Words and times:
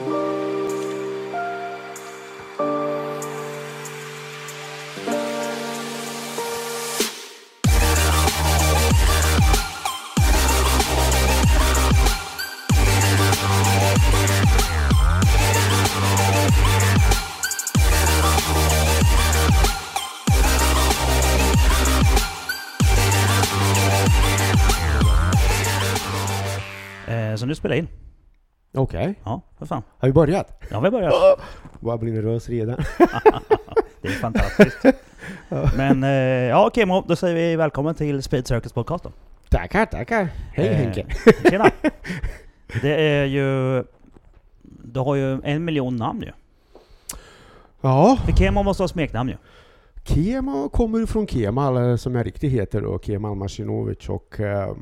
Eh, 0.00 0.04
så 27.36 27.46
nu 27.46 27.54
spelar 27.54 27.74
jag 27.74 27.82
in. 27.82 27.97
Okej, 28.78 29.14
Ja, 29.24 29.40
för 29.58 29.66
fan. 29.66 29.82
har 29.98 30.08
vi 30.08 30.12
börjat? 30.12 30.62
Ja, 30.70 30.80
vi 30.80 30.90
börjar. 30.90 31.12
Bara 31.80 31.98
blir 31.98 32.12
nervös 32.12 32.48
redan. 32.48 32.76
Det 34.02 34.08
är 34.08 34.12
fantastiskt. 34.12 34.84
Men 35.76 36.04
eh, 36.04 36.10
ja, 36.48 36.66
okej 36.66 36.86
Mo, 36.86 37.04
då 37.08 37.16
säger 37.16 37.34
vi 37.34 37.56
välkommen 37.56 37.94
till 37.94 38.22
Speed 38.22 38.46
Circus 38.46 38.72
podcast 38.72 39.04
då. 39.04 39.10
Tackar, 39.50 39.86
tackar. 39.86 40.28
Hej 40.52 40.68
Eh, 40.68 40.74
Henke. 40.76 41.06
Tjena! 41.50 41.70
Det 42.82 42.94
är 42.94 43.24
ju... 43.24 43.84
Du 44.62 45.00
har 45.00 45.14
ju 45.14 45.40
en 45.44 45.64
miljon 45.64 45.96
namn 45.96 46.22
ju. 46.22 46.32
Ja, 47.80 48.18
För 48.24 48.32
Kemo 48.32 48.62
måste 48.62 48.82
ha 48.82 48.88
smeknamn 48.88 49.28
ju. 49.30 49.36
Kema 50.04 50.68
kommer 50.68 51.06
från 51.06 51.26
Kemal, 51.26 51.98
som 51.98 52.14
jag 52.14 52.26
riktigt 52.26 52.52
heter 52.52 52.80
då, 52.80 52.98
Kemal 52.98 53.34
Masinovic 53.34 54.08
och 54.08 54.40
ehm, 54.40 54.48
eh, 54.48 54.74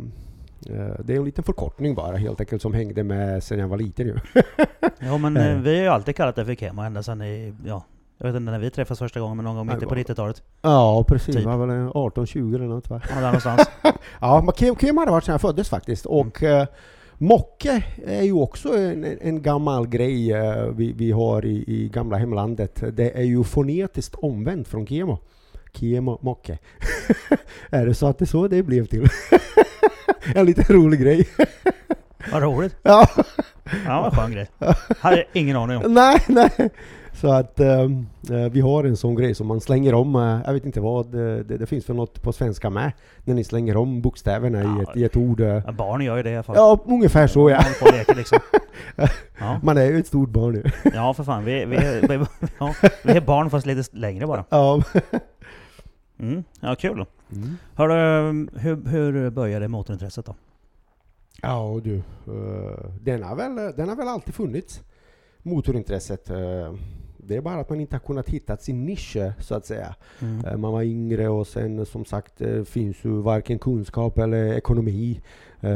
det 1.04 1.12
är 1.12 1.16
en 1.16 1.24
liten 1.24 1.44
förkortning 1.44 1.94
bara 1.94 2.16
helt 2.16 2.40
enkelt 2.40 2.62
som 2.62 2.74
hängde 2.74 3.04
med 3.04 3.42
sen 3.42 3.58
jag 3.58 3.68
var 3.68 3.76
liten 3.76 4.06
ju. 4.06 4.16
Ja 4.98 5.18
men 5.18 5.36
Eh. 5.36 5.50
eh, 5.52 5.58
vi 5.58 5.76
har 5.76 5.82
ju 5.82 5.88
alltid 5.88 6.16
kallat 6.16 6.36
det 6.36 6.44
för 6.44 6.54
Kemo 6.54 6.82
ända 6.82 7.02
sedan 7.02 7.22
i... 7.22 7.54
Ja, 7.66 7.84
jag 8.18 8.26
vet 8.26 8.36
inte 8.36 8.50
när 8.52 8.58
vi 8.58 8.70
träffades 8.70 8.98
första 8.98 9.20
gången, 9.20 9.36
men 9.36 9.44
någon 9.44 9.56
gång 9.56 9.66
mitten 9.66 9.88
på 9.88 9.94
vad- 9.94 9.98
90-talet. 9.98 10.42
Ja 10.62 11.04
precis, 11.08 11.36
Typ. 11.36 11.44
var 11.44 11.56
väl 11.66 11.70
18-20 11.88 12.54
eller 12.54 12.64
något 12.64 12.90
va? 12.90 13.00
Ja, 13.08 13.14
där 13.14 13.22
någonstans. 13.26 13.70
Ja, 14.20 14.40
men 14.44 14.54
Ke- 14.54 14.80
Kema 14.80 15.00
hade 15.00 15.10
varit 15.12 15.24
sedan 15.24 15.32
jag 15.32 15.40
föddes 15.40 15.68
faktiskt. 15.68 16.06
Och 16.06 16.42
eh, 16.42 16.66
Mocke 17.18 17.66
är 18.06 18.22
ju 18.22 18.32
också 18.32 18.68
en, 18.78 19.04
en 19.20 19.42
gammal 19.42 19.86
grej 19.88 20.32
eh, 20.32 20.62
vi, 20.70 20.92
vi 20.92 21.12
har 21.12 21.44
i, 21.44 21.64
i 21.66 21.88
gamla 21.88 22.16
hemlandet. 22.16 22.82
Det 22.92 23.18
är 23.18 23.22
ju 23.24 23.44
fonetiskt 23.44 24.14
omvänt 24.14 24.68
från 24.68 24.86
kemo. 24.86 25.18
Kemo, 25.72 26.18
Mocke. 26.22 26.50
är 27.70 27.86
det 27.86 27.94
så 27.94 28.06
att 28.06 28.18
det 28.18 28.24
är 28.24 28.26
så 28.26 28.48
det 28.48 28.62
blev 28.62 28.86
till? 28.86 29.08
En 30.34 30.46
liten 30.46 30.64
rolig 30.76 31.00
grej. 31.00 31.28
Vad 32.32 32.42
roligt. 32.42 32.76
ja, 32.82 33.06
Ja, 33.86 34.00
vad 34.02 34.14
skön 34.16 34.32
grej. 34.32 34.46
Hade 35.00 35.24
ingen 35.32 35.56
aning 35.56 35.76
om. 35.76 35.82
nej, 35.94 36.18
nej. 36.28 36.70
Så 37.12 37.32
att 37.32 37.60
eh, 37.60 37.88
vi 38.50 38.60
har 38.60 38.84
en 38.84 38.96
sån 38.96 39.14
grej 39.14 39.34
som 39.34 39.46
man 39.46 39.60
slänger 39.60 39.94
om, 39.94 40.16
eh, 40.16 40.40
jag 40.46 40.52
vet 40.52 40.64
inte 40.64 40.80
vad, 40.80 41.14
eh, 41.14 41.36
det, 41.44 41.56
det 41.58 41.66
finns 41.66 41.88
väl 41.88 41.96
något 41.96 42.22
på 42.22 42.32
svenska 42.32 42.70
med, 42.70 42.92
när 43.24 43.34
ni 43.34 43.44
slänger 43.44 43.76
om 43.76 44.00
bokstäverna 44.02 44.60
i, 44.62 44.64
Ja. 44.64 44.82
ett, 44.82 44.96
i 44.96 45.04
ett 45.04 45.16
ord. 45.16 45.40
Ja, 45.40 45.72
barn 45.72 46.00
gör 46.00 46.16
ju 46.16 46.22
det 46.22 46.30
i 46.30 46.34
alla 46.34 46.42
fall. 46.42 46.56
Ja, 46.56 46.78
ungefär 46.86 47.26
så 47.26 47.50
ja. 47.50 47.60
Man 47.82 47.92
leker 47.92 48.14
liksom. 48.14 48.38
Ja, 49.38 49.60
Man 49.62 49.78
är 49.78 49.84
ju 49.84 49.98
ett 49.98 50.06
stort 50.06 50.28
barn 50.30 50.52
nu. 50.52 50.90
ja 50.94 51.14
för 51.14 51.24
fan. 51.24 51.44
Vi, 51.44 51.64
vi, 51.64 51.76
vi, 52.08 52.18
ja, 52.58 52.74
vi 53.04 53.12
är 53.12 53.20
barn 53.20 53.50
fast 53.50 53.66
lite 53.66 53.96
längre 53.96 54.26
bara. 54.26 54.44
Ja. 54.48 54.82
Mm. 56.20 56.44
Ja, 56.60 56.74
kul. 56.74 57.04
Mm. 57.32 57.56
Hörru, 57.74 58.48
hur, 58.58 58.88
hur 58.88 59.30
började 59.30 59.68
motorintresset 59.68 60.26
då? 60.26 60.34
Ja 61.42 61.80
du, 61.84 61.96
eh, 61.96 62.90
den, 63.00 63.22
har 63.22 63.36
väl, 63.36 63.76
den 63.76 63.88
har 63.88 63.96
väl 63.96 64.08
alltid 64.08 64.34
funnits, 64.34 64.82
motorintresset. 65.42 66.30
Eh, 66.30 66.74
eh, 67.26 67.28
Det 67.28 67.36
är 67.36 67.40
bara 67.40 67.60
att 67.60 67.70
man 67.70 67.80
inte 67.80 67.94
har 67.94 68.00
kunnat 68.00 68.28
hitta 68.28 68.56
sin 68.56 68.84
nisch 68.86 69.16
så 69.40 69.54
att 69.54 69.66
säga. 69.66 69.94
Mm. 70.22 70.44
Eh, 70.44 70.56
Man 70.56 70.72
var 70.72 70.82
yngre 70.82 71.28
och 71.28 71.46
sen 71.46 71.86
som 71.86 72.04
sagt 72.04 72.40
eh, 72.40 72.62
finns 72.62 72.96
ju 73.04 73.10
varken 73.22 73.58
kunskap 73.58 74.18
eller 74.18 74.52
ekonomi 74.52 75.20
eh, 75.60 75.70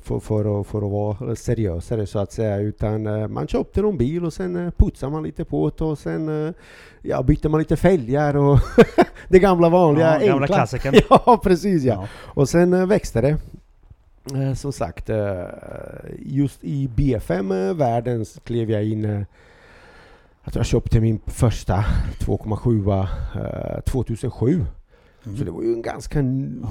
för, 0.00 0.20
för, 0.20 0.60
att, 0.60 0.66
för 0.66 0.78
att 0.86 0.92
vara 0.92 1.36
seriösare 1.36 2.06
så 2.06 2.18
att 2.18 2.32
säga. 2.32 2.56
Utan 2.58 3.06
eh, 3.06 3.28
man 3.28 3.46
köpte 3.46 3.82
någon 3.82 3.98
bil 3.98 4.24
och 4.24 4.32
sen 4.32 4.56
eh, 4.66 4.70
putsade 4.76 5.12
man 5.12 5.22
lite 5.22 5.44
på 5.44 5.70
det 5.78 5.84
och 5.84 5.98
sen 5.98 6.46
eh, 6.46 6.52
ja, 7.02 7.22
bytte 7.22 7.48
man 7.48 7.58
lite 7.60 7.76
fälgar 7.76 8.36
och 8.36 8.58
det 9.28 9.38
gamla 9.38 9.68
vanliga 9.68 10.20
Ja, 10.22 10.26
gamla 10.32 10.46
klassikern. 10.46 10.94
Ja 11.26 11.40
precis 11.42 11.82
ja. 11.84 11.94
Ja. 11.94 12.08
Och 12.34 12.48
sen 12.48 12.72
eh, 12.72 12.86
växte 12.86 13.20
det. 13.20 13.36
Eh, 14.34 14.54
som 14.54 14.72
sagt, 14.72 15.10
eh, 15.10 15.42
just 16.18 16.64
i 16.64 16.88
B5-världen 16.96 18.24
klev 18.44 18.70
jag 18.70 18.84
in 18.84 19.26
eh, 20.42 20.44
jag 20.44 20.52
tror 20.52 20.60
jag 20.60 20.66
köpte 20.66 21.00
min 21.00 21.20
första 21.26 21.84
2,7 22.18 23.76
eh, 23.76 23.80
2007. 23.80 24.64
Mm. 25.24 25.38
Så 25.38 25.44
det 25.44 25.50
var 25.50 25.62
ju 25.62 25.72
en 25.72 25.82
ganska 25.82 26.18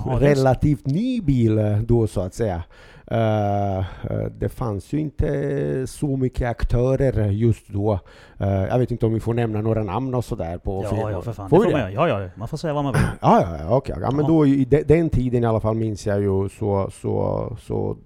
Ja, 0.05 0.17
relativt 0.19 0.85
ny 0.85 1.21
bil 1.21 1.57
eh, 1.57 1.77
då 1.77 2.07
så 2.07 2.21
att 2.21 2.33
säga. 2.33 2.63
Eh, 3.07 3.77
eh, 3.77 4.25
det 4.37 4.49
fanns 4.49 4.93
ju 4.93 4.99
inte 4.99 5.87
så 5.87 6.17
mycket 6.17 6.49
aktörer 6.49 7.29
just 7.29 7.67
då. 7.67 7.99
Eh, 8.37 8.63
jag 8.63 8.79
vet 8.79 8.91
inte 8.91 9.05
om 9.05 9.13
vi 9.13 9.19
får 9.19 9.33
nämna 9.33 9.61
några 9.61 9.83
namn 9.83 10.15
och 10.15 10.25
sådär 10.25 10.57
på 10.57 10.85
Ja, 10.91 11.11
ja 11.11 11.21
för 11.21 11.33
fan. 11.33 11.49
Får 11.49 11.65
det 11.65 11.71
får 11.71 11.77
man, 11.77 11.93
ja, 11.93 12.07
ja, 12.07 12.29
man 12.35 12.47
får 12.47 12.57
säga 12.57 12.73
vad 12.73 12.83
man 12.83 12.93
vill. 12.93 13.01
Ja, 13.21 13.57
ja, 13.59 13.75
okej. 13.75 13.95
Ja, 14.01 14.11
men 14.11 14.25
då 14.25 14.45
i 14.45 14.65
de, 14.65 14.83
den 14.83 15.09
tiden 15.09 15.43
i 15.43 15.47
alla 15.47 15.59
fall 15.59 15.75
minns 15.75 16.07
jag 16.07 16.21
ju 16.21 16.49
så, 16.49 16.89
så, 17.01 17.57
så 17.61 17.97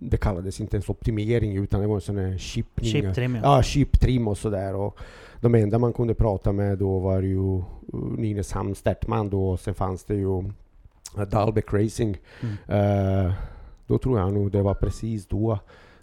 det 0.00 0.16
kallades 0.16 0.60
inte 0.60 0.76
ens 0.76 0.88
optimering 0.88 1.56
utan 1.56 1.80
det 1.80 1.86
var 1.86 1.94
en 1.94 2.00
sån 2.00 2.18
här 2.18 2.38
chippning. 2.38 2.90
Chip 2.90 3.14
trim 3.14 3.34
ja. 3.34 3.40
Ja, 3.44 3.62
chiptrim 3.62 4.28
och 4.28 4.38
sådär. 4.38 4.74
Och 4.74 4.98
de 5.40 5.54
enda 5.54 5.78
man 5.78 5.92
kunde 5.92 6.14
prata 6.14 6.52
med 6.52 6.78
då 6.78 6.98
var 6.98 7.22
ju 7.22 7.38
uh, 7.38 7.64
Nynäshamn 8.18 8.74
Stertman 8.74 9.30
då 9.30 9.50
och 9.50 9.60
sen 9.60 9.74
fanns 9.74 10.04
det 10.04 10.14
ju 10.14 10.38
uh, 10.38 11.22
Dalbeck 11.30 11.72
Racing. 11.72 12.16
Mm. 12.40 13.26
Eh, 13.26 13.32
då 13.86 13.98
tror 13.98 14.18
jag 14.18 14.32
nog 14.32 14.52
det 14.52 14.62
var 14.62 14.74
precis 14.74 15.26
då 15.26 15.58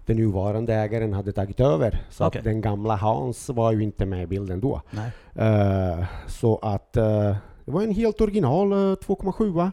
den 0.06 0.18
nuvarande 0.18 0.74
ägaren 0.74 1.14
hade 1.14 1.32
tagit 1.32 1.60
över. 1.60 2.02
Så 2.10 2.28
Okej. 2.28 2.40
att 2.40 2.46
den 2.46 2.62
gamla 2.62 2.96
Hans 2.96 3.50
var 3.50 3.72
ju 3.72 3.84
inte 3.84 4.06
med 4.06 4.24
i 4.24 4.28
bilden 4.28 4.60
då. 4.60 4.82
Eh, 5.36 6.06
så 6.28 6.58
att 6.58 6.98
eh, 6.98 7.36
det 7.66 7.72
var 7.72 7.82
en 7.82 7.92
helt 7.92 8.22
original 8.22 8.72
eh, 8.72 8.76
2,7 8.76 9.72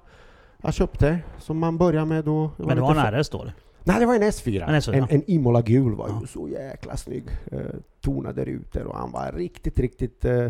jag 0.63 0.75
köpte 0.75 1.19
som 1.39 1.59
man 1.59 1.79
började 1.79 2.07
med 2.07 2.25
då. 2.25 2.51
Men 2.57 2.77
det 2.77 2.83
var 2.83 2.95
en 2.95 3.21
RS 3.21 3.29
då 3.29 3.43
eller? 3.43 3.55
Nej, 3.89 4.01
det 4.01 4.07
var 4.07 4.15
en 4.15 4.23
S4. 4.23 4.69
En 4.69 4.75
S4, 4.75 4.93
en, 4.93 4.99
ja. 4.99 5.07
en 5.11 5.31
Imola 5.31 5.63
gul 5.63 5.95
var 5.95 6.09
Ja. 6.09 6.19
ju 6.21 6.27
så 6.27 6.49
jäkla 6.49 6.97
snygg. 6.97 7.25
Uh, 7.53 7.61
tonade 8.01 8.45
rutor 8.45 8.83
och 8.85 8.97
han 8.97 9.13
var 9.13 9.33
riktigt, 9.33 9.79
riktigt 9.79 10.25
uh, 10.25 10.49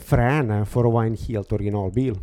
frän 0.00 0.66
för 0.66 0.84
att 0.84 0.92
vara 0.92 1.06
en 1.06 1.16
helt 1.16 1.52
originalbil. 1.52 2.18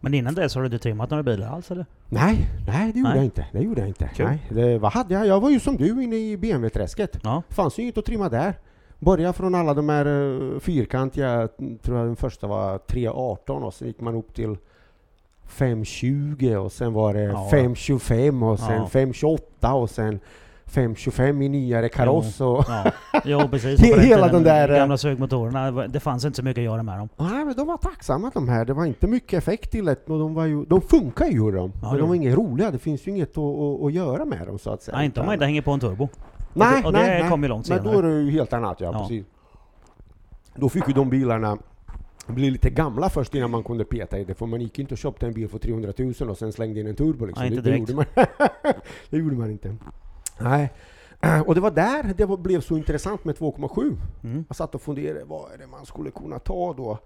Men 0.00 0.14
innan 0.14 0.34
dess 0.34 0.54
har 0.54 0.62
du 0.62 0.66
inte 0.66 0.78
trimmat 0.78 1.10
några 1.10 1.22
bilar 1.22 1.48
alls 1.48 1.70
eller? 1.70 1.86
Nej, 2.08 2.46
nej 2.66 2.92
det 2.92 2.98
gjorde 2.98 3.10
Nej. 3.10 3.18
jag 3.18 3.24
inte. 3.24 3.46
Det 3.52 3.60
gjorde 3.60 3.80
jag 3.80 3.88
inte. 3.88 4.10
Kul. 4.14 4.26
Nej, 4.26 4.46
det, 4.50 4.78
vad 4.78 4.92
hade 4.92 5.14
jag? 5.14 5.26
Jag 5.26 5.40
var 5.40 5.50
ju 5.50 5.60
som 5.60 5.76
du 5.76 6.02
inne 6.02 6.16
i 6.16 6.36
BMW-träsket. 6.36 7.18
Ja. 7.22 7.42
Fanns 7.48 7.78
ju 7.78 7.82
inget 7.82 7.98
att 7.98 8.04
trimma 8.04 8.28
där. 8.28 8.54
Börja 8.98 9.32
från 9.32 9.54
alla 9.54 9.74
de 9.74 9.88
här 9.88 10.06
uh, 10.06 10.60
fyrkantiga, 10.60 11.48
tror 11.82 11.98
jag 11.98 12.06
den 12.06 12.16
första 12.16 12.46
var 12.46 12.78
318 12.78 13.62
och 13.62 13.74
sen 13.74 13.88
gick 13.88 14.00
man 14.00 14.14
upp 14.14 14.34
till 14.34 14.56
520 15.46 16.54
och 16.56 16.72
sen 16.72 16.92
var 16.92 17.14
det 17.14 17.22
Ja. 17.22 17.48
525 17.50 18.42
och 18.42 18.58
sen 18.58 18.76
Ja. 18.76 18.86
528 18.88 19.74
och 19.74 19.90
sen 19.90 20.20
525 20.66 21.42
i 21.42 21.48
nyare 21.48 21.88
kaross 21.88 22.40
och... 22.40 22.64
Ja, 22.68 22.84
jo 23.24 23.40
precis. 23.50 23.80
He- 23.82 23.98
hela 24.00 24.28
den 24.28 24.42
där, 24.42 24.68
eh, 24.68 24.76
Gamla 24.76 24.96
sugmotorerna, 24.96 25.70
det 25.88 26.00
fanns 26.00 26.24
inte 26.24 26.36
så 26.36 26.42
mycket 26.42 26.60
att 26.60 26.64
göra 26.64 26.82
med 26.82 26.98
dem. 26.98 27.08
Nej 27.16 27.44
men 27.44 27.54
de 27.56 27.66
var 27.66 27.76
tacksamma 27.76 28.30
de 28.34 28.48
här. 28.48 28.64
Det 28.64 28.72
var 28.72 28.84
inte 28.84 29.06
mycket 29.06 29.38
effekt 29.38 29.70
till 29.70 29.84
det 29.84 30.08
och 30.08 30.18
de 30.18 30.34
var 30.34 30.44
ju... 30.44 30.64
De 30.64 30.80
funkar 30.80 31.26
ju 31.26 31.50
de. 31.50 31.72
Ja, 31.82 31.88
men 31.88 31.92
det 31.94 31.98
de 32.00 32.08
var 32.08 32.14
inget 32.14 32.34
roliga. 32.38 32.70
Det 32.70 32.78
finns 32.78 33.06
ju 33.06 33.10
inget 33.10 33.30
att, 33.30 33.38
att, 33.38 33.82
att 33.84 33.92
göra 33.92 34.24
med 34.24 34.46
dem 34.46 34.58
så 34.58 34.70
att 34.70 34.82
säga. 34.82 34.96
Nej, 34.96 35.06
inte 35.06 35.20
om 35.20 35.26
man 35.26 35.32
inte 35.34 35.44
hänger 35.44 35.62
på 35.62 35.70
en 35.70 35.80
turbo. 35.80 36.08
Nej, 36.52 36.84
och 36.84 36.92
det 36.92 36.98
nej, 36.98 37.20
nej. 37.20 37.30
kom 37.30 37.42
ju 37.42 37.48
långt 37.48 37.68
Men 37.68 37.78
senare. 37.78 37.92
då 37.94 37.98
är 37.98 38.02
det 38.14 38.20
ju 38.22 38.30
helt 38.30 38.52
annat 38.52 38.80
ja, 38.80 38.90
Ja. 38.92 38.98
precis. 39.00 39.26
Då 40.56 40.68
fick 40.68 40.88
ju 40.88 40.94
de 40.94 41.10
bilarna 41.10 41.58
bli 42.26 42.50
lite 42.50 42.70
gamla 42.70 43.10
först 43.10 43.34
innan 43.34 43.50
man 43.50 43.64
kunde 43.64 43.84
peta 43.84 44.18
i 44.18 44.24
det. 44.24 44.34
För 44.34 44.46
man 44.46 44.60
gick 44.60 44.78
inte 44.78 44.94
och 44.94 44.98
köpte 44.98 45.26
en 45.26 45.32
bil 45.32 45.48
för 45.48 45.58
300 45.58 45.92
000 45.98 46.30
och 46.30 46.38
sen 46.38 46.52
slängde 46.52 46.80
in 46.80 46.86
en 46.86 46.96
turbo 46.96 47.26
liksom. 47.26 47.46
Inte 47.46 47.60
det, 47.60 47.70
det, 47.70 47.76
gjorde 47.76 47.94
man. 47.94 48.04
det 49.10 49.16
gjorde 49.16 49.36
man 49.36 49.50
inte. 49.50 49.76
Nej. 50.40 50.72
Och 51.46 51.54
det 51.54 51.60
var 51.60 51.70
där 51.70 52.14
det 52.16 52.24
var, 52.24 52.36
blev 52.36 52.60
så 52.60 52.76
intressant 52.76 53.24
med 53.24 53.36
2,7. 53.36 53.96
Mm. 54.24 54.44
Jag 54.48 54.56
satt 54.56 54.74
och 54.74 54.82
funderade, 54.82 55.24
vad 55.24 55.52
är 55.52 55.58
det 55.58 55.66
man 55.66 55.86
skulle 55.86 56.10
kunna 56.10 56.38
ta 56.38 56.72
då? 56.72 56.98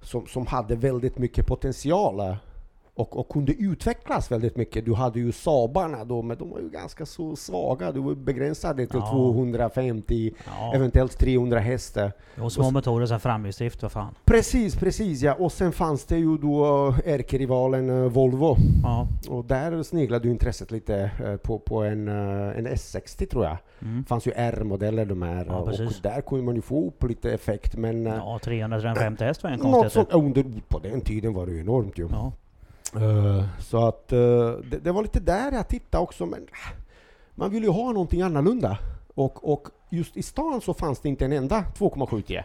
Som, 0.00 0.26
som 0.26 0.46
hade 0.46 0.76
väldigt 0.76 1.18
mycket 1.18 1.46
potential. 1.46 2.36
Och, 2.94 3.16
och 3.16 3.28
kunde 3.28 3.52
utvecklas 3.52 4.30
väldigt 4.32 4.56
mycket. 4.56 4.84
Du 4.84 4.94
hade 4.94 5.18
ju 5.20 5.32
Saabarna 5.32 6.04
då, 6.04 6.22
men 6.22 6.38
de 6.38 6.50
var 6.50 6.60
ju 6.60 6.68
ganska 6.70 7.06
så 7.06 7.36
svaga. 7.36 7.92
Du 7.92 8.00
var 8.00 8.14
begränsade 8.14 8.86
till 8.86 8.98
Ja. 9.02 9.10
250, 9.10 10.32
Ja. 10.46 10.74
eventuellt 10.74 11.18
300 11.18 11.58
hästar. 11.58 12.12
Och 12.40 12.52
små 12.52 12.70
motorer, 12.70 13.06
sen 13.06 13.20
framhjulsdrift, 13.20 13.82
vad 13.82 13.92
fan. 13.92 14.14
Precis, 14.24 14.76
precis 14.76 15.22
ja. 15.22 15.34
Och 15.34 15.52
sen 15.52 15.72
fanns 15.72 16.04
det 16.04 16.18
ju 16.18 16.38
då 16.38 16.88
eh, 16.88 17.12
ärkerivalen 17.14 17.90
eh, 17.90 17.96
Volvo. 18.10 18.56
Ja. 18.82 19.08
Och 19.28 19.44
där 19.44 19.82
sneglade 19.82 20.24
ju 20.26 20.30
intresset 20.32 20.70
lite 20.70 21.10
eh, 21.24 21.36
på, 21.36 21.58
på 21.58 21.82
en, 21.82 22.08
en 22.08 22.66
S60 22.68 23.26
tror 23.26 23.44
jag. 23.44 23.56
Mm. 23.82 24.04
Fanns 24.04 24.26
ju 24.26 24.32
R-modeller 24.36 25.04
de 25.04 25.22
här. 25.22 25.46
Ja, 25.46 25.58
och 25.58 25.72
där 26.02 26.20
kunde 26.20 26.44
man 26.44 26.54
ju 26.56 26.62
få 26.62 26.86
upp 26.86 27.04
lite 27.08 27.32
effekt. 27.32 27.76
Men 27.76 28.04
Ja, 28.06 28.38
350 28.44 29.24
häst 29.24 29.42
var 29.42 29.50
en 29.50 29.58
något 29.58 29.72
konstighet. 29.72 29.92
sånt, 29.92 30.24
under, 30.24 30.44
på 30.68 30.78
den 30.78 31.00
tiden 31.00 31.34
var 31.34 31.46
det 31.46 31.52
ju 31.52 31.60
enormt 31.60 31.98
ju. 31.98 32.08
Ja. 32.10 32.32
Eh, 32.96 33.44
så 33.58 33.86
att 33.88 34.12
eh, 34.12 34.18
det, 34.70 34.78
det 34.82 34.92
var 34.92 35.02
lite 35.02 35.20
där 35.20 35.52
jag 35.52 35.68
tittade 35.68 36.02
också. 36.02 36.26
Men 36.26 36.42
äh, 36.42 36.78
man 37.34 37.50
vill 37.50 37.62
ju 37.62 37.70
ha 37.70 37.92
någonting 37.92 38.22
annorlunda. 38.22 38.78
Och, 39.14 39.52
och 39.52 39.68
just 39.90 40.16
i 40.16 40.22
stan 40.22 40.60
så 40.60 40.74
fanns 40.74 41.00
det 41.00 41.08
inte 41.08 41.24
en 41.24 41.32
enda 41.32 41.64
2,7 41.78 42.22
T. 42.22 42.44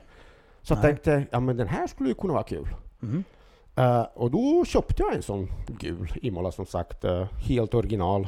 Så 0.62 0.74
jag 0.74 0.82
tänkte, 0.82 1.24
ja 1.32 1.40
men 1.40 1.58
den 1.58 1.68
här 1.68 1.88
skulle 1.88 2.10
ju 2.10 2.16
kunna 2.16 2.34
vara 2.34 2.44
kul. 2.44 2.68
Mm. 3.02 3.24
Eh, 3.76 4.02
och 4.14 4.32
då 4.32 4.66
köpte 4.66 5.04
jag 5.04 5.16
en 5.16 5.22
sån 5.22 5.52
gul 5.68 6.12
Imola 6.22 6.52
som 6.52 6.66
sagt, 6.66 7.06
helt 7.48 7.74
original, 7.74 8.28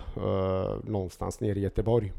någonstans 0.84 1.40
nere 1.40 1.60
i 1.60 1.62
Göteborg. 1.62 2.14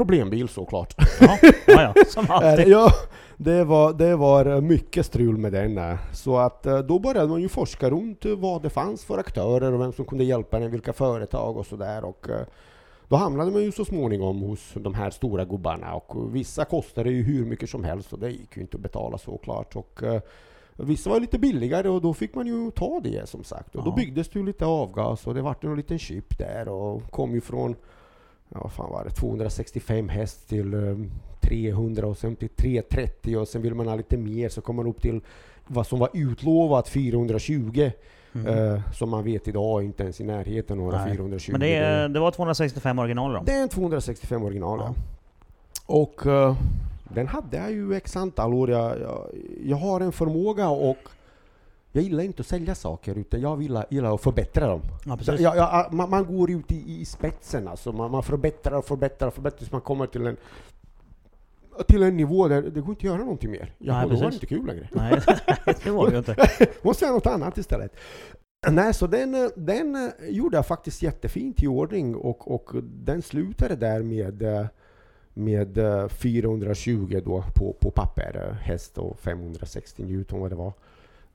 Problembil 0.00 0.48
såklart. 0.48 0.94
Ja, 1.20 1.38
ja, 1.66 1.92
ja, 1.94 2.04
som 2.08 2.24
Eh, 2.30 2.30
alltid. 2.30 2.68
ja, 2.68 2.92
det 3.36 3.64
var, 3.64 3.92
det 3.92 4.16
var 4.16 4.46
eh, 4.46 4.60
mycket 4.60 5.06
strul 5.06 5.36
med 5.36 5.52
den. 5.52 5.96
Så 6.12 6.36
att 6.38 6.66
eh, 6.66 6.78
då 6.78 6.98
började 6.98 7.28
man 7.28 7.40
ju 7.40 7.48
forska 7.48 7.90
runt 7.90 8.24
vad 8.24 8.62
det 8.62 8.70
fanns 8.70 9.04
för 9.04 9.18
aktörer 9.18 9.72
och 9.72 9.80
vem 9.80 9.92
som 9.92 10.04
kunde 10.04 10.24
hjälpa 10.24 10.56
en, 10.58 10.70
vilka 10.70 10.92
företag 10.92 11.56
och 11.56 11.66
sådär. 11.66 12.04
Och 12.04 12.26
då 13.08 13.16
hamnade 13.16 13.50
man 13.50 13.62
ju 13.62 13.72
så 13.72 13.84
småningom 13.84 14.40
hos 14.40 14.72
de 14.74 14.94
här 14.94 15.10
stora 15.10 15.44
gubbarna 15.44 15.94
och 15.94 16.36
vissa 16.36 16.64
kostade 16.64 17.10
ju 17.10 17.22
hur 17.22 17.44
mycket 17.46 17.70
som 17.70 17.84
helst 17.84 18.12
och 18.12 18.18
det 18.18 18.30
gick 18.30 18.56
ju 18.56 18.62
inte 18.62 18.76
att 18.76 18.82
betala 18.82 19.18
såklart. 19.18 19.76
Och 19.76 20.00
Vissa 20.76 21.10
var 21.10 21.20
lite 21.20 21.38
billigare 21.38 21.88
och 21.88 22.00
då 22.02 22.14
fick 22.14 22.34
man 22.34 22.46
ju 22.46 22.70
ta 22.70 23.00
det 23.04 23.28
som 23.28 23.44
sagt. 23.44 23.74
Och 23.76 23.84
då 23.84 23.90
Ja. 23.90 23.94
byggdes 23.96 24.28
det 24.28 24.38
ju 24.38 24.46
lite 24.46 24.66
avgas 24.66 25.26
och 25.26 25.34
det 25.34 25.42
vart 25.42 25.64
en 25.64 25.76
liten 25.76 25.98
chip 25.98 26.38
där 26.38 26.68
och 26.68 27.10
kom 27.10 27.34
ju 27.34 27.40
från 27.40 27.76
ja, 28.50 28.60
vad 28.62 28.72
fan 28.72 28.90
var 28.90 29.04
det, 29.04 29.10
265 29.10 30.08
häst 30.08 30.48
till 30.48 30.74
eh, 30.74 30.96
300 31.40 32.06
och 32.06 32.16
sen 32.18 32.36
till 32.36 32.48
330 32.48 33.36
och 33.36 33.48
sen 33.48 33.62
vill 33.62 33.74
man 33.74 33.88
ha 33.88 33.96
lite 33.96 34.16
mer 34.16 34.48
så 34.48 34.60
kommer 34.60 34.82
man 34.82 34.90
upp 34.90 35.02
till 35.02 35.20
vad 35.66 35.86
som 35.86 35.98
var 35.98 36.08
utlovat 36.12 36.88
420 36.88 37.90
Mm. 38.34 38.46
eh, 38.74 38.80
som 38.92 39.10
man 39.10 39.24
vet 39.24 39.48
idag 39.48 39.82
inte 39.82 40.02
ens 40.02 40.20
i 40.20 40.24
närheten 40.24 40.78
av 40.78 40.84
några 40.84 41.04
Nej. 41.04 41.16
420. 41.16 41.52
Men 41.52 41.60
det, 41.60 41.74
är, 41.74 42.08
det 42.08 42.20
var 42.20 42.30
265 42.30 42.98
original 42.98 43.32
då? 43.32 43.42
det 43.46 43.52
är 43.52 43.62
en 43.62 43.68
265 43.68 44.42
original 44.42 44.78
Ja. 44.84 44.94
Och 45.86 46.26
eh, 46.26 46.56
den 47.14 47.26
hade 47.28 47.56
jag 47.56 47.70
ju 47.72 47.94
x 47.94 48.16
antal 48.16 48.54
år. 48.54 48.70
Jag, 48.70 49.00
jag, 49.00 49.26
jag 49.64 49.76
har 49.76 50.00
en 50.00 50.12
förmåga 50.12 50.68
och 50.68 50.96
jag 51.92 52.04
gillar 52.04 52.24
inte 52.24 52.40
att 52.40 52.46
sälja 52.46 52.74
saker 52.74 53.18
utan 53.18 53.40
jag 53.40 53.62
gillar, 53.62 53.86
gillar 53.90 54.14
att 54.14 54.20
förbättra 54.20 54.66
dem. 54.66 54.80
Ja, 55.06 55.10
Så, 55.12 55.16
precis. 55.16 55.40
ja, 55.40 55.56
ja, 55.56 55.88
man, 55.92 56.10
man 56.10 56.24
går 56.36 56.50
ut 56.50 56.72
i, 56.72 57.00
i 57.00 57.04
spetsen 57.04 57.68
alltså. 57.68 57.92
Man, 57.92 58.10
man 58.10 58.22
förbättrar 58.22 58.78
och 58.78 58.84
förbättrar 58.84 59.28
och 59.28 59.34
förbättrar 59.34 59.58
tills 59.58 59.72
man 59.72 59.80
kommer 59.80 60.06
till 60.06 60.26
en 60.26 60.36
till 61.88 62.02
en 62.02 62.16
nivå 62.16 62.48
där 62.48 62.62
det 62.62 62.80
går 62.80 62.90
inte 62.90 62.98
att 63.00 63.02
göra 63.04 63.18
någonting 63.18 63.50
mer. 63.50 63.74
Ja, 63.78 63.92
Nej, 63.92 64.04
var 64.04 64.14
det 64.14 64.20
precis. 64.20 64.34
inte 64.34 64.46
kul 64.46 64.66
längre. 64.66 64.88
Nej, 64.92 65.20
det 65.84 65.90
var 65.90 66.10
det 66.10 66.18
inte. 66.18 66.36
Måste 66.82 67.04
göra 67.04 67.14
något 67.14 67.26
annat 67.26 67.58
istället. 67.58 67.96
Nej, 68.70 68.94
så 68.94 69.06
den, 69.06 69.34
eh, 69.34 69.50
den 69.56 69.96
eh, 69.96 70.10
gjorde 70.28 70.56
jag 70.56 70.66
faktiskt 70.66 71.02
jättefint 71.02 71.62
i 71.62 71.66
ordning 71.66 72.14
och, 72.16 72.54
och 72.54 72.70
den 72.82 73.22
slutade 73.22 73.76
där 73.76 74.02
med, 74.02 74.42
eh, 74.42 74.66
med 75.34 75.78
eh, 75.78 76.08
420 76.08 77.20
då 77.24 77.44
på, 77.54 77.72
på 77.80 77.90
papper, 77.90 78.46
eh, 78.48 78.54
häst 78.56 78.98
och 78.98 79.18
560 79.18 80.04
Newton 80.04 80.40
vad 80.40 80.50
det 80.50 80.56
var. 80.56 80.72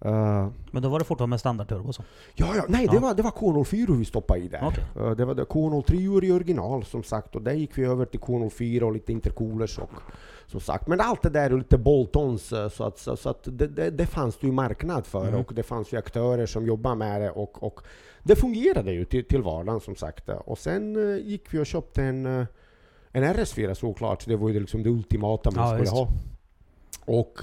Eh, 0.01 0.47
Men 0.71 0.83
då 0.83 0.89
var 0.89 0.99
det 0.99 1.05
fortfarande 1.05 1.29
med 1.29 1.39
standardturbo 1.39 1.93
så? 1.93 2.03
ja, 2.35 2.55
ja, 2.55 2.63
nej, 2.67 2.87
det 2.87 2.95
Ja. 2.95 2.99
var, 3.01 3.13
det 3.13 3.23
var 3.23 3.31
K04 3.31 3.97
vi 3.97 4.05
stoppade 4.05 4.39
i 4.39 4.47
där. 4.47 4.61
Okej. 4.63 4.83
Eh, 4.95 5.11
Det 5.11 5.25
var 5.25 5.33
det 5.35 5.43
K03 5.43 6.23
i 6.25 6.31
original 6.31 6.83
som 6.85 7.03
sagt 7.03 7.35
och 7.35 7.41
där 7.41 7.53
gick 7.53 7.77
vi 7.77 7.83
över 7.85 8.05
till 8.05 8.19
K04 8.19 8.81
och 8.81 8.93
lite 8.93 9.11
intercoolers 9.11 9.79
och 9.79 9.89
som 10.47 10.59
sagt. 10.59 10.87
Men 10.87 11.01
allt 11.01 11.21
det 11.21 11.29
där 11.29 11.49
är 11.49 11.57
lite 11.57 11.77
bolt-ons 11.77 12.53
eh, 12.63 12.69
så 12.69 12.83
att, 12.83 12.99
så, 12.99 13.17
så 13.17 13.29
att 13.29 13.43
det, 13.43 13.67
det, 13.67 13.89
det 13.89 14.05
fanns 14.05 14.37
det 14.37 14.47
ju 14.47 14.53
marknad 14.53 15.05
för 15.05 15.27
Mm. 15.27 15.39
och 15.39 15.51
det 15.53 15.63
fanns 15.63 15.93
ju 15.93 15.97
aktörer 15.97 16.45
som 16.45 16.65
jobbade 16.65 16.95
med 16.95 17.21
det 17.21 17.29
och, 17.31 17.63
och 17.63 17.79
det 18.23 18.35
fungerade 18.35 18.91
ju 18.91 19.05
till, 19.05 19.25
till 19.25 19.41
vardagen 19.41 19.79
som 19.79 19.95
sagt. 19.95 20.29
Och 20.45 20.57
sen 20.57 20.95
eh, 21.15 21.27
gick 21.27 21.53
vi 21.53 21.59
och 21.59 21.65
köpte 21.65 22.03
en, 22.03 22.25
en 23.11 23.23
RS4 23.23 23.73
såklart. 23.73 24.25
Det 24.27 24.35
var 24.35 24.49
ju 24.49 24.59
liksom 24.59 24.83
det 24.83 24.89
ultimata 24.89 25.51
man 25.51 25.59
Ja, 25.63 25.67
skulle 25.67 25.81
visst. 25.81 25.93
ha. 25.93 26.07
Och 27.05 27.39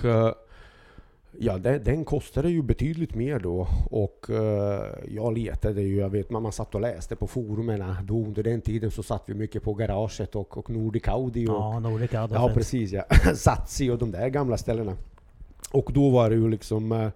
Ja, 1.38 1.58
det, 1.58 1.78
den 1.78 2.04
kostade 2.04 2.50
ju 2.50 2.62
betydligt 2.62 3.14
mer 3.14 3.38
då 3.38 3.66
och 3.90 4.26
eh, 4.30 4.84
jag 5.08 5.38
letade 5.38 5.82
ju, 5.82 5.96
jag 5.96 6.08
vet 6.10 6.30
man, 6.30 6.42
man 6.42 6.52
satt 6.52 6.74
och 6.74 6.80
läste 6.80 7.16
på 7.16 7.26
forumen 7.26 7.84
då 8.02 8.14
under 8.16 8.42
den 8.42 8.60
tiden 8.60 8.90
så 8.90 9.02
satt 9.02 9.22
vi 9.26 9.34
mycket 9.34 9.62
på 9.62 9.74
garaget 9.74 10.36
och, 10.36 10.58
och 10.58 10.70
Nordic 10.70 11.08
Audi 11.08 11.46
och 11.46 11.52
Ja, 11.54 11.78
Nordic 11.78 12.12
hade 12.12 12.34
Ja 12.34 12.46
finns. 12.46 12.54
precis 12.54 12.92
ja. 12.92 13.04
Satsi 13.34 13.90
och 13.90 13.98
de 13.98 14.10
där 14.10 14.28
gamla 14.28 14.56
ställena. 14.56 14.96
Och 15.70 15.90
då 15.94 16.10
var 16.10 16.30
det 16.30 16.36
ju 16.36 16.48
liksom 16.48 16.92
eh, 16.92 17.08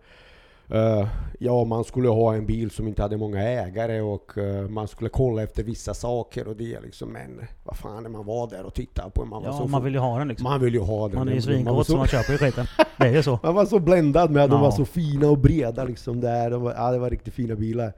eh, 0.68 1.08
Ja 1.38 1.64
man 1.64 1.84
skulle 1.84 2.08
ha 2.08 2.34
en 2.34 2.46
bil 2.46 2.70
som 2.70 2.88
inte 2.88 3.02
hade 3.02 3.16
många 3.16 3.42
ägare 3.42 4.00
och 4.00 4.38
eh, 4.38 4.68
man 4.68 4.88
skulle 4.88 5.10
kolla 5.10 5.42
efter 5.42 5.62
vissa 5.62 5.94
saker 5.94 6.48
och 6.48 6.56
det 6.56 6.80
liksom 6.80 7.08
men 7.12 7.40
vad 7.64 7.76
fan 7.76 8.02
när 8.02 8.10
man 8.10 8.26
var 8.26 8.50
där 8.50 8.64
och 8.66 8.74
tittade 8.74 9.10
på 9.10 9.24
man 9.24 9.42
var 9.42 9.48
Ja, 9.50 9.58
så 9.58 9.66
man 9.68 9.84
vill 9.84 9.92
ju 9.94 9.98
ha 10.00 10.18
den 10.18 10.28
liksom. 10.28 10.44
man 10.44 10.60
vill 10.60 10.74
ju 10.74 10.80
ha 10.80 11.08
den. 11.08 11.18
Man 11.18 11.28
är 11.28 11.32
ju 11.32 11.40
svinkåt 11.42 11.86
så- 11.86 11.92
så 11.92 11.98
man 11.98 12.06
köper 12.06 12.32
ju 12.32 12.38
skiten. 12.38 12.66
Det 12.98 13.06
är 13.06 13.12
ju 13.14 13.22
så. 13.22 13.38
man 13.42 13.54
var 13.54 13.64
så 13.66 13.78
bländad 13.78 14.30
med 14.30 14.44
att 14.44 14.50
de 14.50 14.56
Ja. 14.56 14.62
var 14.62 14.70
så 14.70 14.84
fina 14.84 15.30
och 15.30 15.38
breda 15.38 15.84
liksom 15.84 16.20
där. 16.20 16.50
De 16.50 16.62
var, 16.62 16.74
ja, 16.74 16.90
det 16.90 16.98
var 16.98 17.10
riktigt 17.10 17.34
fina 17.34 17.54
bilar. 17.54 17.92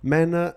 Men 0.00 0.34
eh, 0.34 0.48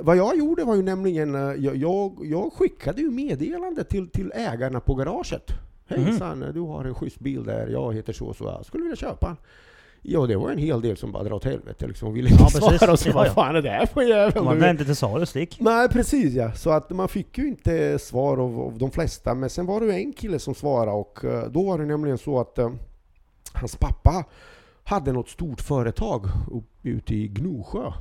vad 0.00 0.16
jag 0.16 0.38
gjorde 0.38 0.64
var 0.64 0.74
ju 0.74 0.82
nämligen, 0.82 1.34
jag, 1.34 1.76
jag, 1.76 2.12
jag 2.22 2.52
skickade 2.52 3.00
ju 3.00 3.10
meddelande 3.10 3.84
till, 3.84 4.08
till 4.10 4.32
ägarna 4.34 4.80
på 4.80 4.94
garaget. 4.94 5.50
Hejsan, 5.86 6.44
du 6.54 6.60
har 6.60 6.84
en 6.84 6.94
schysst 6.94 7.20
bil 7.20 7.44
där, 7.44 7.66
jag 7.68 7.94
heter 7.94 8.12
så 8.12 8.26
och 8.26 8.36
så, 8.36 8.44
jag 8.44 8.66
skulle 8.66 8.82
vilja 8.82 8.96
köpa 8.96 9.26
den. 9.26 9.36
Ja, 10.02 10.26
det 10.26 10.36
var 10.36 10.50
en 10.50 10.58
hel 10.58 10.80
del 10.80 10.96
som 10.96 11.12
bara 11.12 11.22
drar 11.22 11.32
åt 11.32 11.44
helvete 11.44 11.86
liksom, 11.86 12.12
ville 12.12 12.30
inte 12.30 12.42
Ja, 12.42 12.48
svara 12.50 12.92
och 12.92 12.98
så 12.98 13.12
vad 13.12 13.28
fan 13.28 13.56
är 13.56 13.62
det 13.62 13.70
här 13.70 13.86
för 13.86 14.02
jävel? 14.02 14.44
Man 14.44 14.68
inte 14.68 14.84
till 14.84 14.96
salu, 14.96 15.26
stick. 15.26 15.60
Nej 15.60 15.88
precis 15.88 16.34
ja, 16.34 16.52
så 16.52 16.70
att 16.70 16.90
man 16.90 17.08
fick 17.08 17.38
ju 17.38 17.48
inte 17.48 17.98
svar 17.98 18.38
av, 18.38 18.60
av 18.60 18.78
de 18.78 18.90
flesta. 18.90 19.34
Men 19.34 19.50
sen 19.50 19.66
var 19.66 19.80
det 19.80 19.86
ju 19.86 19.92
en 19.92 20.12
kille 20.12 20.38
som 20.38 20.54
svarade 20.54 20.92
och 20.92 21.24
eh, 21.24 21.48
då 21.50 21.62
var 21.62 21.78
det 21.78 21.84
nämligen 21.84 22.18
så 22.18 22.40
att 22.40 22.58
eh, 22.58 22.70
hans 23.52 23.76
pappa 23.76 24.24
hade 24.84 25.12
något 25.12 25.28
stort 25.28 25.60
företag 25.60 26.26
upp, 26.52 26.64
ute 26.82 27.14
i 27.14 27.28
Gnosjö. 27.28 27.92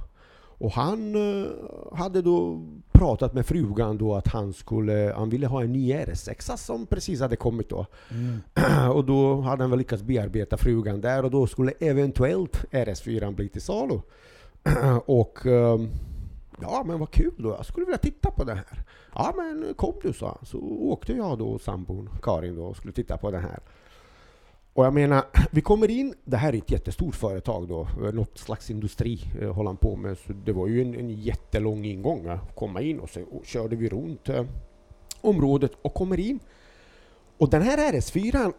Och 0.57 0.71
han 0.71 1.15
eh, 1.15 1.49
hade 1.97 2.21
då 2.21 2.61
pratat 2.91 3.33
med 3.33 3.45
frugan 3.45 3.97
då 3.97 4.15
att 4.15 4.27
han 4.27 4.53
skulle, 4.53 5.13
han 5.17 5.29
ville 5.29 5.47
ha 5.47 5.63
en 5.63 5.73
ny 5.73 5.93
RS6 5.93 6.57
som 6.57 6.85
precis 6.85 7.21
hade 7.21 7.35
kommit 7.35 7.69
då. 7.69 7.85
Mm. 8.11 8.91
Och 8.91 9.05
då 9.05 9.41
hade 9.41 9.63
han 9.63 9.69
väl 9.69 9.79
lyckats 9.79 10.03
bearbeta 10.03 10.57
frugan 10.57 11.01
där 11.01 11.25
och 11.25 11.31
då 11.31 11.47
skulle 11.47 11.71
eventuellt 11.79 12.65
RS4 12.71 13.35
bli 13.35 13.49
till 13.49 13.61
salu. 13.61 13.99
och 15.05 15.45
ehm, 15.45 15.89
ja 16.61 16.83
men 16.87 16.99
vad 16.99 17.11
kul 17.11 17.33
då, 17.37 17.49
jag 17.49 17.65
skulle 17.65 17.85
vilja 17.85 17.97
titta 17.97 18.31
på 18.31 18.43
det 18.43 18.53
här. 18.53 18.83
Ja 19.13 19.33
men 19.37 19.73
kom 19.73 19.93
du 20.01 20.13
sa 20.13 20.27
han. 20.27 20.45
Så 20.45 20.59
åkte 20.81 21.13
jag 21.13 21.37
då 21.37 21.47
och 21.47 21.61
sambon 21.61 22.09
Karin 22.21 22.55
då 22.55 22.63
och 22.65 22.77
skulle 22.77 22.93
titta 22.93 23.17
på 23.17 23.31
det 23.31 23.39
här. 23.39 23.59
Och 24.77 24.85
jag 24.85 24.93
menar, 24.93 25.23
vi 25.51 25.61
kommer 25.61 25.89
in, 25.89 26.13
det 26.25 26.37
här 26.37 26.53
är 26.53 26.57
ett 26.57 26.71
jättestort 26.71 27.15
företag 27.15 27.67
då, 27.67 27.81
eh, 27.81 28.13
något 28.13 28.37
slags 28.37 28.69
industri 28.69 29.19
eh, 29.41 29.53
håller 29.53 29.69
han 29.69 29.77
på 29.77 29.95
med. 29.95 30.17
Så 30.17 30.33
det 30.33 30.53
var 30.53 30.67
ju 30.67 30.81
en, 30.81 30.95
en 30.95 31.09
jättelång 31.09 31.85
ingång 31.85 32.27
att 32.27 32.55
komma 32.55 32.81
in 32.81 32.99
och 32.99 33.09
så 33.09 33.21
och 33.21 33.45
körde 33.45 33.75
vi 33.75 33.89
runt 33.89 34.29
eh, 34.29 34.45
området 35.21 35.71
och 35.81 35.93
kommer 35.93 36.19
in. 36.19 36.39
Och 37.37 37.49
den 37.49 37.61
här 37.61 37.91
RS4, 37.91 38.53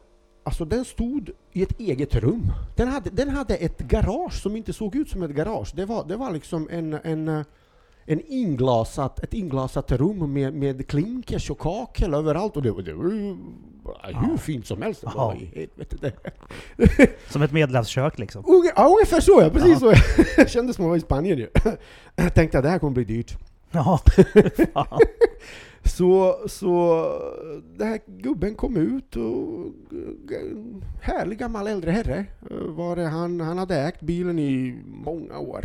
alltså 0.44 0.64
den 0.64 0.84
stod 0.84 1.30
i 1.52 1.62
ett 1.62 1.80
eget 1.80 2.14
rum. 2.14 2.52
Den 2.76 2.88
hade, 2.88 3.10
den 3.10 3.28
hade 3.28 3.56
ett 3.56 3.78
garage 3.78 4.42
som 4.42 4.56
inte 4.56 4.72
såg 4.72 4.96
ut 4.96 5.08
som 5.08 5.22
ett 5.22 5.30
garage. 5.30 5.72
Det 5.74 5.84
var, 5.84 6.04
det 6.08 6.16
var 6.16 6.32
liksom 6.32 6.68
en, 6.70 6.94
en, 6.94 7.28
eh, 7.28 7.44
en 8.10 8.20
inglasat, 8.26 9.18
ett 9.18 9.34
inglasat 9.34 9.92
rum 9.92 10.32
med, 10.32 10.54
med 10.54 10.86
klinkers 10.86 11.50
och 11.50 11.58
kakel 11.58 12.14
överallt. 12.14 12.56
Och 12.56 12.62
det, 12.62 12.82
det 12.82 12.92
var 12.92 13.04
ju 13.04 13.36
hur 14.04 14.36
fint 14.36 14.66
som 14.66 14.82
helst. 14.82 15.04
Ja. 15.04 15.36
det. 16.00 16.12
Som 17.28 17.42
ett 17.42 17.52
medelhavskök 17.52 18.18
liksom. 18.18 18.44
Ja, 18.76 18.88
ungefär 18.88 19.20
så 19.20 19.40
ja, 19.42 19.50
precis 19.50 19.82
Ja. 19.82 19.94
så. 19.94 19.94
Jag 20.36 20.50
kände 20.50 20.74
som 20.74 20.84
att 20.84 20.86
jag 20.86 20.90
var 20.90 20.96
i 20.96 21.00
Spanien 21.00 21.38
ju. 21.38 21.48
Jag 22.16 22.34
tänkte 22.34 22.58
att 22.58 22.64
det 22.64 22.70
här 22.70 22.78
kommer 22.78 22.94
bli 22.94 23.04
dyrt. 23.04 23.36
Ja. 23.70 24.00
Så, 25.84 26.36
så 26.46 27.04
den 27.76 27.88
här 27.88 28.00
gubben 28.06 28.54
kom 28.54 28.76
ut 28.76 29.16
och 29.16 29.66
härlig 31.00 31.38
gammal 31.38 31.66
äldre 31.66 31.90
herre 31.90 32.24
var 32.68 32.96
det. 32.96 33.04
Han, 33.06 33.40
han 33.40 33.58
hade 33.58 33.76
ägt 33.80 34.00
bilen 34.00 34.38
i 34.38 34.82
många 34.86 35.38
år. 35.38 35.64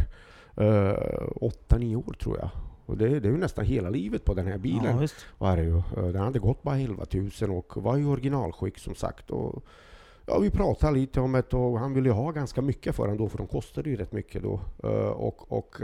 Uh, 0.62 1.28
åtta, 1.36 1.78
nio 1.78 1.96
år 1.96 2.16
tror 2.22 2.38
jag. 2.40 2.50
Och 2.86 2.98
det, 2.98 3.20
det 3.20 3.28
är 3.28 3.32
ju 3.32 3.38
nästan 3.38 3.66
hela 3.66 3.90
livet 3.90 4.26
på 4.26 4.34
den 4.34 4.48
här 4.48 4.58
bilen. 4.58 5.02
Ja, 5.02 5.08
var 5.38 5.58
det 5.58 5.64
ju. 5.64 5.82
Den 5.96 6.22
hade 6.22 6.40
gått 6.40 6.64
bara 6.64 6.80
11 6.80 7.06
000 7.42 7.52
och 7.52 7.84
var 7.84 7.98
i 7.98 8.04
originalskick 8.04 8.78
som 8.78 8.96
sagt. 8.96 9.32
Och, 9.32 9.64
ja, 10.26 10.40
vi 10.40 10.50
pratade 10.50 10.94
lite 10.94 11.20
om 11.20 11.32
det 11.32 11.54
och 11.54 11.80
han 11.80 11.94
ville 11.94 12.10
ju 12.10 12.14
ha 12.14 12.32
ganska 12.32 12.62
mycket 12.62 12.96
för 12.96 13.08
den 13.08 13.18
då, 13.18 13.30
för 13.30 13.38
de 13.38 13.48
kostade 13.48 13.90
ju 13.90 13.96
rätt 13.96 14.12
mycket 14.12 14.44
då. 14.44 14.60
Uh, 14.84 14.92
och, 14.92 15.52
och 15.52 15.76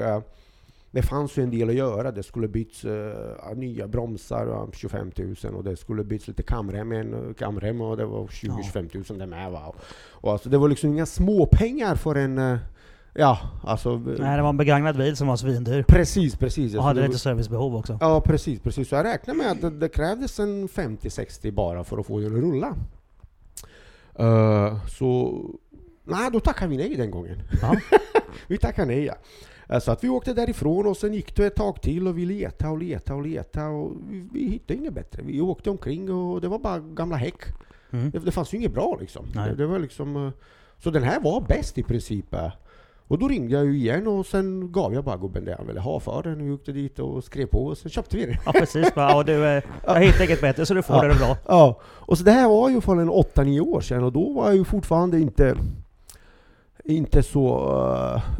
det 0.91 1.01
fanns 1.01 1.37
ju 1.37 1.43
en 1.43 1.51
del 1.51 1.69
att 1.69 1.75
göra. 1.75 2.11
Det 2.11 2.23
skulle 2.23 2.47
byts 2.47 2.85
uh, 2.85 3.55
nya 3.55 3.87
bromsar, 3.87 4.69
25 4.73 5.11
000 5.43 5.55
och 5.55 5.63
det 5.63 5.75
skulle 5.75 6.03
byts 6.03 6.27
lite 6.27 6.43
kamrem, 6.43 7.33
kamrem 7.33 7.81
och 7.81 7.97
det 7.97 8.05
var 8.05 8.27
20-25 8.27 8.89
ja. 8.93 9.03
000 9.09 9.19
det 9.19 9.27
med. 9.27 9.51
Va? 9.51 9.73
Och 10.09 10.31
alltså, 10.31 10.49
det 10.49 10.57
var 10.57 10.69
liksom 10.69 10.89
inga 10.89 11.05
småpengar 11.05 11.95
för 11.95 12.15
en 12.15 12.59
Ja, 13.19 13.39
alltså... 13.63 13.97
Nej, 13.97 14.37
det 14.37 14.41
var 14.41 14.49
en 14.49 14.57
begagnad 14.57 14.97
bil 14.97 15.17
som 15.17 15.27
var 15.27 15.35
svindyr. 15.35 15.83
Precis, 15.83 16.35
precis. 16.35 16.75
Och 16.75 16.83
hade 16.83 17.07
lite 17.07 17.19
servicebehov 17.19 17.75
också. 17.75 17.97
Ja, 18.01 18.21
precis, 18.21 18.59
precis. 18.59 18.89
Så 18.89 18.95
jag 18.95 19.05
räknar 19.05 19.33
med 19.33 19.51
att 19.51 19.61
det, 19.61 19.69
det 19.69 19.89
krävdes 19.89 20.39
en 20.39 20.67
50-60 20.67 21.51
bara 21.51 21.83
för 21.83 21.97
att 21.97 22.05
få 22.05 22.19
den 22.19 22.35
att 22.35 22.41
rulla. 22.41 22.75
Uh, 24.19 24.85
så... 24.87 25.41
Nej, 26.03 26.29
då 26.31 26.39
tackade 26.39 26.69
vi 26.69 26.77
nej 26.77 26.95
den 26.95 27.11
gången. 27.11 27.41
Ja. 27.61 27.75
vi 28.47 28.57
tackade 28.57 28.87
nej, 28.87 29.05
ja. 29.05 29.15
Eh, 29.69 29.79
så 29.79 29.91
att 29.91 30.03
vi 30.03 30.09
åkte 30.09 30.33
därifrån 30.33 30.87
och 30.87 30.97
sen 30.97 31.13
gick 31.13 31.35
det 31.35 31.45
ett 31.45 31.55
tag 31.55 31.81
till 31.81 32.07
och 32.07 32.17
vi 32.17 32.25
letade 32.25 32.71
och 32.71 32.77
letade 32.77 33.17
och 33.17 33.25
letade 33.25 33.69
och 33.69 33.91
vi, 34.09 34.27
vi 34.33 34.49
hittade 34.49 34.79
inget 34.79 34.93
bättre. 34.93 35.21
Vi 35.25 35.41
åkte 35.41 35.69
omkring 35.69 36.11
och 36.11 36.41
det 36.41 36.47
var 36.47 36.59
bara 36.59 36.79
gamla 36.79 37.15
häck. 37.15 37.41
Mm. 37.91 38.11
Det, 38.11 38.19
det 38.19 38.31
fanns 38.31 38.53
ju 38.53 38.57
inget 38.57 38.73
bra 38.73 38.97
liksom. 38.99 39.25
Det, 39.33 39.55
det, 39.55 39.65
var 39.65 39.79
liksom... 39.79 40.15
Eh, 40.15 40.31
så 40.77 40.89
den 40.89 41.03
här 41.03 41.19
var 41.19 41.41
bäst 41.41 41.77
i 41.77 41.83
princip. 41.83 42.35
Och 43.09 43.19
då 43.19 43.27
ringde 43.27 43.53
jag 43.53 43.65
ju 43.65 43.77
igen 43.77 44.07
och 44.07 44.25
sen 44.25 44.71
gav 44.71 44.93
jag 44.93 45.03
bara 45.03 45.17
gubben 45.17 45.45
det 45.45 45.55
han 45.57 45.67
ville 45.67 45.79
ha 45.79 45.99
för 45.99 46.23
den. 46.23 46.45
Vi 46.45 46.51
åkte 46.51 46.71
dit 46.71 46.99
och 46.99 47.23
skrev 47.23 47.45
på 47.45 47.65
och 47.65 47.77
sen 47.77 47.91
köpte 47.91 48.17
vi 48.17 48.25
det. 48.25 48.39
Ja 48.45 48.51
precis, 48.51 48.91
ja, 48.95 49.23
du, 49.23 49.45
eh, 49.45 49.63
jag 49.85 49.99
hittade 49.99 50.25
inget 50.25 50.41
bättre 50.41 50.65
så 50.65 50.73
du 50.73 50.81
får 50.81 50.95
ja. 50.95 51.07
det 51.07 51.15
bra. 51.15 51.37
Ja, 51.47 51.79
och 51.83 52.17
så 52.17 52.23
det 52.23 52.31
här 52.31 52.47
var 52.47 52.69
ju 52.69 52.81
för 52.81 52.91
en 52.91 53.09
8-9 53.09 53.59
år 53.59 53.81
sedan 53.81 54.03
och 54.03 54.11
då 54.11 54.33
var 54.33 54.45
jag 54.45 54.55
ju 54.55 54.63
fortfarande 54.63 55.19
inte 55.19 55.55
inte 56.83 57.23
så 57.23 57.73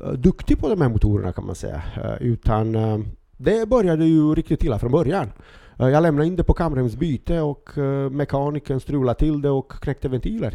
uh, 0.04 0.14
duktig 0.14 0.60
på 0.60 0.70
de 0.70 0.82
här 0.82 0.90
motorerna 0.90 1.32
kan 1.32 1.46
man 1.46 1.56
säga. 1.56 1.82
Uh, 1.98 2.22
utan 2.22 2.76
uh, 2.76 3.00
det 3.38 3.70
började 3.70 4.06
ju 4.06 4.36
riktigt 4.36 4.64
illa 4.64 4.80
från 4.80 4.92
början. 4.92 5.32
jag 5.78 6.04
lämnade 6.04 6.28
in 6.28 6.36
det 6.36 6.44
på 6.44 6.54
kamremsbyte 6.54 7.42
och 7.42 7.70
mekanikern 8.12 8.80
strulade 8.80 9.20
till 9.20 9.42
det 9.42 9.50
och 9.50 9.72
knäckte 9.72 10.10
ventiler 10.10 10.54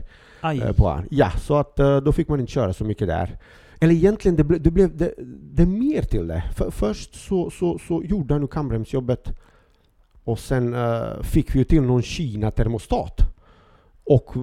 på 0.76 0.88
han. 0.88 1.06
Ja, 1.10 1.30
så 1.30 1.56
att 1.56 1.76
då 1.76 2.12
fick 2.12 2.28
man 2.28 2.40
inte 2.40 2.52
köra 2.52 2.72
så 2.72 2.84
mycket 2.84 3.08
där. 3.08 3.38
Eller 3.80 3.94
egentligen, 3.94 4.36
det, 4.36 4.44
ble, 4.44 4.58
det 4.58 4.70
blev 4.70 4.96
det, 4.96 5.14
det 5.52 5.66
mer 5.66 6.02
till 6.02 6.26
det. 6.26 6.42
För, 6.56 6.70
först 6.70 7.14
så, 7.14 7.50
så, 7.50 7.78
så 7.78 8.02
gjorde 8.02 8.34
han 8.34 8.42
ju 8.42 8.48
kamremsjobbet 8.48 9.32
och 10.24 10.38
sen 10.38 10.74
uh, 10.74 11.22
fick 11.22 11.54
vi 11.54 11.58
ju 11.58 11.64
till 11.64 11.82
någon 11.82 12.02
Kina-termostat. 12.02 13.20
Och 14.06 14.34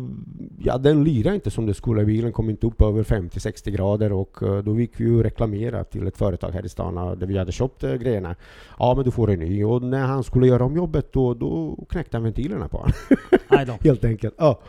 ja, 0.60 0.78
den 0.78 1.04
lirade 1.04 1.36
inte 1.36 1.52
som 1.52 1.66
det 1.66 1.74
skulle. 1.74 2.06
Bilen 2.06 2.32
kom 2.32 2.50
inte 2.50 2.68
upp 2.68 2.82
över 2.82 3.04
50-60 3.04 3.70
grader 3.70 4.12
och 4.12 4.44
uh, 4.44 4.58
då 4.58 4.76
fick 4.76 5.00
vi 5.00 5.04
ju 5.04 5.24
reklamera 5.24 5.84
till 5.84 6.08
ett 6.08 6.18
företag 6.18 6.52
här 6.52 6.66
i 6.66 6.70
stan 6.70 6.98
uh, 6.98 7.12
där 7.12 7.28
vi 7.28 7.38
hade 7.38 7.52
köpt 7.52 7.84
uh, 7.84 7.94
grejerna. 7.94 8.36
Ja, 8.80 8.94
men 8.96 9.06
du 9.06 9.12
får 9.12 9.32
en 9.32 9.40
ny. 9.40 9.64
Och 9.64 9.84
när 9.84 10.06
han 10.06 10.24
skulle 10.24 10.48
göra 10.48 10.66
om 10.66 10.76
jobbet 10.76 11.14
då, 11.14 11.34
då 11.34 11.78
knäckte 11.90 12.18
han 12.18 12.24
ventilerna 12.24 12.68
på 12.68 12.78
honom. 12.78 13.78
Helt 13.84 14.06
enkelt. 14.06 14.36
Ja. 14.38 14.60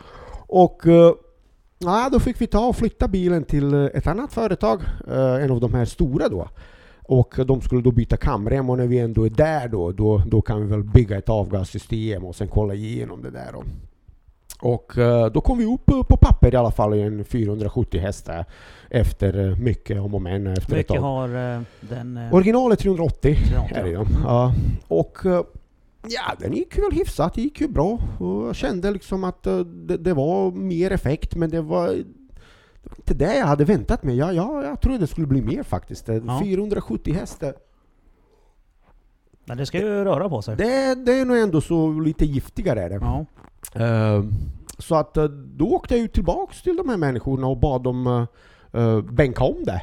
Och 0.47 0.81
Ja, 1.77 2.09
då 2.11 2.19
fick 2.19 2.41
vi 2.41 2.47
ta 2.47 2.65
och 2.67 2.75
flytta 2.75 3.07
bilen 3.07 3.43
till 3.43 3.73
eh, 3.73 3.85
ett 3.93 4.07
annat 4.07 4.33
företag, 4.33 4.81
eh, 5.07 5.43
en 5.43 5.51
av 5.51 5.59
de 5.59 5.73
här 5.73 5.85
stora 5.85 6.29
då. 6.29 6.47
Och 7.05 7.35
de 7.45 7.61
skulle 7.61 7.81
då 7.81 7.91
byta 7.91 8.17
kamrem 8.17 8.69
och 8.69 8.77
när 8.77 8.87
vi 8.87 8.99
ändå 8.99 9.25
är 9.25 9.29
där 9.29 9.67
då, 9.67 9.91
då, 9.91 10.21
då 10.27 10.41
kan 10.41 10.61
vi 10.61 10.67
väl 10.67 10.83
bygga 10.83 11.17
ett 11.17 11.29
avgassystem 11.29 12.25
och 12.25 12.35
sen 12.35 12.47
kolla 12.47 12.73
igenom 12.73 13.21
det 13.21 13.31
där. 13.31 13.51
Då. 13.53 13.63
Och 14.61 14.97
eh, 14.97 15.25
då 15.31 15.41
kom 15.41 15.57
vi 15.57 15.65
upp 15.65 15.85
på 15.85 16.17
papper 16.17 16.53
i 16.53 16.57
alla 16.57 16.71
fall 16.71 16.93
i 16.93 17.01
en 17.01 17.25
470 17.25 18.01
hästar 18.01 18.45
efter 18.89 19.55
mycket 19.55 19.99
om 19.99 20.15
och 20.15 20.21
men. 20.21 20.47
Efter 20.47 20.75
mycket 20.75 21.01
har 21.01 21.27
den... 21.79 22.19
Originalet 22.31 22.79
380 22.79 23.37
är 23.75 23.83
det 23.83 23.89
ja. 23.89 24.05
ja. 24.23 24.53
Och 24.87 25.17
Ja, 26.07 26.35
den 26.39 26.53
gick 26.53 26.77
väl 26.77 26.91
hyfsat. 26.91 27.33
Det 27.33 27.41
gick 27.41 27.61
ju 27.61 27.67
bra. 27.67 27.99
Och 28.19 28.47
jag 28.47 28.55
kände 28.55 28.91
liksom 28.91 29.23
att 29.23 29.47
uh, 29.47 29.59
det, 29.59 29.97
det, 29.97 30.13
var 30.13 30.51
mer 30.51 30.91
effekt, 30.91 31.35
men 31.35 31.49
det 31.49 31.61
var, 31.61 31.87
det 31.87 32.03
inte 32.97 33.13
det 33.13 33.37
jag 33.37 33.45
hade 33.45 33.65
väntat 33.65 34.03
mig. 34.03 34.17
Jag, 34.17 34.33
jag, 34.33 34.63
jag 34.63 34.81
trodde 34.81 34.97
det 34.97 35.07
skulle 35.07 35.27
bli 35.27 35.41
mer 35.41 35.63
faktiskt. 35.63 36.07
Ja. 36.07 36.41
470 36.43 37.13
hästar. 37.13 37.53
Men 39.45 39.57
det 39.57 39.65
ska 39.65 39.77
ju 39.77 40.03
röra 40.03 40.29
på 40.29 40.41
sig. 40.41 40.55
Det, 40.55 40.95
det 40.95 41.13
är 41.13 41.25
nog 41.25 41.37
ändå 41.37 41.61
så 41.61 41.99
lite 41.99 42.25
giftigare 42.25 42.81
är 42.81 42.89
det. 42.89 42.99
Ja. 43.01 43.25
Uh, 43.81 44.25
så 44.77 44.95
att 44.95 45.13
då 45.35 45.65
åkte 45.65 45.93
jag 45.93 46.01
ju 46.01 46.07
tillbaks 46.07 46.61
till 46.61 46.75
de 46.75 46.89
här 46.89 46.97
människorna 46.97 47.47
och 47.47 47.57
bad 47.57 47.83
dem 47.83 48.27
uh, 48.73 49.01
bänka 49.01 49.43
om 49.43 49.63
det. 49.63 49.81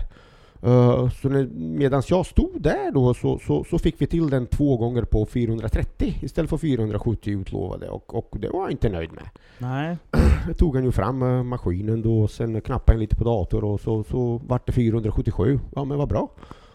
Uh, 0.67 1.11
så 1.11 1.29
medan 1.55 2.03
jag 2.09 2.27
stod 2.27 2.63
där 2.63 2.93
då 2.93 3.15
så, 3.15 3.39
så, 3.39 3.65
så, 3.65 3.79
fick 3.79 4.01
vi 4.01 4.07
till 4.07 4.31
den 4.31 4.47
två 4.47 4.77
gånger 4.77 5.03
på 5.03 5.27
430 5.27 6.15
istället 6.23 6.51
för 6.51 6.57
470 6.57 7.41
utlovade 7.41 7.89
och, 7.89 8.15
och 8.15 8.37
det 8.41 8.49
var 8.49 8.61
jag 8.61 8.71
inte 8.71 8.89
nöjd 8.89 9.13
med. 9.13 9.29
Nej. 9.59 9.97
Jag 10.47 10.57
tog 10.57 10.75
han 10.75 10.85
ju 10.85 10.93
fram 10.93 11.49
maskinen 11.49 12.03
då 12.03 12.21
och 12.21 12.31
sen 12.31 12.61
knappade 12.61 12.97
han 12.97 13.01
lite 13.01 13.17
på 13.17 13.25
dator 13.25 13.65
och 13.65 13.81
så, 13.81 14.05
så 14.05 14.41
vart 14.47 14.67
det 14.67 14.73
477. 14.73 15.61
Ja 15.75 15.85
men 15.85 15.99
vad 15.99 16.09
bra. 16.09 16.31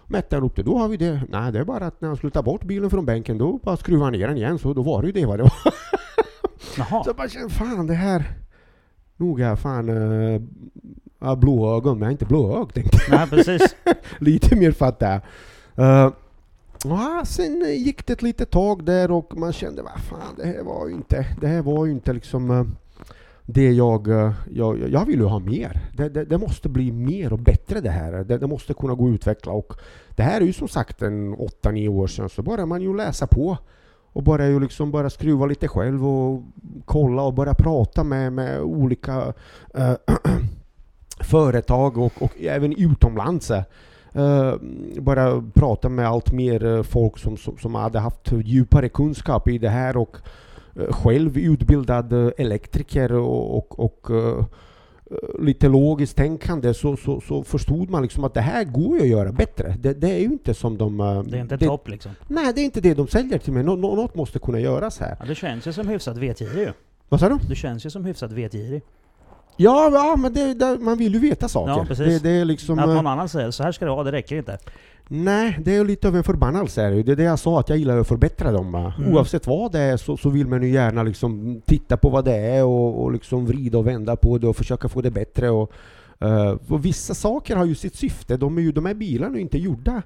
Mätte 0.08 0.36
han 0.36 0.46
upp 0.46 0.56
det, 0.56 0.64
då 0.64 0.78
har 0.78 0.88
vi 0.88 0.98
det. 0.98 1.22
Nej 1.30 1.52
det 1.52 1.60
är 1.60 1.64
bara 1.64 1.86
att 1.86 2.02
när 2.02 2.08
han 2.08 2.18
skulle 2.18 2.32
ta 2.32 2.42
bort 2.42 2.64
bilen 2.64 2.90
från 2.90 3.06
bänken 3.06 3.38
då 3.38 3.60
bara 3.64 3.78
skruvade 3.78 4.06
han 4.06 4.14
ner 4.14 4.28
den 4.28 4.38
igen 4.38 4.60
så 4.60 4.74
då 4.74 4.82
var 4.82 5.02
det 5.02 5.08
ju 5.08 5.12
det 5.12 5.26
vad 5.26 5.40
det 5.40 5.44
var. 5.44 5.54
Jaha. 6.78 7.04
Så 7.04 7.10
jag 7.10 7.16
bara 7.16 7.50
fan 7.50 7.88
det 7.88 7.94
här 7.94 8.26
Noga 9.18 9.56
fan 9.56 9.90
uh, 9.90 10.42
Ja, 11.20 11.36
blå 11.36 11.78
ögon, 11.78 12.00
men 12.00 12.02
jag 12.02 12.10
är 12.10 12.12
inte 12.12 12.26
blåögd 12.26 12.74
tänkte 12.74 12.98
jag. 13.10 13.18
Nej, 13.18 13.28
precis. 13.30 13.76
Lite 14.20 14.56
mer 14.56 14.72
fattar 14.72 15.22
uh, 15.80 16.10
ja, 16.84 17.22
Sen 17.26 17.64
gick 17.78 18.06
det 18.06 18.14
ett 18.14 18.22
litet 18.22 18.52
tag 18.52 18.84
där 18.84 19.12
och 19.12 19.38
man 19.38 19.54
kände, 19.54 19.82
vad 19.82 20.00
fan, 20.00 20.36
det 20.38 20.46
här 20.46 20.64
var 20.64 20.88
ju 20.88 20.94
inte, 20.94 21.26
det 21.42 21.48
här 21.48 21.62
var 21.62 21.86
ju 21.86 21.92
inte 21.92 22.14
liksom 22.14 22.52
uh, 22.52 22.66
det 23.46 23.72
jag, 23.72 24.08
uh, 24.08 24.34
jag, 24.52 24.90
jag 24.90 25.06
vill 25.06 25.20
ju 25.20 25.26
ha 25.26 25.40
mer. 25.40 25.82
Det, 25.98 26.10
det, 26.10 26.26
det, 26.26 26.38
måste 26.38 26.70
bli 26.70 26.92
mer 26.92 27.34
och 27.34 27.40
bättre 27.40 27.82
det 27.82 27.90
här. 27.90 28.24
Det, 28.24 28.38
det, 28.38 28.48
måste 28.48 28.74
kunna 28.74 28.94
gå 28.94 29.08
att 29.08 29.14
utveckla 29.14 29.52
och 29.52 29.74
det 30.16 30.24
här 30.24 30.42
är 30.42 30.46
ju 30.46 30.54
som 30.54 30.68
sagt 30.68 31.02
en 31.02 31.36
8-9 31.36 31.88
år 31.88 32.08
sedan 32.08 32.30
så 32.30 32.42
börjar 32.42 32.66
man 32.66 32.82
ju 32.82 32.98
läsa 32.98 33.28
på 33.28 33.58
och 34.14 34.24
börjar 34.24 34.48
ju 34.48 34.60
liksom 34.60 34.92
bara 34.92 35.10
skruva 35.10 35.46
lite 35.46 35.68
själv 35.68 36.08
och 36.08 36.44
kolla 36.86 37.22
och 37.22 37.34
börja 37.34 37.54
prata 37.54 38.04
med, 38.04 38.34
med 38.34 38.62
olika 38.62 39.34
uh, 39.78 39.96
företag 41.26 41.98
och, 41.98 42.22
och 42.22 42.32
även 42.42 42.74
utomlands. 42.78 43.52
Uh, 44.18 44.56
bara 45.00 45.44
prata 45.54 45.90
med 45.90 46.08
allt 46.08 46.32
mer 46.32 46.66
uh, 46.66 46.84
folk 46.84 47.18
som, 47.18 47.38
som, 47.38 47.58
som, 47.58 47.76
hade 47.76 48.00
haft 48.00 48.32
djupare 48.32 48.90
kunskap 48.90 49.48
i 49.48 49.58
det 49.58 49.70
här 49.70 49.98
och 49.98 50.18
uh, 50.80 50.92
själv 50.92 51.38
utbildad 51.38 52.14
elektriker 52.38 53.12
och, 53.12 53.60
och, 53.60 53.80
och 53.80 54.12
lite 55.40 55.68
logiskt 55.68 56.18
tänkande 56.18 56.74
så, 56.74 56.98
så, 56.98 57.22
så, 57.22 57.44
förstod 57.44 57.90
man 57.90 58.02
liksom 58.02 58.24
att 58.24 58.34
det 58.34 58.42
här 58.42 58.64
går 58.64 58.98
ju 58.98 59.02
att 59.02 59.08
göra 59.08 59.32
bättre. 59.32 59.76
Det, 59.80 59.94
det 59.94 60.12
är 60.12 60.20
ju 60.20 60.26
inte 60.26 60.54
som 60.54 60.78
de... 60.78 60.98
Det 61.28 61.38
är 61.38 61.42
inte 61.42 61.58
topp 61.58 61.88
liksom? 61.90 62.12
Nej, 62.28 62.54
det 62.54 62.62
är 62.62 62.66
inte 62.66 62.82
det 62.82 62.94
de 62.94 63.08
säljer 63.08 63.40
till 63.40 63.54
mig. 63.54 63.64
Nå, 63.64 63.76
något 63.76 64.16
måste 64.16 64.40
kunna 64.40 64.60
göras 64.60 65.00
här. 65.00 65.18
Ja, 65.20 65.26
det 65.26 65.36
känns 65.36 65.68
ju 65.68 65.74
som 65.74 65.88
hyfsat 65.88 66.18
vetgirig 66.18 66.72
Vad 67.10 67.20
sa 67.20 67.30
du? 67.30 67.38
Du 67.50 67.56
känns 67.56 67.86
ju 67.86 67.90
som 67.90 68.06
hyfsat 68.06 68.32
vetgirig. 68.32 68.82
Ja, 69.58 69.90
ja 69.94 70.16
men 70.16 70.34
det, 70.34 70.54
det, 70.54 70.78
man 70.80 70.98
vill 70.98 71.14
ju 71.14 71.20
veta 71.20 71.48
saker. 71.48 71.88
Ja. 71.90 72.06
Det, 72.06 72.24
det 72.24 72.30
är 72.30 72.46
liksom, 72.46 72.80
att 72.80 72.88
någon 72.88 73.08
annan 73.08 73.30
säger 73.30 73.52
så 73.52 73.64
här 73.64 73.72
ska 73.72 73.86
det 73.86 73.92
vara, 73.92 74.04
det 74.04 74.12
räcker 74.12 74.38
inte. 74.38 74.58
Nej, 75.08 75.60
det 75.64 75.76
är 75.76 75.86
lite 75.86 76.08
av 76.08 76.16
en 76.16 76.24
förbannelse. 76.24 76.90
Det 76.90 77.12
är 77.12 77.16
det 77.16 77.24
jag 77.24 77.40
sa, 77.40 77.60
att 77.60 77.70
jag 77.70 77.78
gillar 77.78 77.98
att 77.98 78.08
förbättra 78.08 78.52
dem. 78.52 78.76
Mm. 78.76 79.14
Oavsett 79.14 79.48
vad 79.48 79.72
det 79.72 79.80
är 79.80 79.98
så, 79.98 80.18
så 80.18 80.30
vill 80.30 80.48
man 80.48 80.64
ju 80.64 80.70
gärna 80.70 81.04
liksom 81.04 81.62
titta 81.66 81.98
på 81.98 82.10
vad 82.10 82.26
det 82.26 82.36
är 82.36 82.64
och, 82.64 83.04
och 83.04 83.12
liksom 83.12 83.46
vrida 83.46 83.78
och 83.78 83.88
vända 83.88 84.16
på 84.16 84.38
det 84.38 84.48
och 84.48 84.56
försöka 84.56 84.90
få 84.90 85.02
det 85.02 85.12
bättre. 85.12 85.50
Och, 85.50 85.72
uh, 86.24 86.58
och 86.68 86.86
vissa 86.86 87.14
saker 87.14 87.56
har 87.56 87.66
ju 87.66 87.76
sitt 87.76 87.96
syfte. 87.96 88.38
De, 88.38 88.58
är 88.58 88.62
ju, 88.62 88.72
de 88.72 88.86
här 88.86 88.94
bilarna 88.94 89.38
är 89.38 89.42
inte 89.42 89.58
gjorda 89.58 90.02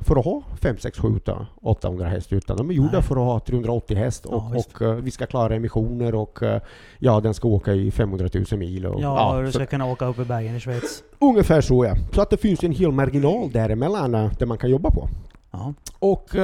för 0.00 0.18
att 0.18 0.24
ha 0.24 0.42
5, 0.60 0.78
6, 0.78 0.98
7, 0.98 1.20
800 1.62 2.06
häst 2.06 2.32
utan 2.32 2.56
de 2.56 2.70
är 2.70 2.74
gjorda 2.74 2.92
Nej. 2.92 3.02
för 3.02 3.16
att 3.16 3.22
ha 3.22 3.40
380 3.40 3.96
häst 3.96 4.26
och, 4.26 4.42
ja, 4.54 4.58
och 4.58 4.82
uh, 4.82 4.94
vi 4.94 5.10
ska 5.10 5.26
klara 5.26 5.54
emissioner 5.54 6.14
och 6.14 6.42
uh, 6.42 6.56
ja, 6.98 7.20
den 7.20 7.34
ska 7.34 7.48
åka 7.48 7.72
i 7.72 7.90
500 7.90 8.28
000 8.50 8.58
mil. 8.58 8.86
Och, 8.86 9.00
ja, 9.02 9.36
och 9.36 9.42
du 9.42 9.52
ska 9.52 9.60
så, 9.60 9.66
kunna 9.66 9.86
åka 9.86 10.06
upp 10.06 10.18
i 10.18 10.24
bergen 10.24 10.56
i 10.56 10.60
Schweiz. 10.60 11.02
Ungefär 11.18 11.60
så 11.60 11.84
ja. 11.84 11.94
Så 12.14 12.22
att 12.22 12.30
det 12.30 12.36
finns 12.36 12.64
en 12.64 12.72
hel 12.72 12.92
marginal 12.92 13.50
däremellan 13.50 14.12
där 14.12 14.46
man 14.46 14.58
kan 14.58 14.70
jobba 14.70 14.90
på. 14.90 15.08
Ja. 15.50 15.74
Och 15.98 16.36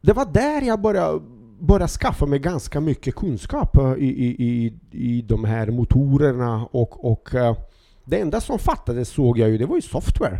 det 0.00 0.12
var 0.12 0.24
där 0.24 0.62
jag 0.62 0.80
började, 0.80 1.20
började 1.60 1.88
skaffa 1.88 2.26
mig 2.26 2.38
ganska 2.38 2.80
mycket 2.80 3.14
kunskap 3.14 3.76
eh, 3.76 3.92
i, 3.98 4.08
i, 4.08 4.46
i, 4.46 4.72
i 4.90 5.22
de 5.22 5.44
här 5.44 5.66
motorerna 5.70 6.68
och, 6.70 7.12
och 7.12 7.34
eh, 7.34 7.56
det 8.04 8.20
enda 8.20 8.40
som 8.40 8.58
fattades 8.58 9.08
såg 9.08 9.38
jag 9.38 9.50
ju, 9.50 9.58
det 9.58 9.66
var 9.66 9.76
ju 9.76 9.82
software. 9.82 10.38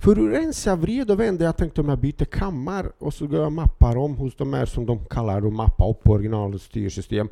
För 0.00 0.16
hur 0.16 0.30
rensa, 0.30 0.76
vred 0.76 1.10
och 1.10 1.20
vände, 1.20 1.44
jag 1.44 1.56
tänkte 1.56 1.80
om 1.80 1.88
jag 1.88 1.98
byter 1.98 2.24
kammar 2.24 2.92
och 2.98 3.14
så 3.14 3.26
går 3.26 3.40
jag 3.40 3.52
mappar 3.52 3.96
om 3.96 4.16
hos 4.16 4.36
de 4.36 4.52
här 4.52 4.66
som 4.66 4.86
de 4.86 5.04
kallar 5.04 5.46
att 5.46 5.52
mappa 5.52 5.90
upp 5.90 6.08
originalstyrsystem. 6.08 7.28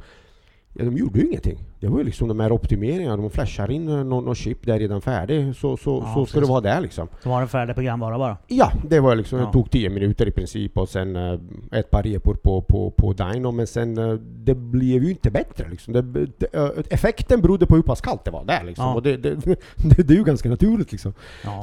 Ja, 0.73 0.85
de 0.85 0.97
gjorde 0.97 1.19
ju 1.21 1.27
ingenting. 1.27 1.59
Det 1.81 1.89
var 1.89 1.99
ju 1.99 2.05
liksom 2.05 2.29
de 2.29 2.41
här 2.41 2.53
optimeringarna, 2.53 3.17
de 3.17 3.31
flashar 3.31 3.71
in 3.71 3.85
någon, 3.87 4.09
någon 4.25 4.35
chip 4.35 4.67
där 4.67 4.79
redan 4.79 5.01
färdig, 5.01 5.57
så, 5.57 5.77
så, 5.77 6.03
Ja, 6.07 6.15
så 6.15 6.27
ska 6.27 6.41
det 6.41 6.47
vara 6.47 6.61
där 6.61 6.81
liksom. 6.81 7.09
Så 7.23 7.29
var 7.29 7.41
det 7.41 7.47
färdig 7.47 7.75
programvara 7.75 8.19
bara. 8.19 8.37
Ja, 8.47 8.73
det 8.89 9.01
var 9.01 9.15
liksom, 9.17 9.39
Ja. 9.39 9.47
det 9.47 9.53
tog 9.53 9.71
10 9.71 9.91
minuter 9.91 10.29
i 10.29 10.31
princip 10.31 10.79
och 10.79 10.89
sen 10.89 11.17
eh, 11.17 11.39
ett 11.73 11.91
par 11.91 12.03
repor 12.03 12.35
på, 12.35 12.63
på, 12.63 12.91
på 12.91 13.13
Dino, 13.13 13.51
men 13.51 13.67
sen 13.67 13.99
eh, 13.99 14.13
det 14.23 14.55
blev 14.55 15.05
ju 15.05 15.11
inte 15.11 15.31
bättre 15.31 15.69
liksom. 15.69 15.93
Det, 15.95 16.03
det, 16.03 16.55
eh, 16.55 16.71
effekten 16.91 17.41
berodde 17.41 17.67
på 17.67 17.75
hur 17.75 17.83
pass 17.83 18.01
kallt 18.01 18.25
det 18.25 18.31
var 18.31 18.45
där 18.45 18.65
liksom. 18.65 18.85
Ja. 18.85 18.95
Och 18.95 19.03
det, 19.03 19.17
det, 19.17 19.35
det, 19.77 20.11
är 20.11 20.17
ju 20.17 20.25
ganska 20.25 20.49
naturligt 20.49 20.93
liksom. 20.93 21.13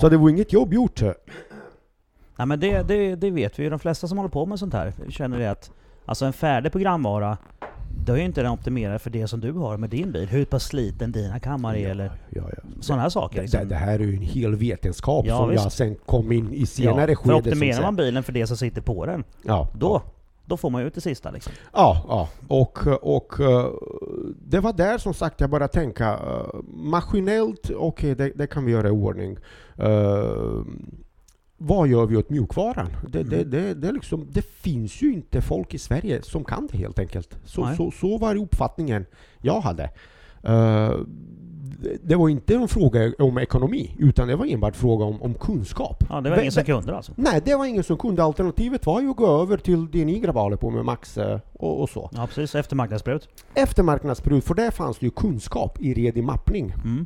Så 0.02 0.10
det 0.10 0.18
var 0.18 0.30
inget 0.30 0.54
jobb 0.54 0.74
gjort. 0.74 1.02
eh. 1.02 1.12
Nej 2.38 2.48
men 2.48 2.60
det, 2.60 2.88
det, 2.88 3.16
det 3.16 3.32
vet 3.32 3.60
vi 3.60 3.64
ju. 3.64 3.70
De 3.70 3.80
flesta 3.80 4.08
som 4.08 4.18
håller 4.18 4.30
på 4.30 4.46
med 4.46 4.60
sånt 4.60 4.74
här 4.74 4.94
känner 5.10 5.40
det 5.40 5.52
att 5.52 5.72
alltså 6.06 6.26
en 6.26 6.34
färdig 6.34 6.72
programvara, 6.72 7.38
då 8.06 8.14
är 8.14 8.18
ju 8.18 8.24
inte 8.26 8.42
den 8.42 8.52
optimerad 8.52 9.02
för 9.02 9.10
det 9.10 9.28
som 9.28 9.40
du 9.40 9.52
har 9.52 9.78
med 9.78 9.90
din 9.90 10.12
bil. 10.12 10.28
Hur 10.28 10.46
pass 10.46 10.64
sliten 10.64 11.12
dina 11.12 11.40
kammare 11.40 11.80
är 11.80 11.90
eller 11.90 12.12
Ja, 12.30 12.42
ja. 12.58 12.64
sådana 12.82 13.02
här 13.02 13.10
saker. 13.10 13.36
Det, 13.36 13.42
Liksom. 13.42 13.60
det, 13.60 13.66
det 13.66 13.76
här 13.76 13.94
är 13.94 14.00
ju 14.04 14.16
en 14.16 14.22
hel 14.22 14.56
vetenskap 14.56 15.26
Ja, 15.28 15.38
som 15.38 15.50
visst. 15.50 15.64
jag 15.64 15.72
sen 15.72 15.96
kom 16.06 16.32
in 16.32 16.54
i 16.54 16.66
senare 16.66 17.12
ja, 17.12 17.18
skede. 17.18 17.42
för 17.42 17.50
optimerar 17.50 17.82
man 17.82 17.96
bilen 17.96 18.24
för 18.24 18.34
det 18.34 18.48
som 18.48 18.58
sitter 18.58 18.82
på 18.82 19.06
den, 19.06 19.24
ja, 19.44 19.68
då, 19.80 20.02
då 20.46 20.58
får 20.58 20.70
man 20.70 20.82
ju 20.82 20.88
ut 20.88 20.96
det 20.96 21.02
sista 21.02 21.32
liksom. 21.32 21.54
Ja, 21.74 22.06
ja. 22.08 22.30
Och, 22.48 22.80
och 23.02 23.40
eh, 23.40 23.66
det 24.48 24.60
var 24.60 24.74
där 24.74 24.98
som 24.98 25.14
sagt 25.14 25.42
jag 25.42 25.50
började 25.50 25.74
tänka 25.74 26.14
eh, 26.14 26.60
maskinellt, 26.68 27.70
okej 27.78 28.16
det, 28.16 28.32
det 28.36 28.48
kan 28.48 28.66
vi 28.66 28.72
göra 28.72 28.88
i 28.88 28.92
ordning. 28.92 29.38
Vad 31.68 31.88
gör 31.88 32.06
vi 32.06 32.18
åt 32.18 32.30
mjukvaran? 32.30 32.88
Det, 33.08 33.24
det, 33.24 33.36
Mm. 33.38 33.50
det, 33.50 33.74
det, 33.74 33.88
är 33.88 33.94
liksom, 33.94 34.28
det 34.32 34.42
finns 34.46 35.02
ju 35.02 35.14
inte 35.14 35.42
folk 35.42 35.74
i 35.74 35.80
Sverige 35.80 36.22
som 36.22 36.44
kan 36.44 36.68
det 36.72 36.78
helt 36.78 37.00
enkelt. 37.00 37.38
Så, 37.46 37.66
Nej. 37.66 37.78
så, 37.78 37.92
så 37.92 38.18
var 38.18 38.36
uppfattningen 38.36 39.06
jag 39.42 39.60
hade. 39.62 39.84
Eh, 40.44 40.92
det- 41.82 41.98
det 42.04 42.16
var 42.16 42.30
inte 42.30 42.56
en 42.56 42.68
fråga 42.68 43.12
om 43.20 43.38
ekonomi, 43.38 43.96
utan 44.00 44.28
det 44.28 44.36
var 44.36 44.46
enbart 44.46 44.76
fråga 44.76 45.06
om, 45.06 45.22
om 45.22 45.34
kunskap. 45.34 46.04
Ja, 46.10 46.22
det 46.22 46.30
var 46.30 46.38
ingen 46.38 46.52
som 46.52 46.64
kunde 46.64 46.96
alltså. 46.96 47.12
Nej, 47.16 47.42
det 47.46 47.56
var 47.56 47.66
ingen 47.66 47.84
som 47.84 47.98
kunde. 47.98 48.24
Alternativet 48.24 48.86
var 48.86 49.02
ju 49.02 49.10
att 49.10 49.16
gå 49.16 49.42
över 49.42 49.58
till 49.58 49.92
det 49.92 50.06
ni 50.06 50.20
grabbar 50.20 50.56
på 50.56 50.70
med, 50.70 50.86
Max 50.86 51.18
eh, 51.18 51.40
och, 51.54 51.82
och 51.82 51.90
så. 51.90 52.10
Ja 52.14 52.28
precis, 52.28 52.56
eftermarknadsbrut. 52.56 53.30
Eftermarknadsbruk, 53.54 54.44
för 54.44 54.54
där 54.54 54.72
fanns 54.72 54.98
det 55.00 55.06
ju 55.06 55.12
kunskap 55.12 55.82
i 55.82 55.94
redig 55.94 56.24
mappning. 56.24 56.74
Mm. 56.84 57.06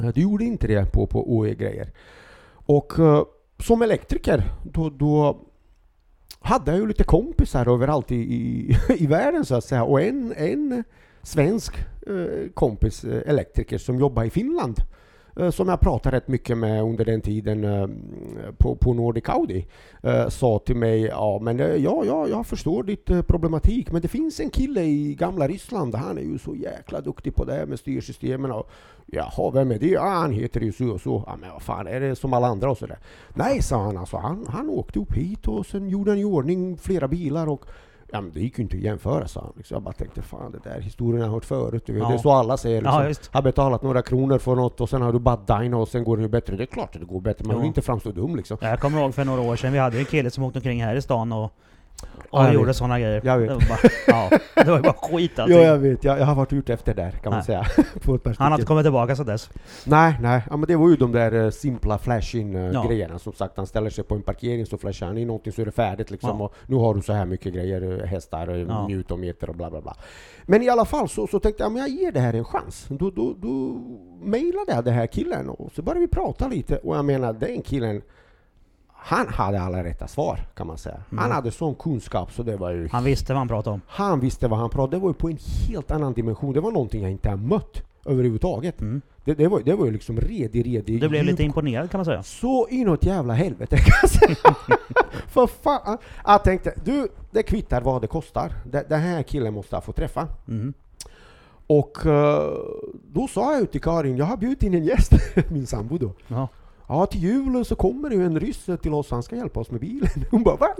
Eh, 0.00 0.08
Du 0.14 0.20
gjorde 0.22 0.44
inte 0.44 0.66
det 0.66 0.92
på, 0.92 1.06
på 1.06 1.36
OE-grejer. 1.36 1.92
Och 2.66 2.92
som 3.64 3.82
elektriker, 3.82 4.42
då, 4.62 4.90
då 4.90 5.40
hade 6.40 6.70
jag 6.70 6.80
ju 6.80 6.86
lite 6.86 7.04
kompisar 7.04 7.72
överallt 7.72 8.12
i, 8.12 8.16
i, 8.16 8.76
i 8.98 9.06
världen 9.06 9.44
så 9.44 9.54
att 9.54 9.64
säga. 9.64 9.84
Och 9.84 10.00
en, 10.00 10.34
en 10.36 10.84
svensk 11.22 11.74
eh, 12.06 12.50
kompis, 12.54 13.04
eh, 13.04 13.30
elektriker, 13.30 13.78
som 13.78 13.98
jobbar 13.98 14.24
i 14.24 14.30
Finland. 14.30 14.76
Eh, 15.36 15.50
som 15.50 15.68
jag 15.68 15.80
pratade 15.80 16.16
rätt 16.16 16.28
mycket 16.28 16.58
med 16.58 16.82
under 16.82 17.04
den 17.04 17.20
tiden 17.20 17.64
eh, 17.64 17.88
på, 18.58 18.76
på 18.76 18.94
Nordic 18.94 19.28
Audi. 19.28 19.66
Eh, 20.02 20.28
sa 20.28 20.58
till 20.58 20.76
mig, 20.76 21.00
ja 21.02 21.38
men 21.42 21.58
ja, 21.58 22.04
ja, 22.04 22.28
jag 22.28 22.46
förstår 22.46 22.82
ditt 22.82 23.26
problematik 23.26 23.92
men 23.92 24.02
det 24.02 24.08
finns 24.08 24.40
en 24.40 24.50
kille 24.50 24.82
i 24.82 25.14
gamla 25.14 25.48
Ryssland, 25.48 25.94
han 25.94 26.18
är 26.18 26.22
ju 26.22 26.38
så 26.38 26.54
jäkla 26.54 27.00
duktig 27.00 27.34
på 27.34 27.44
det 27.44 27.52
här 27.52 27.66
med 27.66 27.78
styrsystemen 27.78 28.50
och 28.50 28.70
Jaha, 29.06 29.50
vem 29.50 29.70
är 29.70 29.78
det? 29.78 29.86
Ja, 29.86 30.08
han 30.08 30.32
heter 30.32 30.60
ju 30.60 30.72
så 30.72 30.90
och 30.90 31.00
så. 31.00 31.24
Ja, 31.26 31.36
men 31.40 31.50
vad 31.50 31.62
fan, 31.62 31.86
är 31.86 32.00
det 32.00 32.16
som 32.16 32.32
alla 32.32 32.46
andra 32.46 32.70
och 32.70 32.78
sådär? 32.78 32.98
Nej, 33.34 33.62
sa 33.62 33.82
han 33.82 33.96
alltså. 33.96 34.16
Han, 34.16 34.46
han 34.48 34.68
åkte 34.68 34.98
upp 34.98 35.12
hit 35.12 35.48
och 35.48 35.66
sen 35.66 35.88
gjorde 35.88 36.10
han 36.10 36.18
i 36.18 36.24
ordning 36.24 36.76
flera 36.76 37.08
bilar 37.08 37.46
och 37.46 37.64
Ja, 38.14 38.20
men 38.20 38.32
det 38.32 38.40
gick 38.40 38.58
ju 38.58 38.62
inte 38.62 38.76
att 38.76 38.82
jämföra, 38.82 39.28
sa 39.28 39.40
han. 39.40 39.52
Liksom 39.56 39.74
jag 39.74 39.82
bara 39.82 39.92
tänkte, 39.92 40.22
fan 40.22 40.52
det 40.52 40.70
där 40.70 40.80
historien 40.80 41.20
har 41.20 41.28
jag 41.28 41.32
hört 41.32 41.44
förut. 41.44 41.82
Ja. 41.86 42.08
Det 42.08 42.14
är 42.14 42.18
så 42.18 42.30
alla 42.30 42.56
säger. 42.56 42.82
Liksom. 42.82 43.02
Ja, 43.08 43.14
har 43.30 43.42
betalat 43.42 43.82
några 43.82 44.02
kronor 44.02 44.38
för 44.38 44.54
något 44.54 44.80
och 44.80 44.88
sen 44.88 45.02
har 45.02 45.12
du 45.12 45.18
bara 45.18 45.36
Dino 45.36 45.76
och 45.76 45.88
sen 45.88 46.04
går 46.04 46.16
det 46.16 46.22
ju 46.22 46.28
bättre. 46.28 46.56
Det 46.56 46.64
är 46.64 46.66
klart 46.66 46.94
att 46.94 47.00
det 47.00 47.06
går 47.06 47.20
bättre, 47.20 47.44
man 47.46 47.56
vill 47.58 47.66
inte 47.66 47.82
framstå 47.82 48.12
dum 48.12 48.36
liksom. 48.36 48.56
Jag 48.60 48.80
kommer 48.80 49.00
ihåg 49.00 49.14
för 49.14 49.24
några 49.24 49.40
år 49.40 49.56
sedan, 49.56 49.72
vi 49.72 49.78
hade 49.78 49.98
en 49.98 50.04
kille 50.04 50.30
som 50.30 50.44
åkte 50.44 50.58
omkring 50.58 50.84
här 50.84 50.96
i 50.96 51.02
stan 51.02 51.32
och 51.32 51.52
Ja, 52.32 52.44
jag 52.44 52.54
gjorde 52.54 52.66
vet. 52.66 52.76
sådana 52.76 53.00
grejer. 53.00 53.20
Jag 53.24 53.38
vet. 53.38 53.48
Det 53.48 53.54
var 53.54 53.60
bara, 53.68 53.90
ja, 54.06 54.38
det 54.64 54.70
var 54.70 54.80
bara 54.80 54.92
skit 54.92 55.38
allting. 55.38 55.56
Ja, 55.56 55.62
jag 55.62 55.78
vet. 55.78 56.04
Jag, 56.04 56.18
jag 56.20 56.24
har 56.24 56.34
varit 56.34 56.52
ute 56.52 56.72
efter 56.74 56.94
där, 56.94 57.10
kan 57.10 57.30
man 57.30 57.32
Nej. 57.38 57.44
säga. 57.44 57.60
ett 57.94 58.02
perspektiv. 58.02 58.34
Han 58.38 58.52
har 58.52 58.58
inte 58.58 58.66
kommit 58.66 58.84
tillbaka 58.84 59.16
sedan 59.16 59.26
dess. 59.26 59.50
Nej, 59.84 60.14
nej. 60.20 60.42
Ja, 60.50 60.56
men 60.56 60.66
det 60.66 60.76
var 60.76 60.88
ju 60.90 60.96
de 60.96 61.12
där 61.12 61.44
eh, 61.44 61.50
simpla 61.50 61.98
flash-in 61.98 62.56
eh, 62.56 62.86
grejerna. 62.86 63.18
Som 63.18 63.32
sagt, 63.32 63.56
han 63.56 63.66
ställer 63.66 63.90
sig 63.90 64.04
på 64.04 64.14
en 64.14 64.22
parkering 64.22 64.66
så 64.66 64.78
flashar 64.78 65.06
han 65.06 65.18
in 65.18 65.26
någonting 65.26 65.52
så 65.52 65.60
är 65.62 65.66
det 65.66 65.72
färdigt 65.72 66.10
liksom. 66.10 66.40
Och 66.40 66.54
nu 66.66 66.76
har 66.76 66.94
du 66.94 67.02
så 67.02 67.12
här 67.12 67.24
mycket 67.26 67.54
grejer, 67.54 68.00
eh, 68.00 68.06
hästar, 68.06 68.48
Ja. 68.68 68.88
newtonmeter 68.88 69.48
och 69.50 69.56
bla 69.56 69.70
bla 69.70 69.80
bla. 69.80 69.96
Men 70.46 70.62
i 70.62 70.68
alla 70.68 70.84
fall 70.84 71.08
så, 71.08 71.26
så 71.26 71.40
tänkte 71.40 71.62
jag, 71.62 71.72
men 71.72 71.80
jag 71.82 71.88
ger 71.90 72.12
det 72.12 72.20
här 72.20 72.32
en 72.34 72.44
chans. 72.44 72.86
Då, 72.88 73.10
då, 73.10 73.34
då 73.38 73.80
mejlade 74.22 74.72
jag 74.72 74.84
den 74.84 74.94
här 74.94 75.06
killen 75.06 75.48
och 75.48 75.72
så 75.72 75.82
började 75.82 76.00
vi 76.00 76.08
prata 76.08 76.48
lite. 76.48 76.76
Och 76.76 76.96
jag 76.96 77.04
menar, 77.04 77.32
den 77.32 77.62
killen, 77.62 78.02
han 79.06 79.28
hade 79.28 79.60
alla 79.60 79.84
rätta 79.84 80.08
svar 80.08 80.46
kan 80.54 80.66
man 80.66 80.78
säga. 80.78 80.96
Han 81.10 81.18
Mm. 81.18 81.30
hade 81.30 81.50
sån 81.50 81.74
kunskap 81.74 82.32
så 82.32 82.42
det 82.42 82.56
var 82.56 82.70
ju 82.70 82.88
Han 82.92 83.04
visste 83.04 83.32
vad 83.32 83.38
han 83.38 83.48
pratade 83.48 83.74
om. 83.74 83.80
han 83.88 84.20
visste 84.20 84.48
vad 84.48 84.58
han 84.58 84.70
pratade 84.70 84.96
Det 84.96 85.00
var 85.00 85.08
ju 85.10 85.14
på 85.14 85.28
en 85.28 85.38
helt 85.68 85.90
annan 85.90 86.12
dimension. 86.12 86.52
Det 86.52 86.60
var 86.60 86.70
någonting 86.72 87.02
jag 87.02 87.10
inte 87.10 87.28
har 87.30 87.36
mött 87.36 87.82
överhuvudtaget. 88.06 88.80
Mm. 88.80 89.02
Det, 89.24 89.34
det, 89.34 89.48
var, 89.48 89.60
det 89.64 89.74
var 89.74 89.86
ju 89.86 89.92
liksom 89.92 90.20
redig, 90.20 90.66
redig 90.66 91.00
Du 91.00 91.08
blev 91.08 91.22
djup 91.22 91.30
lite 91.30 91.42
imponerad 91.42 91.90
kan 91.90 91.98
man 91.98 92.04
säga. 92.04 92.22
så 92.22 92.68
inåt 92.68 93.04
jävla 93.04 93.34
helvete 93.34 93.76
kan 93.84 93.94
jag 94.02 94.10
säga. 94.10 94.36
För 95.28 95.46
fan. 95.46 95.98
Jag 96.26 96.44
tänkte, 96.44 96.74
du, 96.84 97.08
det 97.30 97.42
kvittar 97.42 97.80
vad 97.80 98.00
det 98.02 98.06
kostar. 98.08 98.52
Det, 98.66 98.84
den 98.88 99.00
här 99.00 99.22
killen 99.22 99.54
måste 99.54 99.76
jag 99.76 99.84
få 99.84 99.92
träffa. 99.92 100.28
Mm. 100.48 100.74
Och 101.66 102.06
eh, 102.06 102.52
då 103.12 103.28
sa 103.28 103.52
jag 103.52 103.60
ju 103.60 103.66
till 103.66 103.80
Karin, 103.80 104.16
jag 104.16 104.24
har 104.24 104.36
bjudit 104.36 104.62
in 104.62 104.74
en 104.74 104.84
gäst, 104.84 105.12
min 105.50 105.66
sambo 105.66 105.98
då. 105.98 106.12
Ja. 106.28 106.48
Ja, 106.88 107.06
till 107.06 107.20
julen 107.22 107.64
så 107.64 107.74
kommer 107.76 108.08
det 108.10 108.14
ju 108.16 108.26
en 108.26 108.40
ryss 108.40 108.66
till 108.82 108.94
oss, 108.94 109.10
han 109.10 109.22
ska 109.22 109.36
hjälpa 109.36 109.60
oss 109.60 109.70
med 109.70 109.80
bilen. 109.80 110.08
Hon 110.30 110.42
bara, 110.42 110.56
vad? 110.56 110.70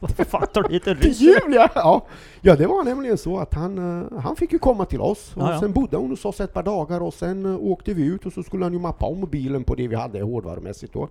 Varför 0.00 0.24
fan 0.24 0.46
tar 0.54 0.62
du 0.62 0.72
hit 0.74 0.86
en 0.86 0.96
Till 1.00 1.12
jul 1.12 1.54
ja! 1.54 1.68
ja! 1.74 2.06
Ja, 2.40 2.56
det 2.56 2.66
var 2.66 2.84
nämligen 2.84 3.18
så 3.18 3.38
att 3.38 3.54
han, 3.54 4.02
eh, 4.12 4.18
han 4.20 4.36
fick 4.36 4.52
ju 4.52 4.58
komma 4.58 4.84
till 4.84 5.00
oss. 5.00 5.32
Och 5.36 5.42
Ja, 5.42 5.52
ja. 5.52 5.60
sen 5.60 5.72
bodde 5.72 5.96
hon 5.96 6.10
hos 6.10 6.24
oss 6.24 6.40
ett 6.40 6.52
par 6.54 6.62
dagar 6.62 7.00
och 7.00 7.14
sen 7.14 7.46
eh, 7.46 7.58
åkte 7.60 7.94
vi 7.94 8.06
ut 8.06 8.26
och 8.26 8.32
så 8.32 8.42
skulle 8.42 8.64
han 8.64 8.72
ju 8.72 8.78
mappa 8.78 9.06
om 9.06 9.20
bilen 9.30 9.64
på 9.64 9.74
det 9.74 9.88
vi 9.88 9.94
hade 9.96 10.22
hårdvarumässigt 10.22 10.92
då. 10.92 11.08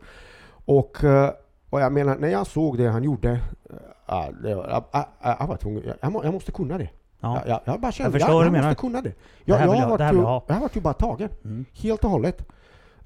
Och, 0.66 1.04
eh, 1.04 1.30
och 1.70 1.82
jag 1.82 1.94
menar, 1.94 2.18
när 2.18 2.28
jag 2.28 2.48
såg 2.48 2.78
det 2.78 2.88
han 2.88 3.04
gjorde, 3.04 3.40
ja, 4.08 4.30
det 4.44 4.56
var, 4.56 4.64
jag, 4.70 4.84
jag, 4.92 5.06
jag, 5.24 5.36
jag 5.40 5.48
var 5.48 5.58
tvungen, 5.58 5.84
jag, 5.86 5.96
jag, 6.02 6.12
må- 6.12 6.24
jag 6.24 6.34
måste 6.34 6.52
kunna 6.52 6.78
det. 6.78 6.90
Ja. 7.20 7.38
Jag, 7.46 7.50
jag, 7.50 7.60
jag 7.74 7.82
bara 7.82 7.92
kände, 7.92 8.20
Jag 8.20 8.30
jag, 8.30 8.46
jag 8.46 8.54
måste 8.54 8.76
kunna 8.82 9.02
det. 9.02 9.10
Det 9.10 9.16
Jag, 9.46 9.56
här 9.56 9.66
jag, 9.68 9.76
jag- 9.76 10.00
det 10.00 10.06
vill 10.06 10.16
ju, 10.16 10.22
jag 10.22 10.28
ha. 10.28 10.44
jag 10.48 10.54
har 10.56 10.62
varit 10.62 10.76
ju 10.78 10.82
bara 10.82 10.94
tagen. 10.94 11.30
Mm. 11.46 11.66
Helt 11.74 12.04
och 12.04 12.10
hållet. 12.10 12.46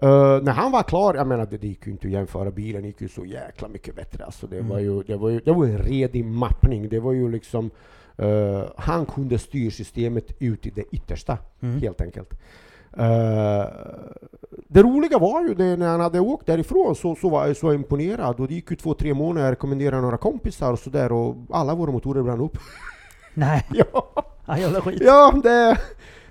Eh, 0.01 0.41
när 0.43 0.51
han 0.51 0.71
var 0.71 0.83
klar, 0.83 1.13
jag 1.15 1.27
menar 1.27 1.45
det, 1.51 1.63
gick 1.67 1.85
ju 1.87 1.91
inte 1.91 2.07
att 2.07 2.13
jämföra, 2.13 2.51
bilen 2.51 2.85
gick 2.85 3.01
ju 3.01 3.07
så 3.09 3.25
jäkla 3.25 3.67
mycket 3.67 3.95
bättre. 3.95 4.25
Alltså, 4.25 4.47
det, 4.47 4.55
Mm. 4.57 4.69
var 4.69 4.79
ju, 4.79 5.03
det, 5.03 5.15
var 5.17 5.29
ju, 5.29 5.39
det 5.39 5.51
var 5.51 5.65
en 5.65 5.77
redig 5.77 6.25
mappning. 6.25 6.89
Det 6.89 6.99
var 6.99 7.13
ju 7.13 7.31
liksom, 7.31 7.69
eh, 8.17 8.63
han 8.77 9.05
kunde 9.05 9.39
styrsystemet 9.39 10.25
ut 10.39 10.65
i 10.65 10.69
det 10.69 10.83
yttersta, 10.91 11.37
Mm. 11.61 11.81
helt 11.81 12.01
enkelt. 12.01 12.33
Eh, 12.97 13.65
det 14.67 14.81
roliga 14.83 15.17
var 15.17 15.41
ju 15.47 15.53
det 15.53 15.75
när 15.77 15.87
han 15.87 15.99
hade 15.99 16.19
åkt 16.19 16.45
därifrån 16.45 16.95
så, 16.95 17.15
så 17.15 17.29
var 17.29 17.47
jag 17.47 17.57
så 17.57 17.73
imponerad 17.73 18.39
och 18.39 18.47
det 18.47 18.53
gick 18.53 18.71
ju 18.71 18.75
två, 18.77 18.93
tre 18.93 19.13
månader, 19.13 19.45
jag 19.45 19.51
rekommenderade 19.51 20.01
några 20.01 20.17
kompisar 20.17 20.71
och 20.71 20.79
sådär 20.79 21.11
och 21.11 21.35
alla 21.49 21.75
våra 21.75 21.91
motorer 21.91 22.23
brann 22.23 22.39
upp. 22.41 22.57
Nej, 23.33 23.65
ja, 23.73 24.13
ja, 24.45 24.57
jävla 24.57 24.81
skit. 24.81 25.01
ja 25.05 25.33
det, 25.43 25.77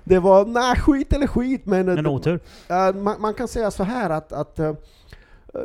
det 0.07 0.19
var, 0.19 0.45
nej 0.45 0.75
skit 0.75 1.13
eller 1.13 1.27
skit 1.27 1.65
men... 1.65 1.89
En 1.89 2.07
otur. 2.07 2.39
Ja, 2.67 2.93
man, 2.95 3.21
man 3.21 3.33
kan 3.33 3.47
säga 3.47 3.71
så 3.71 3.83
här 3.83 4.09
att, 4.09 4.33
att 4.33 4.59
uh, 4.59 4.73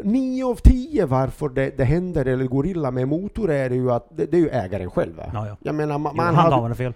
nio 0.02 0.44
av 0.46 0.54
tio 0.54 1.06
varför 1.06 1.48
det, 1.48 1.76
det 1.76 1.84
händer 1.84 2.24
eller 2.24 2.44
går 2.44 2.66
illa 2.66 2.90
med 2.90 3.08
motor 3.08 3.50
är 3.50 3.68
det 3.68 3.74
ju 3.76 3.90
att 3.92 4.06
det, 4.16 4.26
det 4.26 4.36
är 4.36 4.40
ju 4.40 4.48
ägaren 4.48 4.90
själv. 4.90 5.16
va? 5.16 5.30
Ja, 5.34 5.46
ja. 5.46 5.56
Jag 5.60 5.74
menar, 5.74 5.98
man, 5.98 6.12
Jo, 6.12 6.16
man 6.16 6.26
han 6.26 6.34
hade- 6.34 6.54
har 6.56 6.68
väl 6.68 6.74
fel. 6.76 6.94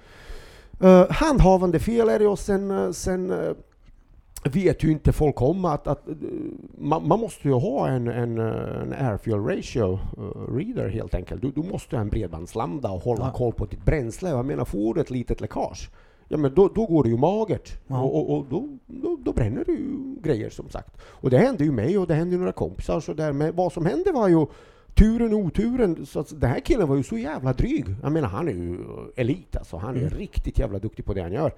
Eh, 0.81 1.07
handhavande 1.11 1.79
fel 1.79 2.09
är 2.09 2.19
det 2.19 2.27
och 2.27 2.39
sen, 2.39 2.71
eh, 2.71 2.91
sen 2.91 3.31
eh, 3.31 3.53
vet 4.45 4.85
ju 4.85 4.91
inte 4.91 5.13
folk 5.13 5.43
om 5.43 5.65
att, 5.65 5.87
att 5.87 6.09
eh, 6.09 6.15
man, 6.79 7.09
man 7.09 7.21
måste 7.21 7.49
ju 7.49 7.55
ha 7.55 7.89
en, 7.89 8.09
en, 8.09 8.39
eh, 8.39 8.83
en 8.83 8.93
airfuel 8.93 9.39
ratio 9.45 9.93
eh, 10.19 10.55
reader 10.57 10.89
helt 10.89 11.15
enkelt. 11.15 11.43
Du, 11.43 11.51
du 11.51 11.63
måste 11.63 11.97
ha 11.97 12.01
en 12.01 12.09
bredbandslambda 12.09 12.91
och 12.91 13.03
hålla 13.03 13.25
Ja. 13.25 13.33
koll 13.33 13.53
på 13.53 13.67
ditt 13.67 13.85
bränsle. 13.85 14.29
Jag 14.31 14.45
menar, 14.47 14.65
får 14.65 14.95
du 14.95 15.01
ett 15.01 15.11
litet 15.11 15.41
läckage, 15.41 15.91
ja 16.29 16.37
men 16.37 16.55
då, 16.55 16.69
då 16.69 16.87
går 16.87 17.03
det 17.03 17.09
ju 17.09 17.17
magert. 17.17 17.79
Ja. 17.87 18.03
Och, 18.03 18.17
och, 18.31 18.39
och 18.39 18.47
då, 18.51 18.69
då, 18.87 19.17
då 19.25 19.33
bränner 19.33 19.65
du 19.65 19.73
ju 19.73 20.21
grejer 20.23 20.51
som 20.51 20.69
sagt. 20.71 20.97
Och 21.03 21.31
det 21.31 21.39
hände 21.39 21.65
ju 21.65 21.73
mig 21.73 21.99
och 21.99 22.07
det 22.07 22.15
hände 22.15 22.33
ju 22.35 22.39
några 22.39 22.53
kompisar 22.53 23.01
så 23.01 23.15
där. 23.15 23.33
Men 23.33 23.57
vad 23.57 23.73
som 23.73 23.87
hände 23.87 24.13
var 24.13 24.29
ju 24.29 24.47
turen 24.95 25.33
och 25.35 25.39
oturen, 25.41 26.07
så 26.07 26.21
att 26.21 26.41
den 26.41 26.51
här 26.51 26.61
killen 26.61 26.89
var 26.89 26.97
ju 26.97 27.03
så 27.03 27.19
jävla 27.19 27.53
dryg. 27.53 27.85
Jag 28.03 28.13
menar, 28.13 28.29
han 28.29 28.49
är 28.49 28.53
ju 28.53 28.79
elit 29.17 29.57
alltså. 29.57 29.77
Han 29.77 29.97
är 29.97 30.01
Mm. 30.01 30.11
riktigt 30.11 30.59
jävla 30.59 30.79
duktig 30.79 31.05
på 31.05 31.15
det 31.15 31.23
han 31.23 31.33
gör. 31.33 31.53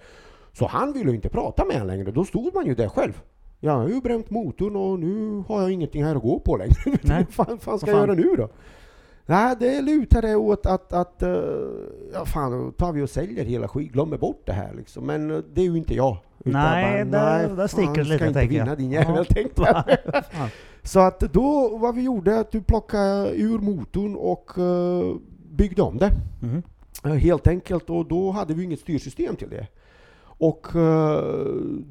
Så 0.52 0.66
han 0.66 0.92
ville 0.92 1.11
ju 1.11 1.16
inte 1.16 1.28
prata 1.28 1.64
med 1.64 1.74
honom 1.74 1.88
längre. 1.88 2.11
Då 2.11 2.24
stod 2.24 2.54
man 2.54 2.66
ju 2.66 2.74
där 2.74 2.88
själv. 2.88 3.20
Jag 3.61 3.72
har 3.72 3.88
ju 3.88 4.00
bränt 4.00 4.31
motorn 4.31 4.76
och 4.76 4.98
nu 4.98 5.44
har 5.48 5.61
jag 5.62 5.70
ingenting 5.70 6.04
här 6.04 6.16
att 6.16 6.22
gå 6.22 6.38
på 6.38 6.57
längre. 6.57 6.98
Vad 7.02 7.28
fan, 7.46 7.59
fan 7.59 7.78
ska 7.78 7.90
jag 7.90 8.00
göra 8.00 8.14
nu 8.14 8.35
då? 8.37 8.48
Nej, 9.31 9.57
det 9.61 9.83
lutade 9.83 10.37
åt 10.37 10.67
att, 10.67 10.93
att 10.93 11.23
eh, 11.23 11.29
ja 12.12 12.25
fan, 12.25 12.53
då 12.53 12.71
tar 12.71 12.93
vi 12.93 13.03
och 13.03 13.11
säljer 13.11 13.45
hela 13.45 13.69
skit, 13.69 13.93
glömmer 13.93 14.19
bort 14.19 14.43
det 14.47 14.53
här 14.53 14.75
liksom. 14.77 15.07
Men 15.07 15.31
eh, 15.31 15.38
det 15.55 15.61
är 15.61 15.64
ju 15.64 15.77
inte 15.77 15.95
jag. 15.95 16.17
Nej, 16.38 17.05
där- 17.05 17.49
där 17.57 17.67
sticker 17.67 17.93
det 17.95 18.03
lite, 18.05 18.19
tänker 18.19 18.41
jag. 18.41 18.49
vinna 18.64 18.75
din 18.75 18.91
jävel, 18.93 19.25
Ja. 19.29 19.35
tänkte 19.35 19.62
jag. 19.62 19.97
Så 20.83 21.01
att 21.01 21.21
då, 21.21 21.77
vad 21.79 21.95
vi 21.95 22.03
gjorde, 22.03 22.38
att 22.41 22.53
du 22.53 22.62
plockade 22.62 23.31
ur 23.35 23.59
motorn 23.59 24.14
och 24.17 24.59
eh, 24.59 25.14
byggde 25.51 25.83
om 25.83 25.99
det. 25.99 26.11
Eh, 27.05 27.11
Helt 27.12 27.47
enkelt, 27.47 27.91
och 27.91 28.09
då 28.09 28.31
hade 28.31 28.55
vi 28.55 28.64
inget 28.64 28.81
styrsystem 28.81 29.37
till 29.37 29.51
det. 29.51 29.67
Och 30.40 30.77
eh, 30.77 31.22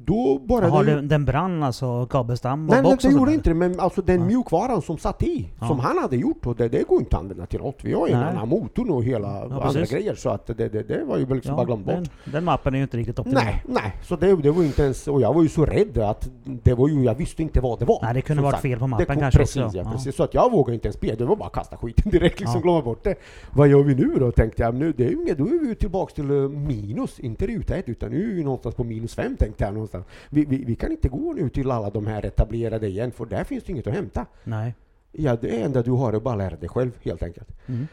då 0.04 0.38
bara... 0.38 0.66
Jaha, 0.68 0.82
det, 0.82 0.94
den, 0.94 1.08
den 1.08 1.24
brann 1.24 1.62
alltså, 1.62 2.06
kabelstam 2.06 2.68
och 2.68 2.74
nej, 2.74 2.82
box 2.82 3.04
och 3.04 3.12
gjorde 3.12 3.34
inte 3.34 3.50
det, 3.50 3.54
men 3.54 3.80
alltså 3.80 4.02
den 4.02 4.20
Ja. 4.20 4.26
mjukvaran 4.26 4.82
som 4.82 4.98
satt 4.98 5.22
i, 5.22 5.48
Ja. 5.60 5.68
som 5.68 5.78
han 5.80 5.98
hade 5.98 6.16
gjort, 6.16 6.46
och 6.46 6.56
det, 6.56 6.68
det 6.68 6.88
går 6.88 7.00
inte 7.00 7.16
att 7.16 7.22
använda 7.22 7.46
till 7.46 7.60
något. 7.60 7.78
Vi 7.82 7.92
har 7.92 8.06
ju 8.08 8.12
en 8.12 8.22
annan 8.22 8.48
motor 8.48 8.90
och 8.90 9.04
hela 9.04 9.42
andra 9.42 9.60
precis. 9.60 9.90
grejer, 9.90 10.14
så 10.14 10.28
att 10.30 10.46
det, 10.46 10.54
det, 10.54 10.88
det 10.88 11.04
var 11.04 11.18
ju 11.18 11.26
liksom 11.26 11.56
bara 11.56 11.62
Ja, 11.62 11.66
glömt 11.66 11.86
bort. 11.86 11.94
den, 11.94 12.32
den 12.32 12.44
mappen 12.44 12.74
är 12.74 12.78
ju 12.78 12.82
inte 12.82 12.96
riktigt 12.96 13.18
optimal. 13.18 13.42
Nej, 13.44 13.62
nej, 13.68 13.92
så 14.02 14.16
det, 14.16 14.36
det 14.36 14.50
var 14.50 14.60
ju 14.60 14.66
inte 14.66 14.82
ens, 14.82 15.08
och 15.08 15.20
jag 15.20 15.34
var 15.34 15.42
ju 15.42 15.48
så 15.48 15.64
rädd 15.64 15.98
att 15.98 16.28
det 16.44 16.74
var 16.74 16.88
ju, 16.88 17.04
jag 17.04 17.14
visste 17.14 17.42
inte 17.42 17.60
vad 17.60 17.78
det 17.78 17.84
var. 17.84 17.98
Nej, 18.02 18.14
det 18.14 18.20
kunde 18.22 18.42
varit 18.42 18.52
sagt. 18.52 18.62
fel 18.62 18.78
på 18.78 18.86
mappen 18.86 19.06
kom, 19.06 19.16
kanske 19.16 19.38
precis, 19.40 19.62
också. 19.62 19.78
ja, 19.78 19.90
precis. 19.92 20.16
Så 20.16 20.22
att 20.22 20.34
jag 20.34 20.50
vågade 20.52 20.74
inte 20.74 20.88
ens 20.88 21.00
be. 21.00 21.14
Det 21.14 21.24
var 21.24 21.36
bara 21.36 21.46
att 21.46 21.52
kasta 21.52 21.76
skiten 21.76 22.10
direkt, 22.10 22.40
liksom 22.40 22.54
Ja. 22.56 22.62
glömma 22.62 22.82
bort 22.82 23.04
det. 23.04 23.14
Vad 23.52 23.68
gör 23.68 23.82
vi 23.82 23.94
nu 23.94 24.14
då? 24.18 24.32
Tänkte 24.32 24.62
jag. 24.62 24.74
Nu, 24.74 24.92
det 24.96 25.04
är 25.04 25.10
ju 25.10 25.22
inget, 25.22 25.38
då 25.38 25.44
är 25.46 25.60
vi 25.60 25.68
ju 25.68 25.74
tillbaks 25.74 26.14
till 26.14 26.30
eh, 26.30 26.36
minus, 26.48 27.18
inte 27.20 27.46
ruta 27.46 27.76
ett, 27.76 27.88
utan 27.88 28.10
nu 28.10 28.37
vi 28.38 28.44
någonstans 28.44 28.74
på 28.74 28.84
minus 28.84 29.14
fem 29.14 29.36
tänkte 29.36 29.64
jag 29.64 29.74
någonstans. 29.74 30.06
Vi, 30.30 30.44
vi, 30.44 30.64
vi 30.64 30.76
kan 30.76 30.92
inte 30.92 31.08
gå 31.08 31.32
nu 31.32 31.48
till 31.48 31.70
alla 31.70 31.90
de 31.90 32.06
här 32.06 32.24
etablerade 32.24 32.88
igen, 32.88 33.12
för 33.12 33.26
där 33.26 33.44
finns 33.44 33.64
det 33.64 33.72
inget 33.72 33.86
att 33.86 33.94
hämta. 33.94 34.26
Nej. 34.44 34.74
Ja, 35.12 35.36
det 35.36 35.62
enda 35.62 35.82
du 35.82 35.90
har 35.90 36.12
är 36.12 36.20
bara 36.20 36.34
lära 36.34 36.56
dig 36.56 36.68
själv, 36.68 36.90
helt 37.02 37.22
enkelt. 37.22 37.48
Mm. 37.66 37.86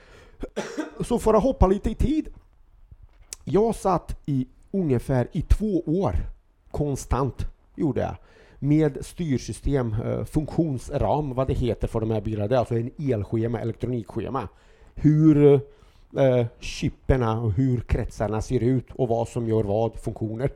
Så 0.99 1.19
för 1.19 1.34
att 1.34 1.43
hoppa 1.43 1.67
lite 1.67 1.89
i 1.89 1.95
tid. 1.95 2.27
Jag 3.43 3.75
satt 3.75 4.21
i 4.25 4.47
ungefär 4.71 5.27
i 5.31 5.41
två 5.41 5.79
år 5.86 6.15
konstant, 6.71 7.47
gjorde 7.75 8.01
jag. 8.01 8.15
Med 8.60 9.05
styrsystem, 9.05 9.95
eh, 10.05 10.25
funktionsram, 10.25 11.34
vad 11.34 11.47
det 11.47 11.53
heter 11.53 11.88
för 11.88 11.99
de 11.99 12.12
här 12.12 12.21
bilarna. 12.21 12.47
Det 12.47 12.55
är 12.55 12.60
alltså 12.60 12.77
en 12.77 12.91
elschema, 12.97 13.60
elektronikschema. 13.60 14.47
Hur 14.95 15.60
eh, 16.17 16.45
chipperna 16.60 17.41
och 17.41 17.51
hur 17.51 17.82
kretsarna 17.82 18.41
ser 18.41 18.60
ut 18.60 18.91
och 18.91 19.08
vad 19.08 19.28
som 19.28 19.47
gör 19.47 19.63
vad, 19.63 19.99
funktioner. 19.99 20.49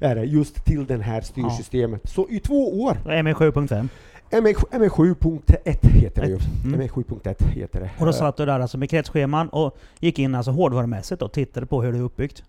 Är 0.00 0.14
det 0.14 0.24
just 0.24 0.64
till 0.64 0.86
det 0.86 1.02
här 1.02 1.20
styrsystemet. 1.20 2.08
Så 2.08 2.28
i 2.28 2.40
två 2.40 2.82
år. 2.82 2.98
ME 3.04 3.32
7.5. 3.32 3.88
ME 4.30 4.88
7.1 4.88 5.88
heter 5.88 6.22
det 6.22 6.28
ju. 6.28 6.38
Mm. 6.64 6.78
ME 6.78 6.86
7.1 6.86 7.48
heter 7.48 7.80
det. 7.80 7.90
Och 7.98 8.06
då 8.06 8.12
satt 8.12 8.36
du 8.36 8.46
där 8.46 8.60
alltså 8.60 8.78
med 8.78 8.90
kretsscheman 8.90 9.48
och 9.48 9.76
gick 9.98 10.18
in 10.18 10.34
alltså 10.34 10.50
hårdvarumässigt 10.50 11.22
och 11.22 11.32
tittade 11.32 11.66
på 11.66 11.82
hur 11.82 11.92
det 11.92 11.98
är 11.98 12.02
uppbyggt. 12.02 12.42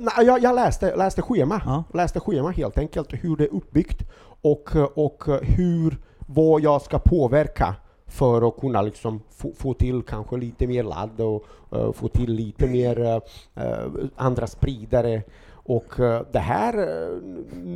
Nej, 0.00 0.26
jag, 0.26 0.42
jag 0.42 0.54
läste, 0.54 0.96
läste 0.96 1.22
schema. 1.22 1.62
Ja. 1.64 1.84
Läste 1.94 2.20
schema 2.20 2.50
helt 2.50 2.78
enkelt, 2.78 3.08
hur 3.10 3.36
det 3.36 3.44
är 3.44 3.54
uppbyggt 3.54 4.02
och, 4.42 4.76
och 4.94 5.24
hur, 5.42 5.98
vad 6.18 6.60
jag 6.60 6.82
ska 6.82 6.98
påverka 6.98 7.74
för 8.12 8.48
att 8.48 8.56
kunna 8.60 8.82
liksom 8.82 9.20
få, 9.36 9.52
få 9.56 9.74
till 9.74 10.02
kanske 10.02 10.36
lite 10.36 10.66
mer 10.66 10.82
ladd 10.82 11.20
och 11.20 11.44
eh, 11.72 11.92
få 11.92 12.08
till 12.08 12.32
lite 12.32 12.66
mer 12.66 13.00
eh, 13.54 13.82
andra 14.16 14.46
spridare. 14.46 15.22
Och 15.64 16.00
eh, 16.00 16.22
det 16.32 16.38
här, 16.38 16.72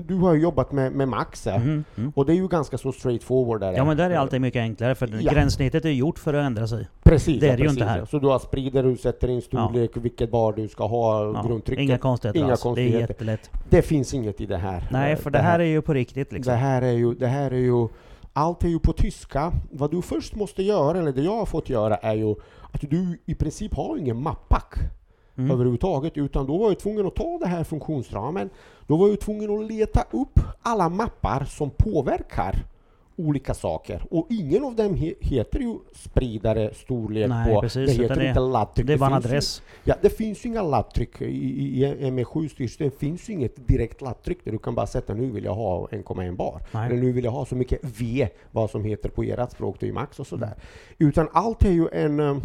du 0.06 0.14
har 0.14 0.34
ju 0.34 0.40
jobbat 0.42 0.72
med, 0.72 0.92
med 0.92 1.08
Max 1.08 1.46
Mhm, 1.46 1.84
mm. 1.96 2.12
och 2.16 2.26
det 2.26 2.32
är 2.32 2.36
ju 2.36 2.48
ganska 2.48 2.78
så 2.78 2.92
straightforward. 2.92 3.60
Där 3.60 3.72
Ja 3.72 3.84
men 3.84 3.96
där 3.96 4.10
är 4.10 4.14
alltid 4.16 4.40
mycket 4.40 4.60
enklare 4.60 4.94
för 4.94 5.18
Ja. 5.20 5.32
gränssnittet 5.32 5.84
är 5.84 5.90
gjort 5.90 6.18
för 6.18 6.34
att 6.34 6.46
ändra 6.46 6.66
sig. 6.68 6.88
Precis, 7.02 7.40
det 7.40 7.46
är 7.46 7.50
ja, 7.50 7.56
det 7.56 7.62
ju 7.62 7.68
precis, 7.68 7.78
inte 7.80 7.90
här. 7.90 7.98
ja. 7.98 8.06
Så 8.06 8.18
du 8.18 8.26
har 8.26 8.38
spridare, 8.38 8.86
du 8.86 8.96
sätter 8.96 9.28
in 9.28 9.42
storlek, 9.42 9.90
vilket 9.96 10.30
bar 10.30 10.52
du 10.52 10.68
ska 10.68 10.86
ha, 10.86 11.24
Ja, 11.34 11.42
grundtrycket. 11.46 11.82
Inga 11.82 11.98
konstigheter 11.98 12.40
Inga 12.40 12.50
alls. 12.50 12.60
Det 12.62 12.62
är 12.62 12.68
konstigheter. 12.68 13.00
jättelätt. 13.00 13.50
Det 13.68 13.82
finns 13.82 14.14
inget 14.14 14.40
i 14.40 14.46
det 14.46 14.56
här. 14.56 14.88
Nej 14.90 15.16
för 15.16 15.30
det 15.30 15.38
här 15.38 15.58
är 15.58 15.64
ju 15.64 15.82
på 15.82 15.94
riktigt 15.94 16.32
liksom. 16.32 16.50
Det 16.52 16.56
här 16.58 16.82
är 16.82 16.92
ju, 16.92 17.14
det 17.14 17.26
här 17.26 17.50
är 17.50 17.56
ju, 17.58 17.88
allt 18.36 18.64
är 18.64 18.68
ju 18.68 18.78
på 18.78 18.92
tyska. 18.92 19.52
Vad 19.70 19.90
du 19.90 20.02
först 20.02 20.34
måste 20.34 20.62
göra, 20.62 20.98
eller 20.98 21.12
det 21.12 21.22
jag 21.22 21.36
har 21.36 21.46
fått 21.46 21.68
göra, 21.70 21.96
är 21.96 22.14
ju 22.14 22.34
att 22.72 22.80
du 22.80 23.18
i 23.26 23.34
princip 23.34 23.74
har 23.74 23.96
ingen 23.96 24.22
mappack 24.22 24.74
Mm. 25.38 25.50
överhuvudtaget, 25.50 26.16
utan 26.16 26.46
då 26.46 26.58
var 26.58 26.68
jag 26.68 26.78
tvungen 26.78 27.06
att 27.06 27.14
ta 27.14 27.38
det 27.38 27.46
här 27.46 27.64
funktionsramen. 27.64 28.50
Då 28.86 28.96
var 28.96 29.08
jag 29.08 29.20
tvungen 29.20 29.58
att 29.58 29.70
leta 29.70 30.04
upp 30.10 30.40
alla 30.62 30.88
mappar 30.88 31.44
som 31.44 31.70
påverkar 31.70 32.54
olika 33.16 33.54
saker. 33.54 34.02
Och 34.10 34.26
ingen 34.30 34.64
av 34.64 34.74
dem 34.76 34.94
he 34.94 35.14
heter 35.20 35.58
ju 35.60 35.78
spridare, 35.94 36.74
storlek 36.74 37.28
Nej, 37.28 37.54
på. 37.54 37.60
precis, 37.60 37.96
det 37.96 38.02
heter 38.02 38.16
det- 38.16 38.28
inte 38.28 38.40
laddtryck. 38.40 38.86
Det 38.86 38.92
är 38.92 38.98
bara 38.98 39.16
en 39.16 39.22
finns 39.22 39.24
ju- 39.32 39.36
adress. 39.36 39.62
Ja, 39.84 39.94
det 40.02 40.10
finns 40.10 40.44
ju 40.44 40.48
inga 40.48 40.62
laddtryck. 40.62 41.20
I, 41.22 41.24
i, 41.24 41.84
i 41.84 42.10
ME7 42.10 42.48
styrsystem 42.48 42.90
finns 42.90 43.28
ju 43.28 43.32
inget 43.32 43.68
direkt 43.68 44.00
laddtryck 44.00 44.44
där 44.44 44.52
du 44.52 44.58
kan 44.58 44.74
bara 44.74 44.86
sätta 44.86 45.14
nu 45.14 45.30
vill 45.30 45.44
jag 45.44 45.54
ha 45.54 45.86
1,1 45.90 46.36
bar. 46.36 46.62
Nej. 46.72 46.86
Eller 46.86 46.96
nu 47.02 47.12
vill 47.12 47.24
jag 47.24 47.32
ha 47.32 47.46
så 47.46 47.56
mycket 47.56 47.80
V, 47.82 48.28
vad 48.50 48.70
som 48.70 48.84
heter 48.84 49.08
på 49.08 49.22
ert 49.22 49.52
språk, 49.52 49.76
det 49.80 49.88
är 49.88 49.92
max 49.92 50.20
och 50.20 50.26
sådär. 50.26 50.54
Utan 50.98 51.28
allt 51.32 51.62
är 51.64 51.72
ju 51.72 51.88
en... 51.92 52.20
eh, 52.20 52.36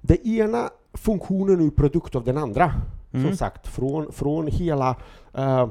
Det 0.00 0.26
ena 0.26 0.70
funktionen 0.94 1.60
är 1.60 1.64
ju 1.64 1.70
produkt 1.70 2.14
av 2.16 2.24
den 2.24 2.36
andra. 2.38 2.72
Mm. 3.12 3.26
Som 3.26 3.36
sagt, 3.36 3.66
från, 3.68 4.12
från 4.12 4.46
hela 4.46 4.96
uh, 5.38 5.66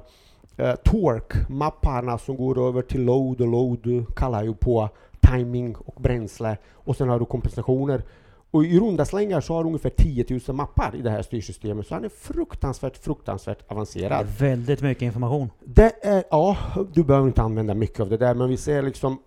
torque-mapparna 0.83 2.17
som 2.17 2.35
går 2.35 2.67
över 2.67 2.81
till 2.81 3.01
load 3.01 3.41
och 3.41 3.47
load 3.47 4.05
kallar 4.15 4.43
ju 4.43 4.53
på 4.53 4.89
timing 5.21 5.75
och 5.75 6.01
bränsle 6.01 6.57
och 6.73 6.95
sen 6.95 7.09
har 7.09 7.19
du 7.19 7.25
kompensationer. 7.25 8.03
Och 8.51 8.65
i 8.65 8.79
runda 8.79 9.05
slängar 9.05 9.41
så 9.41 9.53
har 9.53 9.63
du 9.63 9.67
ungefär 9.67 9.89
10 9.89 10.25
000 10.47 10.55
mappar 10.55 10.95
i 10.95 11.01
det 11.01 11.09
här 11.09 11.21
styrsystemet, 11.21 11.87
så 11.87 11.93
han 11.93 12.05
är 12.05 12.09
fruktansvärt, 12.09 12.97
fruktansvärt 12.97 13.71
avancerad. 13.71 14.27
Väldigt 14.39 14.81
mycket 14.81 15.01
information. 15.01 15.49
Det 15.65 16.05
är, 16.05 16.23
ja, 16.31 16.57
du 16.93 17.03
behöver 17.03 17.27
inte 17.27 17.41
använda 17.41 17.73
mycket 17.73 17.99
av 17.99 18.09
det 18.09 18.17
där, 18.17 18.33
men 18.33 18.49
vi 18.49 18.57
ser 18.57 18.81
liksom 18.81 19.17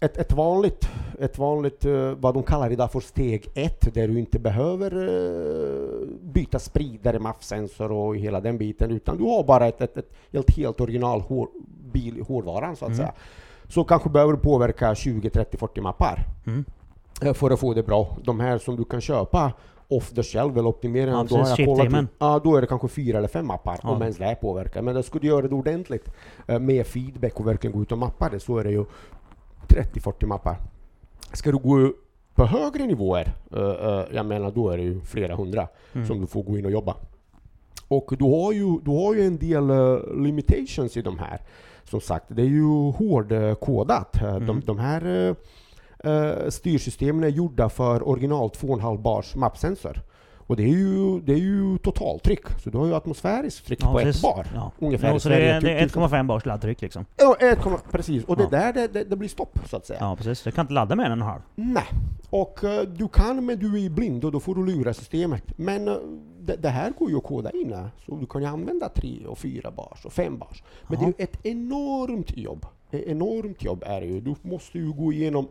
ett, 0.00 0.16
ett 0.16 0.32
vanligt, 0.32 0.88
ett 1.18 1.38
vanligt 1.38 1.84
eh, 1.84 2.12
vad 2.20 2.34
de 2.34 2.42
kallar 2.42 2.72
idag 2.72 2.92
för 2.92 3.00
steg 3.00 3.48
ett, 3.54 3.94
där 3.94 4.08
du 4.08 4.18
inte 4.18 4.38
behöver 4.38 4.92
eh, 5.08 6.06
byta 6.22 6.58
spridare, 6.58 7.18
MAF-sensor 7.18 7.92
och 7.92 8.16
hela 8.16 8.40
den 8.40 8.58
biten, 8.58 8.90
utan 8.90 9.16
du 9.18 9.24
har 9.24 9.44
bara 9.44 9.66
ett, 9.68 9.80
ett, 9.80 9.96
ett 9.96 10.10
helt, 10.32 10.56
helt 10.56 10.80
original 10.80 11.20
hår, 11.20 11.48
bil, 11.92 12.24
hårdvaran 12.28 12.76
så 12.76 12.84
att 12.84 12.88
Mm. 12.88 12.98
säga. 12.98 13.12
Så 13.68 13.84
kanske 13.84 14.08
behöver 14.10 14.32
du 14.32 14.38
påverka 14.38 14.94
20, 14.94 15.30
30, 15.30 15.56
40 15.56 15.80
mappar 15.80 16.24
Mm. 16.46 16.64
eh, 17.22 17.32
för 17.34 17.50
att 17.50 17.60
få 17.60 17.74
det 17.74 17.82
bra. 17.82 18.16
De 18.24 18.40
här 18.40 18.58
som 18.58 18.76
du 18.76 18.84
kan 18.84 19.00
köpa 19.00 19.52
off 19.88 20.10
the 20.10 20.22
shelf 20.22 20.56
eller 20.56 20.68
optimera, 20.68 21.10
Ja, 21.10 21.26
då 21.28 21.36
har 21.36 21.48
jag 21.48 21.66
kollat 21.66 22.06
Ja, 22.18 22.40
då 22.44 22.56
är 22.56 22.60
det 22.60 22.66
kanske 22.66 22.88
fyra 22.88 23.18
eller 23.18 23.28
fem 23.28 23.46
mappar, 23.46 23.78
Ja. 23.82 23.90
om 23.90 24.02
ens 24.02 24.16
det 24.16 24.36
påverkar. 24.40 24.82
Men 24.82 24.94
det 24.94 25.02
skulle 25.02 25.26
göra 25.26 25.48
det 25.48 25.54
ordentligt 25.54 26.08
med 26.60 26.86
feedback 26.86 27.40
och 27.40 27.46
verkligen 27.46 27.76
gå 27.76 27.82
ut 27.82 27.92
och 27.92 27.98
mappa 27.98 28.28
det, 28.28 28.40
så 28.40 28.58
är 28.58 28.64
det 28.64 28.70
ju 28.70 28.84
30-40 29.68 30.26
mappar. 30.26 30.56
Ska 31.32 31.50
du 31.52 31.58
gå 31.58 31.92
på 32.34 32.46
högre 32.46 32.86
nivåer, 32.86 33.32
eh, 33.52 33.60
eh, 33.88 34.04
jag 34.12 34.26
menar 34.26 34.50
då 34.50 34.70
är 34.70 34.76
det 34.76 34.82
ju 34.82 35.00
flera 35.00 35.36
hundra 35.36 35.68
Mm. 35.94 36.06
som 36.06 36.20
du 36.20 36.26
får 36.26 36.42
gå 36.42 36.58
in 36.58 36.64
och 36.64 36.70
jobba. 36.70 36.96
Och 37.88 38.14
du 38.18 38.24
har 38.24 38.52
ju, 38.52 38.78
du 38.84 38.90
har 38.90 39.14
ju 39.14 39.26
en 39.26 39.38
del 39.38 39.70
eh, 39.70 39.98
limitations 40.22 40.96
i 40.96 41.02
de 41.02 41.18
här. 41.18 41.40
Som 41.84 42.00
sagt, 42.00 42.24
det 42.28 42.42
är 42.42 42.46
ju 42.46 42.90
hårdkodat. 42.92 44.16
Eh, 44.22 44.34
De, 44.34 44.36
Mm. 44.42 44.60
de 44.66 44.78
här 44.78 45.34
styrsystemen 46.50 47.24
är 47.24 47.28
gjorda 47.28 47.68
för 47.68 48.08
original 48.08 48.48
2,5 48.50 49.02
bars 49.02 49.36
mappsensor. 49.36 50.00
Och 50.50 50.56
det 50.56 50.62
är 50.62 50.68
ju, 50.68 51.20
det 51.20 51.32
är 51.32 51.36
ju 51.36 51.78
totaltryck, 51.78 52.40
så 52.64 52.70
du 52.70 52.78
har 52.78 52.86
ju 52.86 52.94
atmosfäriskt 52.94 53.66
tryck 53.66 53.80
på 53.80 53.92
precis. 53.98 54.16
ett 54.16 54.22
bar. 54.22 54.46
Ja. 54.54 54.72
Ungefär 54.78 55.16
i 55.16 55.20
så 55.20 55.28
det 55.28 55.34
är, 55.34 55.60
Sverige, 55.60 55.74
det 55.74 55.80
är 55.82 55.88
typ- 55.88 55.96
1,5 55.96 56.26
bars 56.26 56.46
laddtryck 56.46 56.80
liksom. 56.82 57.04
Ja, 57.16 57.36
1, 57.40 57.58
precis. 57.90 58.24
Och 58.24 58.36
det 58.36 58.42
Ja. 58.42 58.48
där 58.50 58.72
det, 58.72 58.88
det, 58.88 59.04
det 59.04 59.16
blir 59.16 59.28
stopp, 59.28 59.58
så 59.66 59.76
att 59.76 59.86
säga. 59.86 59.98
Ja 60.00 60.16
precis. 60.16 60.42
Du 60.42 60.50
kan 60.50 60.62
inte 60.64 60.72
ladda 60.72 60.96
med 60.96 61.06
en 61.06 61.12
och 61.12 61.18
en 61.18 61.22
halv. 61.22 61.40
Nej. 61.54 61.84
Och 62.30 62.64
eh, 62.64 62.82
du 62.82 63.08
kan, 63.08 63.46
men 63.46 63.58
du 63.58 63.84
är 63.84 63.90
blind 63.90 64.24
och 64.24 64.32
då 64.32 64.40
får 64.40 64.54
du 64.54 64.66
lura 64.66 64.94
systemet. 64.94 65.42
Men 65.58 65.88
eh, 65.88 65.94
det, 66.40 66.56
det 66.56 66.68
här 66.68 66.92
går 66.98 67.10
ju 67.10 67.16
att 67.16 67.24
koda 67.24 67.50
in. 67.50 67.76
Så 68.06 68.16
du 68.16 68.26
kan 68.26 68.42
ju 68.42 68.48
använda 68.48 68.88
tre 68.88 69.26
och 69.26 69.38
fyra 69.38 69.70
bars 69.70 70.04
och 70.04 70.12
fem 70.12 70.38
bars. 70.38 70.62
Men 70.88 70.98
det 70.98 71.04
är 71.04 71.08
ju 71.08 71.14
ett 71.18 71.46
enormt 71.46 72.36
jobb. 72.36 72.66
Ett 72.90 73.06
enormt 73.06 73.64
jobb 73.64 73.82
är 73.86 74.00
det 74.00 74.06
ju. 74.06 74.20
Du 74.20 74.34
måste 74.42 74.78
ju 74.78 74.92
gå 74.92 75.12
igenom 75.12 75.48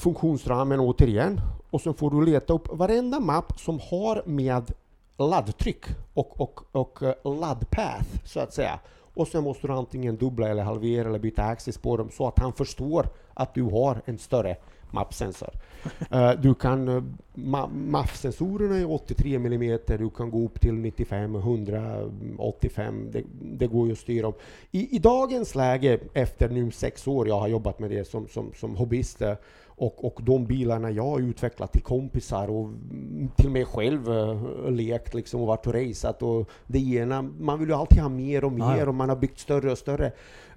funktionsramen 0.00 0.80
återigen. 0.80 1.40
Och 1.70 1.80
så 1.80 1.92
får 1.92 2.10
du 2.10 2.24
leta 2.24 2.52
upp 2.52 2.68
varenda 2.72 3.20
mapp 3.20 3.60
som 3.60 3.80
har 3.90 4.22
med 4.26 4.72
laddtryck 5.18 5.84
och, 6.14 6.40
och, 6.40 6.60
och 6.72 7.02
eh, 7.02 7.40
laddpath, 7.40 8.06
så 8.24 8.40
att 8.40 8.54
säga. 8.54 8.80
Och 9.14 9.28
sen 9.28 9.44
måste 9.44 9.66
du 9.66 9.72
antingen 9.72 10.16
dubbla 10.16 10.48
eller 10.48 10.62
halvera 10.62 11.08
eller 11.08 11.18
byta 11.18 11.42
axis 11.42 11.78
på 11.78 11.96
dem 11.96 12.10
så 12.12 12.28
att 12.28 12.38
han 12.38 12.52
förstår 12.52 13.06
att 13.34 13.54
du 13.54 13.62
har 13.62 14.02
en 14.04 14.18
större 14.18 14.56
MAP-sensor. 14.90 15.50
Eh, 16.10 16.32
du 16.32 16.54
kan, 16.54 16.88
uh, 16.88 17.02
MAF-sensorerna 17.74 18.78
är 18.78 18.90
83 18.90 19.34
mm, 19.34 19.78
du 19.86 20.10
kan 20.10 20.30
gå 20.30 20.44
upp 20.44 20.60
till 20.60 20.74
95, 20.74 21.34
185, 21.34 23.10
det, 23.12 23.22
det 23.42 23.66
går 23.66 23.86
ju 23.86 23.92
att 23.92 23.98
styra 23.98 24.26
om. 24.26 24.34
I, 24.70 24.96
I 24.96 24.98
dagens 24.98 25.54
läge, 25.54 25.98
efter 26.14 26.48
nu 26.48 26.70
sex 26.70 27.06
år 27.06 27.28
jag 27.28 27.40
har 27.40 27.48
jobbat 27.48 27.78
med 27.78 27.90
det 27.90 28.04
som, 28.04 28.28
som, 28.28 28.52
som 28.54 28.76
hobbyist, 28.76 29.22
och, 29.80 30.04
och 30.04 30.20
de 30.22 30.46
bilarna 30.46 30.90
jag 30.90 31.04
har 31.04 31.20
utvecklat 31.20 31.72
till 31.72 31.82
kompisar 31.82 32.50
och 32.50 32.70
till 33.36 33.50
mig 33.50 33.64
själv 33.64 34.10
uh, 34.10 34.70
lekt 34.70 35.14
liksom 35.14 35.40
och 35.40 35.46
varit 35.46 35.66
och 35.66 35.74
raceat 35.74 36.22
och 36.22 36.50
det 36.66 36.78
ena, 36.78 37.22
man 37.22 37.58
vill 37.58 37.68
ju 37.68 37.74
alltid 37.74 37.98
ha 37.98 38.08
mer 38.08 38.44
och 38.44 38.52
mer 38.52 38.78
ja. 38.78 38.88
och 38.88 38.94
man 38.94 39.08
har 39.08 39.16
byggt 39.16 39.38
större 39.38 39.70
och 39.72 39.78
större. 39.78 40.12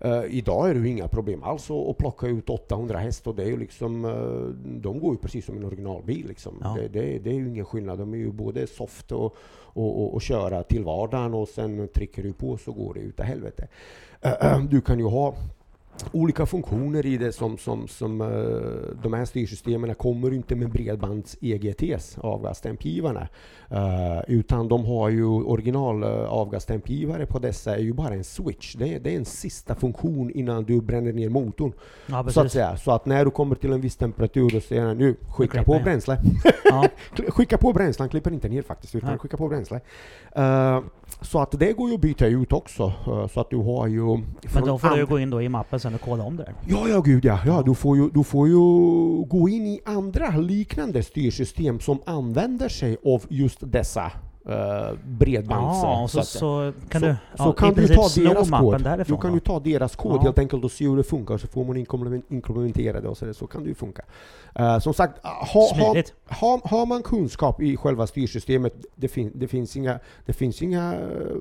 Uh, 0.05 0.25
idag 0.29 0.69
är 0.69 0.73
det 0.73 0.79
ju 0.79 0.89
inga 0.89 1.07
problem 1.07 1.43
alls 1.43 1.71
att 1.71 1.97
plocka 1.97 2.27
ut 2.27 2.49
800 2.49 2.97
häst 2.97 3.27
och 3.27 3.35
det 3.35 3.43
är 3.43 3.47
ju 3.47 3.57
liksom, 3.57 4.05
uh, 4.05 4.49
de 4.81 4.99
går 4.99 5.13
ju 5.13 5.17
precis 5.17 5.45
som 5.45 5.57
en 5.57 5.65
originalbil 5.65 6.27
liksom. 6.27 6.53
Ja. 6.61 6.77
Det, 6.79 6.87
det, 6.87 7.19
det, 7.19 7.29
är 7.29 7.35
ju 7.35 7.49
ingen 7.49 7.65
skillnad, 7.65 7.99
de 7.99 8.13
är 8.13 8.17
ju 8.17 8.31
både 8.31 8.67
soft 8.67 9.11
och, 9.11 9.35
och, 9.55 10.01
och, 10.01 10.13
och 10.13 10.21
köra 10.21 10.63
till 10.63 10.83
vardagen 10.83 11.33
och 11.33 11.47
sen 11.47 11.87
trycker 11.87 12.23
du 12.23 12.33
på 12.33 12.57
så 12.57 12.71
går 12.71 12.93
det 12.93 12.99
utav 12.99 13.25
helvete. 13.25 13.67
du 14.69 14.81
kan 14.81 14.99
ju 14.99 15.05
ha 15.05 15.35
olika 16.11 16.45
funktioner 16.45 17.05
i 17.05 17.17
det 17.17 17.31
som, 17.31 17.57
som, 17.57 17.87
som 17.87 18.21
uh, 18.21 18.27
de 19.03 19.13
här 19.13 19.25
styrsystemen 19.25 19.95
kommer 19.95 20.33
inte 20.33 20.55
med 20.55 20.69
bredbands 20.69 21.37
EGTs, 21.41 22.17
avgasdämpgivarna. 22.17 23.27
Uh, 23.71 24.21
utan 24.27 24.67
de 24.67 24.85
har 24.85 25.09
ju 25.09 25.25
original 25.25 26.03
uh, 26.03 26.09
avgasdämpgivare 26.09 27.25
på 27.25 27.39
dessa 27.39 27.75
är 27.75 27.79
ju 27.79 27.93
bara 27.93 28.13
en 28.13 28.23
switch. 28.23 28.75
Det 28.75 28.93
är, 28.93 28.99
det 28.99 29.13
är 29.13 29.17
en 29.17 29.25
sista 29.25 29.75
funktion 29.75 30.31
innan 30.31 30.63
du 30.63 30.81
bränner 30.81 31.13
ner 31.13 31.29
motorn. 31.29 31.73
Ja, 32.05 32.29
så 32.29 32.41
att 32.41 32.51
säga. 32.51 32.77
Så 32.77 32.91
att 32.91 33.05
när 33.05 33.25
du 33.25 33.31
kommer 33.31 33.55
till 33.55 33.73
en 33.73 33.81
viss 33.81 33.95
temperatur 33.95 34.49
då 34.49 34.61
säger 34.61 34.85
den 34.85 34.97
nu 34.97 35.15
skicka 35.29 35.63
på 35.63 35.79
bränsle. 35.83 36.17
Ja. 36.63 36.87
skicka 37.27 37.57
på 37.57 37.73
bränsle, 37.73 38.03
han 38.03 38.09
klipper 38.09 38.31
inte 38.31 38.49
ner 38.49 38.61
faktiskt 38.61 38.95
utan 38.95 39.11
ja. 39.11 39.17
skicka 39.17 39.37
på 39.37 39.47
bränsle. 39.47 39.79
Uh, 40.37 40.79
så 41.23 41.39
att 41.39 41.59
det 41.59 41.73
går 41.73 41.89
ju 41.89 41.95
att 41.95 42.01
byta 42.01 42.27
ut 42.27 42.53
också. 42.53 42.93
så 43.33 43.39
att 43.39 43.49
du 43.49 43.57
har 43.57 43.87
ju... 43.87 44.17
Men 44.53 44.65
då 44.65 44.77
får 44.77 44.89
du 44.89 44.97
ju 44.97 45.05
gå 45.05 45.19
in 45.19 45.29
då 45.29 45.41
i 45.41 45.49
mappen 45.49 45.79
sen 45.79 45.95
och 45.95 46.01
kolla 46.01 46.23
om 46.23 46.37
det? 46.37 46.53
Ja, 46.67 46.87
ja 46.87 47.01
gud 47.01 47.25
ja. 47.25 47.39
ja 47.45 47.63
du, 47.65 47.75
får 47.75 47.97
ju, 47.97 48.09
du 48.09 48.23
får 48.23 48.47
ju 48.47 48.55
gå 49.25 49.49
in 49.49 49.67
i 49.67 49.81
andra 49.85 50.29
liknande 50.29 51.03
styrsystem 51.03 51.79
som 51.79 52.01
använder 52.05 52.69
sig 52.69 52.97
av 53.05 53.23
just 53.29 53.71
dessa 53.71 54.11
uh, 54.49 54.97
bredbands... 55.03 55.83
Ja, 55.83 56.07
så, 56.09 56.21
så, 56.23 56.39
så, 56.39 56.73
kan 56.89 57.01
du, 57.01 57.15
så, 57.35 57.43
ja, 57.43 57.53
kan 57.53 57.73
du 57.73 57.87
ta 57.87 58.09
deras 58.15 58.49
kod. 58.49 58.83
Därifrån, 58.83 59.17
du 59.17 59.21
kan 59.21 59.33
ju 59.33 59.39
ta 59.39 59.59
deras 59.59 59.95
kod 59.95 60.15
ja. 60.15 60.21
helt 60.21 60.39
enkelt 60.39 60.63
och 60.63 60.71
se 60.71 60.87
hur 60.87 60.97
det 60.97 61.03
funkar, 61.03 61.37
så 61.37 61.47
får 61.47 61.63
man 61.63 61.77
implementera 62.29 63.01
det 63.01 63.07
och 63.07 63.17
så, 63.17 63.33
så 63.33 63.47
kan 63.47 63.63
det 63.63 63.69
ju 63.69 63.75
funka. 63.75 64.01
Uh, 64.59 64.79
som 64.79 64.93
sagt, 64.93 65.19
ha, 65.23 65.73
ha, 65.75 66.03
ha, 66.27 66.61
har 66.63 66.85
man 66.85 67.03
kunskap 67.03 67.61
i 67.61 67.77
själva 67.77 68.07
styrsystemet, 68.07 68.73
det, 68.95 69.07
fin, 69.07 69.31
det 69.35 69.47
finns 69.47 69.77
inga, 69.77 69.99
det 70.25 70.33
finns 70.33 70.61
inga, 70.61 70.93
uh, 70.93 71.37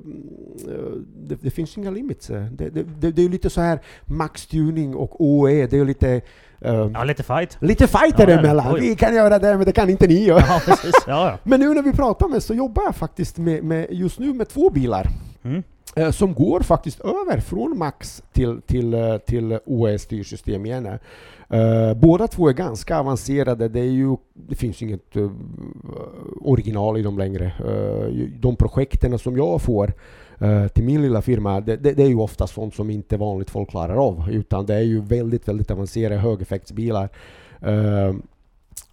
det, 1.16 1.34
det, 1.42 1.50
finns 1.50 1.78
inga 1.78 1.90
limits. 1.90 2.26
Det, 2.26 2.70
det, 2.70 2.82
det, 3.00 3.10
det 3.10 3.24
är 3.24 3.28
lite 3.28 3.50
så 3.50 3.60
här 3.60 3.80
max-tuning 4.04 4.94
och 4.94 5.20
OE, 5.20 5.66
det 5.66 5.78
är 5.78 5.84
lite 5.84 6.20
Uh, 6.66 6.90
ja, 6.94 7.04
lite 7.04 7.22
fight. 7.22 7.56
Lite 7.60 7.86
fight 7.86 8.20
är 8.20 8.26
det 8.26 8.34
emellan. 8.34 8.74
Vi 8.74 8.96
kan 8.96 9.14
göra 9.14 9.38
det, 9.38 9.56
men 9.56 9.66
det 9.66 9.72
kan 9.72 9.90
inte 9.90 10.06
ni 10.06 10.24
göra. 10.24 10.42
Ja, 10.48 10.60
precis. 10.64 10.94
Ja, 11.06 11.30
ja. 11.30 11.38
men 11.42 11.60
nu 11.60 11.74
när 11.74 11.82
vi 11.82 11.92
pratar 11.92 12.28
med 12.28 12.42
så 12.42 12.54
jobbar 12.54 12.82
jag 12.82 12.96
faktiskt 12.96 13.38
med, 13.38 13.64
med 13.64 13.86
just 13.90 14.18
nu 14.18 14.32
med 14.32 14.48
två 14.48 14.70
bilar. 14.70 15.06
Mm. 15.42 15.62
Uh, 15.98 16.10
som 16.10 16.34
går 16.34 16.60
faktiskt 16.60 17.00
över 17.00 17.40
från 17.40 17.78
Max 17.78 18.22
till, 18.32 18.60
till, 18.66 18.94
uh, 18.94 19.18
till 19.18 19.58
OS-styrsystem 19.66 20.66
igen. 20.66 20.86
Uh, 20.86 21.94
båda 21.94 22.28
två 22.28 22.48
är 22.48 22.52
ganska 22.52 22.98
avancerade. 22.98 23.68
Det, 23.68 23.80
är 23.80 23.84
ju, 23.84 24.16
det 24.34 24.54
finns 24.54 24.82
inget 24.82 25.16
original 26.40 26.98
i 26.98 27.02
dem 27.02 27.18
längre. 27.18 27.52
de 28.40 28.56
projekten 28.56 29.18
som 29.18 29.36
jag 29.36 29.62
får 29.62 29.92
Eh, 30.31 30.31
Eh, 30.42 30.68
till 30.68 30.84
min 30.84 31.02
lilla 31.02 31.22
firma, 31.22 31.60
det, 31.60 31.76
det, 31.76 31.92
det, 31.92 32.02
är 32.02 32.08
ju 32.08 32.18
ofta 32.18 32.46
sånt 32.46 32.74
som 32.74 32.90
inte 32.90 33.16
vanligt 33.16 33.50
folk 33.50 33.70
klarar 33.70 33.96
av, 33.96 34.30
utan 34.30 34.66
det 34.66 34.74
är 34.74 34.80
ju 34.80 35.00
väldigt, 35.00 35.48
väldigt 35.48 35.70
avancerade 35.70 36.20
högeffektsbilar. 36.20 37.08
Uh, 37.66 38.14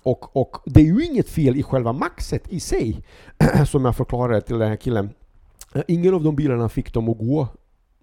och, 0.03 0.35
och 0.35 0.57
det 0.65 0.81
är 0.81 0.85
ju 0.85 1.05
inget 1.05 1.29
fel 1.29 1.55
i 1.57 1.63
själva 1.63 1.93
maxet 1.93 2.53
i 2.53 2.59
sig, 2.59 3.03
som 3.65 3.85
jag 3.85 3.95
förklarade 3.95 4.41
till 4.41 4.59
den 4.59 4.69
här 4.69 4.75
killen. 4.75 5.09
Eh, 5.75 5.81
ingen 5.88 6.13
av 6.13 6.23
de 6.23 6.35
bilarna 6.35 6.69
fick 6.69 6.93
dem 6.93 7.09
att 7.09 7.17
gå 7.17 7.47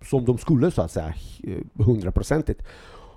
som 0.03 0.25
de 0.25 0.39
skulle 0.39 0.71
så 0.71 0.83
att 0.83 0.91
säga, 0.91 1.15
eh, 1.45 1.85
hundraprocentigt. 1.85 2.63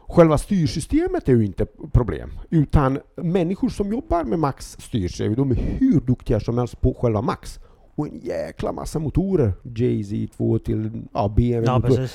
Själva 0.08 0.38
styrsystemet 0.38 1.30
är 1.30 1.34
ju 1.34 1.46
inte 1.46 1.66
problem, 1.92 2.32
utan 2.50 3.00
människor 3.16 3.70
som 3.70 3.92
jobbar 3.92 4.24
med 4.24 4.40
Max 4.40 4.78
styrsystem, 4.80 5.36
de 5.36 5.52
är 5.52 5.56
hur 5.56 6.00
duktiga 6.00 6.40
som 6.40 6.58
helst 6.58 6.82
på 6.82 6.94
själva 6.94 7.22
Max 7.22 7.60
och 8.00 8.08
en 8.08 8.20
jäkla 8.20 8.72
massa 8.72 9.00
motorer. 9.00 9.54
JZ2 9.64 10.60
till 10.60 11.02
ja, 11.14 11.28
BMW. 11.28 12.02
Ja, 12.02 12.08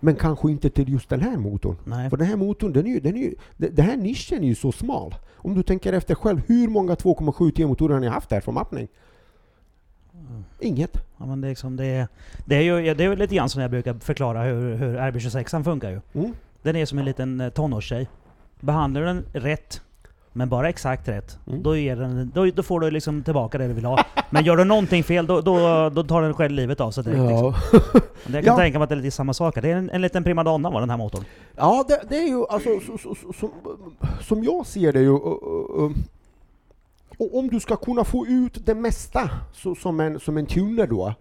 men 0.00 0.16
kanske 0.16 0.50
inte 0.50 0.70
till 0.70 0.88
just 0.88 1.08
den 1.08 1.20
här 1.20 1.36
motorn. 1.36 1.76
Nej. 1.84 2.10
För 2.10 2.16
den 2.16 2.26
här 2.26 2.36
motorn, 2.36 2.72
den 2.72 2.86
är 2.86 2.90
ju, 2.90 3.00
den 3.00 3.16
är 3.16 3.20
ju, 3.20 3.34
den 3.56 3.84
här 3.84 3.96
nischen 3.96 4.42
är 4.42 4.46
ju 4.46 4.54
så 4.54 4.72
smal. 4.72 5.14
Om 5.34 5.54
du 5.54 5.62
tänker 5.62 5.92
efter 5.92 6.14
själv, 6.14 6.42
hur 6.46 6.68
många 6.68 6.94
2,7 6.94 7.50
T-motorer 7.50 7.94
har 7.94 8.00
ni 8.00 8.08
haft 8.08 8.30
här 8.30 8.40
för 8.40 8.52
mappning? 8.52 8.88
Mm. 10.14 10.44
Inget. 10.60 10.96
Ja, 11.18 11.26
men 11.26 11.40
det, 11.40 11.46
är 11.46 11.48
liksom, 11.48 11.76
det, 11.76 11.84
är, 11.84 12.08
det, 12.44 12.56
är 12.56 12.62
ju, 12.62 12.94
det 12.94 13.04
är 13.04 13.16
lite 13.16 13.34
grann 13.34 13.48
som 13.48 13.62
jag 13.62 13.70
brukar 13.70 13.94
förklara 13.94 14.42
hur, 14.42 14.74
hur 14.74 14.96
RB26 14.96 15.64
funkar 15.64 15.90
ju. 15.90 16.00
Mm. 16.14 16.32
Den 16.62 16.76
är 16.76 16.86
som 16.86 16.98
en 16.98 17.04
liten 17.04 17.40
eh, 17.40 17.48
tonårstjej. 17.48 18.08
Behandlar 18.60 19.00
du 19.00 19.06
den 19.06 19.24
rätt 19.32 19.82
men 20.32 20.48
bara 20.48 20.68
exakt 20.68 21.08
rätt. 21.08 21.38
Mm. 21.46 21.62
Då, 21.62 21.76
ger 21.76 21.96
den, 21.96 22.30
då, 22.34 22.46
då, 22.46 22.62
får 22.62 22.80
du 22.80 22.90
liksom 22.90 23.22
tillbaka 23.22 23.58
det 23.58 23.68
du 23.68 23.74
vill 23.74 23.84
ha. 23.84 24.04
Men 24.30 24.44
gör 24.44 24.56
du 24.56 24.64
någonting 24.64 25.04
fel, 25.04 25.26
då, 25.26 25.40
då, 25.40 25.88
då 25.90 26.04
tar 26.04 26.22
den 26.22 26.34
själv 26.34 26.52
livet 26.52 26.80
av 26.80 26.90
sig 26.90 27.04
direkt. 27.04 27.30
Ja. 27.30 27.54
Liksom. 27.72 28.00
Jag 28.34 28.44
kan 28.44 28.52
ja. 28.52 28.56
tänka 28.56 28.78
mig 28.78 28.84
att 28.84 28.88
det 28.88 28.94
är 28.94 28.96
lite 28.96 29.10
samma 29.10 29.34
sak. 29.34 29.54
Det 29.62 29.70
är 29.70 29.76
en, 29.76 29.90
en 29.90 30.02
liten 30.02 30.24
primadonna 30.24 30.70
var 30.70 30.80
den 30.80 30.90
här 30.90 30.96
motorn. 30.96 31.24
Ja, 31.56 31.84
det, 31.88 32.02
det 32.08 32.16
är 32.16 32.28
ju 32.28 32.46
alltså, 32.48 32.80
så, 32.80 32.98
så, 32.98 33.14
så, 33.14 33.32
som, 33.32 33.50
som 34.20 34.44
jag 34.44 34.66
ser 34.66 34.92
det 34.92 35.00
ju, 35.00 35.12
uh, 35.12 35.18
uh, 35.78 35.90
om 37.32 37.48
du 37.48 37.60
ska 37.60 37.76
kunna 37.76 38.04
få 38.04 38.26
ut 38.26 38.66
det 38.66 38.74
mesta 38.74 39.30
så, 39.52 39.74
som, 39.74 40.00
en, 40.00 40.20
som 40.20 40.36
en 40.36 40.46
tuner 40.46 40.86
då, 40.86 41.14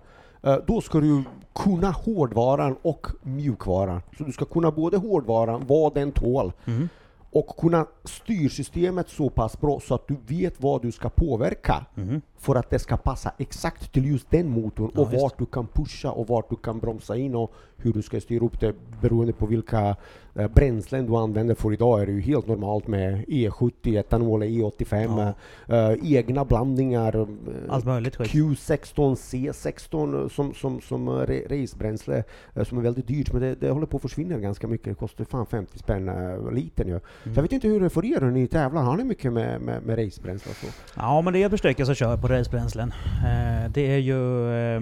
då 0.67 0.81
ska 0.81 0.99
du 0.99 1.23
kunna 1.55 1.91
hårdvaran 1.91 2.75
och 2.81 3.07
mjukvaran. 3.21 4.01
Så 4.17 4.23
du 4.23 4.31
ska 4.31 4.45
kunna 4.45 4.71
både 4.71 4.97
hårdvaran, 4.97 5.63
vad 5.67 5.93
den 5.93 6.11
tål, 6.11 6.51
mm 6.65 6.89
och 7.31 7.57
kunna 7.57 7.85
styrsystemet 8.03 9.09
så 9.09 9.29
pass 9.29 9.61
bra 9.61 9.79
så 9.79 9.95
att 9.95 10.07
du 10.07 10.17
vet 10.27 10.61
vad 10.61 10.81
du 10.81 10.91
ska 10.91 11.09
påverka 11.09 11.85
mm. 11.97 12.21
för 12.37 12.55
att 12.55 12.69
det 12.69 12.79
ska 12.79 12.97
passa 12.97 13.31
exakt 13.37 13.93
till 13.93 14.05
just 14.05 14.31
den 14.31 14.49
motorn 14.49 14.91
ja, 14.95 15.01
och 15.01 15.11
vart 15.11 15.39
du 15.39 15.45
kan 15.45 15.67
pusha 15.67 16.11
och 16.11 16.27
vart 16.27 16.49
du 16.49 16.55
kan 16.55 16.79
bromsa 16.79 17.17
in 17.17 17.35
och 17.35 17.53
hur 17.81 17.93
du 17.93 18.01
ska 18.01 18.21
styra 18.21 18.45
upp 18.45 18.59
det 18.59 18.73
beroende 19.01 19.33
på 19.33 19.45
vilka 19.45 19.95
eh, 20.35 20.47
bränslen 20.47 21.05
du 21.05 21.15
använder. 21.15 21.55
För 21.55 21.73
idag 21.73 22.01
är 22.01 22.05
det 22.05 22.11
ju 22.11 22.21
helt 22.21 22.47
normalt 22.47 22.87
med 22.87 23.25
E70, 23.25 23.99
etanol, 23.99 24.43
E85, 24.43 25.33
ja. 25.67 25.91
eh, 25.91 25.97
egna 26.03 26.45
blandningar, 26.45 27.15
eh, 27.15 27.27
Allt 27.69 27.85
möjligt 27.85 28.17
Q16, 28.17 29.15
C16 29.15 30.29
som, 30.29 30.53
som, 30.53 30.81
som 30.81 31.09
racebränsle 31.49 32.23
eh, 32.55 32.63
som 32.63 32.77
är 32.77 32.81
väldigt 32.81 33.07
dyrt, 33.07 33.33
men 33.33 33.41
det, 33.41 33.55
det 33.55 33.69
håller 33.69 33.85
på 33.85 33.97
att 33.97 34.01
försvinna 34.01 34.37
ganska 34.37 34.67
mycket. 34.67 34.87
Det 34.87 34.95
kostar 34.95 35.25
fan 35.25 35.45
50 35.45 35.79
spänn 35.79 36.09
eh, 36.09 36.51
litern 36.51 36.87
ju. 36.87 36.93
Mm. 36.93 37.35
Jag 37.35 37.41
vet 37.41 37.51
inte 37.51 37.67
hur 37.67 37.79
det 37.79 37.85
är 37.85 37.89
för 37.89 38.05
er 38.05 38.21
när 38.21 38.31
ni 38.31 38.47
tävlar. 38.47 38.81
Har 38.81 38.97
ni 38.97 39.03
mycket 39.03 39.33
med, 39.33 39.61
med, 39.61 39.83
med 39.83 40.05
racebränsle? 40.05 40.53
Så? 40.53 40.67
Ja, 40.95 41.21
men 41.21 41.33
det 41.33 41.43
är 41.43 41.57
stycken 41.57 41.85
som 41.85 41.95
kör 41.95 42.17
på 42.17 42.27
racebränslen. 42.27 42.93
Eh, 43.25 43.71
det 43.71 43.81
är 43.81 43.97
ju 43.97 44.51
eh, 44.53 44.81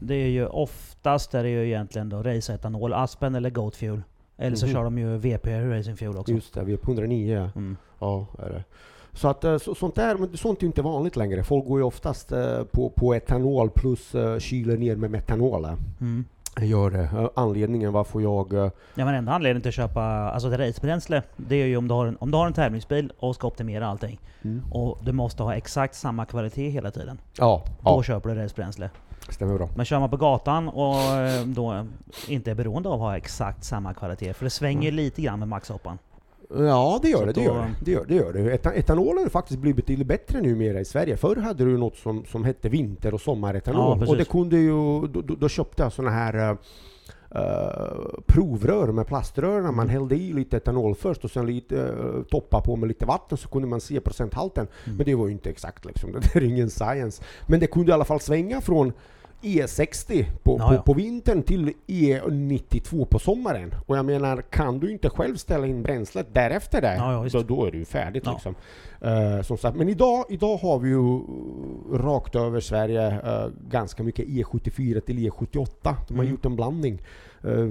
det 0.00 0.14
är 0.14 0.28
ju 0.28 0.46
oftast 0.46 1.34
är 1.34 1.42
det 1.42 1.48
ju 1.48 1.66
egentligen 1.66 2.08
då 2.08 2.22
raceetanol, 2.22 2.92
Aspen 2.92 3.34
eller 3.34 3.50
Goat 3.50 3.76
Fuel. 3.76 4.02
Eller 4.36 4.56
så 4.56 4.66
mm. 4.66 4.74
kör 4.74 4.84
de 4.84 4.98
ju 4.98 5.16
VP 5.16 5.60
Racing 5.60 5.96
Fuel 5.96 6.16
också. 6.16 6.32
Just 6.32 6.54
det, 6.54 6.64
VP 6.64 6.82
109 6.86 7.34
ja. 7.34 7.60
Mm. 7.60 7.76
Ja, 7.98 8.26
är 8.38 8.50
det. 8.50 8.64
Så 9.12 9.28
att 9.28 9.44
eh, 9.44 9.58
så, 9.58 9.74
sånt 9.74 9.94
där, 9.94 10.16
men 10.16 10.36
sånt 10.36 10.62
är 10.62 10.66
inte 10.66 10.82
vanligt 10.82 11.16
längre. 11.16 11.44
Folk 11.44 11.66
går 11.66 11.78
ju 11.78 11.84
oftast 11.84 12.32
uh, 12.32 12.64
på, 12.64 12.90
på 12.90 13.14
etanol 13.14 13.70
plus 13.70 14.14
uh, 14.14 14.38
kyler 14.38 14.76
ner 14.76 14.96
med 14.96 15.10
metanol. 15.10 15.66
Mm. 16.00 16.24
Gör 16.60 16.90
det. 16.90 17.30
Anledningen 17.34 17.92
varför 17.92 18.20
jag... 18.20 18.52
Ja 18.94 19.04
men 19.04 19.14
enda 19.14 19.32
anledningen 19.32 19.62
till 19.62 19.68
att 19.68 19.74
köpa 19.74 20.02
alltså 20.02 20.48
racebränsle, 20.48 21.22
det 21.36 21.56
är 21.56 21.66
ju 21.66 21.76
om 21.76 21.88
du 21.88 21.94
har 21.94 22.06
en, 22.06 22.16
om 22.20 22.30
du 22.30 22.36
har 22.36 22.46
en 22.46 22.52
tävlingsbil 22.52 23.12
och 23.18 23.34
ska 23.34 23.46
optimera 23.46 23.86
allting. 23.86 24.20
Mm. 24.42 24.62
Och 24.70 24.98
du 25.04 25.12
måste 25.12 25.42
ha 25.42 25.54
exakt 25.54 25.94
samma 25.94 26.24
kvalitet 26.24 26.68
hela 26.68 26.90
tiden. 26.90 27.20
Ja. 27.38 27.62
Då 27.66 27.72
ja. 27.84 28.02
köper 28.02 28.28
du 28.28 28.34
racebränsle. 28.34 28.90
Stämmer 29.30 29.54
bra. 29.54 29.68
Men 29.76 29.86
kör 29.86 30.00
man 30.00 30.10
på 30.10 30.16
gatan 30.16 30.68
och 30.68 31.02
eh, 31.02 31.44
då 31.44 31.86
inte 32.28 32.50
är 32.50 32.54
beroende 32.54 32.88
av 32.88 32.94
att 32.94 33.00
ha 33.00 33.16
exakt 33.16 33.64
samma 33.64 33.94
kvalitet, 33.94 34.32
för 34.32 34.44
det 34.44 34.50
svänger 34.50 34.88
mm. 34.88 34.94
lite 34.94 35.22
grann 35.22 35.38
med 35.38 35.48
maxhoppan. 35.48 35.98
Ja, 36.58 36.98
det 37.02 37.08
gör 37.08 37.26
det. 37.26 37.32
Det 37.32 37.42
gör 37.42 37.70
det. 37.80 37.90
gör, 37.90 38.04
det, 38.08 38.14
gör 38.14 38.32
det. 38.32 38.78
etanolen 38.78 39.22
har 39.22 39.30
faktiskt 39.30 39.60
blivit 39.60 39.76
betydligt 39.76 40.06
bättre 40.06 40.40
numera 40.40 40.80
i 40.80 40.84
Sverige. 40.84 41.16
Förr 41.16 41.36
hade 41.36 41.64
du 41.64 41.78
något 41.78 41.96
som, 41.96 42.24
som 42.24 42.44
hette 42.44 42.68
vinter 42.68 43.14
och 43.14 43.20
sommaretanol. 43.20 43.98
Ja, 44.00 44.06
och 44.06 44.16
det 44.16 44.24
kunde 44.24 44.56
ju, 44.56 45.06
då, 45.06 45.20
då 45.20 45.48
köpte 45.48 45.82
jag 45.82 45.92
såna 45.92 46.10
här 46.10 46.56
eh, 47.30 47.92
provrör 48.26 48.92
med 48.92 49.06
plaströr 49.06 49.60
när 49.62 49.72
man 49.72 49.86
Mm. 49.86 49.88
hällde 49.88 50.16
i 50.16 50.32
lite 50.32 50.56
etanol 50.56 50.94
först 50.94 51.24
och 51.24 51.30
sen 51.30 51.46
lite, 51.46 51.74
uh, 51.74 52.22
toppa 52.22 52.60
på 52.60 52.76
med 52.76 52.88
lite 52.88 53.06
vatten 53.06 53.38
så 53.38 53.48
kunde 53.48 53.68
man 53.68 53.80
se 53.80 54.00
procenthalten. 54.00 54.66
Mm. 54.84 54.96
Men 54.96 55.06
det 55.06 55.14
var 55.14 55.26
ju 55.26 55.32
inte 55.32 55.50
exakt 55.50 55.84
liksom, 55.84 56.12
det 56.32 56.36
är 56.36 56.42
ingen 56.42 56.70
science. 56.70 57.22
Men 57.46 57.60
det 57.60 57.66
kunde 57.66 57.90
i 57.90 57.94
alla 57.94 58.04
fall 58.04 58.20
svänga 58.20 58.60
från 58.60 58.92
E60 59.42 60.24
på, 60.42 60.56
Ja, 60.58 60.68
på, 60.76 60.82
på 60.82 60.94
vintern 60.94 61.42
till 61.42 61.72
E92 61.86 63.04
på 63.04 63.18
sommaren. 63.18 63.74
Och 63.86 63.96
jag 63.96 64.04
menar, 64.04 64.42
kan 64.42 64.78
du 64.78 64.90
inte 64.92 65.10
själv 65.10 65.36
ställa 65.36 65.66
in 65.66 65.82
bränslet 65.82 66.26
därefter 66.32 66.80
där, 66.80 66.96
Ja, 66.96 67.12
ja, 67.12 67.20
visst. 67.20 67.36
då, 67.36 67.42
då 67.42 67.64
är 67.66 67.70
det 67.70 67.78
ju 67.78 67.84
färdigt 67.84 68.22
Ja. 68.26 68.32
liksom. 68.32 68.54
Eh, 69.00 69.42
som 69.42 69.58
sagt, 69.58 69.76
men 69.76 69.88
idag, 69.88 70.24
idag 70.28 70.56
har 70.56 70.78
vi 70.78 70.88
ju 70.88 71.20
rakt 71.98 72.36
över 72.36 72.60
Sverige 72.60 73.06
eh, 73.08 73.48
ganska 73.70 74.02
mycket 74.02 74.26
E74 74.26 75.00
till 75.00 75.16
E78. 75.18 75.66
De 76.08 76.14
har 76.16 76.22
Mm. 76.24 76.30
gjort 76.30 76.44
en 76.44 76.56
blandning. 76.56 77.02
Eh, 77.44 77.66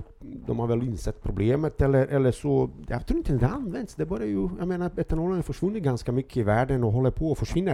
de 0.48 0.60
har 0.60 0.68
väl 0.68 0.84
insett 0.84 1.24
problemet 1.24 1.82
eller, 1.82 2.08
eller 2.08 2.32
så, 2.32 2.70
jag 2.88 3.06
tror 3.08 3.18
inte 3.18 3.34
det 3.34 3.48
används. 3.48 3.96
Det 3.96 4.06
bara 4.06 4.26
ju, 4.26 4.50
jag 4.60 4.68
menar 4.68 4.92
etanolen 5.00 5.36
har 5.36 5.42
försvunnit 5.44 5.84
ganska 5.84 6.12
mycket 6.12 6.38
i 6.38 6.44
världen 6.44 6.84
och 6.84 6.92
håller 6.92 7.12
på 7.12 7.32
att 7.32 7.38
försvinna. 7.40 7.74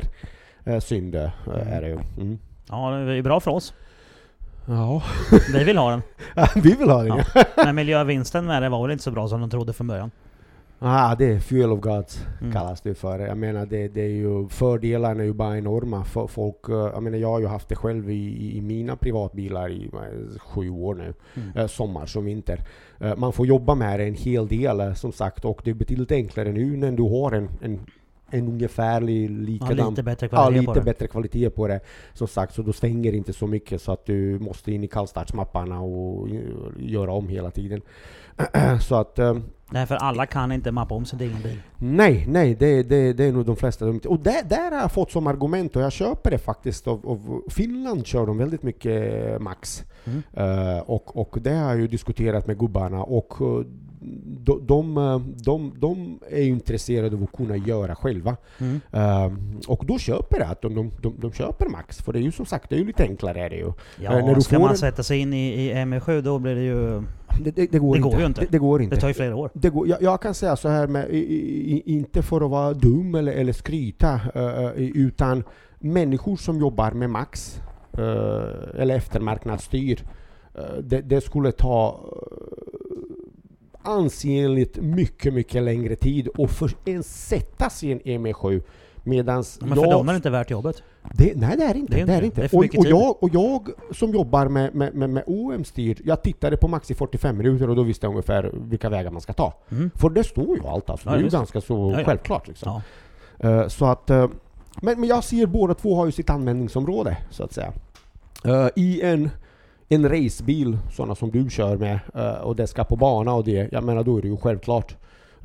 Uh, 0.68 0.80
synd 0.80 1.16
Mm. 1.16 1.30
är 1.48 1.82
det 1.82 1.88
ju. 1.88 1.98
Mm. 2.22 2.40
Ja, 2.70 2.90
det 2.92 3.18
är 3.18 3.22
bra 3.22 3.40
för 3.40 3.52
oss. 3.52 3.74
Ja, 4.68 5.04
Vi 5.54 5.64
vill 5.64 5.78
ha 5.78 5.90
den. 5.92 6.02
vi 6.56 6.76
vill 6.76 6.90
ha 6.90 7.04
den 7.04 7.08
Ja. 7.08 7.24
ja. 7.36 7.44
Men 7.66 7.76
miljövinsten 7.76 8.46
med 8.46 8.62
det 8.62 8.70
var 8.70 8.82
väl 8.82 8.92
inte 8.92 9.04
så 9.04 9.12
bra 9.12 9.28
som 9.28 9.42
de 9.42 9.50
trodde 9.50 9.74
från 9.74 9.88
början. 9.88 10.12
Ah, 10.80 11.16
det 11.16 11.26
är 11.26 11.40
fuel 11.40 11.72
of 11.72 11.80
gods 11.80 12.26
Mm. 12.42 12.54
kallas 12.54 12.82
det 12.82 12.96
för. 12.96 13.20
Jag 13.20 13.38
menar 13.38 13.66
det, 13.66 13.88
det 13.88 14.02
är 14.02 14.10
ju, 14.10 14.48
fördelarna 14.50 15.22
är 15.22 15.26
ju 15.26 15.34
bara 15.34 15.58
enorma. 15.58 16.04
Folk, 16.28 16.70
eh, 16.70 16.76
jag 16.76 17.04
menar 17.04 17.18
jag 17.18 17.28
har 17.32 17.40
ju 17.40 17.48
haft 17.48 17.70
det 17.70 17.76
själv 17.76 18.10
i, 18.10 18.58
i 18.58 18.62
mina 18.62 18.96
privatbilar 18.96 19.70
i 19.72 19.90
det, 19.92 20.40
sju 20.40 20.70
år 20.70 20.96
nu. 20.96 21.14
Mm. 21.36 21.58
Eh, 21.58 21.68
sommar 21.68 22.06
som 22.06 22.26
vinter. 22.26 22.60
Eh, 23.00 23.16
man 23.18 23.34
får 23.34 23.48
jobba 23.48 23.76
med 23.76 24.00
det 24.00 24.06
en 24.06 24.14
hel 24.16 24.48
del 24.48 24.80
eh, 24.80 24.94
som 24.94 25.12
sagt 25.12 25.46
och 25.46 25.62
det 25.64 25.70
är 25.70 25.74
betydligt 25.76 26.12
enklare 26.12 26.52
nu 26.52 26.78
när 26.78 26.92
du 26.92 27.04
har 27.04 27.32
en, 27.32 27.50
en, 27.62 27.80
en 28.32 28.48
ungefärlig 28.48 29.24
Ja, 29.32 29.38
likadan 29.46 29.90
lite 29.90 30.04
bättre 30.04 30.26
Ja, 30.32 30.38
kvalitet 30.38 30.60
lite 30.60 30.66
på 30.66 30.74
det. 30.74 30.82
bättre 30.86 31.08
kvalitet 31.08 31.50
på 31.50 31.68
det. 31.68 31.80
Som 32.14 32.28
sagt, 32.28 32.54
så 32.54 32.62
då 32.62 32.74
svänger 32.74 33.12
det 33.12 33.18
inte 33.18 33.34
så 33.34 33.48
mycket 33.48 33.82
så 33.82 33.92
att 33.92 34.06
du 34.06 34.40
måste 34.40 34.72
in 34.72 34.84
i 34.84 34.88
kallstartsmapparna 34.88 35.80
och 35.82 36.30
eh, 36.30 36.36
göra 36.80 37.12
om 37.12 37.28
hela 37.28 37.52
tiden. 37.52 37.82
så 38.82 38.96
att 38.96 39.20
eh, 39.20 39.38
Nej, 39.70 39.86
för 39.86 39.96
alla 39.96 40.26
kan 40.26 40.52
inte 40.52 40.72
mappa 40.72 40.96
om 40.96 41.06
sin 41.06 41.20
egen 41.22 41.42
bil. 41.44 41.58
Nej, 41.78 42.26
nej, 42.28 42.56
det, 42.56 42.84
det, 42.84 43.14
det 43.14 43.24
är 43.26 43.32
nog 43.32 43.46
de 43.46 43.56
flesta. 43.56 43.90
inte- 43.90 44.08
Och 44.08 44.20
där, 44.20 44.44
där 44.50 44.72
har 44.72 44.80
jag 44.80 44.92
fått 44.92 45.12
som 45.12 45.28
argument, 45.28 45.76
och 45.76 45.82
jag 45.82 45.92
köper 45.92 46.32
det 46.32 46.38
faktiskt 46.38 46.88
av, 46.88 47.08
av 47.10 47.42
Finland 47.50 48.06
kör 48.06 48.26
de 48.26 48.38
väldigt 48.38 48.64
mycket 48.64 49.42
Max. 49.42 49.84
Mm. 50.06 50.22
Eh, 50.34 50.80
och, 50.80 51.18
och 51.18 51.38
det 51.42 51.52
har 51.54 51.70
jag 51.70 51.80
ju 51.80 51.88
diskuterat 51.88 52.48
med 52.48 52.58
gubbarna 52.60 53.04
och 53.04 53.34
de, 54.46 54.66
de, 54.68 55.34
de, 55.38 55.74
de 55.80 56.20
är 56.30 56.42
intresserade 56.44 57.16
av 57.16 57.24
att 57.24 57.32
kunna 57.38 57.58
göra 57.58 57.96
själva. 57.96 58.38
Mm. 58.60 58.80
Eh, 58.92 59.32
och 59.68 59.86
då 59.86 59.98
köper 59.98 60.40
jag 60.40 60.52
att 60.52 60.62
de, 60.62 60.92
de, 61.02 61.14
de, 61.20 61.32
köper 61.32 61.66
Max, 61.70 61.98
för 62.02 62.14
det 62.14 62.20
är 62.20 62.24
ju 62.24 62.32
som 62.32 62.46
sagt, 62.46 62.70
det 62.70 62.76
är 62.76 62.80
ju 62.80 62.86
lite 62.86 63.04
enklare 63.04 63.42
är 63.46 63.50
det 63.50 63.56
ju. 63.56 63.72
Ja, 64.02 64.20
Eh, 64.20 64.26
när 64.26 64.36
du 64.36 64.42
ska 64.42 64.60
man 64.60 64.70
en- 64.70 64.78
sätta 64.78 65.04
sig 65.04 65.20
in 65.20 65.34
i, 65.34 65.54
i 65.54 65.74
ME7 65.74 66.22
då 66.22 66.40
blir 66.40 66.56
det 66.56 66.64
ju... 66.64 67.02
Det, 67.44 67.52
det, 67.56 67.72
det 67.72 67.80
går 67.80 67.94
Det 67.94 67.98
inte. 67.98 68.10
går 68.10 68.20
ju 68.20 68.26
inte. 68.26 68.42
Det, 68.42 68.48
det 68.52 68.58
går 68.58 68.82
inte. 68.82 68.96
Det 68.96 69.02
tar 69.02 69.08
ju 69.08 69.14
flera 69.14 69.36
år. 69.36 69.50
Det 69.54 69.70
går, 69.70 69.88
jag, 69.88 70.02
jag 70.02 70.22
kan 70.22 70.34
säga 70.34 70.56
så 70.56 70.70
här 70.70 70.88
med, 70.88 71.10
i, 71.10 71.18
i, 71.18 71.82
inte 71.86 72.22
för 72.22 72.42
att 72.46 72.52
vara 72.52 72.74
dum 72.74 73.16
eller, 73.16 73.32
eller 73.32 73.54
skryta, 73.54 74.20
eh, 74.36 74.72
utan 74.78 75.44
människor 75.80 76.36
som 76.36 76.60
jobbar 76.60 76.92
med 76.92 77.10
Max 77.10 77.62
eh, 77.98 78.82
eller 78.82 78.96
eftermarknadsstyr, 78.96 80.04
eh, 80.56 80.62
det, 80.84 81.02
det 81.02 81.22
skulle 81.22 81.52
ta 81.52 82.00
uh, 82.04 82.45
ansenligt 83.86 84.78
mycket, 84.78 85.34
mycket 85.34 85.64
längre 85.64 85.96
tid 85.96 86.28
och 86.28 86.52
för 86.52 86.72
ens 86.86 87.28
sätta 87.28 87.70
sig 87.70 87.90
i 87.90 87.92
en 87.92 88.02
EME7 88.02 88.62
Medans 89.08 89.62
Men 89.62 89.76
för 89.76 89.82
jag... 89.82 89.92
dem 89.92 90.10
är 90.10 90.14
det 90.14 90.16
inte 90.16 90.30
värt 90.30 90.52
jobbet. 90.52 90.84
Det, 91.14 91.34
nej 91.36 91.58
det 91.58 91.64
är 91.64 91.78
inte. 91.78 91.96
Det 91.96 92.02
är 92.02 92.06
Det 92.06 92.14
är 92.14 92.24
inte. 92.24 92.42
Det 92.42 92.54
är 92.54 92.58
och, 92.58 92.80
och, 92.80 92.86
jag, 92.86 93.24
och 93.24 93.30
jag 93.34 93.70
som 93.92 94.12
jobbar 94.12 94.48
med, 94.48 94.76
med, 94.76 94.96
med, 94.96 95.10
med 95.10 95.24
OM-styr, 95.28 96.02
jag 96.04 96.24
tittade 96.24 96.58
på 96.58 96.68
Max 96.68 96.92
i 96.92 96.96
45 96.96 97.38
minuter 97.38 97.70
och 97.70 97.76
då 97.76 97.84
visste 97.84 98.06
jag 98.06 98.12
ungefär 98.12 98.52
vilka 98.54 98.90
vägar 98.90 99.12
man 99.12 99.22
ska 99.22 99.34
ta. 99.34 99.54
Mm. 99.72 99.92
För 99.96 100.10
det 100.10 100.24
står 100.24 100.58
ju 100.58 100.68
allt 100.68 100.90
alltså. 100.90 101.10
Ja, 101.10 101.14
det 101.14 101.20
är 101.20 101.24
ju 101.24 101.30
ganska 101.30 101.62
så 101.62 101.92
Ja, 101.92 102.00
ja. 102.00 102.06
självklart 102.06 102.48
liksom. 102.48 102.82
Eh, 103.40 103.68
så 103.68 103.86
att... 103.86 104.10
eh, 104.10 104.28
men, 104.82 105.00
men 105.00 105.10
jag 105.10 105.24
ser 105.24 105.46
båda 105.46 105.74
två 105.74 105.96
har 105.96 106.06
ju 106.06 106.12
sitt 106.12 106.30
användningsområde, 106.30 107.18
så 107.30 107.44
att 107.44 107.54
säga. 107.54 107.74
Eh, 108.46 108.68
I 108.76 109.02
en, 109.02 109.30
en 109.90 110.10
racebil, 110.10 110.78
sådana 110.92 111.16
som 111.16 111.32
du 111.32 111.50
kör 111.50 111.78
med, 111.78 112.00
eh, 112.16 112.42
och 112.42 112.56
det 112.56 112.68
ska 112.68 112.84
på 112.84 112.96
bana 112.96 113.34
och 113.34 113.44
det, 113.44 113.70
jag 113.72 113.84
menar 113.84 114.04
då 114.04 114.18
är 114.18 114.22
det 114.22 114.28
ju 114.28 114.38
självklart 114.38 114.96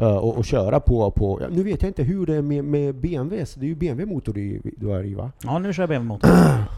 uh, 0.01 0.07
att 0.07 0.39
att 0.39 0.47
köra 0.47 0.81
på, 0.81 1.11
på 1.11 1.39
ja, 1.43 1.49
nu 1.51 1.63
vet 1.63 1.83
jag 1.83 1.91
inte 1.91 2.03
hur 2.03 2.27
det 2.27 2.35
är 2.35 2.43
med, 2.43 2.65
med 2.65 2.95
BMWs, 2.95 3.55
det 3.55 3.67
är 3.67 3.69
ju 3.69 3.75
BMW-motor 3.75 4.33
du, 4.33 4.61
du 4.77 4.87
har 4.87 5.05
i 5.05 5.15
va? 5.15 5.33
Ja, 5.45 5.59
nu 5.59 5.73
kör 5.73 5.83
jag 5.83 5.91
BMW-motor. 5.91 6.31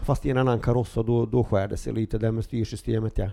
Fast 0.05 0.27
i 0.27 0.31
en 0.31 0.39
annan 0.39 0.61
kaross 0.61 0.97
och 0.97 1.05
då, 1.05 1.27
då 1.27 1.45
skär 1.45 1.69
det 1.69 1.77
sig 1.77 1.93
lite 1.93 2.19
där 2.19 2.31
med 2.31 2.45
styrsystemet 2.45 3.19
ja. 3.19 3.31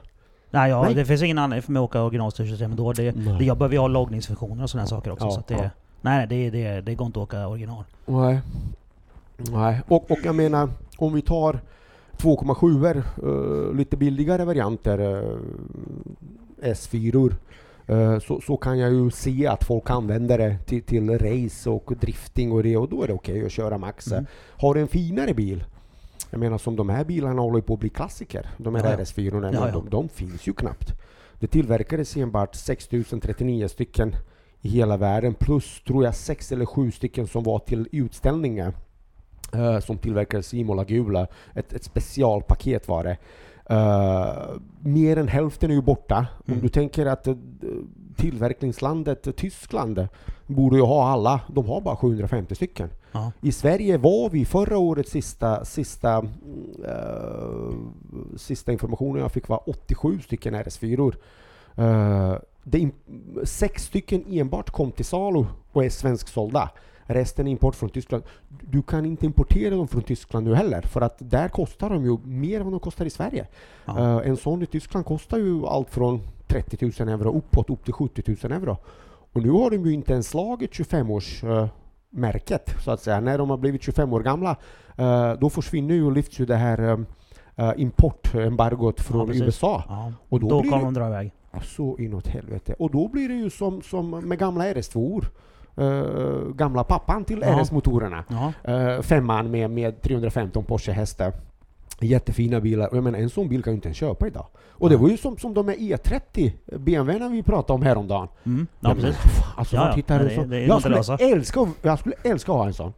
Nej, 0.52 0.70
ja, 0.70 0.84
Nej. 0.84 0.94
det 0.94 1.06
finns 1.06 1.24
ingen 1.24 1.38
anledning 1.38 1.62
för 1.62 1.72
mig 1.72 1.80
att 1.80 1.84
åka 1.84 2.02
originalstyrsystemet 2.02 2.78
då. 2.78 2.94
Det, 2.94 3.16
Nej. 3.16 3.38
det, 3.40 3.46
jag 3.46 3.58
behöver 3.58 3.76
ju 3.76 3.80
ha 3.80 3.88
loggningsfunktioner 3.88 4.64
och 4.64 4.70
sådana 4.70 4.88
saker 4.88 5.12
också. 5.12 5.26
Ja, 5.26 5.32
så 5.32 5.44
det, 5.48 5.54
ja. 5.54 5.70
Nej, 6.02 6.28
det, 6.28 6.50
det, 6.50 6.82
det 6.82 6.96
går 6.96 7.08
inte 7.08 7.20
att 7.20 7.24
åka 7.24 7.48
original. 7.48 7.84
Nej. 8.06 8.40
Nej. 9.38 9.82
Och, 9.88 10.12
och 10.12 10.20
jag 10.24 10.36
menar, 10.36 10.70
om 10.98 11.14
vi 11.14 11.22
tar 11.22 11.60
2,7 12.22 13.04
uh, 13.24 13.76
lite 13.76 13.98
billigare 13.98 14.46
varianter, 14.46 15.00
uh, 15.00 15.40
S4 16.62 17.34
uh, 17.90 18.20
så, 18.20 18.42
så 18.42 18.58
kan 18.58 18.80
jag 18.80 18.94
ju 18.94 19.12
se 19.12 19.48
att 19.48 19.64
folk 19.64 19.90
använder 19.90 20.38
det 20.38 20.58
till, 20.66 20.84
till 20.84 21.10
race 21.20 21.70
och 21.70 21.94
drifting 22.02 22.52
och 22.52 22.64
det 22.64 22.78
och 22.78 22.90
då 22.90 23.04
är 23.04 23.08
det 23.08 23.14
okej 23.14 23.46
att 23.46 23.52
köra 23.52 23.78
max. 23.78 24.12
Mm. 24.12 24.26
Har 24.50 24.74
du 24.74 24.82
en 24.82 24.88
finare 24.88 25.34
bil, 25.34 25.64
jag 26.32 26.40
menar 26.40 26.58
som 26.58 26.76
de 26.76 26.90
här 26.90 27.04
bilarna 27.04 27.42
håller 27.42 27.62
på 27.62 27.74
att 27.74 27.80
bli 27.80 27.90
klassiker, 27.90 28.50
de 28.58 28.76
här 28.76 28.84
Ja, 28.84 28.92
ja. 28.92 28.98
RS4, 28.98 29.54
Ja, 29.54 29.68
ja. 29.68 29.72
De, 29.72 29.90
de 29.90 30.10
finns 30.10 30.48
ju 30.48 30.54
knappt. 30.54 30.94
Det 31.40 31.48
tillverkades 31.48 32.18
enbart 32.18 32.56
6039 32.56 33.68
stycken 33.68 34.16
i 34.62 34.70
hela 34.70 34.98
världen 34.98 35.34
plus 35.34 35.82
tror 35.88 36.04
jag 36.04 36.16
sex 36.16 36.52
eller 36.52 36.66
sju 36.66 36.92
stycken 36.92 37.28
som 37.28 37.44
var 37.44 37.60
till 37.60 37.88
utställningar 37.92 38.74
eh, 39.54 39.80
som 39.80 39.98
tillverkades 39.98 40.54
i 40.54 40.60
Imola 40.60 40.84
Gula. 40.84 41.28
Ett, 41.54 41.74
ett 41.74 41.84
specialpaket 41.84 42.88
var 42.88 43.04
det. 43.04 43.18
Eh, 43.70 44.34
mer 44.80 45.18
än 45.18 45.28
hälften 45.28 45.72
är 45.72 45.76
ju 45.76 45.82
borta. 45.82 46.28
Om 46.46 46.54
Mm. 46.54 46.62
du 46.62 46.70
tänker 46.70 47.06
att 47.06 47.28
eh, 47.28 47.36
tillverkningslandet 48.16 49.36
Tyskland 49.38 50.08
borde 50.48 50.76
ju 50.78 50.84
ha 50.84 51.10
alla. 51.10 51.42
De 51.48 51.66
har 51.68 51.82
bara 51.82 51.96
750 51.96 52.56
stycken. 52.56 52.90
Ja. 53.12 53.32
I 53.42 53.52
Sverige 53.52 53.98
var 53.98 54.30
vi 54.30 54.46
förra 54.46 54.78
årets 54.78 55.12
sista, 55.12 55.66
sista, 55.66 56.18
eh, 56.86 57.72
sista 58.38 58.72
informationen 58.72 59.22
jag 59.22 59.32
fick 59.32 59.48
var 59.48 59.70
87 59.70 60.20
stycken 60.20 60.56
RS4. 60.56 61.14
Uh, 61.80 62.36
det 62.64 62.90
sex 63.44 63.84
stycken 63.84 64.24
enbart 64.30 64.70
kom 64.70 64.92
till 64.92 65.06
salu 65.06 65.46
och 65.72 65.86
är 65.86 65.90
svensksålda. 65.90 66.70
Resten 67.10 67.48
är 67.48 67.52
import 67.52 67.76
från 67.76 67.90
Tyskland. 67.90 68.24
Du 68.48 68.82
kan 68.82 69.06
inte 69.06 69.26
importera 69.26 69.76
dem 69.76 69.88
från 69.88 70.02
Tyskland 70.02 70.48
nu 70.48 70.56
heller 70.56 70.82
för 70.82 71.02
att 71.02 71.16
där 71.20 71.50
kostar 71.50 71.90
de 71.90 72.06
ju 72.06 72.18
mer 72.24 72.60
än 72.60 72.64
vad 72.64 72.74
de 72.74 72.80
kostar 72.80 73.06
i 73.06 73.10
Sverige. 73.10 73.48
Ja. 73.86 74.20
Eh, 74.20 74.30
en 74.30 74.38
sån 74.38 74.62
i 74.62 74.66
Tyskland 74.66 75.06
kostar 75.06 75.38
ju 75.38 75.66
allt 75.66 75.90
från 75.90 76.22
30 76.48 76.92
000 77.00 77.10
euro 77.10 77.38
uppåt 77.38 77.70
upp 77.70 77.86
till 77.86 77.94
70 77.94 78.38
000 78.44 78.52
euro. 78.52 78.78
Och 79.34 79.42
nu 79.42 79.52
har 79.52 79.70
de 79.70 79.86
ju 79.86 79.94
inte 79.94 80.14
ens 80.14 80.28
slagit 80.28 80.72
25-års 80.72 81.44
eh, 81.44 81.68
märket 82.10 82.70
så 82.84 82.92
att 82.92 83.02
säga. 83.02 83.20
När 83.20 83.38
de 83.38 83.50
har 83.50 83.58
blivit 83.58 83.84
25 83.84 84.14
år 84.14 84.22
gamla 84.22 84.56
eh, 84.98 85.34
då 85.34 85.50
försvinner 85.50 85.96
ju 85.96 86.06
och 86.06 86.12
lyfts 86.12 86.40
ju 86.40 86.46
det 86.46 86.56
här 86.56 87.06
importembargot 87.78 89.02
från 89.02 89.28
precis. 89.28 89.44
USA. 89.44 89.84
Ja. 89.88 90.14
Och 90.30 90.40
då 90.40 90.50
då 90.50 90.62
kommer 90.64 90.84
de 90.84 90.94
dra 90.94 91.08
iväg. 91.08 91.32
Så 91.64 91.98
inåt 91.98 92.28
helvete. 92.28 92.76
Och 92.80 92.92
då 92.92 93.08
blir 93.08 93.30
det 93.30 93.36
ju 93.36 93.50
som, 93.50 93.82
som 93.82 94.10
med 94.10 94.40
gamla 94.40 94.74
RS2 94.74 95.26
uh, 95.80 96.54
Gamla 96.56 96.84
pappan 96.84 97.24
till 97.26 97.40
Ja. 97.48 97.60
RS-motorerna. 97.64 98.24
Uh, 98.70 99.02
femman 99.02 99.52
med, 99.52 99.70
med 99.72 100.02
315 100.02 100.64
Porsche 100.66 100.92
hästar. 100.92 101.34
Jättefina 102.02 102.60
bilar. 102.60 102.88
Och 102.88 102.98
jag 102.98 103.04
menar, 103.04 103.20
en 103.20 103.30
sån 103.30 103.50
bil 103.50 103.64
kan 103.64 103.74
ju 103.74 103.76
inte 103.76 103.88
ens 103.88 103.98
köpa 103.98 104.28
idag. 104.28 104.46
Och 104.72 104.90
det 104.90 104.98
var 104.98 105.10
ju 105.10 105.18
som, 105.18 105.38
som 105.38 105.54
de 105.54 105.66
med 105.66 105.76
E30 105.78 106.52
BMWn 106.78 107.32
vi 107.32 107.44
pratade 107.44 107.74
om 107.74 107.82
häromdagen. 107.82 108.28
Mm. 108.46 108.68
Ja, 108.80 108.96
precis. 108.96 109.18
Alltså, 109.58 109.76
Ja, 109.76 109.94
ja. 110.08 110.20
så, 110.30 110.42
det- 110.42 110.46
det 110.48 110.60
jag, 110.66 110.80
skulle 110.80 110.96
lösa. 110.96 111.16
älska, 111.18 111.68
jag 111.82 112.00
skulle 112.00 112.16
älska 112.24 112.52
att 112.52 112.58
ha 112.58 112.66
en 112.68 112.74
sån. 112.74 112.94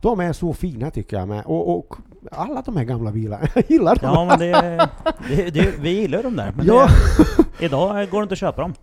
De 0.00 0.20
är 0.20 0.32
så 0.32 0.52
fina 0.52 0.90
tycker 0.90 1.16
jag 1.18 1.28
med. 1.28 1.42
Och, 1.46 1.78
och 1.78 1.94
alla 2.32 2.62
de 2.62 2.76
här 2.76 2.84
gamla 2.84 3.10
bilarna. 3.12 3.46
Jag 3.54 3.64
gillar 3.70 3.94
dem. 3.96 4.10
Ja, 4.14 4.24
men 4.24 4.38
det, 4.38 4.88
det, 5.28 5.50
det, 5.50 5.74
vi 5.80 5.90
gillar 6.00 6.18
ju 6.18 6.22
dem 6.22 6.36
där. 6.36 6.52
Men 6.56 6.66
Ja. 6.66 6.88
idag 7.60 8.10
går 8.10 8.20
det 8.20 8.22
inte 8.22 8.32
att 8.32 8.38
köpa 8.38 8.62
dem. 8.62 8.74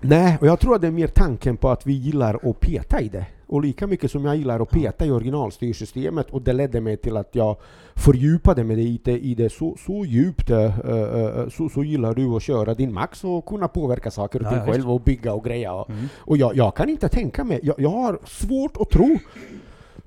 Nej, 0.00 0.38
och 0.40 0.46
jag 0.46 0.60
tror 0.60 0.74
att 0.74 0.80
det 0.80 0.86
är 0.86 0.92
mer 0.92 1.06
tanken 1.06 1.56
på 1.56 1.70
att 1.70 1.86
vi 1.86 1.92
gillar 1.92 2.50
att 2.50 2.60
peta 2.60 3.00
i 3.00 3.08
det. 3.08 3.26
Och 3.46 3.62
lika 3.62 3.86
mycket 3.86 4.10
som 4.10 4.24
jag 4.24 4.36
gillar 4.36 4.60
att 4.60 4.70
peta 4.70 5.06
i 5.06 5.10
originalstyrsystemet 5.10 6.30
och 6.30 6.42
det 6.42 6.52
ledde 6.52 6.80
mig 6.80 6.96
till 6.96 7.16
att 7.16 7.28
jag 7.32 7.56
fördjupade 7.94 8.64
mig 8.64 9.00
det, 9.04 9.18
i 9.18 9.34
det 9.34 9.52
så, 9.52 9.76
så 9.86 10.04
djupt, 10.04 10.50
uh, 10.50 11.48
så, 11.48 11.68
så 11.68 11.84
gillar 11.84 12.14
du 12.14 12.36
att 12.36 12.42
köra 12.42 12.74
din 12.74 12.92
Max 12.92 13.24
och 13.24 13.46
kunna 13.46 13.68
påverka 13.68 14.10
saker 14.10 14.42
och 14.42 14.48
ting 14.48 14.58
ja, 14.58 14.66
själv 14.72 14.90
och 14.90 15.00
bygga 15.00 15.32
och 15.32 15.44
greja. 15.44 15.72
Och, 15.72 15.90
Mm. 15.90 16.08
och 16.16 16.36
jag, 16.36 16.56
jag 16.56 16.76
kan 16.76 16.88
inte 16.88 17.08
tänka 17.08 17.44
mig, 17.44 17.60
jag, 17.62 17.74
jag 17.78 17.90
har 17.90 18.18
svårt 18.24 18.76
att 18.80 18.90
tro, 18.90 19.18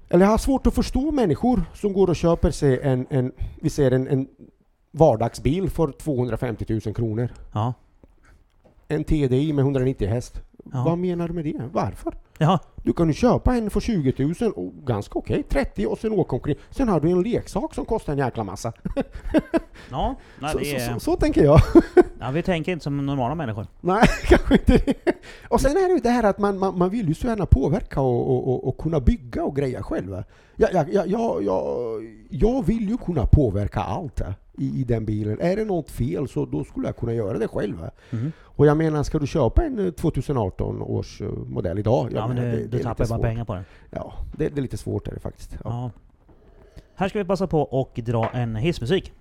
eller 0.09 0.25
jag 0.25 0.31
har 0.31 0.37
svårt 0.37 0.67
att 0.67 0.73
förstå 0.73 1.11
människor 1.11 1.61
som 1.73 1.93
går 1.93 2.09
och 2.09 2.15
köper 2.15 2.51
sig 2.51 2.79
en, 2.81 3.07
en 3.09 3.31
vi 3.61 3.69
säger 3.69 3.91
en, 3.91 4.07
en 4.07 4.27
vardagsbil 4.91 5.69
för 5.69 5.91
250 5.91 6.65
000 6.85 6.95
kronor. 6.95 7.29
Ja. 7.53 7.73
En 8.93 9.03
TDI 9.03 9.53
med 9.53 9.63
190 9.63 10.07
häst. 10.07 10.41
Ja. 10.73 10.83
Vad 10.83 10.97
menar 10.97 11.27
du 11.27 11.33
med 11.33 11.45
det? 11.45 11.69
Varför? 11.71 12.13
Ja. 12.37 12.59
Du 12.83 12.93
kan 12.93 13.07
ju 13.07 13.13
köpa 13.13 13.55
en 13.55 13.69
för 13.69 13.79
20 13.79 14.33
000 14.41 14.51
och 14.51 14.73
ganska 14.85 15.19
okej, 15.19 15.43
30 15.49 15.85
och 15.85 15.99
sen 15.99 16.11
åka 16.11 16.35
omkring. 16.35 16.55
Sen 16.69 16.89
har 16.89 16.99
du 16.99 17.09
en 17.09 17.23
leksak 17.23 17.73
som 17.73 17.85
kostar 17.85 18.13
en 18.13 18.19
jäkla 18.19 18.43
massa. 18.43 18.73
Ja. 19.91 20.15
Nej, 20.39 20.51
Så, 20.51 20.57
det 20.57 20.65
så, 20.65 20.75
är, 20.75 20.93
så, 20.93 20.99
så 20.99 21.15
tänker 21.15 21.43
jag. 21.43 21.59
ja, 22.19 22.31
vi 22.31 22.43
tänker 22.43 22.71
inte 22.71 22.83
som 22.83 23.05
normala 23.05 23.35
människor. 23.35 23.67
Nej, 23.81 24.03
kanske 24.23 24.53
inte. 24.53 24.93
Och 25.49 25.61
sen 25.61 25.71
är 25.71 25.87
det 25.87 25.93
ju 25.93 25.99
det 25.99 26.09
här 26.09 26.23
att 26.23 26.37
man, 26.37 26.59
man, 26.59 26.77
man 26.77 26.89
vill 26.89 27.07
ju 27.07 27.13
så 27.13 27.27
gärna 27.27 27.45
påverka 27.45 28.01
och, 28.01 28.29
och, 28.29 28.47
och, 28.47 28.67
och 28.67 28.77
kunna 28.77 28.99
bygga 28.99 29.43
och 29.43 29.55
greja 29.55 29.83
själv. 29.83 30.23
Jag, 30.55 30.73
jag, 30.73 30.93
jag, 30.93 31.07
jag, 31.43 31.43
jag, 32.29 32.65
vill 32.65 32.89
ju 32.89 32.97
kunna 32.97 33.25
påverka 33.25 33.79
allt 33.79 34.21
i, 34.57 34.81
i 34.81 34.83
den 34.83 35.05
bilen. 35.05 35.39
Är 35.41 35.55
det 35.55 35.65
något 35.65 35.89
fel 35.91 36.27
så 36.27 36.45
då 36.45 36.63
skulle 36.63 36.87
jag 36.87 36.97
kunna 36.97 37.13
göra 37.13 37.37
det 37.37 37.47
själv. 37.47 37.89
Mhm. 38.09 38.31
Och 38.41 38.65
jag 38.65 38.77
menar, 38.77 39.03
ska 39.03 39.19
du 39.19 39.27
köpa 39.27 39.63
en 39.65 39.79
eh, 39.85 39.91
2018 39.91 40.81
års 40.81 41.21
eh, 41.21 41.27
modell 41.29 41.79
idag? 41.79 42.07
jag 42.11 42.21
Ja, 42.23 42.27
men 42.27 42.35
menar, 42.35 42.51
du, 42.51 42.57
det- 42.57 42.63
du 42.63 42.67
det 42.67 42.77
är 42.79 42.83
tappar 42.83 43.07
bara 43.07 43.19
pengar 43.19 43.45
på 43.45 43.53
det. 43.53 43.63
Ja, 43.89 44.13
det, 44.37 44.49
det 44.49 44.59
är 44.59 44.61
lite 44.61 44.77
svårt 44.77 45.07
är 45.07 45.13
det 45.13 45.19
faktiskt. 45.19 45.51
Ja. 45.53 45.59
Ja. 45.63 45.91
Här 46.95 47.07
ska 47.09 47.19
vi 47.19 47.25
passa 47.25 47.47
på 47.47 47.61
och 47.61 47.99
dra 48.03 48.29
en 48.33 48.55
hissmusik. 48.55 49.13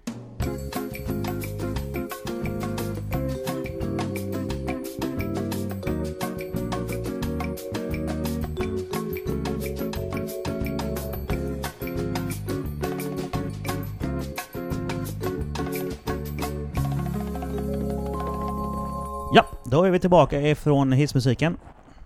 Då 19.73 19.85
är 19.85 19.91
vi 19.91 19.99
tillbaka 19.99 20.41
ifrån 20.41 20.93
hissmusiken. 20.93 21.57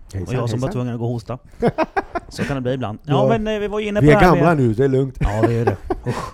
Och 0.07 0.13
Hejsan, 0.13 0.35
jag 0.35 0.49
som 0.49 0.59
var 0.59 0.71
tvungen 0.71 0.93
att 0.93 0.99
gå 0.99 1.05
och 1.05 1.11
hosta. 1.11 1.37
Så 2.29 2.43
kan 2.43 2.55
det 2.55 2.61
bli 2.61 2.73
ibland. 2.73 2.99
Ja, 3.03 3.13
Ja. 3.13 3.37
men 3.37 3.55
eh, 3.55 3.59
vi 3.59 3.67
var 3.67 3.79
inne 3.79 3.99
på 3.99 4.05
Vi 4.05 4.11
det 4.11 4.17
är 4.17 4.21
gamla 4.21 4.43
med... 4.43 4.57
nu, 4.57 4.73
det 4.73 4.83
är 4.83 4.87
lugnt. 4.87 5.17
Ja, 5.19 5.41
det 5.47 5.53
är 5.53 5.65
det. 5.65 5.77
Usch. 6.09 6.33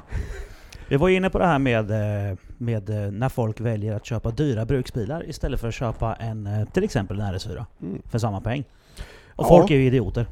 Vi 0.89 0.97
var 0.97 1.09
inne 1.09 1.29
på 1.29 1.39
det 1.39 1.45
här 1.45 1.59
med, 1.59 1.91
eh, 1.91 2.38
med 2.57 2.89
eh, 2.89 3.11
när 3.11 3.29
folk 3.29 3.59
väljer 3.59 3.95
att 3.95 4.05
köpa 4.05 4.31
dyra 4.31 4.65
bruksbilar 4.65 5.29
istället 5.29 5.59
för 5.59 5.67
att 5.67 5.73
köpa 5.73 6.15
en, 6.15 6.67
till 6.73 6.84
exempel 6.84 7.19
en 7.19 7.25
RS4 7.34 7.65
Mm. 7.81 8.01
för 8.05 8.19
samma 8.19 8.41
peng. 8.41 8.63
Och 9.36 9.45
Ja. 9.45 9.49
folk 9.49 9.71
är 9.71 9.75
ju 9.75 9.86
idioter. 9.86 10.25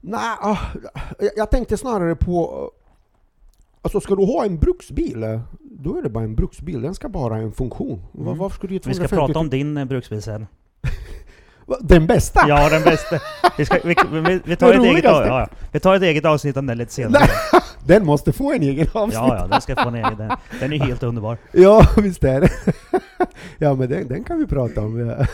Nej, 0.00 0.20
ah, 0.40 0.58
jag 1.36 1.50
tänkte 1.50 1.76
snarare 1.76 2.14
på... 2.16 2.70
Alltså 3.82 4.00
ska 4.00 4.14
du 4.14 4.26
ha 4.26 4.44
en 4.44 4.58
bruksbil, 4.58 5.40
då 5.60 5.96
är 5.96 6.02
det 6.02 6.08
bara 6.08 6.24
en 6.24 6.34
bruksbil. 6.34 6.82
Den 6.82 6.94
ska 6.94 7.08
bara 7.08 7.34
ha 7.34 7.40
en 7.40 7.52
funktion. 7.52 8.02
Mm. 8.14 8.26
Var, 8.26 8.34
varför 8.34 8.56
ska 8.56 8.66
du 8.66 8.74
ge 8.74 8.80
Vi 8.84 8.94
ska 8.94 9.08
250 9.08 9.16
prata 9.16 9.38
om 9.38 9.50
din 9.50 9.88
bruksbil 9.88 10.22
sen. 10.22 10.46
Den 11.80 12.06
bästa? 12.06 12.44
Ja, 12.48 12.68
den 12.68 12.82
bästa. 12.82 13.18
Vi, 13.58 13.64
ska, 13.64 13.78
vi, 13.84 13.94
vi, 14.12 14.40
vi, 14.44 14.56
tar 14.56 14.72
ett 14.72 14.82
eget, 14.82 15.04
ja, 15.04 15.26
ja. 15.26 15.48
vi 15.72 15.80
tar 15.80 15.94
ett 15.94 16.02
eget 16.02 16.24
avsnitt 16.24 16.56
om 16.56 16.66
den 16.66 16.78
lite 16.78 16.92
senare. 16.92 17.22
Den 17.86 18.06
måste 18.06 18.32
få 18.32 18.52
en 18.52 18.62
egen 18.62 18.86
avsnitt. 18.92 19.14
Ja, 19.14 19.36
ja, 19.36 19.46
den 19.46 19.60
ska 19.60 19.76
få 19.76 19.88
en 19.88 19.94
egen. 19.94 20.16
Den, 20.18 20.30
den 20.60 20.72
är 20.72 20.78
helt 20.86 21.02
underbar. 21.02 21.38
Ja, 21.52 21.86
visst 21.96 22.24
är 22.24 22.40
det. 22.40 22.50
ja, 23.58 23.74
men 23.74 23.88
den, 23.88 24.08
den 24.08 24.24
kan 24.24 24.38
vi 24.38 24.46
prata 24.46 24.80
om. 24.80 25.08
Ja. 25.08 25.26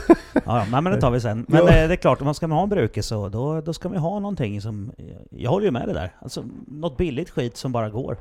Ja, 0.45 0.64
nej, 0.70 0.82
men 0.82 0.84
det 0.84 1.01
tar 1.01 1.11
vi 1.11 1.20
sen. 1.20 1.47
Men 1.49 1.66
Ja. 1.66 1.72
eh, 1.72 1.89
det 1.89 1.95
är 1.95 1.97
klart, 1.97 2.20
om 2.20 2.24
man 2.24 2.34
ska 2.34 2.47
ha 2.47 2.62
en 2.62 2.68
bruke 2.68 3.03
så 3.03 3.28
då, 3.28 3.61
då 3.61 3.72
ska 3.72 3.89
vi 3.89 3.99
ha 3.99 4.18
någonting 4.20 4.61
som... 4.61 4.93
Jag 5.30 5.51
håller 5.51 5.66
ju 5.66 5.70
med 5.72 5.89
det 5.89 5.95
där. 5.95 6.11
Alltså, 6.20 6.45
något 6.66 6.97
billigt 6.97 7.30
skit 7.30 7.57
som 7.57 7.72
bara 7.72 7.89
går. 7.89 8.16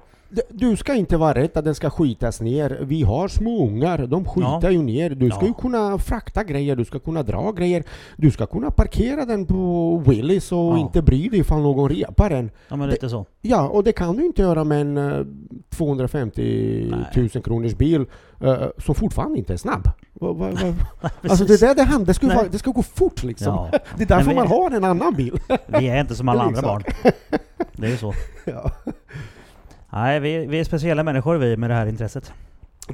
Du 0.50 0.76
ska 0.78 0.94
inte 0.96 1.18
vara 1.18 1.34
rädd 1.34 1.58
att 1.58 1.66
den 1.66 1.76
ska 1.76 1.90
skitas 1.90 2.42
ner. 2.42 2.80
Vi 2.82 3.04
har 3.04 3.28
små 3.28 3.68
ungar, 3.68 4.08
de 4.08 4.26
skitar 4.26 4.60
Ja. 4.62 4.72
ju 4.72 4.78
ner. 4.84 5.10
Du 5.10 5.30
ska 5.30 5.40
Ja. 5.42 5.48
ju 5.48 5.54
kunna 5.54 5.98
frakta 5.98 6.44
grejer, 6.44 6.76
du 6.76 6.86
ska 6.86 7.00
kunna 7.00 7.24
dra 7.24 7.52
grejer. 7.52 7.84
Du 8.18 8.32
ska 8.32 8.46
kunna 8.46 8.72
parkera 8.72 9.26
den 9.26 9.46
på 9.46 9.98
Willys 10.08 10.52
och 10.52 10.58
Ja. 10.58 10.78
inte 10.78 11.02
bry 11.02 11.30
dig 11.30 11.40
ifall 11.40 11.62
någon 11.62 11.90
repar 11.90 12.30
den. 12.30 12.52
Ja, 12.68 12.76
men 12.76 12.90
lite 12.90 13.10
så. 13.10 13.26
Ja, 13.42 13.68
och 13.70 13.84
det 13.84 13.92
kan 13.92 14.18
du 14.18 14.26
inte 14.26 14.42
göra 14.42 14.64
med 14.64 14.82
en 14.82 14.98
eh, 14.98 15.26
250 15.70 16.94
000 17.16 17.30
kronors 17.30 17.76
bil 17.76 18.06
eh, 18.42 18.56
som 18.78 18.96
fortfarande 18.96 19.38
inte 19.38 19.54
är 19.54 19.58
snabb. 19.58 19.90
Va, 20.14 20.34
va, 20.34 20.50
va? 21.02 21.10
Alltså 21.30 21.46
det 21.46 21.60
där 21.60 21.76
det, 21.76 21.84
hand, 21.84 22.06
det, 22.08 22.14
ska, 22.14 22.28
Nej. 22.28 22.36
vara, 22.36 22.48
det 22.48 22.60
ska 22.60 22.72
gå 22.72 22.84
fort 22.84 23.24
liksom. 23.24 23.48
Ja. 23.48 23.70
Det 23.98 24.04
är 24.04 24.08
därför 24.08 24.30
vi- 24.30 24.36
man 24.36 24.48
har 24.48 24.72
en 24.72 24.84
annan 24.84 25.14
bil. 25.14 25.40
Vi 25.68 25.88
är 25.88 26.02
inte 26.02 26.16
som 26.16 26.30
alla 26.30 26.44
andra 26.44 26.62
barn. 26.62 26.84
Det 27.74 27.86
är 27.88 27.92
ju 27.92 27.98
så. 27.98 28.14
Nej, 29.96 30.20
vi, 30.20 30.46
vi 30.46 30.60
är 30.60 30.64
speciella 30.64 31.04
människor 31.04 31.38
vi 31.38 31.58
med 31.58 31.70
det 31.70 31.74
här 31.74 31.88
intresset. 31.88 32.34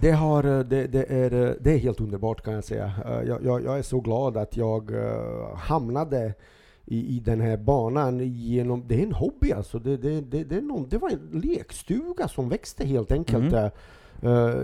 Det, 0.02 0.12
har, 0.12 0.44
eh, 0.44 0.60
det, 0.60 0.88
det, 0.88 1.04
är, 1.04 1.48
eh, 1.48 1.54
det 1.60 1.74
är 1.74 1.78
helt 1.78 2.00
underbart 2.00 2.44
kan 2.44 2.54
jag 2.54 2.64
säga. 2.64 2.92
Eh, 3.06 3.28
Jag, 3.28 3.46
jag, 3.46 3.64
jag 3.64 3.78
är 3.78 3.82
så 3.82 4.00
glad 4.00 4.38
att 4.38 4.58
jag 4.58 4.92
hamnade 5.56 6.34
i, 6.86 7.16
i 7.16 7.20
den 7.20 7.42
här 7.42 7.58
banan 7.58 8.20
genom... 8.20 8.84
Det 8.88 9.00
är 9.00 9.04
en 9.04 9.14
hobby 9.14 9.52
alltså. 9.52 9.80
Det, 9.80 9.98
det, 9.98 10.22
det, 10.22 10.44
det, 10.44 10.56
är 10.56 10.62
någon, 10.62 10.90
det 10.90 10.98
var 10.98 11.10
en 11.10 11.42
lekstuga 11.42 12.28
som 12.28 12.50
växte 12.50 12.86
helt 12.86 13.12
enkelt. 13.12 13.54
Mm. 13.54 13.70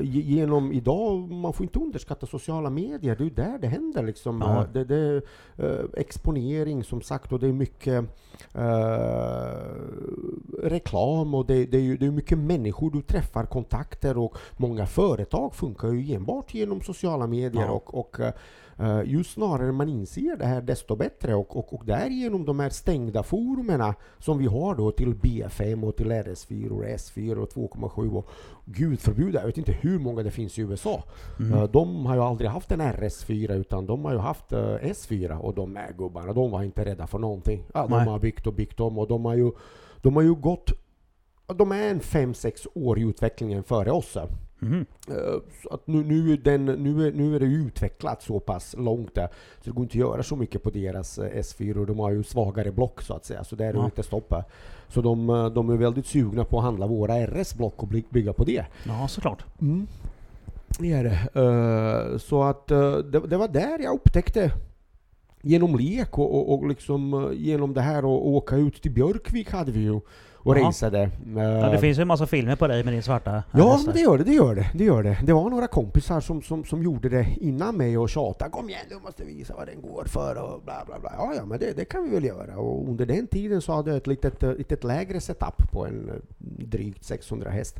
Ge- 0.01 0.21
genom 0.21 0.71
idag, 0.71 1.31
man 1.31 1.53
får 1.53 1.63
inte 1.63 1.79
underskatta 1.79 2.25
sociala 2.25 2.69
medier, 2.69 3.15
det 3.15 3.21
är 3.21 3.25
ju 3.25 3.29
där 3.29 3.57
det 3.61 3.67
händer 3.67 4.03
liksom. 4.03 4.41
Ja. 4.41 4.61
Eh, 4.61 4.69
Det, 4.73 4.83
det 4.85 4.95
är 4.95 5.21
eh, 5.57 5.85
exponering 5.93 6.83
som 6.83 7.01
sagt 7.01 7.31
och 7.31 7.39
det 7.39 7.47
är 7.47 7.53
mycket 7.53 8.05
reklam 10.63 11.33
och 11.35 11.45
det, 11.45 11.65
det 11.65 11.77
är 11.77 11.81
ju 11.81 11.97
det 11.97 12.05
är 12.05 12.11
mycket 12.11 12.37
människor 12.37 12.91
du 12.91 13.01
träffar, 13.01 13.45
kontakter 13.45 14.17
och 14.17 14.37
många 14.57 14.85
företag 14.85 15.55
funkar 15.55 15.87
ju 15.91 16.13
enbart 16.13 16.53
genom 16.53 16.81
sociala 16.81 17.27
medier 17.27 17.65
Ja. 17.65 17.71
och, 17.71 17.93
och 17.99 18.17
eh, 18.79 19.01
ju 19.01 19.23
snarare 19.23 19.71
man 19.71 19.89
inser 19.89 20.37
det 20.37 20.45
här 20.45 20.61
desto 20.61 20.95
bättre 20.95 21.35
och, 21.35 21.57
och, 21.57 21.73
och 21.73 21.85
därigenom 21.85 22.45
de 22.45 22.59
här 22.59 22.69
stängda 22.69 23.23
forumerna 23.23 23.95
som 24.19 24.37
vi 24.37 24.45
har 24.45 24.75
då 24.75 24.91
till 24.91 25.15
B5 25.15 25.87
och 25.87 25.95
till 25.95 26.11
RS4 26.11 26.69
och 26.69 26.83
S4 26.83 27.35
och 27.35 27.49
2,7 27.49 28.15
och 28.15 28.29
gud 28.65 28.99
förbjude, 28.99 29.39
jag 29.39 29.45
vet 29.45 29.57
inte 29.57 29.71
hur 29.81 29.99
många 29.99 30.23
det 30.23 30.31
finns 30.31 30.59
i 30.59 30.61
USA. 30.61 31.03
Mm. 31.39 31.53
Eh, 31.53 31.63
De 31.63 32.05
har 32.05 32.15
ju 32.15 32.21
aldrig 32.21 32.49
haft 32.49 32.71
en 32.71 32.81
RS4 32.81 33.53
utan 33.53 33.85
de 33.85 34.05
har 34.05 34.11
ju 34.11 34.19
haft 34.19 34.53
eh, 34.53 34.75
S4 34.81 35.37
och 35.37 35.55
de 35.55 35.77
är 35.77 35.93
gubbarna, 35.97 36.33
de 36.33 36.51
var 36.51 36.63
inte 36.63 36.85
rädda 36.85 37.07
för 37.07 37.19
någonting. 37.19 37.63
Ja, 37.73 37.87
de 37.87 37.97
Nej. 37.97 38.07
har 38.07 38.19
byggt 38.19 38.47
och 38.47 38.53
byggt 38.53 38.79
om 38.79 38.97
och 38.97 39.07
de 39.07 39.25
har 39.25 39.35
ju, 39.35 39.51
de 40.01 40.15
har 40.15 40.23
ju 40.23 40.33
gått 40.35 40.71
de 41.55 41.71
är 41.71 41.89
en 41.89 41.99
5-6 41.99 42.67
år 42.73 42.99
i 42.99 43.01
utvecklingen 43.01 43.63
före 43.63 43.91
oss. 43.91 44.17
Eh, 44.61 45.39
Så 45.63 45.69
att 45.69 45.87
nu, 45.87 46.03
nu, 46.03 46.35
den, 46.37 46.65
nu, 46.65 47.11
nu 47.11 47.35
är 47.35 47.39
det 47.39 47.45
utvecklat 47.45 48.21
så 48.21 48.39
pass 48.39 48.75
långt 48.77 49.15
där, 49.15 49.27
så 49.27 49.63
det 49.63 49.71
går 49.71 49.83
inte 49.83 49.91
att 49.91 49.95
göra 49.99 50.23
så 50.23 50.35
mycket 50.35 50.63
på 50.63 50.69
deras 50.69 51.17
eh, 51.17 51.39
S4 51.39 51.77
och 51.77 51.85
de 51.85 51.99
har 51.99 52.11
ju 52.11 52.23
svagare 52.23 52.71
block 52.71 53.01
så 53.01 53.13
att 53.13 53.25
säga, 53.25 53.43
så 53.43 53.55
där 53.55 53.65
är 53.65 53.73
det 53.73 53.79
Ja. 53.79 53.85
inte 53.85 54.03
stopp 54.03 54.31
här. 54.31 54.43
Så 54.87 55.01
de, 55.01 55.29
eh, 55.29 55.45
de 55.49 55.69
är 55.69 55.77
väldigt 55.77 56.05
sugna 56.05 56.45
på 56.45 56.57
att 56.57 56.63
handla 56.63 56.87
våra 56.87 57.13
RS-block 57.27 57.83
och 57.83 57.87
bygga 58.09 58.33
på 58.33 58.43
det. 58.43 58.65
Ja, 58.85 59.07
såklart. 59.07 59.45
Mm. 59.61 59.87
Det 60.79 60.91
är 60.93 61.03
det. 61.03 62.19
Så 62.19 62.43
att 62.43 62.67
det, 62.67 63.19
det 63.27 63.37
var 63.37 63.47
där 63.47 63.79
jag 63.79 63.93
upptäckte 63.95 64.51
genom 65.41 65.75
lek 65.75 66.17
och, 66.19 66.35
och, 66.35 66.53
och 66.53 66.67
liksom 66.67 67.31
genom 67.33 67.73
det 67.73 67.81
här 67.81 68.05
och 68.05 68.27
åka 68.27 68.55
ut 68.55 68.81
till 68.81 68.91
Björkvik 68.91 69.51
hade 69.51 69.71
vi 69.71 69.79
ju 69.79 69.99
och 70.37 70.57
Jaha. 70.57 70.67
raceade. 70.67 71.09
Ja, 71.35 71.41
Eh, 71.41 71.71
det 71.71 71.77
finns 71.77 71.97
ju 71.97 72.01
en 72.01 72.07
massa 72.07 72.25
filmer 72.27 72.55
på 72.55 72.67
dig 72.67 72.83
med 72.83 72.93
din 72.93 73.03
svarta 73.03 73.43
Ja, 73.51 73.79
det 73.93 73.99
gör 73.99 74.17
det, 74.17 74.23
det 74.23 74.33
gör 74.33 74.55
det, 74.55 74.69
det 74.73 74.83
gör 74.83 75.03
det. 75.03 75.17
Det 75.23 75.33
var 75.33 75.49
några 75.49 75.67
kompisar 75.67 76.19
som, 76.19 76.41
som, 76.41 76.65
som 76.65 76.83
gjorde 76.83 77.09
det 77.09 77.27
innan 77.41 77.77
mig 77.77 77.97
och 77.97 78.09
tjatade 78.09 78.51
Kom 78.51 78.69
igen, 78.69 78.81
du 78.89 78.99
måste 78.99 79.23
visa 79.23 79.53
vad 79.57 79.67
den 79.67 79.81
går 79.81 80.05
för 80.05 80.35
och 80.35 80.61
bla 80.65 80.83
bla 80.85 80.99
bla. 80.99 81.11
Ja, 81.17 81.33
ja, 81.35 81.45
men 81.45 81.59
det, 81.59 81.77
det 81.77 81.85
kan 81.85 82.03
vi 82.03 82.09
väl 82.09 82.25
göra. 82.25 82.57
Och 82.57 82.89
under 82.89 83.05
den 83.05 83.27
tiden 83.27 83.61
så 83.61 83.73
hade 83.73 83.89
jag 83.89 83.97
ett 83.97 84.07
litet, 84.07 84.43
eh, 84.43 84.53
litet 84.53 84.83
lägre 84.83 85.21
setup 85.21 85.71
på 85.71 85.85
en 85.85 86.09
eh, 86.09 86.15
drygt 86.65 87.03
600 87.03 87.49
häst. 87.49 87.79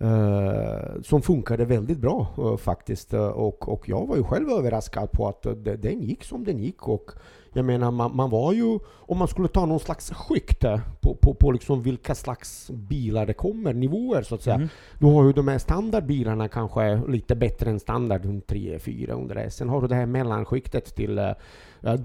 eh, 0.00 1.02
som 1.02 1.22
funkade 1.22 1.64
väldigt 1.64 1.98
bra 1.98 2.26
eh, 2.38 2.56
faktiskt. 2.56 3.12
Eh, 3.14 3.26
och, 3.26 3.68
och 3.68 3.88
jag 3.88 4.06
var 4.06 4.16
ju 4.16 4.24
själv 4.24 4.50
överraskad 4.50 5.12
på 5.12 5.28
att 5.28 5.42
den 5.82 6.02
gick 6.02 6.24
som 6.24 6.44
den 6.44 6.58
gick. 6.58 6.88
Och 6.88 7.10
jag 7.54 7.64
menar, 7.64 7.90
man, 7.90 8.16
man 8.16 8.30
var 8.30 8.52
ju, 8.52 8.78
om 8.96 9.18
man 9.18 9.28
skulle 9.28 9.48
ta 9.48 9.66
någon 9.66 9.80
slags 9.80 10.10
skikt 10.10 10.64
på, 11.00 11.14
på, 11.14 11.34
på 11.34 11.52
liksom 11.52 11.82
vilka 11.82 12.14
slags 12.14 12.70
bilar 12.70 13.26
det 13.26 13.32
kommer, 13.32 13.74
nivåer 13.74 14.22
så 14.22 14.34
att 14.34 14.42
säga. 14.42 14.56
Mm. 14.56 14.68
Då 14.98 15.10
har 15.10 15.24
ju 15.24 15.32
de 15.32 15.48
här 15.48 15.58
standardbilarna 15.58 16.48
kanske 16.48 17.02
lite 17.08 17.34
bättre 17.34 17.70
än 17.70 17.80
standard 17.80 18.46
3, 18.46 18.78
400 18.78 19.34
det. 19.34 19.50
Sen 19.50 19.68
har 19.68 19.80
du 19.80 19.88
det 19.88 19.94
här 19.94 20.06
mellanskiktet 20.06 20.94
till 20.94 21.18
eh, 21.18 21.32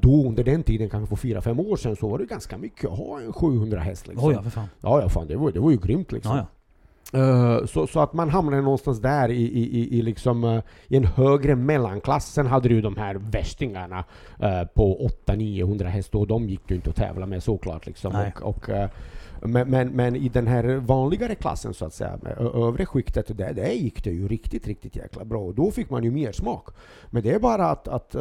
då 0.02 0.28
under 0.28 0.44
den 0.44 0.64
tiden, 0.64 0.90
kanske 0.90 1.16
för 1.16 1.28
4-5 1.28 1.70
år 1.72 1.76
sedan, 1.76 1.96
så 1.96 2.08
var 2.10 2.18
det 2.18 2.26
ganska 2.26 2.58
mycket 2.58 2.92
att 2.92 2.98
ha 2.98 3.22
en 3.22 3.34
700 3.34 3.80
häst 3.80 4.08
liksom. 4.08 4.28
Oj, 4.28 4.36
ja, 4.36 4.44
för 4.44 4.50
fan. 4.50 4.68
Ja, 4.82 5.02
ja, 5.02 5.10
fan, 5.10 5.28
det 5.28 5.36
var, 5.36 5.52
det 5.52 5.60
var 5.60 5.72
ju 5.72 5.78
grymt 5.78 6.12
liksom. 6.12 6.36
Ja, 6.36 6.38
ja. 6.38 6.59
Eh, 7.14 7.66
så, 7.66 7.88
så 7.88 8.00
att 8.00 8.14
man 8.14 8.30
hamnade 8.30 8.62
någonstans 8.62 9.00
där 9.00 9.30
i, 9.30 9.44
i, 9.44 9.98
i, 10.00 10.02
liksom, 10.02 10.44
eh, 10.44 10.62
i 10.88 10.98
en 10.98 11.06
högre 11.06 11.56
mellanklass. 11.56 12.34
Sen 12.34 12.48
hade 12.48 12.70
du 12.70 12.82
de 12.82 12.98
här 12.98 13.16
värstingarna 13.16 14.04
eh, 14.40 14.64
på 14.64 15.10
800-900 15.26 15.84
häst 15.84 16.16
och 16.16 16.28
de 16.28 16.50
gick 16.50 16.70
ju 16.70 16.76
inte 16.76 16.90
att 16.90 16.96
tävla 16.96 17.26
med 17.26 17.44
såklart. 17.44 17.86
Liksom. 17.86 18.14
Nej. 18.14 18.34
Och, 18.42 18.70
och, 18.70 18.90
men, 19.42 19.70
men, 19.70 19.90
men 19.90 20.16
i 20.16 20.30
den 20.30 20.48
här 20.48 20.76
vanligare 20.76 21.36
klassen 21.36 21.74
så 21.74 21.86
att 21.86 21.94
säga, 21.94 22.20
övre 22.54 22.86
skiktet, 22.86 23.38
där, 23.38 23.54
där 23.54 23.72
gick 23.72 24.04
det 24.04 24.10
ju 24.10 24.28
riktigt, 24.28 24.68
riktigt 24.68 24.96
jäkla 24.96 25.26
bra. 25.26 25.42
Och 25.42 25.56
då 25.56 25.72
fick 25.72 25.90
man 25.90 26.04
ju 26.04 26.12
mer 26.12 26.32
smak. 26.32 26.70
Men 27.10 27.24
det 27.24 27.32
är 27.32 27.40
bara 27.40 27.66
att, 27.66 27.88
att 27.88 28.16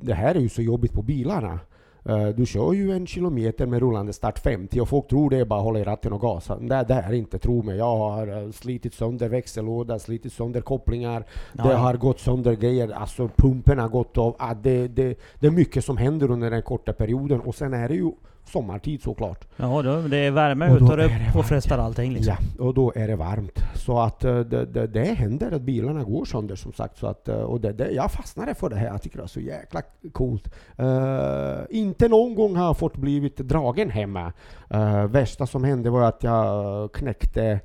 det 0.00 0.14
här 0.14 0.34
är 0.34 0.40
ju 0.40 0.48
så 0.48 0.62
jobbigt 0.62 0.92
på 0.92 1.02
bilarna. 1.02 1.60
Eh, 2.08 2.28
Du 2.28 2.46
kör 2.46 2.72
ju 2.72 2.92
en 2.92 3.06
kilometer 3.06 3.66
med 3.66 3.80
rullande 3.80 4.12
start 4.12 4.38
50 4.38 4.80
och 4.80 4.88
folk 4.88 5.08
tror 5.08 5.30
det 5.30 5.36
är 5.36 5.44
bara 5.44 5.58
att 5.58 5.64
hålla 5.64 5.78
i 5.78 5.84
ratten 5.84 6.12
och 6.12 6.20
gasa. 6.20 6.56
Det, 6.56 6.84
det 6.88 6.94
är 6.94 7.12
inte, 7.12 7.38
tro 7.38 7.62
mig. 7.62 7.76
Jag 7.76 7.96
har 7.96 8.26
eh, 8.26 8.50
slitit 8.50 8.94
sönder 8.94 9.28
växellåda, 9.28 9.98
slitit 9.98 10.32
sönder 10.32 10.60
kopplingar. 10.60 11.24
Ja, 11.52 11.62
det 11.64 11.70
ja. 11.70 11.76
har 11.76 11.94
gått 11.94 12.20
sönder 12.20 12.52
grejer. 12.52 12.88
Alltså 12.88 13.30
pumpen 13.36 13.78
har 13.78 13.88
gått 13.88 14.18
av. 14.18 14.36
Ah, 14.38 14.54
det, 14.54 14.88
det, 14.88 15.18
det 15.40 15.46
är 15.46 15.50
mycket 15.50 15.84
som 15.84 15.96
händer 15.96 16.30
under 16.30 16.50
den 16.50 16.62
korta 16.62 16.92
perioden. 16.92 17.40
Och 17.40 17.54
sen 17.54 17.74
är 17.74 17.88
det 17.88 17.94
ju 17.94 18.12
sommartid 18.48 19.02
såklart. 19.02 19.44
Ja, 19.56 19.82
då, 19.82 20.00
det 20.00 20.16
är 20.16 20.30
värme 20.30 20.70
Och 20.70 20.82
och 20.82 20.92
är 20.92 20.96
det 20.96 21.08
varmt. 21.08 21.32
påfrestar 21.32 21.78
allting 21.78 22.12
liksom. 22.12 22.34
Ja, 22.58 22.64
och 22.64 22.74
då 22.74 22.92
är 22.96 23.08
det 23.08 23.16
varmt. 23.16 23.58
Så 23.74 23.98
att 24.00 24.24
eh, 24.24 24.40
det, 24.40 24.64
det, 24.64 24.86
det 24.86 25.04
händer 25.04 25.52
att 25.52 25.62
bilarna 25.62 26.04
går 26.04 26.24
sönder 26.24 26.56
som 26.56 26.72
sagt. 26.72 26.98
Så 26.98 27.06
att, 27.06 27.28
eh, 27.28 27.36
och 27.36 27.60
det, 27.60 27.72
det, 27.72 27.90
jag 27.90 28.12
fastnade 28.12 28.54
för 28.54 28.70
det 28.70 28.76
här. 28.76 28.86
Jag 28.86 29.02
tycker 29.02 29.16
det 29.18 29.24
är 29.24 29.26
så 29.26 29.40
jäkla 29.40 29.82
coolt. 30.12 30.54
Eh, 30.76 31.58
inte 31.70 32.08
någon 32.08 32.34
gång 32.34 32.56
har 32.56 32.64
jag 32.64 32.78
fått 32.78 32.96
blivit 32.96 33.36
dragen 33.36 33.90
hemma. 33.90 34.32
Uh, 34.74 35.04
värsta 35.04 35.46
som 35.46 35.64
hände 35.64 35.90
var 35.90 36.02
att 36.02 36.22
jag 36.22 36.92
knäckte 36.92 37.60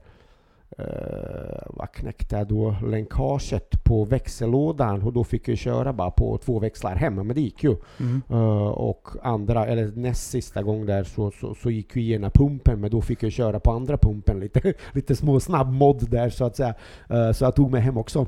Uh, 0.80 1.64
vad 1.66 1.92
knäckte 1.92 2.36
jag 2.36 2.48
då? 2.48 2.76
Länkaget 2.88 3.84
på 3.84 4.06
växellådan 4.06 5.02
och 5.02 5.14
då 5.14 5.24
fick 5.24 5.48
jag 5.48 5.58
köra 5.58 5.94
bara 5.94 6.12
på 6.12 6.38
två 6.38 6.60
växlar 6.60 6.96
hemma, 6.96 7.24
men 7.24 7.36
det 7.36 7.42
gick 7.42 7.64
ju. 7.64 7.76
Mm. 8.00 8.22
Uh, 8.32 8.68
och 8.68 9.08
andra, 9.24 9.66
eller 9.66 9.92
näst 9.96 10.32
sista 10.32 10.62
gång 10.62 10.86
där 10.86 11.04
så, 11.04 11.32
så, 11.32 11.56
så 11.56 11.72
gick 11.72 11.96
ju 11.96 12.14
ena 12.14 12.30
pumpen 12.30 12.82
men 12.82 12.92
då 12.92 13.02
fick 13.02 13.24
jag 13.24 13.32
köra 13.32 13.60
på 13.60 13.72
andra 13.72 13.98
pumpen 13.98 14.40
lite, 14.40 14.74
lite 14.94 15.16
små 15.16 15.40
snabbmod 15.40 16.10
där 16.10 16.30
så 16.30 16.46
att 16.46 16.56
säga. 16.56 16.76
Uh, 17.12 17.32
så 17.32 17.46
jag 17.46 17.56
tog 17.56 17.72
mig 17.72 17.82
hem 17.82 17.98
också. 17.98 18.28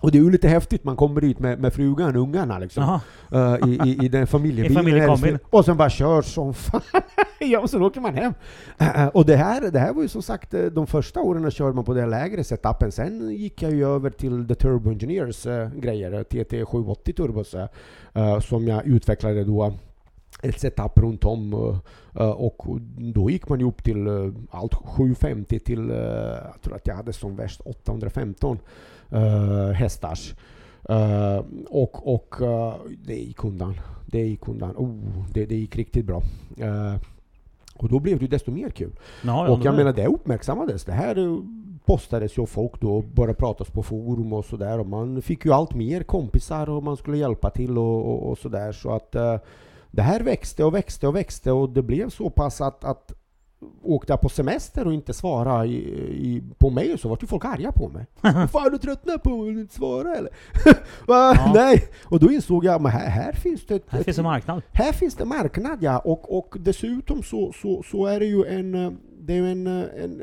Och 0.00 0.12
det 0.12 0.18
är 0.18 0.22
ju 0.22 0.30
lite 0.30 0.48
häftigt, 0.48 0.84
man 0.84 0.96
kommer 0.96 1.20
dit 1.20 1.38
med, 1.38 1.60
med 1.60 1.72
frugan 1.72 2.16
och 2.16 2.22
ungarna 2.22 2.58
liksom. 2.58 3.00
Uh, 3.32 3.68
i, 3.68 3.80
i, 3.84 4.04
I 4.04 4.08
den 4.08 4.26
familjebilen. 4.26 5.38
Och 5.50 5.64
sen 5.64 5.76
bara 5.76 5.90
kör 5.90 6.22
som 6.22 6.54
fan. 6.54 6.80
ja, 7.38 7.60
och 7.60 7.70
sen 7.70 7.82
åker 7.82 8.00
man 8.00 8.14
hem. 8.14 8.34
Uh, 8.82 9.06
och 9.06 9.26
det 9.26 9.36
här, 9.36 9.70
det 9.70 9.78
här 9.78 9.92
var 9.92 10.02
ju 10.02 10.08
som 10.08 10.22
sagt, 10.22 10.54
de 10.72 10.86
första 10.86 11.20
åren 11.20 11.50
körde 11.50 11.74
man 11.74 11.84
på 11.84 11.94
den 11.94 12.10
lägre 12.10 12.44
setupen. 12.44 12.92
Sen 12.92 13.30
gick 13.30 13.62
jag 13.62 13.72
ju 13.72 13.86
över 13.86 14.10
till 14.10 14.48
The 14.48 14.54
Turbo 14.54 14.90
Engineers 14.90 15.46
uh, 15.46 15.68
grejer, 15.74 16.24
TT780 16.24 17.12
turbos, 17.12 17.54
uh, 17.54 18.40
som 18.40 18.68
jag 18.68 18.86
utvecklade 18.86 19.44
då 19.44 19.72
ett 20.42 20.60
setup 20.60 20.98
runt 20.98 21.24
om 21.24 21.54
och 22.36 22.66
då 22.98 23.30
gick 23.30 23.48
man 23.48 23.60
ju 23.60 23.66
upp 23.66 23.84
till 23.84 24.06
allt 24.50 24.74
750 24.74 25.58
till, 25.58 25.88
jag 25.88 26.62
tror 26.62 26.76
att 26.76 26.86
jag 26.86 26.94
hade 26.94 27.12
som 27.12 27.36
värst 27.36 27.60
815 27.60 28.58
uh, 29.12 29.70
hästars. 29.70 30.34
Uh, 30.90 31.40
och 31.68 32.14
och 32.14 32.40
uh, 32.40 32.74
det 33.06 33.14
gick 33.14 33.44
undan. 33.44 33.80
Det 34.06 34.20
gick 34.20 34.48
undan. 34.48 34.74
Oh, 34.76 35.24
det, 35.32 35.46
det 35.46 35.56
gick 35.56 35.76
riktigt 35.76 36.06
bra. 36.06 36.22
Uh, 36.60 36.96
och 37.76 37.88
då 37.88 38.00
blev 38.00 38.18
det 38.18 38.26
desto 38.26 38.50
mer 38.50 38.70
kul. 38.70 38.92
Ja, 39.24 39.46
ja, 39.46 39.52
och 39.52 39.64
jag 39.64 39.74
menar 39.74 39.92
det 39.92 40.06
uppmärksammades. 40.06 40.84
Det 40.84 40.92
här 40.92 41.42
postades 41.84 42.38
ju 42.38 42.46
folk 42.46 42.80
då, 42.80 43.02
började 43.02 43.34
pratas 43.34 43.70
på 43.70 43.82
forum 43.82 44.32
och 44.32 44.44
sådär. 44.44 44.78
Och 44.78 44.86
man 44.86 45.22
fick 45.22 45.44
ju 45.44 45.52
allt 45.52 45.74
mer 45.74 46.02
kompisar 46.02 46.70
och 46.70 46.82
man 46.82 46.96
skulle 46.96 47.16
hjälpa 47.18 47.50
till 47.50 47.78
och, 47.78 48.06
och, 48.06 48.30
och 48.30 48.38
sådär. 48.38 48.72
Så 48.72 48.90
att 48.90 49.12
det 49.90 50.02
här 50.02 50.20
växte 50.20 50.64
och 50.64 50.74
växte 50.74 51.08
och 51.08 51.16
växte 51.16 51.52
och 51.52 51.70
det 51.70 51.82
blev 51.82 52.10
så 52.10 52.30
pass 52.30 52.60
att, 52.60 52.84
att 52.84 53.12
åkte 53.82 54.12
jag 54.12 54.20
på 54.20 54.28
semester 54.28 54.86
och 54.86 54.92
inte 54.92 55.12
svara 55.14 55.66
i, 55.66 55.76
i, 55.76 56.42
på 56.58 56.70
mig 56.70 56.98
så 56.98 57.08
var 57.08 57.18
ju 57.20 57.26
folk 57.26 57.44
arga 57.44 57.72
på 57.72 57.88
mig. 57.88 58.06
Fan 58.48 58.72
du 58.72 58.78
tröttnar 58.78 59.18
på 59.18 59.36
mig, 59.36 59.48
inte 59.60 59.74
svara 59.74 60.16
eller? 60.16 60.30
Ja. 61.06 61.52
Nej! 61.54 61.88
Och 62.04 62.20
då 62.20 62.32
insåg 62.32 62.64
jag, 62.64 62.80
men 62.82 62.92
här, 62.92 63.08
här 63.08 63.32
finns 63.32 63.66
det 63.66 63.74
ett, 63.74 63.84
Här 63.88 64.02
finns 64.02 64.18
en 64.18 64.24
marknad. 64.24 64.62
här 64.72 64.92
finns 64.92 65.14
det 65.14 65.24
marknad 65.24 65.78
ja, 65.80 65.98
och, 65.98 66.38
och 66.38 66.54
dessutom 66.60 67.22
så, 67.22 67.52
så, 67.62 67.82
så 67.90 68.06
är 68.06 68.20
det 68.20 68.26
ju 68.26 68.44
en, 68.44 68.74
eh, 68.74 68.92
det 69.20 69.38
är 69.38 69.42
en, 69.42 69.66
eh, 69.66 69.84
en, 70.04 70.22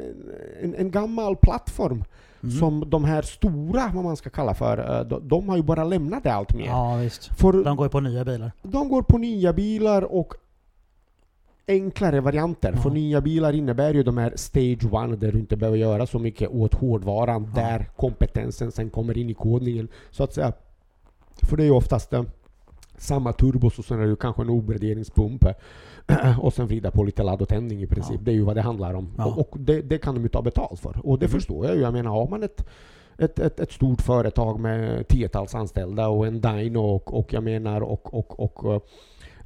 en, 0.62 0.76
en 0.76 0.92
gammal 0.92 1.36
plattform 1.36 2.04
Mm. 2.44 2.58
som 2.58 2.90
de 2.90 3.04
här 3.04 3.22
stora, 3.22 3.92
vad 3.96 4.04
man 4.04 4.18
ska 4.18 4.30
kalla 4.30 4.54
för, 4.54 5.00
eh, 5.00 5.08
de, 5.08 5.28
de 5.28 5.50
har 5.50 5.58
ju 5.58 5.64
bara 5.64 5.84
lämnat 5.84 6.24
det 6.24 6.34
allt 6.34 6.56
mer. 6.56 6.66
Ja, 6.66 6.96
visst. 6.96 7.40
För 7.40 7.54
De 7.64 7.76
går 7.78 7.86
ju 7.86 7.90
på 7.90 8.00
nya 8.00 8.26
bilar. 8.26 8.52
de 8.64 8.90
går 8.90 9.02
på 9.02 9.18
nya 9.18 9.54
bilar 9.54 10.02
och 10.02 10.34
enklare 11.68 12.22
varianter. 12.22 12.72
Ja. 12.76 12.82
För 12.82 12.90
nya 12.90 13.22
bilar 13.22 13.54
innebär 13.54 13.94
ju 13.94 14.04
de 14.04 14.18
här 14.18 14.34
Stage 14.36 14.84
1 15.14 15.20
där 15.22 15.32
du 15.32 15.40
inte 15.40 15.58
behöver 15.58 15.78
göra 15.78 16.06
så 16.06 16.20
mycket 16.20 16.50
åt 16.50 16.74
hårdvaran, 16.74 17.52
Ja. 17.56 17.62
där 17.62 17.90
kompetensen 17.96 18.72
sen 18.72 18.90
kommer 18.90 19.18
in 19.18 19.30
i 19.30 19.34
kodningen. 19.34 19.88
Så 20.12 20.24
att 20.24 20.34
säga. 20.34 20.54
För 21.50 21.58
det 21.58 21.64
är 21.64 21.66
ju 21.66 21.72
oftast 21.72 22.14
eh, 22.14 22.24
samma 22.98 23.34
turbos 23.34 23.80
och 23.80 23.86
sen 23.86 23.98
är 24.00 24.04
det 24.04 24.10
ju 24.10 24.16
kanske 24.16 24.42
en 24.42 24.50
oberderingspump 24.50 25.44
eh, 26.08 26.40
och 26.46 26.54
sen 26.54 26.68
vrida 26.68 26.92
på 26.92 27.04
lite 27.04 27.24
ladd 27.24 27.42
och 27.42 27.50
tändning 27.50 27.82
i 27.82 27.88
princip. 27.88 28.16
Ja. 28.16 28.22
Det 28.26 28.32
är 28.32 28.36
ju 28.36 28.44
vad 28.44 28.56
det 28.56 28.62
handlar 28.62 28.94
om. 28.94 29.14
Ja. 29.18 29.26
Och, 29.26 29.40
och 29.54 29.60
det, 29.60 29.82
det 29.82 29.98
kan 29.98 30.16
de 30.16 30.24
ju 30.24 30.30
ta 30.30 30.42
betalt 30.42 30.80
för. 30.80 31.00
Och 31.04 31.20
det 31.20 31.26
Mhm. 31.26 31.32
förstår 31.32 31.66
jag 31.66 31.76
ju. 31.76 31.82
Jag 31.82 31.94
menar, 31.94 32.12
har 32.12 32.28
man 32.28 32.44
ett 32.44 32.66
ett, 33.18 33.40
ett, 33.40 33.60
ett 33.60 33.72
stort 33.72 34.02
företag 34.02 34.60
med 34.60 35.08
tiotals 35.08 35.56
anställda 35.56 36.08
och 36.08 36.28
en 36.28 36.42
dyno 36.42 36.80
och, 36.80 37.20
och 37.20 37.34
jag 37.34 37.44
menar 37.44 37.82
och, 37.82 38.14
och, 38.14 38.40
och 38.40 38.86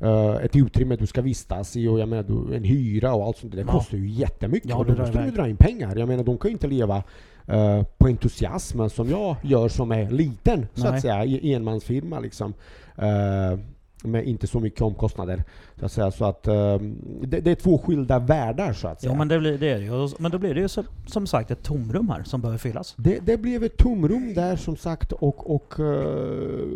eh, 0.01 0.35
ett 0.45 0.55
utrymme 0.55 0.95
du 0.95 1.05
ska 1.07 1.21
vistas 1.21 1.75
i 1.77 1.87
och 1.87 1.99
jag 1.99 2.09
menar 2.09 2.23
du, 2.23 2.55
en 2.55 2.63
hyra 2.63 3.13
och 3.13 3.25
allt 3.25 3.37
sånt. 3.37 3.55
Det 3.55 3.61
Ja. 3.61 3.67
kostar 3.67 3.97
ju 3.97 4.07
jättemycket 4.09 4.69
Ja, 4.69 4.75
och 4.77 4.85
då 4.85 4.95
måste 4.95 5.17
iväg. 5.17 5.33
dra 5.33 5.47
in 5.49 5.57
pengar. 5.57 5.95
Jag 5.95 6.07
menar 6.07 6.23
de 6.23 6.37
kan 6.37 6.49
ju 6.49 6.53
inte 6.53 6.67
leva 6.67 7.03
eh, 7.47 7.83
på 7.97 8.07
entusiasmen 8.07 8.89
som 8.89 9.09
jag 9.09 9.35
gör 9.43 9.67
som 9.69 9.91
är 9.91 10.09
liten 10.11 10.67
så 10.73 10.83
Nej. 10.83 10.93
att 10.95 11.01
säga, 11.01 11.25
i 11.25 11.53
enmansfirma 11.53 12.19
liksom. 12.19 12.53
Eh, 12.97 13.59
med 14.03 14.25
inte 14.25 14.47
så 14.47 14.59
mycket 14.59 14.81
omkostnader. 14.81 15.43
Så 15.79 15.85
att, 15.85 15.91
säga. 15.91 16.11
Så 16.11 16.25
att 16.25 16.47
eh, 16.47 16.77
det, 17.21 17.39
det 17.39 17.51
är 17.51 17.55
två 17.55 17.77
skilda 17.77 18.19
världar 18.19 18.73
så 18.73 18.87
att 18.87 19.01
säga. 19.01 19.11
Jo 19.11 19.17
men 19.17 19.27
det, 19.27 19.39
blir, 19.39 19.57
det 19.57 19.69
är 19.69 19.79
det 19.79 20.19
Men 20.19 20.31
då 20.31 20.37
blir 20.37 20.53
det 20.53 20.61
ju 20.61 20.67
som, 20.67 20.83
som 21.05 21.27
sagt 21.27 21.51
ett 21.51 21.63
tomrum 21.63 22.09
här 22.09 22.23
som 22.23 22.41
behöver 22.41 22.57
fyllas. 22.57 22.95
Det, 22.97 23.19
det 23.19 23.37
blev 23.37 23.63
ett 23.63 23.77
tomrum 23.77 24.33
där 24.33 24.55
som 24.55 24.77
sagt 24.77 25.11
och, 25.11 25.55
och 25.55 25.79
eh, 25.79 26.67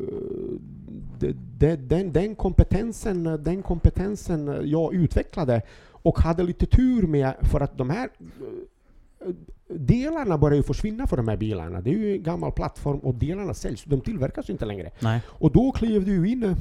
det, 1.57 1.75
den, 1.75 2.11
den, 2.11 2.35
kompetensen, 2.35 3.23
den 3.43 3.63
kompetensen 3.63 4.61
jag 4.63 4.93
utvecklade 4.93 5.61
och 5.91 6.19
hade 6.19 6.43
lite 6.43 6.65
tur 6.65 7.07
med 7.07 7.33
för 7.41 7.61
att 7.61 7.77
de 7.77 7.89
här 7.89 8.09
eh, 8.19 9.33
delarna 9.67 10.37
börjar 10.37 10.57
ju 10.57 10.63
försvinna 10.63 11.07
för 11.07 11.17
de 11.17 11.27
här 11.27 11.37
bilarna. 11.37 11.81
Det 11.81 11.89
är 11.89 11.97
ju 11.97 12.15
en 12.15 12.23
gammal 12.23 12.51
plattform 12.51 12.99
och 12.99 13.15
delarna 13.15 13.53
säljs. 13.53 13.83
De 13.83 14.01
tillverkas 14.01 14.49
ju 14.49 14.53
inte 14.53 14.65
längre. 14.65 14.91
Nej. 14.99 15.21
Och 15.27 15.51
då 15.51 15.71
klev 15.71 16.07
ju 16.07 16.31
in 16.31 16.43
eh, 16.43 16.57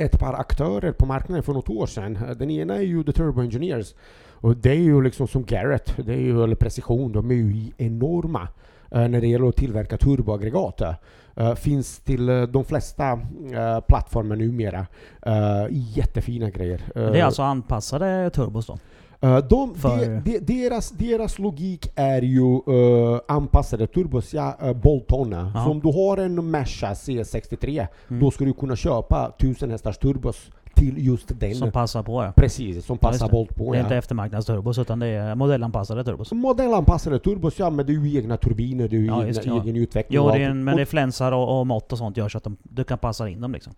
ett 0.00 0.18
par 0.18 0.34
aktörer 0.34 0.92
på 0.92 1.06
marknaden 1.06 1.42
för 1.42 1.52
något 1.52 1.68
år 1.68 1.86
sedan. 1.86 2.18
Den 2.36 2.50
ena 2.50 2.76
är 2.76 2.82
ju 2.82 3.04
The 3.04 3.12
Turbo 3.12 3.40
Engineers. 3.40 3.94
Och 4.40 4.56
det 4.56 4.70
är 4.70 4.74
ju 4.74 5.02
liksom 5.02 5.28
som 5.28 5.44
Garrett, 5.44 5.94
det 5.96 6.12
är 6.12 6.20
ju, 6.20 6.44
eller 6.44 6.54
Precision, 6.54 7.12
de 7.12 7.30
är 7.30 7.34
ju 7.34 7.72
enorma 7.76 8.48
eh, 8.90 9.08
när 9.08 9.20
det 9.20 9.26
gäller 9.26 9.48
att 9.48 9.56
tillverka 9.56 9.96
turboaggregat. 9.96 10.80
Eh, 11.36 11.54
finns 11.54 11.98
till 11.98 12.28
eh, 12.28 12.42
de 12.42 12.64
flesta 12.64 13.12
uh, 13.12 13.80
plattformar 13.88 14.36
numera. 14.36 14.86
Uh, 15.26 15.66
jättefina 15.70 16.50
grejer. 16.50 16.82
Det 16.94 17.20
är 17.20 17.24
alltså 17.24 17.42
anpassade 17.42 18.30
turbos 18.30 18.66
då? 18.66 18.78
Eh, 19.22 19.38
de, 19.38 19.74
de, 19.82 20.20
de, 20.24 20.38
deras, 20.38 20.90
deras 20.90 21.38
logik 21.38 21.92
är 21.94 22.22
ju 22.22 22.54
eh, 22.56 23.20
anpassade 23.28 23.86
turbos, 23.86 24.34
ja, 24.34 24.58
uh, 24.64 24.72
Boltona. 24.72 25.52
Ja. 25.54 25.64
Så 25.64 25.70
om 25.70 25.80
du 25.80 25.88
har 25.92 26.16
en 26.16 26.50
Merca 26.50 26.92
C63, 26.92 27.86
Mm. 28.08 28.20
då 28.20 28.30
ska 28.30 28.44
du 28.44 28.52
kunna 28.52 28.76
köpa 28.76 29.32
1000 29.38 29.70
hästars 29.70 29.98
turbos 29.98 30.50
till 30.74 31.06
just 31.06 31.40
den. 31.40 31.54
Som 31.54 31.70
passar 31.72 32.02
på 32.02 32.22
det. 32.22 32.32
Precis, 32.36 32.84
som 32.84 32.98
passar 32.98 33.26
det. 33.26 33.32
Bolt 33.32 33.54
på. 33.56 33.72
Det 33.72 33.78
är 33.78 33.80
ja. 33.80 33.84
inte 33.84 33.96
eftermarknadsturbos 33.96 34.78
utan 34.78 34.98
det 34.98 35.06
är 35.06 35.34
modellanpassade 35.34 36.04
turbos. 36.04 36.32
Modellanpassade 36.32 37.18
turbos, 37.18 37.58
ja 37.58 37.70
men 37.70 37.86
det 37.86 37.92
är 37.92 37.94
ju 38.04 38.16
egna 38.18 38.36
turbiner, 38.36 38.88
det 38.88 38.96
är 38.96 39.00
ju 39.00 39.06
Ja, 39.06 39.26
egna, 39.26 39.42
ja. 39.44 39.62
egen 39.62 39.76
utveckling. 39.76 40.16
Jo, 40.16 40.28
det 40.28 40.38
är 40.38 40.50
en, 40.50 40.64
men 40.64 40.76
det 40.76 40.82
är 40.82 40.86
flänsar 40.86 41.32
och, 41.32 41.60
och 41.60 41.66
mått 41.66 41.92
och 41.92 41.98
sånt 41.98 42.16
gör 42.16 42.28
så 42.28 42.38
att 42.38 42.44
de, 42.44 42.56
du 42.62 42.84
kan 42.84 42.98
passa 42.98 43.28
in 43.28 43.40
dem 43.40 43.52
liksom. 43.52 43.72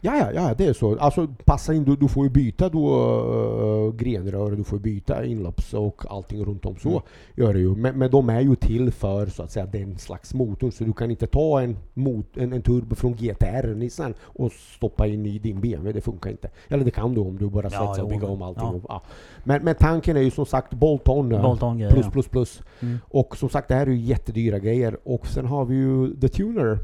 Ja, 0.00 0.16
ja, 0.16 0.32
ja, 0.32 0.54
det 0.58 0.66
är 0.66 0.72
så. 0.72 0.98
Alltså 0.98 1.26
passa 1.44 1.74
in, 1.74 1.84
du, 1.84 1.96
du 1.96 2.08
får 2.08 2.24
ju 2.24 2.30
byta 2.30 2.68
då 2.68 2.88
uh, 2.88 3.94
grenrör, 3.94 4.50
du 4.50 4.64
får 4.64 4.78
byta 4.78 5.24
inlopps 5.24 5.74
och 5.74 6.02
allting 6.10 6.44
runt 6.44 6.66
om 6.66 6.76
så 6.76 6.88
Mm. 6.88 7.02
gör 7.34 7.52
det 7.54 7.60
ju. 7.60 7.74
Men, 7.74 7.98
men 7.98 8.10
de 8.10 8.30
är 8.30 8.40
ju 8.40 8.54
till 8.54 8.92
för 8.92 9.26
så 9.26 9.42
att 9.42 9.52
säga 9.52 9.66
den 9.66 9.98
slags 9.98 10.34
motorn, 10.34 10.72
så 10.72 10.84
du 10.84 10.92
kan 10.92 11.10
inte 11.10 11.26
ta 11.26 11.60
en, 11.60 11.76
mot, 11.94 12.36
en, 12.36 12.52
en 12.52 12.62
turbo 12.62 12.94
från 12.94 13.12
GTR 13.14 13.74
Nissan 13.74 14.14
och 14.20 14.52
stoppa 14.52 15.06
in 15.06 15.26
i 15.26 15.38
din 15.38 15.60
BMW, 15.60 15.92
det 15.92 16.00
funkar 16.00 16.30
inte. 16.30 16.37
Eller 16.68 16.84
det 16.84 16.90
kan 16.90 17.14
du 17.14 17.20
om 17.20 17.38
du 17.38 17.48
bara 17.50 17.62
Ja, 17.62 17.70
svetsar 17.70 18.02
och 18.02 18.10
jo, 18.12 18.16
bygger 18.18 18.30
om 18.30 18.42
allting. 18.42 18.62
ja. 18.64 18.70
Och, 18.74 18.84
ja. 18.88 19.02
Men, 19.44 19.64
men 19.64 19.74
tanken 19.74 20.16
är 20.16 20.20
ju 20.20 20.30
som 20.30 20.46
sagt 20.46 20.74
Bolt-on. 20.74 21.32
eh, 21.32 21.42
Bolt-on 21.42 21.78
plus, 21.90 22.04
ja. 22.04 22.10
plus, 22.10 22.28
plus. 22.28 22.62
Mm. 22.80 22.98
Och 23.04 23.36
som 23.36 23.48
sagt, 23.48 23.68
det 23.68 23.74
här 23.74 23.86
är 23.86 23.90
ju 23.90 23.96
jättedyra 24.00 24.58
grejer. 24.58 24.98
Och 25.04 25.26
sen 25.26 25.46
har 25.46 25.64
vi 25.64 25.76
ju 25.76 26.20
The 26.20 26.28
Tuner. 26.28 26.78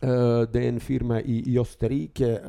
Eh, 0.00 0.40
det 0.52 0.64
är 0.64 0.68
en 0.68 0.80
firma 0.80 1.20
i, 1.20 1.52
i 1.54 1.58
Österrike. 1.58 2.40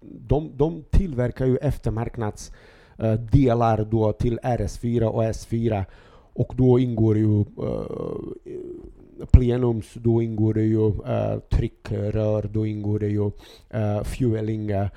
De, 0.00 0.50
de 0.56 0.84
tillverkar 0.90 1.46
ju 1.46 1.56
eftermarknads 1.56 2.52
eh, 2.98 3.12
delar 3.12 3.84
då 3.90 4.12
till 4.12 4.38
RS4 4.42 5.02
och 5.04 5.22
S4. 5.22 5.84
Och 6.32 6.52
då 6.56 6.78
ingår 6.78 7.16
ju 7.18 7.40
eh, 7.40 7.44
plenums, 9.32 9.94
då 9.94 10.22
ingår 10.22 10.54
det 10.54 10.62
ju 10.62 10.88
eh, 10.88 11.38
tryckrör, 11.50 12.48
då 12.52 12.66
ingår 12.66 12.98
det 12.98 13.08
ju 13.08 13.30
eh, 13.70 14.02
fueling. 14.02 14.70
eh, 14.70 14.88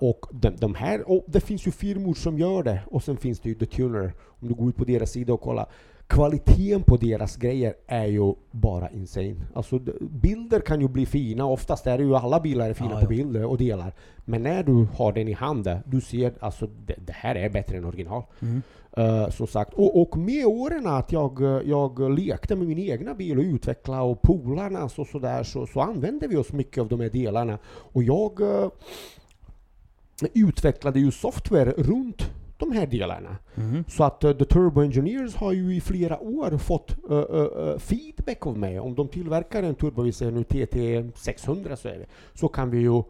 och 0.00 0.26
de, 0.32 0.50
de 0.50 0.74
här, 0.74 1.10
och 1.10 1.24
det 1.26 1.40
finns 1.40 1.66
ju 1.66 1.70
firmor 1.70 2.14
som 2.14 2.38
gör 2.38 2.62
det. 2.62 2.80
Och 2.90 3.02
sen 3.02 3.16
finns 3.16 3.40
det 3.40 3.48
ju 3.48 3.54
The 3.54 3.66
Tuner. 3.66 4.12
Om 4.22 4.48
du 4.48 4.54
går 4.54 4.68
ut 4.68 4.76
på 4.76 4.84
deras 4.84 5.10
sida 5.10 5.32
och 5.32 5.40
kollar. 5.40 5.66
Kvaliteten 6.06 6.82
på 6.82 6.96
deras 6.96 7.36
grejer 7.36 7.74
är 7.86 8.06
ju 8.06 8.34
bara 8.50 8.90
insane. 8.90 9.36
Alltså 9.54 9.78
bilder 10.00 10.60
kan 10.60 10.80
ju 10.80 10.88
bli 10.88 11.06
fina, 11.06 11.44
oftast 11.46 11.86
är 11.86 11.98
det 11.98 12.04
ju 12.04 12.16
alla 12.16 12.40
bilar 12.40 12.70
är 12.70 12.74
fina 12.74 12.90
Ja, 12.90 12.96
på 12.96 13.04
ja. 13.04 13.08
bilder 13.08 13.44
och 13.44 13.58
delar. 13.58 13.92
Men 14.24 14.42
när 14.42 14.62
du 14.62 14.86
har 14.96 15.12
den 15.12 15.28
i 15.28 15.32
handen, 15.32 15.78
du 15.86 16.00
ser 16.00 16.32
alltså 16.40 16.66
det, 16.86 16.94
det 17.06 17.12
här 17.12 17.34
är 17.34 17.50
bättre 17.50 17.76
än 17.76 17.84
original. 17.84 18.22
Mm. 18.42 18.62
Uh, 18.98 19.30
som 19.30 19.46
sagt. 19.46 19.74
Och, 19.74 20.02
och 20.02 20.16
med 20.16 20.46
åren 20.46 20.86
att 20.86 21.12
jag, 21.12 21.40
eh, 21.40 21.62
jag 21.64 22.18
lekte 22.18 22.56
med 22.56 22.68
min 22.68 22.78
egna 22.78 23.14
bil 23.14 23.38
och 23.38 23.44
utvecklade 23.44 24.02
och 24.02 24.22
polarna 24.22 24.84
och 24.84 25.06
sådär 25.06 25.42
så, 25.42 25.66
så 25.66 25.80
använde 25.80 26.26
vi 26.26 26.36
oss 26.36 26.52
mycket 26.52 26.80
av 26.80 26.88
de 26.88 27.00
här 27.00 27.10
delarna. 27.10 27.58
Och 27.66 28.02
jag 28.02 28.40
eh, 28.40 28.68
utvecklade 30.34 31.00
ju 31.00 31.10
software 31.10 31.70
runt 31.70 32.30
de 32.58 32.72
här 32.72 32.86
delarna. 32.86 33.36
Mm. 33.54 33.84
Så 33.88 34.04
att 34.04 34.24
eh, 34.24 34.32
The 34.32 34.44
Turbo 34.44 34.82
Engineers 34.82 35.34
har 35.34 35.52
ju 35.52 35.76
i 35.76 35.80
flera 35.80 36.20
år 36.20 36.58
fått 36.58 36.96
eh, 37.10 37.18
eh, 37.18 37.68
eh, 37.68 37.78
feedback 37.78 38.46
av 38.46 38.58
mig. 38.58 38.80
Om 38.80 38.94
de 38.94 39.08
tillverkar 39.08 39.62
en 39.62 39.74
turbo, 39.74 40.02
vi 40.02 40.12
säger 40.12 40.32
nu 40.32 40.44
TT 40.44 41.04
600 41.14 41.76
så 41.76 41.88
är 41.88 41.98
det, 41.98 42.06
så 42.34 42.48
kan 42.48 42.70
vi 42.70 42.78
ju 42.78 43.02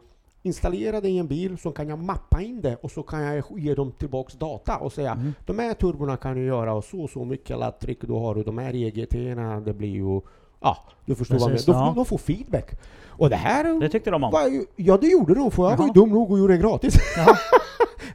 installera 0.44 1.00
det 1.00 1.08
i 1.08 1.18
en 1.18 1.26
bil, 1.26 1.58
så 1.58 1.72
kan 1.72 1.88
jag 1.88 1.98
mappa 1.98 2.42
in 2.42 2.60
det 2.60 2.76
och 2.76 2.90
så 2.90 3.02
kan 3.02 3.22
jag 3.22 3.44
ge 3.58 3.74
dem 3.74 3.92
tillbaks 3.92 4.34
data 4.34 4.76
och 4.76 4.92
säga 4.92 5.12
Mm. 5.12 5.32
de 5.46 5.58
här 5.58 5.74
turborna 5.74 6.16
kan 6.16 6.34
du 6.36 6.44
göra 6.44 6.74
och 6.74 6.84
så 6.84 7.00
och 7.00 7.10
så 7.10 7.24
mycket 7.24 7.58
laddtryck, 7.58 8.00
då 8.00 8.18
har 8.18 8.34
du 8.34 8.42
de 8.42 8.58
här 8.58 8.74
EGT-erna, 8.74 9.60
det 9.60 9.74
blir 9.74 9.88
ju 9.88 10.20
Ja, 10.64 10.76
du 11.04 11.14
förstår 11.14 11.34
vad 11.34 11.42
jag 11.42 11.50
Precis, 11.50 11.68
menar. 11.68 11.80
De, 11.80 11.88
ja. 11.88 11.94
de 11.94 12.04
får 12.04 12.18
feedback. 12.18 12.70
Och 13.08 13.30
det 13.30 13.36
här 13.36 13.80
Det 13.80 13.88
tyckte 13.88 14.10
de 14.10 14.24
om. 14.24 14.30
var 14.30 14.48
ju, 14.48 14.64
Ja, 14.76 14.96
det 15.00 15.06
gjorde 15.06 15.34
de, 15.34 15.50
för 15.50 15.70
jag 15.70 15.76
var 15.76 15.86
ju 15.86 15.92
dum 15.92 16.08
nog 16.10 16.30
och 16.30 16.38
gjorde 16.38 16.54
det 16.54 16.58
gratis. 16.62 16.94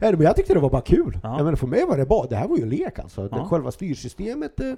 Men 0.00 0.20
jag 0.20 0.36
tyckte 0.36 0.54
det 0.54 0.60
var 0.60 0.70
bara 0.70 0.82
kul. 0.82 1.18
Ja. 1.22 1.36
Menar, 1.36 1.54
för 1.54 1.66
mig 1.66 1.84
var 1.86 1.96
det 1.96 2.06
bara, 2.06 2.26
det 2.26 2.36
här 2.36 2.48
var 2.48 2.56
ju 2.56 2.66
lek 2.66 2.98
alltså. 2.98 3.22
Det, 3.22 3.36
Ja. 3.36 3.44
själva 3.44 3.70
styrsystemet 3.70 4.60
eh, 4.60 4.68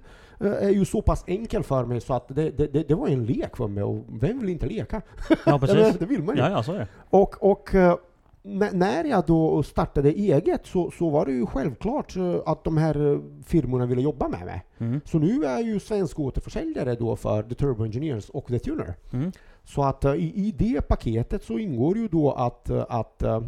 eh, 0.40 0.52
är 0.66 0.70
ju 0.70 0.84
så 0.84 1.02
pass 1.02 1.24
enkel 1.26 1.62
för 1.62 1.84
mig 1.84 2.00
så 2.00 2.14
att 2.14 2.28
det, 2.28 2.50
det, 2.50 2.66
det, 2.72 2.88
det 2.88 2.94
var 2.94 3.08
en 3.08 3.26
lek 3.26 3.56
för 3.56 3.68
mig 3.68 3.82
och 3.82 4.04
vem 4.20 4.38
vill 4.40 4.48
inte 4.48 4.66
leka? 4.66 5.02
Ja 5.46 5.58
precis. 5.60 5.98
det 5.98 6.06
vill 6.06 6.22
man 6.22 6.36
ju. 6.36 6.42
Ja, 6.42 6.50
ja 6.50 6.62
så 6.62 6.72
är 6.72 6.78
det. 6.78 6.86
Och, 7.10 7.50
och 7.50 7.74
eh, 7.74 7.96
när 8.42 9.04
jag 9.04 9.24
då 9.26 9.62
startade 9.62 10.10
eget 10.10 10.66
så, 10.66 10.90
så 10.90 11.10
var 11.10 11.26
det 11.26 11.32
ju 11.32 11.46
självklart 11.46 12.16
eh, 12.16 12.36
att 12.46 12.64
de 12.64 12.76
här 12.76 13.12
eh, 13.12 13.20
firmorna 13.46 13.86
ville 13.86 14.02
jobba 14.02 14.28
med 14.28 14.46
mig. 14.46 14.64
Mm. 14.78 15.00
Så 15.04 15.18
nu 15.18 15.44
är 15.44 15.50
jag 15.50 15.62
ju 15.62 15.80
svensk 15.80 16.20
återförsäljare 16.20 16.94
då 16.94 17.16
för 17.16 17.42
The 17.42 17.54
Turbo 17.54 17.84
Engineers 17.84 18.28
och 18.28 18.46
The 18.46 18.58
Tuner. 18.58 18.94
Mm. 19.12 19.32
Så 19.64 19.82
att 19.82 20.04
eh, 20.04 20.14
i, 20.14 20.32
i 20.34 20.54
det 20.58 20.88
paketet 20.88 21.44
så 21.44 21.58
ingår 21.58 21.96
ju 21.96 22.08
då 22.08 22.32
att, 22.32 22.70
att 22.70 23.22
eh, 23.22 23.40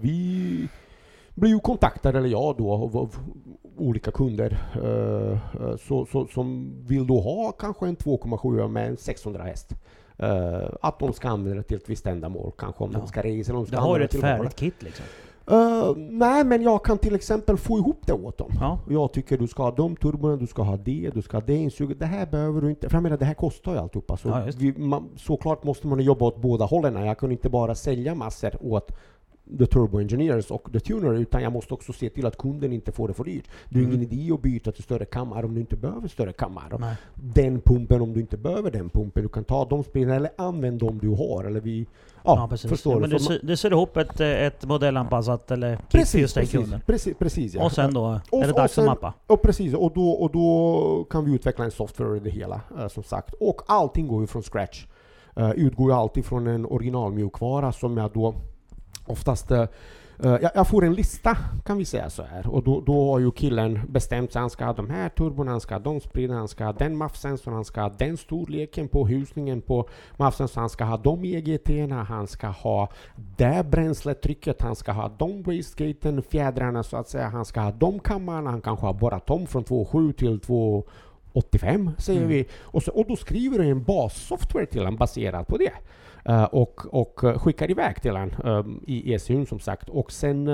vi 0.00 0.68
blir 1.34 1.50
ju 1.50 1.58
kontaktade, 1.58 2.18
eller 2.18 2.28
jag 2.28 2.56
då, 2.56 2.72
av, 2.72 2.96
av 2.96 3.16
olika 3.76 4.10
kunder 4.10 4.58
eh, 4.74 5.76
så, 5.76 6.06
så, 6.06 6.26
som 6.26 6.74
vill 6.86 7.06
då 7.06 7.20
ha 7.20 7.52
kanske 7.52 7.86
en 7.86 7.96
2,7 7.96 8.68
med 8.68 8.88
en 8.88 8.96
600 8.96 9.42
häst. 9.42 9.74
Eh, 10.18 10.68
att 10.80 10.98
de 10.98 11.12
ska 11.12 11.28
använda 11.28 11.56
det 11.56 11.62
till 11.62 11.76
ett 11.76 11.88
visst 11.90 12.06
ändamål, 12.06 12.52
kanske 12.58 12.84
om 12.84 12.90
Ja. 12.92 12.98
de 12.98 13.06
ska 13.08 13.22
resa 13.22 13.52
de 13.52 13.60
Du 13.64 13.66
ska 13.66 13.80
har 13.80 13.98
ju 13.98 14.04
ett 14.04 14.10
det 14.10 14.18
färdigt 14.18 14.56
kit 14.56 14.74
liksom. 14.82 15.04
Eh, 15.50 15.92
nej, 15.96 16.44
men 16.44 16.62
jag 16.62 16.84
kan 16.84 16.98
till 16.98 17.14
exempel 17.14 17.56
få 17.56 17.78
ihop 17.78 17.98
det 18.06 18.12
åt 18.12 18.38
dem. 18.38 18.50
Ja. 18.60 18.78
Jag 18.88 19.12
tycker 19.12 19.38
du 19.38 19.48
ska 19.48 19.62
ha 19.62 19.70
de 19.70 19.96
turborna, 19.96 20.36
du 20.36 20.46
ska 20.46 20.62
ha 20.62 20.76
det, 20.76 21.10
du 21.14 21.22
ska 21.22 21.36
ha 21.36 21.42
det 21.46 21.54
insuget. 21.56 21.98
Det 21.98 22.06
här 22.06 22.26
behöver 22.26 22.60
du 22.60 22.70
inte. 22.70 22.88
För 22.88 22.96
jag 22.96 23.02
menar, 23.02 23.16
det 23.16 23.24
här 23.24 23.34
kostar 23.34 23.72
ju 23.72 23.78
alltihopa. 23.78 24.16
Så 24.16 24.28
Ja, 24.28 24.38
det. 24.38 24.56
vi, 24.56 24.72
man, 24.78 25.08
såklart 25.16 25.64
måste 25.64 25.86
man 25.86 26.00
jobba 26.00 26.26
åt 26.26 26.36
båda 26.36 26.64
hållen. 26.64 27.04
Jag 27.06 27.18
kan 27.18 27.32
inte 27.32 27.48
bara 27.50 27.74
sälja 27.74 28.14
massor 28.14 28.50
åt 28.60 28.92
The 29.58 29.66
Turbo 29.66 30.00
Engineers 30.00 30.50
och 30.50 30.68
The 30.72 30.80
Tuner, 30.80 31.14
utan 31.14 31.42
jag 31.42 31.52
måste 31.52 31.74
också 31.74 31.92
se 31.92 32.08
till 32.10 32.26
att 32.26 32.36
kunden 32.36 32.72
inte 32.72 32.92
får 32.92 33.08
det 33.08 33.14
för 33.14 33.24
dyrt. 33.24 33.44
Det 33.68 33.78
är 33.78 33.82
Mm. 33.84 33.92
ingen 33.94 34.12
idé 34.12 34.32
att 34.34 34.42
byta 34.42 34.72
till 34.72 34.82
större 34.82 35.04
kammare 35.04 35.46
om 35.46 35.54
du 35.54 35.60
inte 35.60 35.76
behöver 35.76 36.08
större 36.08 36.32
kammare. 36.32 36.76
Nej. 36.80 36.94
Den 37.14 37.60
pumpen 37.60 38.00
om 38.02 38.12
du 38.12 38.20
inte 38.20 38.36
behöver 38.36 38.70
den 38.70 38.88
pumpen. 38.88 39.22
Du 39.22 39.28
kan 39.28 39.44
ta 39.44 39.64
de 39.64 39.84
spelen 39.84 40.10
eller 40.10 40.30
använd 40.38 40.80
de 40.80 40.98
du 40.98 41.08
har. 41.08 41.44
Eller 41.44 41.60
vi, 41.60 41.80
ja, 41.80 42.36
Ja, 42.36 42.46
precis. 42.50 42.70
förstår 42.70 42.92
ja, 42.92 42.96
du? 42.96 43.00
men 43.00 43.10
du, 43.10 43.18
sy- 43.18 43.38
du 43.42 43.56
syr 43.56 43.70
ihop 43.70 43.96
ett, 43.96 44.20
ett 44.20 44.64
modellanpassat 44.64 45.50
eller 45.50 45.78
Precis, 45.90 46.20
just 46.20 46.34
den 46.34 46.42
precis, 46.42 46.60
kunden. 46.60 46.80
precis, 46.86 47.16
precis 47.18 47.54
ja. 47.54 47.64
Och 47.64 47.72
sen 47.72 47.94
då 47.94 48.20
Och- 48.30 48.42
är 48.42 48.46
det 48.46 48.52
dags 48.52 48.74
sen- 48.74 48.84
att 48.88 49.02
mappa. 49.02 49.14
Och 49.26 49.42
precis, 49.42 49.74
och 49.74 49.92
då, 49.94 50.10
och 50.10 50.30
då 50.32 51.06
kan 51.10 51.24
vi 51.24 51.34
utveckla 51.34 51.64
en 51.64 51.70
software 51.70 52.16
i 52.16 52.20
det 52.20 52.30
hela, 52.30 52.60
eh, 52.78 52.88
som 52.88 53.02
sagt. 53.02 53.34
Och 53.40 53.62
allting 53.66 54.08
går 54.08 54.20
ju 54.20 54.26
från 54.26 54.42
scratch. 54.42 54.86
Uh, 55.40 55.50
utgår 55.50 55.90
ju 55.90 55.96
alltid 55.96 56.24
från 56.24 56.46
en 56.46 56.66
originalmjukvara 56.66 57.72
som 57.72 57.96
jag 57.96 58.10
då 58.14 58.34
oftast 59.06 59.50
eh, 59.50 59.64
jag, 60.24 60.50
jag 60.54 60.68
får 60.68 60.84
en 60.84 60.94
lista, 60.94 61.36
kan 61.64 61.78
vi 61.78 61.84
säga 61.84 62.10
så 62.10 62.22
här. 62.22 62.46
Och 62.46 62.62
då, 62.62 62.80
då 62.80 63.12
har 63.12 63.18
ju 63.18 63.30
killen 63.30 63.80
bestämt 63.88 64.32
sig. 64.32 64.40
Han 64.40 64.50
ska 64.50 64.64
ha 64.64 64.72
de 64.72 64.90
här 64.90 65.08
turborna, 65.08 65.50
han 65.50 65.60
ska 65.60 65.74
ha 65.74 65.80
de 65.80 66.00
spridarna, 66.00 66.38
han 66.38 66.48
ska 66.48 66.64
ha 66.64 66.72
den 66.72 66.96
MAF-sensorn, 66.96 67.54
han 67.54 67.64
ska 67.64 67.80
ha 67.80 67.88
den 67.88 68.16
storleken 68.16 68.88
på 68.88 69.06
husningen 69.06 69.60
på 69.60 69.88
MAF-sensorn, 70.16 70.60
han 70.60 70.70
ska 70.70 70.84
ha 70.84 70.96
de 70.96 71.24
EGT-erna, 71.24 72.02
han 72.02 72.26
ska 72.26 72.46
ha 72.46 72.88
det 73.36 73.66
bränsletrycket, 73.70 74.62
han 74.62 74.76
ska 74.76 74.92
ha 74.92 75.08
de 75.18 75.42
wastegaten, 75.42 76.22
fjädrarna 76.22 76.82
så 76.82 76.96
att 76.96 77.08
säga, 77.08 77.28
han 77.28 77.44
ska 77.44 77.60
ha 77.60 77.70
de 77.70 77.98
kammarna, 77.98 78.50
han 78.50 78.60
kanske 78.60 78.86
har 78.86 78.94
borrat 78.94 79.30
om 79.30 79.46
från 79.46 79.64
2.7 79.64 80.12
till 80.12 80.40
2.85 80.40 81.90
säger 81.98 82.20
Mm. 82.20 82.30
vi. 82.30 82.46
Och, 82.60 82.82
så, 82.82 82.92
och 82.92 83.06
då 83.08 83.16
skriver 83.16 83.58
du 83.58 83.64
en 83.70 83.82
bassoftware 83.82 84.66
till 84.66 84.80
honom 84.80 84.96
baserat 84.96 85.46
på 85.46 85.56
det. 85.56 85.72
Eh, 86.24 86.44
och, 86.44 86.80
och 86.94 87.24
eh, 87.24 87.38
skickar 87.38 87.70
iväg 87.70 88.02
till 88.02 88.10
honom 88.10 88.30
um, 88.44 88.84
i 88.86 89.14
ECUn 89.14 89.46
som 89.46 89.60
sagt. 89.60 89.88
Och 89.88 90.12
sen 90.12 90.46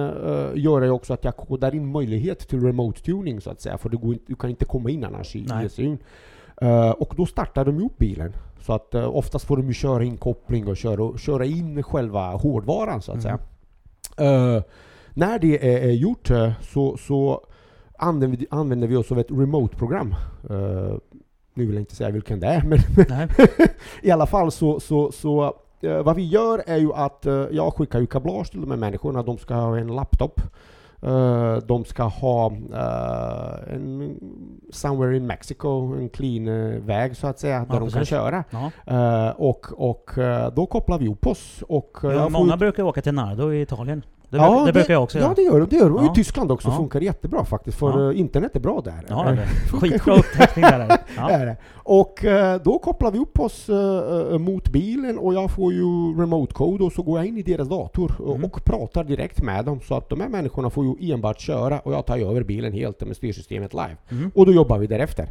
gör 0.54 0.80
det 0.80 0.90
också 0.90 1.12
att 1.14 1.24
jag 1.24 1.36
kodar 1.36 1.74
in 1.74 1.92
möjlighet 1.92 2.38
till 2.38 2.60
remote 2.60 3.02
tuning 3.02 3.40
så 3.40 3.50
att 3.50 3.60
säga. 3.60 3.78
För 3.78 3.88
går 3.88 4.16
du 4.26 4.34
kan 4.34 4.50
inte 4.50 4.64
komma 4.64 4.90
in 4.90 5.04
annars 5.04 5.36
i 5.36 5.46
Nej. 5.48 5.66
ECUn. 5.66 5.98
Uh, 6.62 6.90
och 6.90 7.14
då 7.16 7.26
startar 7.26 7.64
de 7.64 7.84
upp 7.84 7.98
bilen. 7.98 8.32
Så 8.60 8.72
att 8.72 8.94
uh, 8.94 9.16
oftast 9.16 9.46
får 9.46 9.56
de 9.56 9.66
ju 9.66 9.74
köra 9.74 10.04
in 10.04 10.16
koppling 10.16 10.68
och 10.68 10.76
köra, 10.76 11.18
köra 11.18 11.44
in 11.44 11.82
själva 11.82 12.30
hårdvaran 12.30 13.02
så 13.02 13.12
att 13.12 13.24
Mm. 13.24 13.38
säga. 14.18 14.56
Uh, 14.56 14.62
när 15.14 15.38
det 15.38 15.74
är, 15.74 15.88
är 15.88 15.92
gjort 15.92 16.30
eh, 16.30 16.52
så, 16.60 16.96
så 16.96 17.46
använder, 17.98 18.38
vi, 18.38 18.46
använder 18.50 18.88
vi 18.88 18.96
oss 18.96 19.12
av 19.12 19.18
ett 19.18 19.30
remote-program. 19.30 20.14
Uh, 21.58 21.62
nu 21.62 21.66
vill 21.66 21.74
jag 21.74 21.82
inte 21.82 21.94
säga 21.94 22.10
vilken 22.10 22.40
det 22.40 22.46
är, 22.46 22.62
men 22.62 22.78
i 24.02 24.10
alla 24.10 24.26
fall 24.26 24.50
så, 24.52 24.80
så, 24.80 25.12
så 25.12 25.54
eh, 25.80 26.02
vad 26.02 26.16
vi 26.16 26.26
gör 26.26 26.62
är 26.66 26.76
ju 26.76 26.92
att 26.94 27.26
eh, 27.26 27.46
jag 27.50 27.74
skickar 27.74 28.00
ju 28.00 28.06
kablage 28.06 28.50
till 28.50 28.60
de 28.60 28.70
här 28.70 28.78
människorna. 28.78 29.22
De 29.22 29.38
ska 29.38 29.54
ha 29.54 29.78
en 29.78 29.86
laptop. 29.86 30.40
Eh, 31.02 31.56
de 31.56 31.84
ska 31.84 32.02
ha 32.02 32.46
eh, 32.72 33.74
en 33.74 34.16
somewhere 34.72 35.16
in 35.16 35.26
Mexico, 35.26 35.94
en 35.98 36.08
clean 36.08 36.48
eh, 36.48 36.80
väg 36.80 37.16
så 37.16 37.26
att 37.26 37.38
säga, 37.38 37.58
där 37.58 37.66
Ja, 37.68 37.72
de 37.72 37.78
kan 37.78 37.90
precis. 37.90 38.08
köra. 38.08 38.44
Ja. 38.50 39.32
Och 39.32 39.66
och 39.90 40.10
då 40.54 40.66
kopplar 40.66 40.98
vi 40.98 41.08
upp 41.08 41.26
oss. 41.26 41.64
Och, 41.68 41.98
Ja, 42.02 42.28
många 42.28 42.54
ut- 42.54 42.58
brukar 42.60 42.82
åka 42.82 43.02
till 43.02 43.14
Nardo 43.14 43.52
i 43.52 43.60
Italien 43.62 44.02
Det, 44.30 44.38
brukar- 44.38 44.66
det 44.66 44.72
brukar 44.72 44.92
jag 44.94 45.02
också 45.02 45.18
Ja, 45.18 45.24
göra. 45.24 45.34
det 45.34 45.42
gör 45.42 45.60
de. 45.60 45.66
Det 45.70 45.76
gör 45.76 45.84
de. 45.88 45.94
Och 45.96 46.02
Ja. 46.04 46.12
I 46.12 46.14
Tyskland 46.14 46.52
också 46.52 46.68
Ja. 46.68 46.76
funkar 46.76 46.98
det 47.00 47.06
jättebra 47.06 47.44
faktiskt, 47.44 47.78
för 47.78 48.04
Ja. 48.04 48.12
eh, 48.12 48.20
internet 48.20 48.56
är 48.56 48.60
bra 48.60 48.80
där. 48.84 49.04
Ja, 49.08 49.22
det 49.24 49.30
är 49.42 49.46
skitbra 49.80 50.14
upptäckning 50.16 50.62
där. 50.64 50.80
är 50.80 50.88
det. 50.88 50.98
Ja. 51.16 51.30
är 51.30 51.46
det. 51.46 51.56
Och 51.74 52.24
eh, 52.24 52.60
då 52.64 52.78
kopplar 52.78 53.10
vi 53.10 53.18
upp 53.18 53.40
oss 53.40 53.68
eh, 53.68 54.38
mot 54.38 54.68
bilen 54.68 55.18
och 55.18 55.34
jag 55.34 55.50
får 55.50 55.72
ju 55.72 56.14
remote 56.20 56.54
code 56.54 56.84
och 56.84 56.92
så 56.92 57.02
går 57.02 57.18
jag 57.18 57.26
in 57.26 57.38
i 57.38 57.42
deras 57.42 57.68
dator 57.68 58.12
och, 58.18 58.34
Mm. 58.36 58.44
och 58.44 58.64
pratar 58.64 59.04
direkt 59.04 59.42
med 59.42 59.64
dem 59.64 59.80
så 59.80 59.94
att 59.94 60.08
de 60.08 60.20
här 60.20 60.28
människorna 60.28 60.70
får 60.70 60.84
ju 60.84 61.12
enbart 61.12 61.40
köra 61.40 61.78
och 61.80 61.92
jag 61.92 62.06
tar 62.06 62.18
över 62.18 62.42
bilen 62.42 62.72
helt 62.72 63.06
med 63.06 63.16
styrsystemet 63.16 63.72
live. 63.74 63.96
Mm. 64.10 64.30
Och 64.34 64.46
då 64.46 64.52
jobbar 64.52 64.78
vi 64.78 64.86
därefter. 64.86 65.28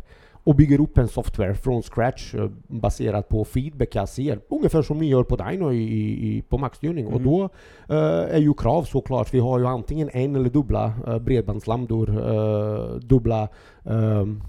Och 0.48 0.56
bygger 0.56 0.82
upp 0.82 0.98
en 0.98 1.08
software 1.08 1.56
från 1.56 1.82
scratch 1.84 2.36
eh, 2.36 2.50
baserat 2.68 3.30
på 3.30 3.46
feedback 3.46 3.96
jag 3.96 4.10
ser. 4.10 4.40
Ungefär 4.50 4.82
som 4.82 4.98
ni 4.98 5.06
gör 5.06 5.24
på 5.24 5.36
Dino 5.36 5.74
i, 5.74 5.84
i, 6.28 6.42
på 6.42 6.58
maxstyrning. 6.58 7.08
Och 7.08 7.22
Mm. 7.22 7.24
då 7.24 7.44
eh, 7.90 8.36
är 8.36 8.40
ju 8.40 8.54
krav 8.54 8.84
såklart. 8.84 9.34
Vi 9.34 9.40
har 9.40 9.60
ju 9.60 9.66
antingen 9.68 10.10
en 10.14 10.36
eller 10.36 10.50
dubbla 10.50 10.94
uh, 11.08 11.20
bredbandslambdor, 11.20 12.10
eh, 12.10 12.96
dubbla 12.96 13.48
um, 13.84 14.44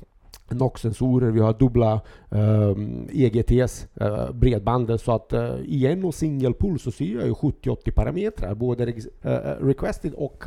NOx-sensorer, 0.51 1.31
vi 1.31 1.41
har 1.41 1.53
dubbla 1.53 2.01
um, 2.31 3.09
EGTs, 3.13 3.87
uh, 4.01 4.33
bredbandet. 4.33 5.01
Så 5.01 5.13
att 5.13 5.33
uh, 5.33 5.55
i 5.65 5.87
en 5.87 6.05
och 6.05 6.15
single 6.15 6.53
pull 6.53 6.79
så 6.79 6.91
ser 6.91 7.15
jag 7.15 7.27
ju 7.27 7.33
70-80 7.33 7.91
parametrar, 7.91 8.55
både 8.55 8.93
eh, 9.23 9.33
requested 9.61 10.13
och 10.15 10.45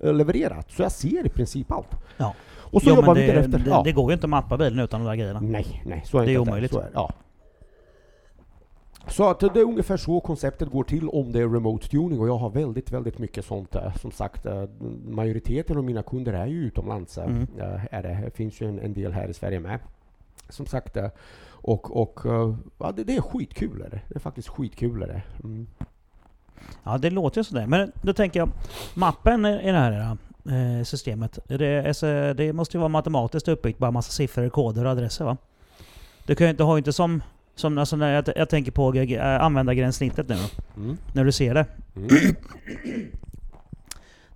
levererat. 0.00 0.70
Så 0.70 0.82
jag 0.82 0.92
ser 0.92 1.26
i 1.26 1.28
princip 1.28 1.72
allt. 1.72 1.90
Ja. 2.16 2.34
Och 2.70 2.82
så 2.82 2.90
Jo, 2.90 2.96
jobbar 2.96 3.14
vi 3.14 3.20
det, 3.20 3.32
därefter. 3.32 3.58
det, 3.58 3.70
ja. 3.70 3.82
det 3.84 3.92
går 3.92 4.10
ju 4.10 4.14
inte 4.14 4.26
att 4.26 4.30
mappa 4.30 4.56
bilen 4.56 4.78
utan 4.78 5.00
de 5.00 5.06
där 5.06 5.16
grejerna. 5.16 5.40
Nej, 5.40 5.82
nej, 5.86 6.02
så 6.06 6.20
Det 6.20 6.32
är 6.34 6.38
omöjligt. 6.38 6.72
Så 6.72 6.80
är, 6.80 6.90
ja. 6.94 7.10
Så 9.08 9.28
att 9.30 9.40
det 9.40 9.46
är 9.60 9.64
ungefär 9.64 9.96
så 9.96 10.20
konceptet 10.20 10.70
går 10.70 10.84
till 10.84 11.08
om 11.08 11.32
det 11.32 11.40
är 11.40 11.48
remote 11.48 11.88
tuning 11.88 12.20
och 12.20 12.28
jag 12.28 12.36
har 12.38 12.50
väldigt, 12.50 12.90
väldigt 12.92 13.18
mycket 13.18 13.44
sånt. 13.44 13.74
eh, 13.74 13.94
Som 13.96 14.10
sagt, 14.10 14.46
eh, 14.46 14.64
majoriteten 15.08 15.76
av 15.76 15.84
mina 15.84 16.02
kunder 16.02 16.32
är 16.32 16.46
ju 16.46 16.64
utomlands. 16.66 17.18
eh, 17.18 17.24
Mm. 17.24 17.46
Är 17.90 18.02
det. 18.02 18.20
det 18.24 18.30
finns 18.36 18.60
ju 18.60 18.68
en, 18.68 18.78
en 18.78 18.92
del 18.94 19.12
här 19.12 19.28
i 19.28 19.34
Sverige 19.34 19.60
med. 19.60 19.78
Som 20.48 20.66
sagt, 20.66 20.96
och, 21.48 21.96
och 22.00 22.20
ja, 22.78 22.92
det, 22.92 23.04
det 23.04 23.16
är 23.16 23.20
skitkul. 23.20 23.82
Är 23.82 23.90
det. 23.90 24.00
det 24.08 24.14
är 24.14 24.20
faktiskt 24.20 24.48
skitkul. 24.48 25.02
Är 25.02 25.06
det. 25.06 25.22
Mm. 25.44 25.66
Ja, 26.84 26.98
det 26.98 27.10
låter 27.10 27.40
ju 27.40 27.44
sådär. 27.44 27.66
Men 27.66 27.92
då 28.02 28.12
tänker 28.12 28.40
jag, 28.40 28.48
mappen 28.94 29.46
i 29.46 29.72
det 29.72 29.78
här 29.78 30.16
eh, 30.48 30.84
systemet, 30.84 31.38
det, 31.48 31.86
alltså, 31.88 32.34
det 32.34 32.52
måste 32.52 32.76
ju 32.76 32.78
vara 32.78 32.88
matematiskt 32.88 33.48
uppbyggt, 33.48 33.78
bara 33.78 33.90
massa 33.90 34.12
siffror, 34.12 34.48
koder 34.48 34.84
och 34.84 34.90
adresser 34.90 35.24
va? 35.24 35.36
Du 36.26 36.34
kan 36.34 36.46
ju 36.46 36.50
inte 36.50 36.62
ha 36.62 36.78
inte 36.78 36.92
som, 36.92 37.22
som 37.54 37.78
alltså 37.78 37.96
när 37.96 38.14
jag, 38.14 38.24
jag 38.36 38.48
tänker 38.48 38.72
på 38.72 38.94
äh, 38.94 39.40
användargränssnittet 39.42 40.28
nu 40.28 40.34
då, 40.34 40.80
Mm. 40.82 40.96
när 41.14 41.24
du 41.24 41.32
ser 41.32 41.54
det. 41.54 41.66
Mm. 41.96 42.08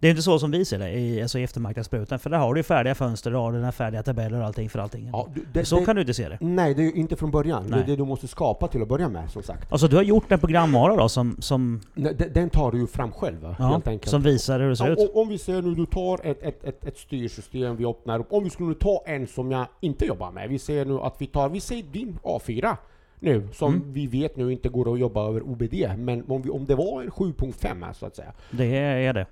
Det 0.01 0.07
är 0.09 0.11
inte 0.11 0.23
så 0.23 0.39
som 0.39 0.51
vi 0.51 0.65
ser 0.65 0.79
det 0.79 0.91
i, 0.91 1.23
alltså 1.23 1.39
i 1.39 1.43
eftermarknadsbruten, 1.43 2.19
för 2.19 2.31
där 2.31 2.39
har 2.39 2.55
du 2.55 2.63
färdiga 2.63 2.95
fönster, 2.95 3.31
raderna, 3.31 3.73
färdiga 3.73 4.03
tabeller 4.03 4.39
och 4.41 4.45
allting 4.47 4.71
för 4.71 4.79
allting. 4.79 5.11
Ja, 5.13 5.29
det, 5.53 5.65
så 5.65 5.79
det, 5.79 5.85
kan 5.85 5.97
du 5.97 6.01
inte 6.03 6.15
se 6.15 6.29
det. 6.29 6.39
Nej, 6.41 6.75
det 6.75 6.83
är 6.83 6.85
ju 6.85 6.93
inte 6.93 7.17
från 7.17 7.31
början. 7.31 7.63
Det 7.65 7.71
Nej. 7.71 7.81
är 7.81 7.87
det 7.87 7.97
du 7.97 8.05
måste 8.05 8.29
skapa 8.29 8.69
till 8.69 8.83
att 8.83 8.89
börja 8.89 9.09
med, 9.09 9.31
som 9.31 9.43
sagt. 9.43 9.73
Alltså 9.73 9.89
du 9.89 9.97
har 9.97 10.03
gjort 10.03 10.33
en 10.33 10.39
programvara 10.39 10.97
då 10.97 11.09
som, 11.09 11.37
som, 11.41 11.81
Nej, 11.95 12.15
de- 12.15 12.29
Den 12.29 12.51
tar 12.51 12.73
du 12.73 12.79
ju 12.79 12.87
fram 12.87 13.13
själv, 13.13 13.41
va, 13.43 13.57
ja, 13.59 13.65
helt 13.69 13.89
enkelt. 13.89 14.11
som 14.11 14.23
visar 14.23 14.61
hur 14.61 14.69
det 14.69 14.77
ser 14.77 14.87
Ja, 14.87 14.93
ut. 14.93 15.11
om 15.15 15.29
vi 15.29 15.39
ser 15.39 15.63
nu, 15.63 15.75
du 15.75 15.87
tar 15.87 16.27
ett, 16.27 16.43
ett, 16.43 16.65
ett, 16.65 16.87
ett 16.87 16.99
styrsystem, 16.99 17.77
vi 17.77 17.87
öppnar 17.87 18.19
upp. 18.19 18.33
Om 18.33 18.45
vi 18.45 18.51
skulle 18.51 18.75
ta 18.75 19.03
en 19.07 19.27
som 19.27 19.51
jag 19.51 19.67
inte 19.81 20.05
jobbar 20.07 20.31
med. 20.31 20.49
Vi 20.49 20.59
ser 20.59 20.85
nu 20.85 20.99
att 21.01 21.15
vi 21.19 21.27
tar, 21.27 21.49
vi 21.49 21.61
säger 21.61 21.83
din 21.83 22.19
A4 22.23 22.77
nu, 23.21 23.49
som 23.53 23.75
Mm. 23.75 23.93
vi 23.93 24.07
vet 24.07 24.37
nu 24.37 24.53
inte 24.53 24.69
går 24.69 24.93
att 24.93 24.99
jobba 25.01 25.29
över 25.29 25.43
OBD. 25.43 25.75
Men 25.99 26.25
om, 26.29 26.43
vi, 26.43 26.51
om 26.51 26.65
det 26.67 26.75
var 26.75 27.03
en 27.03 27.11
7.5 27.11 27.85
här, 27.85 27.93
så 27.93 28.07
att 28.07 28.17
säga. 28.17 28.33
Det 28.51 28.77
är 28.79 29.13
det. 29.13 29.27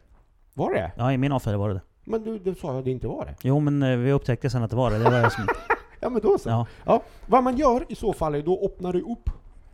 Var 0.58 0.74
det? 0.74 0.92
Ja, 0.96 1.12
i 1.12 1.18
min 1.18 1.32
A4 1.32 1.56
var 1.56 1.68
det 1.68 1.74
det. 1.74 1.80
Men 2.04 2.24
du, 2.24 2.38
du 2.38 2.54
sa 2.54 2.72
ju 2.72 2.78
att 2.78 2.84
det 2.84 2.90
inte 2.90 3.06
var 3.08 3.24
det. 3.24 3.34
Jo 3.42 3.60
men 3.60 3.82
eh, 3.82 3.96
vi 3.96 4.12
upptäckte 4.12 4.50
sen 4.50 4.62
att 4.62 4.70
det 4.70 4.76
var 4.76 4.90
det. 4.90 4.98
Det 4.98 5.04
var 5.04 5.18
jag 5.18 5.32
som... 5.32 5.46
Ja 6.00 6.08
men 6.08 6.22
då 6.22 6.38
så. 6.38 6.48
Ja. 6.48 6.66
Ja, 6.86 7.02
vad 7.26 7.44
man 7.44 7.56
gör 7.56 7.84
i 7.88 7.94
så 7.94 8.12
fall 8.12 8.34
är 8.34 8.42
då 8.42 8.60
öppnar 8.64 8.92
du 8.92 9.00
upp 9.00 9.30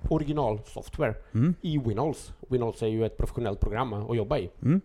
originalsoftware 0.08 1.14
Mm. 1.34 1.54
i 1.60 1.78
Windows. 1.78 2.32
Windows 2.48 2.82
är 2.82 2.86
ju 2.86 3.06
ett 3.06 3.16
professionellt 3.16 3.60
program 3.60 3.92
att 3.92 4.16
jobba 4.16 4.38
i. 4.38 4.50
Mm. 4.62 4.80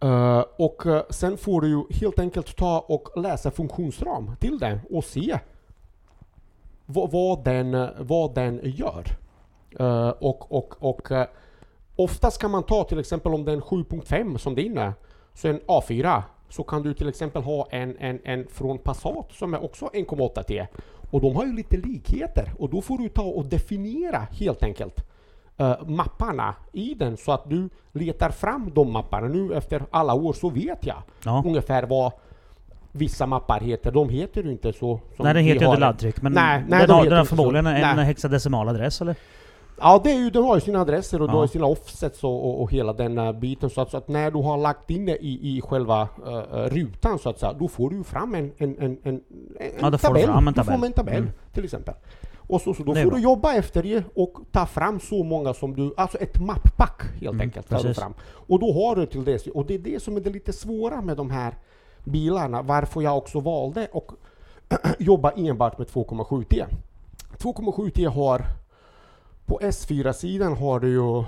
Eh, 0.00 0.44
och 0.58 0.86
eh, 0.86 1.02
sen 1.10 1.36
får 1.36 1.60
du 1.60 1.68
ju 1.68 1.82
helt 1.90 2.18
enkelt 2.18 2.56
ta 2.56 2.78
och 2.80 3.08
läsa 3.22 3.50
funktionsram 3.50 4.30
till 4.40 4.58
den 4.58 4.80
och 4.90 5.04
se 5.04 5.38
vad, 6.86 7.10
vad, 7.10 7.44
den, 7.44 7.74
eh, 7.74 7.88
vad 7.98 8.34
den 8.34 8.60
gör. 8.64 9.04
Eh, 9.78 10.08
och 10.08 10.52
och, 10.52 10.74
och 10.78 11.10
uh, 11.10 11.22
oftast 11.96 12.40
kan 12.40 12.50
man 12.50 12.62
ta 12.62 12.84
till 12.84 12.98
exempel 12.98 13.34
om 13.34 13.44
det 13.44 13.52
är 13.52 13.56
en 13.56 13.62
7.5 13.62 14.36
som 14.38 14.54
din 14.54 14.78
är, 14.78 14.92
så 15.34 15.48
en 15.48 15.60
A4, 15.60 16.22
så 16.48 16.62
kan 16.62 16.82
du 16.82 16.94
till 16.94 17.08
exempel 17.08 17.42
ha 17.42 17.66
en, 17.70 17.96
en, 17.98 18.20
en 18.24 18.46
från 18.48 18.78
Passat 18.78 19.32
som 19.32 19.54
är 19.54 19.64
också 19.64 19.86
1,8 19.86 20.42
T. 20.42 20.66
Och 21.10 21.20
de 21.20 21.36
har 21.36 21.44
ju 21.46 21.52
lite 21.52 21.76
likheter 21.76 22.52
och 22.58 22.70
då 22.70 22.80
får 22.82 22.98
du 22.98 23.08
ta 23.08 23.22
och 23.22 23.44
definiera 23.46 24.18
helt 24.18 24.62
enkelt 24.62 25.04
eh, 25.56 25.74
mapparna 25.86 26.54
i 26.72 26.94
den 26.94 27.16
så 27.16 27.32
att 27.32 27.50
du 27.50 27.68
letar 27.92 28.30
fram 28.30 28.70
de 28.74 28.92
mapparna. 28.92 29.28
Nu 29.28 29.54
efter 29.54 29.82
alla 29.90 30.14
år 30.14 30.32
så 30.32 30.50
vet 30.50 30.86
jag 30.86 30.96
Ja. 31.24 31.42
ungefär 31.46 31.82
vad 31.82 32.12
vissa 32.92 33.26
mappar 33.26 33.60
heter. 33.60 33.92
De 33.92 34.08
heter 34.08 34.42
ju 34.42 34.50
inte 34.50 34.72
så 34.72 35.00
som 35.16 35.24
Nej 35.24 35.34
den 35.34 35.44
heter 35.44 35.60
ju 35.60 35.66
inte 35.66 35.80
laddtryck 35.80 36.22
men 36.22 36.32
Nej, 36.32 36.64
nej, 36.68 36.78
den, 36.78 36.88
de 36.88 36.92
har, 36.94 37.04
den 37.04 37.12
har 37.12 37.20
inte 37.20 37.28
så. 37.30 37.36
förmodligen 37.36 37.66
en 37.66 37.96
Nej. 37.96 38.04
hexadecimal 38.06 38.68
adress 38.68 39.00
eller? 39.00 39.16
Ja, 39.80 40.00
det 40.04 40.10
är 40.10 40.16
ju, 40.18 40.30
de 40.30 40.44
har 40.44 40.54
ju 40.54 40.60
sina 40.60 40.80
adresser 40.80 41.22
och 41.22 41.28
Ja. 41.28 41.32
har 41.32 41.42
ju 41.42 41.48
sina 41.48 41.66
offsets 41.66 42.24
och, 42.24 42.44
och, 42.48 42.62
och 42.62 42.72
hela 42.72 42.92
den 42.92 43.18
uh, 43.18 43.32
biten. 43.32 43.70
Så 43.70 43.80
att, 43.80 43.90
så 43.90 43.96
att 43.96 44.08
när 44.08 44.30
du 44.30 44.38
har 44.38 44.56
lagt 44.58 44.90
in 44.90 45.06
det 45.06 45.24
i, 45.24 45.56
i 45.56 45.60
själva 45.60 46.02
uh, 46.26 46.68
rutan 46.68 47.18
så 47.18 47.28
att 47.30 47.38
säga, 47.38 47.52
då 47.52 47.68
får 47.68 47.90
du 47.90 48.04
fram 48.04 48.34
en, 48.34 48.52
en, 48.58 48.78
en, 48.78 48.98
en, 49.02 49.20
en 49.60 49.72
Ja, 49.80 49.90
då 49.90 49.98
får 49.98 50.08
du 50.08 50.20
tabell. 50.20 50.26
fram 50.34 50.48
en 50.48 50.54
Du 50.54 50.64
får 50.64 50.72
tabell. 50.72 50.84
en 50.84 50.92
tabell 50.92 51.16
Mm. 51.22 51.30
till 51.52 51.64
exempel. 51.64 51.94
Och 52.46 52.60
så, 52.60 52.74
så 52.74 52.82
då 52.82 52.94
får 52.94 53.02
bra. 53.10 53.16
du 53.16 53.22
jobba 53.22 53.54
efter 53.54 53.82
det 53.82 54.04
och 54.14 54.38
ta 54.52 54.66
fram 54.66 55.00
så 55.00 55.24
många 55.24 55.54
som 55.54 55.76
du, 55.76 55.94
alltså 55.96 56.18
ett 56.18 56.40
mapppack 56.40 57.02
helt 57.12 57.22
Mm, 57.32 57.40
enkelt. 57.40 57.68
Tar 57.68 57.82
du 57.82 57.94
fram. 57.94 58.14
Och 58.24 58.58
då 58.60 58.72
har 58.72 58.96
du 58.96 59.06
till 59.06 59.24
det, 59.24 59.46
och 59.46 59.66
det 59.66 59.74
är 59.74 59.78
det 59.78 60.02
som 60.02 60.16
är 60.16 60.20
det 60.20 60.30
lite 60.30 60.52
svåra 60.52 61.00
med 61.00 61.16
de 61.16 61.30
här 61.30 61.54
bilarna, 62.04 62.62
varför 62.62 63.02
jag 63.02 63.16
också 63.18 63.40
valde 63.40 63.88
att 63.94 64.90
jobba 64.98 65.30
enbart 65.30 65.78
med 65.78 65.86
2,7T. 65.86 66.64
2,7T 67.38 68.08
har 68.08 68.44
på 69.46 69.58
S4-sidan 69.62 70.56
har 70.56 70.80
du 70.80 70.88
ju 70.88 71.24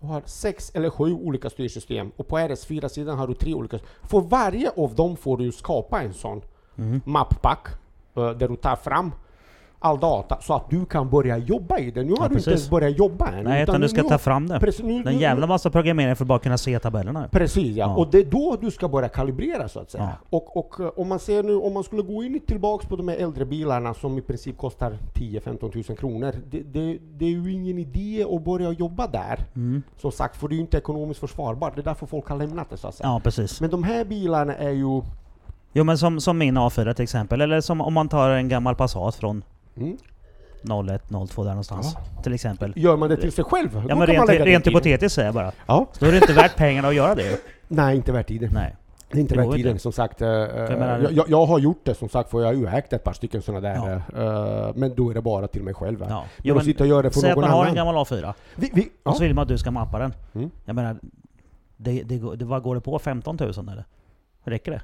du 0.00 0.06
har 0.06 0.22
sex 0.26 0.70
eller 0.74 0.90
sju 0.90 1.12
olika 1.12 1.50
styrsystem 1.50 2.12
och 2.16 2.28
på 2.28 2.38
RS4-sidan 2.38 3.18
har 3.18 3.26
du 3.26 3.34
tre 3.34 3.54
olika. 3.54 3.78
För 4.02 4.20
varje 4.20 4.70
av 4.76 4.94
dem 4.94 5.16
får 5.16 5.36
du 5.36 5.52
skapa 5.52 6.02
en 6.02 6.14
sån 6.14 6.42
Mm. 6.76 7.00
mapppack 7.04 7.66
eh, 8.16 8.30
där 8.30 8.48
du 8.48 8.56
tar 8.56 8.76
fram 8.76 9.12
all 9.84 9.98
data 10.00 10.38
så 10.40 10.54
att 10.54 10.70
du 10.70 10.84
kan 10.86 11.10
börja 11.10 11.38
jobba 11.38 11.78
i 11.78 11.90
det. 11.90 12.02
Nu 12.02 12.10
har 12.10 12.16
Ja, 12.16 12.20
du 12.20 12.24
inte 12.24 12.34
precis. 12.34 12.48
ens 12.48 12.70
börjat 12.70 12.98
jobba 12.98 13.28
än. 13.28 13.44
Nej 13.44 13.62
utan 13.62 13.74
nu- 13.80 13.80
du 13.86 13.88
ska 13.88 14.02
nu- 14.02 14.08
ta 14.08 14.18
fram 14.18 14.48
det. 14.48 14.60
Precis, 14.60 14.84
nu, 14.84 15.02
en 15.06 15.18
jävla 15.18 15.46
massa 15.46 15.70
programmering 15.70 16.16
för 16.16 16.24
att 16.24 16.28
bara 16.28 16.38
kunna 16.38 16.58
se 16.58 16.78
tabellerna. 16.78 17.28
Precis 17.32 17.76
ja. 17.76 17.86
Ja. 17.86 17.94
och 17.96 18.10
det 18.10 18.18
är 18.18 18.24
då 18.24 18.56
du 18.60 18.70
ska 18.70 18.88
börja 18.88 19.08
kalibrera 19.08 19.68
så 19.68 19.80
att 19.80 19.90
säga. 19.90 20.04
Ja. 20.30 20.36
Och, 20.38 20.56
och 20.56 20.80
eh, 20.80 20.86
om 20.96 21.08
man 21.08 21.18
ser 21.18 21.42
nu, 21.42 21.56
om 21.56 21.74
man 21.74 21.84
skulle 21.84 22.02
gå 22.02 22.22
in 22.24 22.40
tillbaks 22.40 22.86
på 22.86 22.96
de 22.96 23.08
här 23.08 23.16
äldre 23.16 23.44
bilarna 23.44 23.94
som 23.94 24.18
i 24.18 24.20
princip 24.22 24.58
kostar 24.58 24.98
10-15 25.14 25.72
tusen 25.72 25.96
kronor. 25.96 26.32
Det, 26.50 26.60
det, 26.72 26.98
det 27.16 27.24
är 27.24 27.30
ju 27.30 27.52
ingen 27.52 27.78
idé 27.78 28.26
att 28.36 28.44
börja 28.44 28.72
jobba 28.72 29.06
där. 29.06 29.38
Mm. 29.56 29.82
Som 29.96 30.12
sagt, 30.12 30.36
för 30.36 30.48
det 30.48 30.54
är 30.54 30.56
ju 30.56 30.60
inte 30.62 30.76
ekonomiskt 30.78 31.20
försvarbart. 31.20 31.74
Det 31.74 31.80
är 31.80 31.84
därför 31.84 32.06
folk 32.06 32.28
har 32.28 32.36
lämnat 32.36 32.70
det 32.70 32.76
så 32.76 32.88
att 32.88 32.94
säga. 32.94 33.08
Ja 33.08 33.20
precis. 33.24 33.60
Men 33.60 33.70
de 33.70 33.82
här 33.84 34.04
bilarna 34.04 34.54
är 34.56 34.70
ju... 34.70 35.02
Jo 35.72 35.84
men 35.84 35.98
som, 35.98 36.20
som 36.20 36.38
min 36.38 36.58
A4 36.58 36.92
till 36.94 37.02
exempel, 37.02 37.40
eller 37.40 37.60
som 37.60 37.80
om 37.80 37.92
man 37.94 38.08
tar 38.08 38.30
en 38.30 38.48
gammal 38.48 38.74
Passat 38.74 39.14
från 39.14 39.44
Mm, 39.76 39.96
01, 40.88 41.02
02 41.28 41.42
där 41.44 41.50
någonstans. 41.50 41.96
Till 42.22 42.34
exempel. 42.34 42.72
gör 42.76 42.96
man 42.96 43.08
det 43.08 43.16
till 43.16 43.32
sig 43.32 43.44
själv, 43.44 43.84
Ja 43.88 43.94
men 43.96 44.06
rent, 44.06 44.26
man 44.26 44.36
rent 44.36 44.66
hypotetiskt 44.66 45.14
säger 45.14 45.26
jag 45.28 45.34
bara. 45.34 45.52
Ja. 45.66 45.86
Då 45.98 46.06
är 46.06 46.10
det 46.10 46.16
inte 46.16 46.32
värt 46.32 46.56
pengarna 46.56 46.88
att 46.88 46.94
göra 46.94 47.14
det. 47.14 47.40
Nej, 47.68 47.96
inte 47.96 48.12
värt 48.12 48.26
tiden. 48.28 48.50
Nej. 48.54 48.76
Det 49.10 49.18
är 49.18 49.20
inte 49.20 49.36
värt 49.36 49.52
tiden 49.54 49.78
som 49.78 49.92
sagt. 49.92 50.22
eh, 50.22 50.28
jag 50.28 51.24
jag, 51.28 51.46
har 51.46 51.58
gjort 51.58 51.80
det 51.84 51.94
som 51.94 52.08
sagt, 52.08 52.30
för 52.30 52.40
jag 52.40 52.46
har 52.46 52.52
ju 52.54 52.66
ägt 52.66 52.92
ett 52.92 53.04
par 53.04 53.12
stycken 53.12 53.42
sådana 53.42 53.60
där. 53.60 53.96
eh, 54.66 54.72
men 54.74 54.94
då 54.94 55.10
är 55.10 55.14
det 55.14 55.22
bara 55.22 55.48
till 55.48 55.62
mig 55.62 55.74
själv. 55.74 56.00
Ja. 56.00 56.06
Men 56.08 56.26
Jo, 56.42 56.56
att 56.58 56.64
sitta 56.64 56.84
och 56.84 56.88
göra 56.88 57.02
det 57.02 57.10
för 57.10 57.20
säg 57.20 57.30
att 57.30 57.36
någon 57.36 57.42
man 57.42 57.50
har 57.50 57.58
annan. 57.58 57.68
en 57.68 57.74
gammal 57.74 57.94
A4 57.94 58.34
Vi, 58.56 58.70
vi, 58.74 58.82
ja. 59.04 59.10
och 59.10 59.16
så 59.16 59.22
vill 59.22 59.34
man 59.34 59.42
att 59.42 59.48
du 59.48 59.58
ska 59.58 59.70
mappa 59.70 59.98
den. 59.98 60.14
Mm. 60.34 60.50
Jag 60.64 60.76
menar, 60.76 60.96
det, 61.76 62.02
det, 62.02 62.18
går- 62.18 62.36
det, 62.36 62.44
vad 62.44 62.62
går 62.62 62.74
det 62.74 62.80
på? 62.80 62.98
15 62.98 63.36
000 63.40 63.50
eller? 63.58 63.84
Räcker 64.44 64.70
det? 64.72 64.82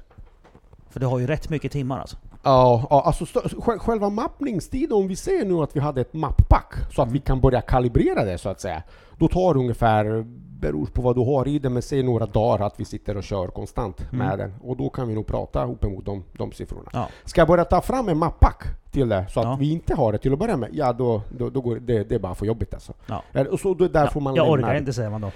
För 0.89 0.99
du 0.99 1.05
har 1.05 1.19
ju 1.19 1.27
rätt 1.27 1.49
mycket 1.49 1.71
timmar 1.71 1.99
alltså. 1.99 2.17
Ja, 2.43 2.87
ja 2.89 3.01
alltså 3.01 3.25
själva 3.57 4.09
mappningstiden, 4.09 4.97
om 4.97 5.07
vi 5.07 5.15
ser 5.15 5.45
nu 5.45 5.53
att 5.53 5.75
vi 5.75 5.79
hade 5.79 6.01
ett 6.01 6.13
mapppack 6.13 6.73
så 6.95 7.01
att 7.01 7.11
vi 7.11 7.19
kan 7.19 7.41
börja 7.41 7.61
kalibrera 7.61 8.25
det 8.25 8.37
så 8.37 8.49
att 8.49 8.61
säga. 8.61 8.83
Då 9.21 9.27
tar 9.27 9.53
det 9.53 9.59
ungefär, 9.59 10.23
beror 10.59 10.85
på 10.85 11.01
vad 11.01 11.15
du 11.15 11.21
har 11.21 11.47
i 11.47 11.59
det, 11.59 11.69
men 11.69 11.81
säg 11.81 12.03
några 12.03 12.25
dagar 12.25 12.65
att 12.65 12.79
vi 12.79 12.85
sitter 12.85 13.17
och 13.17 13.23
kör 13.23 13.47
konstant 13.47 14.01
Mm. 14.13 14.27
med 14.27 14.39
den. 14.39 14.53
Och 14.63 14.77
då 14.77 14.89
kan 14.89 15.07
vi 15.07 15.15
nog 15.15 15.27
prata 15.27 15.65
uppemot 15.65 16.05
de, 16.05 16.23
de 16.37 16.51
siffrorna. 16.51 16.89
Ja. 16.93 17.07
Ska 17.25 17.41
jag 17.41 17.47
börja 17.47 17.65
ta 17.65 17.81
fram 17.81 18.09
en 18.09 18.17
mapppack 18.17 18.63
till 18.91 19.09
det, 19.09 19.25
så 19.29 19.39
att 19.39 19.45
Ja. 19.45 19.57
vi 19.59 19.71
inte 19.71 19.95
har 19.95 20.11
det 20.11 20.17
till 20.17 20.33
att 20.33 20.39
börja 20.39 20.57
med, 20.57 20.69
ja 20.73 20.93
då, 20.93 21.21
då, 21.37 21.49
då 21.49 21.61
går 21.61 21.75
det, 21.75 22.03
det 22.03 22.15
är 22.15 22.19
bara 22.19 22.35
för 22.35 22.45
jobbigt 22.45 22.73
alltså. 22.73 22.93
Ja. 23.07 23.23
Eh, 23.33 23.41
Och 23.45 23.59
så 23.59 23.73
då, 23.73 23.87
där 23.87 24.07
får 24.07 24.21
man 24.21 24.35
jag 24.35 24.49
orkar 24.49 24.75
inte 24.75 24.93
säger 24.93 25.09
man 25.09 25.21
då. 25.21 25.31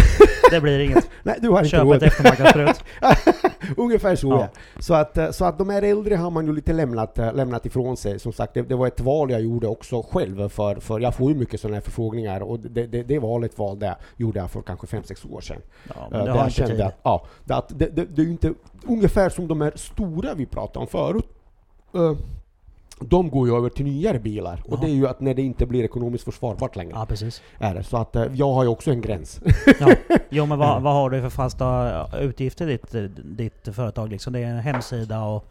Det 0.50 0.60
blir 0.60 0.78
inget. 0.78 1.08
Nej, 1.22 1.38
du 1.42 1.48
har 1.50 1.58
inte 1.58 1.68
Köp 1.68 1.82
råd. 1.82 1.96
ett 1.96 2.02
eftermarknadsbröt. 2.02 2.84
Ungefär 3.76 4.16
så 4.16 4.28
Ja. 4.28 4.40
ja. 4.40 4.48
Så 4.82 4.94
att, 4.94 5.18
eh, 5.18 5.30
så 5.30 5.44
att 5.44 5.58
de 5.58 5.70
här 5.70 5.82
äldre 5.82 6.14
har 6.16 6.30
man 6.30 6.46
ju 6.46 6.52
lite 6.54 6.72
lämnat, 6.72 7.18
eh, 7.18 7.32
lämnat 7.34 7.66
ifrån 7.66 7.96
sig. 7.96 8.18
Som 8.18 8.32
sagt, 8.32 8.54
det, 8.54 8.62
det 8.62 8.74
var 8.76 8.86
ett 8.86 9.00
val 9.00 9.30
jag 9.30 9.40
gjorde 9.40 9.66
också 9.66 10.02
själv, 10.12 10.48
för, 10.48 10.74
för 10.74 11.00
jag 11.00 11.14
får 11.14 11.30
ju 11.32 11.36
mycket 11.38 11.60
sådana 11.60 11.76
här 11.76 11.80
förfrågningar 11.82 12.40
och 12.40 12.60
det, 12.60 12.86
det, 12.86 13.02
det 13.02 13.18
valet 13.30 13.58
valde 13.58 13.86
jag, 13.86 13.96
gjorde 14.16 14.38
jag 14.40 14.50
för 14.50 14.62
kanske 14.62 14.86
5-6 14.86 15.32
år 15.34 15.40
sedan. 15.40 15.62
Ja, 15.88 15.94
Eh, 16.12 16.24
där 16.24 16.28
har 16.32 16.38
jag 16.38 16.52
kände 16.52 16.86
att, 16.86 16.98
ja, 17.02 17.26
att 17.48 17.78
det, 17.78 17.86
det, 17.96 18.04
det 18.04 18.22
är 18.22 18.26
inte 18.26 18.54
ungefär 18.88 19.28
som 19.30 19.48
de 19.48 19.60
här 19.60 19.72
stora 19.76 20.34
vi 20.34 20.46
pratade 20.46 20.78
om 20.78 20.86
förut. 20.86 21.24
Eh, 21.94 22.12
de 23.02 23.30
går 23.30 23.48
ju 23.48 23.56
över 23.56 23.68
till 23.68 23.84
nyare 23.84 24.18
bilar 24.18 24.62
och 24.64 24.72
Jaha. 24.72 24.80
det 24.80 24.86
är 24.86 24.94
ju 24.94 25.06
att 25.08 25.20
när 25.20 25.34
det 25.34 25.42
inte 25.42 25.66
blir 25.66 25.84
ekonomiskt 25.84 26.24
försvarbart 26.24 26.76
längre. 26.76 26.92
Ja, 26.94 27.06
precis. 27.06 27.42
Är 27.58 27.74
det. 27.74 27.82
Så 27.84 27.96
att 27.96 28.16
eh, 28.16 28.24
jag 28.34 28.52
har 28.52 28.62
ju 28.62 28.68
också 28.68 28.90
en 28.90 29.00
gräns. 29.00 29.40
Ja. 29.80 29.88
Jo 30.32 30.46
men 30.46 30.58
vad, 30.58 30.82
vad 30.82 30.92
har 30.92 31.10
du 31.10 31.20
för 31.20 31.30
fasta 31.30 32.18
utgifter 32.20 32.68
i 32.68 32.72
ditt, 32.72 33.14
ditt 33.24 33.74
företag 33.74 34.08
liksom? 34.08 34.32
Det 34.32 34.40
är 34.40 34.46
en 34.46 34.58
hemsida 34.58 35.24
och 35.24 35.44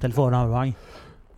telefonabonnemang. 0.00 0.74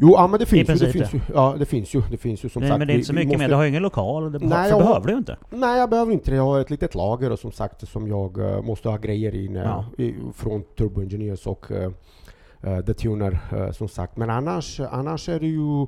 Jo, 0.03 0.13
ja, 0.13 0.27
men 0.27 0.41
det 0.41 0.47
finns, 0.47 0.69
ju, 0.69 0.75
det 0.75 0.93
finns 0.93 1.15
ju. 1.15 1.21
Ja, 1.35 1.55
det 1.59 1.65
finns 1.65 1.95
ju. 1.95 2.03
Det 2.11 2.17
finns 2.17 2.45
ju 2.45 2.49
som 2.49 2.61
Nej, 2.61 2.69
sagt. 2.71 2.79
men 2.79 2.89
det 2.89 2.93
är 2.93 2.95
inte 2.95 3.07
så 3.07 3.13
mycket 3.13 3.29
måste- 3.29 3.39
mer. 3.39 3.49
Du 3.49 3.55
har 3.55 3.63
ju 3.63 3.69
ingen 3.69 3.83
lokal. 3.83 4.33
Det 4.33 4.39
Nej, 4.39 4.69
jag 4.71 4.79
behöver 4.81 5.07
du 5.07 5.17
inte. 5.19 5.37
Nej, 5.51 5.79
jag 5.79 5.91
behöver 5.91 6.13
inte 6.13 6.31
det. 6.31 6.37
Jag 6.37 6.45
har 6.45 6.61
ett 6.61 6.71
litet 6.71 6.95
lager 6.95 7.31
och 7.33 7.39
som 7.39 7.53
sagt 7.53 7.89
som 7.89 8.09
jag 8.09 8.39
eh, 8.39 8.63
måste 8.63 8.89
ha 8.89 8.97
grejer 8.97 9.35
i, 9.35 9.49
när, 9.49 9.65
Ja. 9.65 9.85
i 10.05 10.15
från 10.35 10.63
Turbo 10.79 11.01
Engineers 11.03 11.47
och 11.47 11.67
uh, 11.71 12.81
The 12.87 12.95
Tuner 12.95 13.39
som 13.73 13.89
sagt. 13.89 14.17
Men 14.17 14.31
annars, 14.31 14.81
annars 14.81 15.29
är 15.29 15.41
det 15.41 15.47
ju 15.47 15.87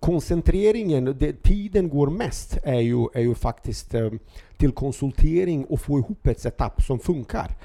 koncentreringen, 0.00 1.04
det, 1.18 1.42
tiden 1.42 1.88
går 1.88 2.06
mest 2.06 2.58
är 2.64 2.80
ju, 2.80 3.06
är 3.14 3.20
ju 3.20 3.34
faktiskt 3.34 3.94
till 4.56 4.72
konsultering 4.72 5.64
och 5.64 5.80
få 5.80 5.98
ihop 5.98 6.26
ett 6.26 6.40
setup 6.40 6.82
som 6.82 6.98
funkar. 6.98 7.56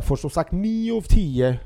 För 0.00 0.16
som 0.16 0.30
sagt, 0.30 0.52
9 0.52 0.96
av 0.96 1.00
10 1.00 1.48
eh, 1.48 1.56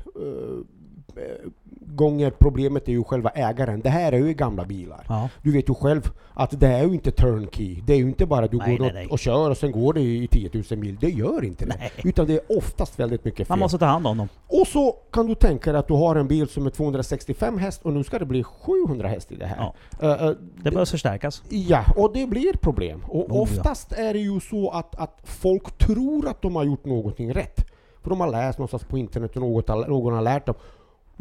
gånger 1.95 2.31
problemet 2.39 2.87
är 2.87 2.91
ju 2.91 3.03
själva 3.03 3.29
ägaren. 3.29 3.81
Det 3.81 3.89
här 3.89 4.11
är 4.11 4.17
ju 4.17 4.33
gamla 4.33 4.65
bilar. 4.65 5.05
Ja. 5.09 5.29
Du 5.41 5.51
vet 5.51 5.69
ju 5.69 5.73
själv 5.73 6.09
att 6.33 6.59
det 6.59 6.67
är 6.67 6.83
ju 6.83 6.93
inte 6.93 7.11
turnkey. 7.11 7.81
Det 7.85 7.93
är 7.93 7.97
ju 7.97 8.03
inte 8.07 8.25
bara 8.25 8.47
du 8.47 8.57
Nej, 8.57 8.77
går 8.77 8.79
nej, 8.83 8.89
och, 8.89 8.93
nej. 8.95 9.07
och 9.07 9.19
kör 9.19 9.49
och 9.49 9.57
sen 9.57 9.71
går 9.71 9.93
det 9.93 10.01
i 10.01 10.27
10 10.27 10.49
000 10.71 10.79
mil. 10.79 10.97
Det 11.01 11.09
gör 11.09 11.43
inte 11.45 11.65
det. 11.65 11.91
Utan 12.03 12.27
det 12.27 12.33
är 12.33 12.57
oftast 12.57 12.99
väldigt 12.99 13.25
mycket 13.25 13.47
fel. 13.47 13.49
Man 13.49 13.59
måste 13.59 13.77
ta 13.77 13.85
hand 13.85 14.07
om 14.07 14.17
dem. 14.17 14.27
Och 14.47 14.67
så 14.67 14.91
kan 15.11 15.27
du 15.27 15.35
tänka 15.35 15.71
dig 15.71 15.79
att 15.79 15.87
du 15.87 15.93
har 15.93 16.15
en 16.15 16.27
bil 16.27 16.47
som 16.47 16.65
är 16.65 16.69
265 16.69 17.57
häst 17.57 17.81
och 17.85 17.93
nu 17.93 18.03
ska 18.03 18.19
det 18.19 18.25
bli 18.25 18.43
700 18.43 19.07
häst 19.07 19.31
i 19.31 19.35
det 19.35 19.45
här. 19.45 19.57
Ja. 19.57 19.73
Eh, 20.01 20.25
eh, 20.25 20.31
Det 20.57 20.63
behöver 20.71 20.85
förstärkas. 20.85 21.43
Ja, 21.49 21.83
och 21.95 22.13
det 22.13 22.27
blir 22.27 22.53
problem. 22.53 23.03
Och 23.07 23.19
Oh, 23.19 23.25
ja. 23.29 23.41
oftast 23.41 23.91
är 23.91 24.13
det 24.13 24.19
ju 24.19 24.39
så 24.39 24.69
att, 24.69 24.95
att 24.95 25.19
folk 25.23 25.77
tror 25.77 26.27
att 26.27 26.41
de 26.41 26.55
har 26.55 26.63
gjort 26.63 26.85
någonting 26.85 27.33
rätt. 27.33 27.65
För 28.03 28.09
de 28.09 28.19
har 28.19 28.27
läst 28.27 28.57
någonstans 28.59 28.83
på 28.83 28.97
internet 28.97 29.35
och 29.35 29.41
något, 29.41 29.67
någon 29.67 30.13
har 30.13 30.21
lärt 30.21 30.45
dem. 30.45 30.55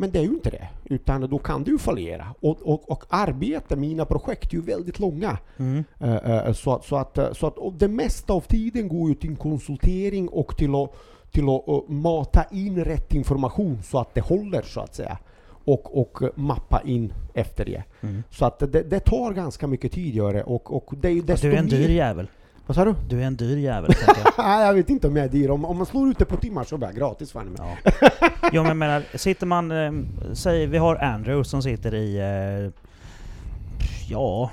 Men 0.01 0.11
det 0.11 0.19
är 0.19 0.23
ju 0.23 0.29
inte 0.29 0.51
det. 0.51 0.69
Utan 0.85 1.21
då 1.31 1.39
kan 1.39 1.65
ju 1.65 1.79
fallera. 1.79 2.27
Och, 2.41 2.59
och, 2.63 2.91
och 2.91 3.05
arbete, 3.09 3.77
mina 3.77 4.05
projekt, 4.05 4.53
är 4.53 4.57
ju 4.57 4.63
väldigt 4.63 4.99
långa. 4.99 5.39
Mm. 5.57 5.85
Eh, 6.01 6.15
eh, 6.15 6.53
så, 6.53 6.73
att- 6.75 6.85
så 6.85 6.97
att, 6.97 7.19
eh, 7.19 7.33
så 7.33 7.47
att 7.47 7.59
och 7.59 7.73
det 7.73 7.89
mesta 7.89 8.33
av 8.33 8.41
tiden 8.41 8.89
går 8.89 9.09
ju 9.09 9.15
till 9.15 9.37
konsultering 9.37 10.29
och 10.29 10.57
till 10.57 10.75
att, 10.75 10.93
till 11.31 11.45
att 11.49 11.89
mata 11.89 12.45
in 12.51 12.85
rätt 12.85 13.15
information 13.15 13.83
så 13.83 13.99
att 13.99 14.15
det 14.15 14.21
håller 14.21 14.63
så 14.63 14.81
att 14.81 14.95
säga. 14.95 15.19
Och, 15.65 16.01
och 16.01 16.23
mappa 16.35 16.81
in 16.85 17.13
efter 17.35 17.65
det. 17.65 17.83
Mm. 18.01 18.23
Så 18.31 18.45
att 18.45 18.59
det, 18.59 18.67
det 18.83 19.01
tar 19.01 19.33
ganska 19.33 19.67
mycket 19.67 19.93
tid 19.93 20.15
gör 20.15 20.33
det 20.35 20.43
och, 20.43 20.77
och 20.77 20.95
det 20.97 21.09
är 21.09 21.13
ju 21.13 21.23
desto 21.23 21.47
Du 21.47 21.53
är 21.55 21.59
en 21.59 21.69
dyr 21.69 21.89
jävel. 21.89 22.29
Vad 22.69 22.75
sa 22.75 22.85
du? 22.85 22.95
Du 23.09 23.23
är 23.23 23.27
en 23.27 23.37
dyr 23.37 23.57
jävel 23.57 23.91
jag. 24.07 24.27
Jag 24.67 24.75
vet 24.75 24.91
inte 24.91 25.09
om 25.09 25.17
jag 25.17 25.25
är 25.25 25.29
dyr. 25.31 25.51
Om, 25.51 25.65
om 25.65 25.77
man 25.77 25.87
slår 25.87 26.09
ut 26.09 26.19
det 26.19 26.25
på 26.25 26.37
timmar 26.37 26.65
så 26.65 26.77
blir 26.79 26.89
jag 26.89 26.97
gratis 26.97 27.33
fan. 27.33 27.57
Ja. 27.59 27.77
Jo 28.53 28.63
men 28.63 28.79
menar, 28.79 29.03
sitter 29.15 29.47
man... 29.47 29.71
Eh, 29.71 29.93
säg 30.33 30.67
vi 30.67 30.79
har 30.79 30.97
Andrew 30.97 31.45
som 31.45 31.63
sitter 31.63 31.95
i... 31.95 32.19
Eh, 32.19 32.73
ja... 34.09 34.51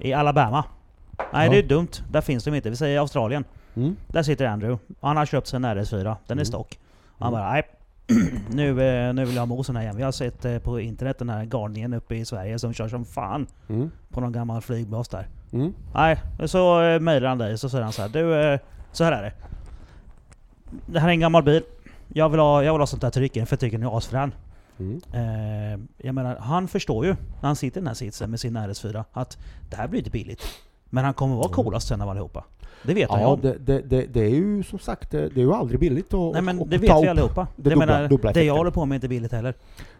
I 0.00 0.12
Alabama. 0.12 0.64
Nej 1.32 1.46
Ja. 1.46 1.52
det 1.52 1.58
är 1.58 1.62
dumt. 1.62 1.88
Där 2.10 2.20
finns 2.20 2.44
de 2.44 2.54
inte. 2.54 2.70
Vi 2.70 2.76
säger 2.76 2.98
Australien. 3.00 3.44
Mm. 3.76 3.96
Där 4.06 4.22
sitter 4.22 4.46
Andrew. 4.46 4.84
Han 5.00 5.16
har 5.16 5.26
köpt 5.26 5.46
sig 5.46 5.56
en 5.56 5.64
RS4. 5.66 6.02
Den 6.02 6.14
är 6.28 6.32
Mm. 6.32 6.44
stock. 6.44 6.78
Han 7.18 7.28
Mm. 7.28 7.40
bara 7.40 7.52
nej. 7.52 7.62
nu, 8.50 8.68
eh, 8.82 9.14
nu 9.14 9.24
vill 9.24 9.34
jag 9.34 9.42
ha 9.42 9.46
mosen 9.46 9.76
här 9.76 9.82
igen. 9.82 9.96
Vi 9.96 10.02
har 10.02 10.12
sett 10.12 10.44
eh, 10.44 10.58
på 10.58 10.80
internet 10.80 11.18
den 11.18 11.28
här 11.28 11.44
galningen 11.44 11.94
uppe 11.94 12.14
i 12.16 12.24
Sverige 12.24 12.58
som 12.58 12.72
kör 12.72 12.88
som 12.88 13.04
fan 13.04 13.46
Mm. 13.68 13.90
på 14.08 14.20
någon 14.20 14.32
gammal 14.32 14.60
flygbas 14.60 15.08
där. 15.08 15.28
Mm. 15.52 15.72
Nej, 15.94 16.18
så 16.46 16.82
eh, 16.82 17.00
mejlar 17.00 17.28
han 17.28 17.38
dig 17.38 17.58
så 17.58 17.68
säger 17.68 17.84
han 17.84 17.92
så 17.92 18.02
här. 18.02 18.08
Du, 18.08 18.34
eh, 18.52 18.60
så 18.92 19.04
här 19.04 19.12
är 19.12 19.22
det. 19.22 19.32
Det 20.86 21.00
här 21.00 21.08
är 21.08 21.12
en 21.12 21.20
gammal 21.20 21.42
bil. 21.42 21.62
Jag 22.08 22.28
vill 22.28 22.40
ha, 22.40 22.62
jag 22.64 22.72
vill 22.72 22.80
ha 22.80 22.86
sånt 22.86 23.02
där 23.02 23.10
tryck 23.10 23.36
i 23.36 23.40
den 23.40 23.46
för 23.46 23.56
tycker 23.56 23.78
den 23.78 23.86
är 23.88 23.96
asfrän. 23.98 24.34
Mm. 24.78 25.00
Eh, 25.12 25.80
jag 26.06 26.14
menar, 26.14 26.36
han 26.36 26.68
förstår 26.68 27.06
ju 27.06 27.10
när 27.40 27.46
han 27.46 27.56
sitter 27.56 27.80
i 27.80 27.80
den 27.80 27.86
här 27.86 27.94
sitsen 27.94 28.30
med 28.30 28.40
sin 28.40 28.56
RS4 28.56 29.04
att 29.12 29.38
det 29.70 29.76
här 29.76 29.88
blir 29.88 29.98
inte 30.00 30.10
billigt. 30.10 30.42
Men 30.90 31.04
han 31.04 31.14
kommer 31.14 31.36
vara 31.36 31.48
coolast 31.48 31.88
sen 31.88 32.00
av 32.02 32.08
allihopa. 32.08 32.44
Det 32.82 32.94
vet 32.94 33.10
ju 33.10 33.14
Ja, 33.20 33.26
om. 33.26 33.40
det, 33.40 33.56
det, 33.58 33.80
det, 33.80 34.06
det 34.06 34.20
är 34.20 34.28
ju 34.28 34.62
som 34.62 34.78
sagt, 34.78 35.10
det, 35.10 35.18
är 35.36 35.38
ju 35.38 35.52
aldrig 35.54 35.80
billigt 35.80 36.14
att 36.14 36.32
Nej 36.32 36.42
men 36.42 36.62
att 36.62 36.70
det 36.70 36.78
vet 36.78 36.90
vi 37.02 37.08
allihopa. 37.08 37.46
det 37.56 37.70
jag 37.70 37.78
dubbla- 37.78 37.86
menar, 37.86 38.08
dubbla 38.08 38.32
det 38.32 38.44
jag 38.44 38.56
håller 38.56 38.70
på 38.70 38.84
med 38.86 38.94
är 38.94 38.96
inte 38.96 39.08
billigt 39.08 39.32
heller. 39.32 39.54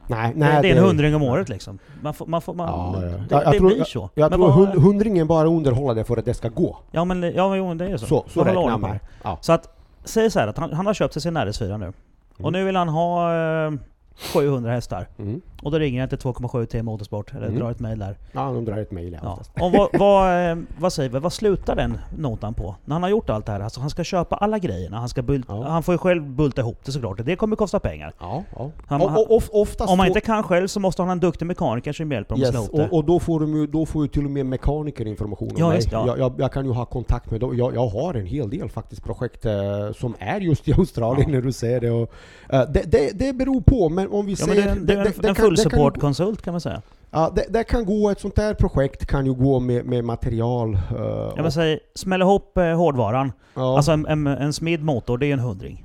Nej, 0.07 0.33
Det, 0.35 0.39
nej, 0.41 0.63
det 0.63 0.71
är 0.71 0.77
en 0.77 0.85
hundring 0.85 1.15
om 1.15 1.23
året 1.23 1.49
liksom. 1.49 1.79
Man 2.03 2.15
får, 2.15 2.27
man 2.27 2.43
får, 2.43 2.55
man, 2.55 2.69
Ja, 2.69 2.95
ja. 2.95 3.01
Det, 3.01 3.25
Jag- 3.31 3.45
jag 3.45 3.53
det 3.53 3.59
tror- 3.59 3.69
blir 3.71 3.85
så. 3.85 4.11
Jag 4.15 4.31
Men 4.31 4.39
tror 4.39 4.49
vad- 4.49 4.57
hund, 4.57 4.83
hundringen 4.83 5.27
bara 5.27 5.49
underhåller 5.49 5.95
det 5.95 6.05
för 6.05 6.17
att 6.17 6.25
det 6.25 6.35
ska 6.35 6.49
gå. 6.49 6.79
Ja 6.91 7.05
men 7.05 7.23
ja, 7.23 7.57
jo, 7.57 7.75
det 7.75 7.87
är 7.87 7.97
så. 7.97 8.07
Så, 8.07 8.15
Man 8.15 8.23
så 8.27 8.31
får 8.31 8.45
hålla 8.55 8.61
räknar 8.75 8.89
jag 8.89 8.97
det. 8.97 9.01
Ja. 9.23 9.39
Så 9.41 9.53
att, 9.53 9.77
säg 10.05 10.31
så 10.31 10.39
här 10.41 10.49
att 10.49 10.59
han, 10.59 10.73
han 10.73 10.87
har 10.87 10.95
köpt 10.95 11.13
sig 11.13 11.23
sin 11.23 11.37
RS4 11.37 11.79
nu. 11.79 11.93
Och 12.33 12.41
Mm. 12.41 12.53
nu 12.53 12.65
vill 12.65 12.77
han 12.77 12.89
ha 12.89 13.35
eh, 13.35 13.73
700 14.19 14.71
hästar. 14.73 15.09
Mm. 15.19 15.41
Och 15.63 15.71
då 15.71 15.79
ringer 15.79 16.01
jag 16.01 16.09
till 16.09 16.19
2,7 16.19 16.67
T 16.67 16.83
Motorsport, 16.83 17.33
eller 17.35 17.47
Mm. 17.47 17.59
drar 17.59 17.71
ett 17.71 17.81
mail 17.81 17.99
där. 17.99 18.17
Ja, 18.33 18.53
de 18.53 18.65
drar 18.65 18.77
ett 18.77 18.91
mejl 18.93 19.19
Ja. 19.23 19.31
oftast. 19.33 19.51
Och 19.61 19.73
vad, 19.73 19.89
vad, 19.99 20.51
eh, 20.51 20.57
vad 20.79 20.93
säger 20.93 21.11
vi, 21.11 21.19
vad 21.19 21.33
slutar 21.33 21.77
den 21.77 21.99
notan 22.19 22.55
på? 22.55 22.75
När 22.85 22.95
han 22.95 23.03
har 23.03 23.11
gjort 23.11 23.31
allt 23.31 23.47
det 23.47 23.53
här, 23.53 23.61
alltså 23.61 23.81
han 23.81 23.91
ska 23.91 24.05
köpa 24.05 24.37
alla 24.37 24.59
grejerna, 24.59 24.99
han, 24.99 25.09
ska 25.09 25.23
bult, 25.23 25.47
Ja. 25.49 25.65
han 25.69 25.83
får 25.83 25.95
ju 25.95 25.99
själv 25.99 26.23
bulta 26.31 26.61
ihop 26.61 26.79
det 26.85 26.93
såklart, 26.93 27.21
det 27.25 27.37
kommer 27.37 27.57
kosta 27.57 27.81
pengar. 27.81 28.13
Ja, 28.21 28.45
ja. 28.57 28.71
Han- 28.87 29.01
och, 29.03 29.31
och, 29.37 29.43
oftast 29.51 29.91
Om 29.93 29.99
han 29.99 30.09
inte 30.09 30.21
kan 30.21 30.43
själv 30.43 30.67
så 30.67 30.81
måste 30.81 31.03
han 31.03 31.09
ha 31.09 31.13
en 31.13 31.21
duktig 31.21 31.47
mekaniker 31.47 31.93
som 31.93 32.13
hjälper 32.13 32.35
honom 32.35 32.49
att 32.49 32.55
slå 32.55 32.61
Yes, 32.61 32.69
ihop 32.69 32.81
det. 32.81 32.89
och, 32.89 32.99
och 32.99 33.05
då 33.05 33.21
får, 33.21 33.47
ju, 33.49 33.67
då 33.67 33.87
får 33.87 34.03
ju 34.05 34.09
till 34.09 34.25
och 34.25 34.31
med 34.31 34.47
mekaniker 34.47 35.07
information 35.07 35.49
om 35.49 35.55
Ja, 35.59 35.69
mig. 35.69 35.77
just, 35.77 35.93
ja. 35.93 36.07
Jag, 36.07 36.19
jag, 36.19 36.33
jag 36.39 36.53
kan 36.53 36.65
ju 36.67 36.73
ha 36.73 36.85
kontakt 36.85 37.31
med 37.31 37.41
dem. 37.41 37.57
Jag, 37.57 37.75
jag 37.75 37.87
har 37.89 38.15
en 38.15 38.27
hel 38.27 38.51
del 38.51 38.69
faktiskt 38.71 39.05
projekt 39.05 39.45
eh, 39.47 39.53
som 39.97 40.15
är 40.19 40.41
just 40.41 40.69
i 40.69 40.73
Australien 40.73 41.29
Ja. 41.29 41.35
när 41.35 41.43
du 41.43 41.53
säger 41.53 41.81
det. 41.81 41.91
Och, 41.91 42.11
eh, 42.49 42.71
det, 42.71 42.83
det. 42.93 43.11
Det 43.19 43.33
beror 43.33 43.61
på, 43.61 43.89
men 43.89 44.08
om 44.11 44.27
vi 44.27 44.33
Ja, 44.39 44.47
men 44.47 44.57
säger... 44.57 44.63
det 44.63 44.69
är 44.69 44.73
en, 44.77 44.87
det 44.87 44.93
en, 44.95 45.13
det 45.21 45.29
en 45.29 45.35
kan- 45.35 45.45
full 45.45 45.55
det 45.57 45.63
support-konsult 45.63 46.43
kan 46.43 46.53
man 46.55 46.61
säga. 46.61 46.83
Ja, 47.11 47.33
det, 47.35 47.45
det 47.51 47.65
kan 47.65 47.85
gå, 47.85 48.11
ett 48.11 48.21
sånt 48.21 48.37
där 48.37 48.55
projekt 48.55 49.07
kan 49.07 49.27
ju 49.27 49.35
gå 49.35 49.61
med, 49.61 49.85
med 49.87 50.05
material. 50.05 50.79
Jag 50.91 51.39
och- 51.39 51.45
vill 51.45 51.53
säga, 51.53 51.79
smäll 51.95 52.21
ihop 52.23 52.59
eh, 52.59 52.65
hårdvaran. 52.77 53.33
ja, 53.55 53.77
Alltså 53.77 53.93
en, 53.93 54.07
en, 54.07 54.27
en 54.27 54.53
smidd 54.53 54.83
motor, 54.85 55.19
det 55.19 55.27
är 55.27 55.33
en 55.33 55.39
hundring. 55.39 55.85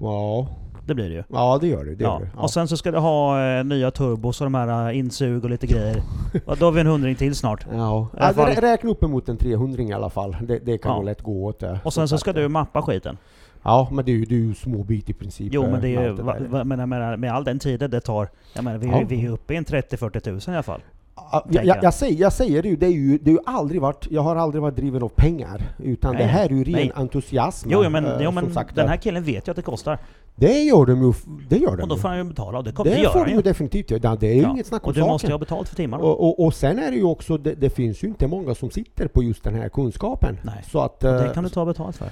ja, 0.00 0.46
Det 0.86 0.94
blir 0.94 1.08
det 1.08 1.14
ju. 1.14 1.22
ja, 1.32 1.58
det 1.60 1.66
gör 1.66 1.84
det. 1.84 1.94
det, 1.94 2.04
Ja. 2.04 2.12
gör 2.12 2.20
det. 2.20 2.30
Ja. 2.36 2.42
Och 2.42 2.50
sen 2.50 2.68
så 2.68 2.76
ska 2.76 2.90
du 2.90 2.98
ha 2.98 3.44
eh, 3.58 3.64
nya 3.64 3.90
turbos 3.90 4.40
och 4.40 4.44
de 4.44 4.54
här 4.54 4.90
eh, 4.90 4.98
insug 4.98 5.44
och 5.44 5.50
lite 5.50 5.66
grejer. 5.66 6.02
och 6.46 6.56
då 6.56 6.64
har 6.64 6.72
vi 6.72 6.80
en 6.80 6.86
hundring 6.86 7.14
till 7.16 7.34
snart. 7.34 7.66
Ja, 7.72 8.08
ja 8.18 8.32
rä- 8.32 8.60
räkna 8.60 8.90
upp 8.90 9.02
emot 9.02 9.28
en 9.28 9.36
300 9.36 9.82
i 9.82 9.92
alla 9.92 10.10
fall. 10.10 10.36
Det, 10.42 10.58
det 10.58 10.78
kan 10.78 10.90
Ja. 10.90 10.96
nog 10.96 11.04
lätt 11.04 11.22
gå 11.22 11.44
åt 11.44 11.58
det. 11.60 11.80
Och 11.84 11.92
sen 11.92 12.08
så 12.08 12.18
ska 12.18 12.32
du 12.32 12.48
mappa 12.48 12.82
skiten. 12.82 13.16
Ja, 13.62 13.88
men 13.92 14.04
det 14.04 14.10
är 14.12 14.16
ju, 14.16 14.24
det 14.24 14.34
är 14.34 14.38
ju 14.38 14.54
småbit 14.54 15.10
i 15.10 15.12
princip. 15.12 15.52
Jo 15.54 15.64
eh, 15.64 15.70
men 15.70 15.80
det 15.80 15.88
är 15.88 16.02
ju, 16.02 16.16
det 16.16 16.22
va, 16.22 16.36
va, 16.48 16.64
men 16.64 16.78
jag 16.78 16.88
menar, 16.88 17.16
med 17.16 17.32
all 17.32 17.44
den 17.44 17.58
tiden 17.58 17.90
det 17.90 18.00
tar. 18.00 18.28
Jag 18.54 18.64
menar 18.64 18.78
vi, 18.78 18.86
Ja. 18.86 19.02
vi 19.08 19.24
är 19.26 19.30
uppe 19.30 19.54
i 19.54 19.56
en 19.56 19.64
30-40 19.64 20.20
tusen 20.20 20.54
i 20.54 20.56
alla 20.56 20.62
fall. 20.62 20.80
Ja, 21.14 21.46
jag, 21.50 21.64
jag, 21.64 21.76
jag. 21.82 21.94
säger, 21.94 22.20
jag 22.20 22.32
säger 22.32 22.62
det 22.62 22.68
ju, 22.68 22.76
det 22.76 22.86
är 22.86 22.90
ju, 22.90 23.18
det 23.18 23.30
är 23.30 23.32
ju 23.32 23.38
aldrig 23.46 23.80
varit, 23.80 24.06
jag 24.10 24.22
har 24.22 24.36
aldrig 24.36 24.62
varit 24.62 24.76
driven 24.76 25.02
av 25.02 25.08
pengar. 25.08 25.62
Utan 25.78 26.14
Nej, 26.14 26.22
det 26.22 26.28
här 26.28 26.44
är 26.44 26.50
ju 26.50 26.64
ren 26.64 26.72
nej. 26.72 26.92
entusiasm. 26.94 27.68
Jo, 27.72 27.90
men, 27.90 28.04
eh, 28.06 28.12
jo, 28.20 28.30
men 28.30 28.52
sagt, 28.54 28.74
den 28.74 28.84
eh, 28.84 28.90
här 28.90 28.96
killen 28.96 29.24
vet 29.24 29.48
ju 29.48 29.50
att 29.50 29.56
det 29.56 29.62
kostar. 29.62 29.98
Det 30.36 30.62
gör 30.62 30.86
de 30.86 31.02
ju, 31.02 31.12
det 31.48 31.56
gör 31.58 31.76
de 31.76 31.82
Och 31.82 31.88
då 31.88 31.96
får 31.96 32.08
han 32.08 32.18
ju 32.18 32.24
betala 32.24 32.58
och 32.58 32.64
det, 32.64 32.72
kommer, 32.72 32.90
det, 32.90 32.96
Det 32.96 33.02
gör 33.02 33.10
får 33.10 33.18
han 33.18 33.28
de 33.28 33.34
ju 33.34 33.42
definitivt 33.42 33.90
göra. 33.90 34.16
Det 34.16 34.26
är 34.30 34.34
ju 34.34 34.42
Ja. 34.42 34.50
inget 34.50 34.66
snack 34.66 34.82
om 34.84 34.88
Och 34.88 34.94
du 34.94 35.00
saken. 35.00 35.12
måste 35.12 35.26
ju 35.26 35.32
ha 35.32 35.38
betalt 35.38 35.68
för 35.68 35.76
timmarna. 35.76 36.04
och, 36.04 36.20
och, 36.28 36.44
och 36.46 36.54
sen 36.54 36.78
är 36.78 36.90
det 36.90 36.96
ju 36.96 37.04
också, 37.04 37.38
det, 37.38 37.54
det 37.54 37.70
finns 37.70 38.04
ju 38.04 38.08
inte 38.08 38.26
många 38.26 38.54
som 38.54 38.70
sitter 38.70 39.08
på 39.08 39.22
just 39.22 39.44
den 39.44 39.54
här 39.54 39.68
kunskapen. 39.68 40.38
Nej. 40.42 40.64
Så 40.70 40.80
att, 40.80 41.04
Och 41.04 41.10
eh, 41.10 41.22
det 41.22 41.34
kan 41.34 41.44
du 41.44 41.50
ta 41.50 41.64
betalt 41.64 41.96
för. 41.96 42.08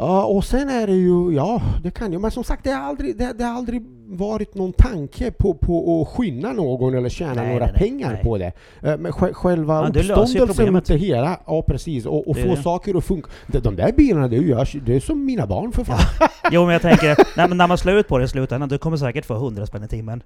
Ja, 0.00 0.24
och 0.24 0.44
sen 0.44 0.68
är 0.68 0.86
det 0.86 0.92
ju, 0.94 1.30
ja 1.34 1.62
det 1.82 1.90
kan 1.90 2.12
ju, 2.12 2.18
men 2.18 2.30
som 2.30 2.44
sagt 2.44 2.64
det 2.64 2.70
har 2.70 2.82
aldrig, 2.82 3.18
det, 3.18 3.32
det 3.38 3.44
har 3.44 3.54
aldrig 3.54 3.82
varit 4.06 4.54
någon 4.54 4.72
tanke 4.72 5.30
på, 5.30 5.54
på 5.54 6.02
att 6.02 6.08
skinna 6.08 6.52
någon 6.52 6.94
eller 6.94 7.08
tjäna 7.08 7.34
Nej, 7.34 7.52
några 7.52 7.64
nej, 7.66 7.74
pengar 7.74 8.12
nej. 8.12 8.22
på 8.24 8.38
det. 8.38 8.46
Eh, 8.82 8.98
Men 8.98 9.12
sj- 9.12 9.32
själva 9.32 9.74
Ja, 9.94 10.00
uppståndelsen 10.00 10.72
mot 10.72 10.84
det 10.84 10.96
hela, 10.96 11.40
ja 11.46 11.62
precis, 11.66 12.06
och, 12.06 12.28
och 12.28 12.34
Det 12.34 12.42
få 12.56 12.62
saker 12.62 12.98
att 12.98 13.04
funka. 13.04 13.30
De, 13.46 13.58
de 13.58 13.76
där 13.76 13.92
bilarna, 13.92 14.28
det 14.28 14.36
är, 14.36 14.40
ju, 14.74 14.80
det 14.80 14.96
är 14.96 15.00
som 15.00 15.24
mina 15.24 15.46
barn 15.46 15.72
för 15.72 15.84
fan. 15.84 16.28
Jo 16.52 16.62
men 16.64 16.72
jag 16.72 16.82
tänker, 16.82 17.16
nej, 17.36 17.48
men 17.48 17.58
när 17.58 17.66
man 17.66 17.78
slår 17.78 17.94
ut 17.94 18.08
på 18.08 18.18
det 18.18 18.24
i 18.24 18.28
slutändan, 18.28 18.68
du 18.68 18.78
kommer 18.78 18.96
säkert 18.96 19.24
få 19.26 19.34
100 19.34 19.66
spänn 19.66 19.84
i 19.84 19.88
timmen. 19.88 20.22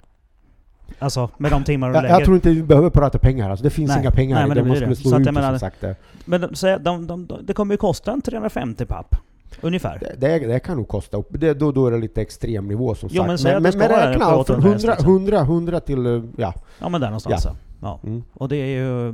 Alltså 0.99 1.31
med 1.39 1.51
de 1.51 1.65
timmar 1.65 1.89
du 1.89 1.95
Jag, 1.95 2.03
lägger. 2.03 2.15
jag 2.15 2.25
tror 2.25 2.35
inte 2.35 2.49
vi 2.51 2.63
behöver 2.63 2.91
prata 2.91 3.19
pengar. 3.19 3.51
Alltså, 3.51 3.65
det 3.65 3.71
finns 3.71 3.89
Nej. 3.91 4.01
inga 4.01 4.11
pengar 4.11 4.37
Nej, 4.39 4.49
men 4.49 4.57
det 4.57 4.63
det 4.63 4.69
man 4.69 4.77
skulle 4.77 4.97
slå 4.97 5.11
Så 5.11 5.17
att 5.17 5.21
ut 5.23 5.27
menar- 5.35 5.51
som 5.51 5.59
sagt. 5.59 5.81
Det, 5.81 5.97
Men 6.25 6.41
de, 6.41 6.55
säger- 6.55 6.79
de, 6.79 7.07
de, 7.07 7.27
de, 7.27 7.39
det 7.47 7.53
kommer 7.53 7.75
ju 7.75 7.79
kosta 7.79 8.13
en 8.13 8.23
350 8.23 8.85
papp. 8.87 9.17
Ungefär. 9.61 10.15
det, 10.19 10.39
det 10.39 10.59
kan 10.61 10.77
nog 10.77 10.89
kosta 10.89 11.17
upp. 11.17 11.29
Det, 11.31 11.55
då, 11.55 11.73
då 11.73 11.87
är 11.87 11.91
det 11.91 11.99
lite 11.99 12.23
extrem 12.23 12.69
nivå 12.69 12.95
som 12.95 13.09
Jo, 13.13 13.23
sagt. 13.23 13.43
men 13.45 13.55
det 13.55 13.61
men, 13.61 13.79
men 13.79 13.89
räkna 13.89 14.25
allt 14.25 14.47
från 14.47 14.57
800 14.59 14.69
100, 14.69 14.93
liksom. 14.95 15.13
100, 15.13 15.39
100 15.41 15.81
till... 15.81 16.07
eh, 16.07 16.23
Ja. 16.37 16.55
Ja 16.79 16.89
men 16.89 17.01
där 17.01 17.09
någonstans 17.09 17.45
ja. 17.45 17.57
ja. 17.83 18.01
Mm. 18.05 18.23
Och 18.35 18.49
det 18.49 18.57
är 18.57 18.67
ju... 18.67 19.13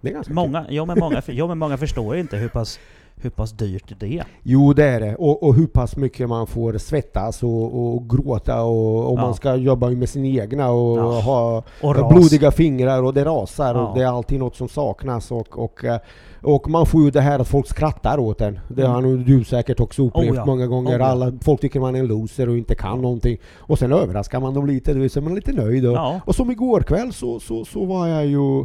Det 0.00 0.08
är 0.08 0.12
ganska 0.12 0.28
kul. 0.30 0.34
Många, 0.34 0.66
ja, 0.68 0.84
men 0.84 0.98
många, 0.98 1.22
ja, 1.26 1.46
men 1.46 1.58
många 1.58 1.76
förstår 1.76 2.14
ju 2.14 2.20
inte 2.20 2.36
hur 2.36 2.48
pass, 2.48 2.78
hur 3.16 3.30
pass 3.30 3.52
dyrt 3.52 3.92
det 4.00 4.18
är. 4.18 4.24
Jo, 4.42 4.72
det 4.72 4.84
är 4.84 5.00
det. 5.00 5.14
Och, 5.16 5.42
och 5.42 5.54
hur 5.54 5.66
pass 5.66 5.96
mycket 5.96 6.28
man 6.28 6.46
får 6.46 6.78
svettas 6.78 7.42
och, 7.42 7.94
och 7.94 8.10
gråta 8.10 8.62
och, 8.62 9.12
och 9.12 9.18
Ja. 9.18 9.22
man 9.22 9.34
ska 9.34 9.54
jobba 9.56 9.90
med 9.90 10.08
sina 10.08 10.26
egna 10.42 10.70
och 10.70 10.98
Ja. 10.98 11.20
ha 11.20 11.62
Och 11.82 12.08
blodiga 12.08 12.50
fingrar 12.50 13.02
och 13.02 13.14
det 13.14 13.24
rasar 13.24 13.74
och 13.74 13.98
det 13.98 14.02
är 14.02 14.06
alltid 14.08 14.38
något 14.38 14.56
som 14.56 14.68
saknas 14.68 15.30
och, 15.30 15.58
och, 15.58 15.84
eh, 15.84 15.98
och 16.42 16.70
man 16.70 16.86
får 16.86 17.04
ju 17.04 17.10
det 17.10 17.20
här 17.20 17.38
att 17.38 17.48
folk 17.48 17.66
skrattar 17.66 18.18
åt 18.18 18.40
en. 18.40 18.58
Det 18.68 18.82
har 18.86 19.00
nog 19.00 19.26
du 19.26 19.44
säkert 19.44 19.80
också 19.80 20.06
upplevt 20.06 20.30
Oh 20.30 20.36
ja. 20.36 20.46
många 20.46 20.66
gånger. 20.66 20.96
Oh 20.96 21.00
ja. 21.00 21.06
Alla, 21.06 21.32
folk 21.42 21.60
tycker 21.60 21.80
man 21.80 21.94
är 21.94 21.98
en 22.00 22.06
loser 22.06 22.48
och 22.48 22.56
inte 22.56 22.74
kan 22.74 23.00
någonting. 23.02 23.38
Och 23.58 23.78
sen 23.78 23.92
överraskar 23.92 24.40
man 24.40 24.54
dem 24.54 24.66
lite, 24.66 24.94
då 24.94 25.00
är 25.00 25.20
man 25.20 25.34
lite 25.34 25.52
nöjd. 25.52 25.86
Och, 25.86 25.96
Ja. 25.96 26.20
och 26.26 26.34
som 26.34 26.50
igår 26.50 26.80
kväll 26.80 27.12
så, 27.12 27.40
så, 27.40 27.64
så 27.64 27.84
var 27.84 28.08
jag 28.08 28.26
ju 28.26 28.64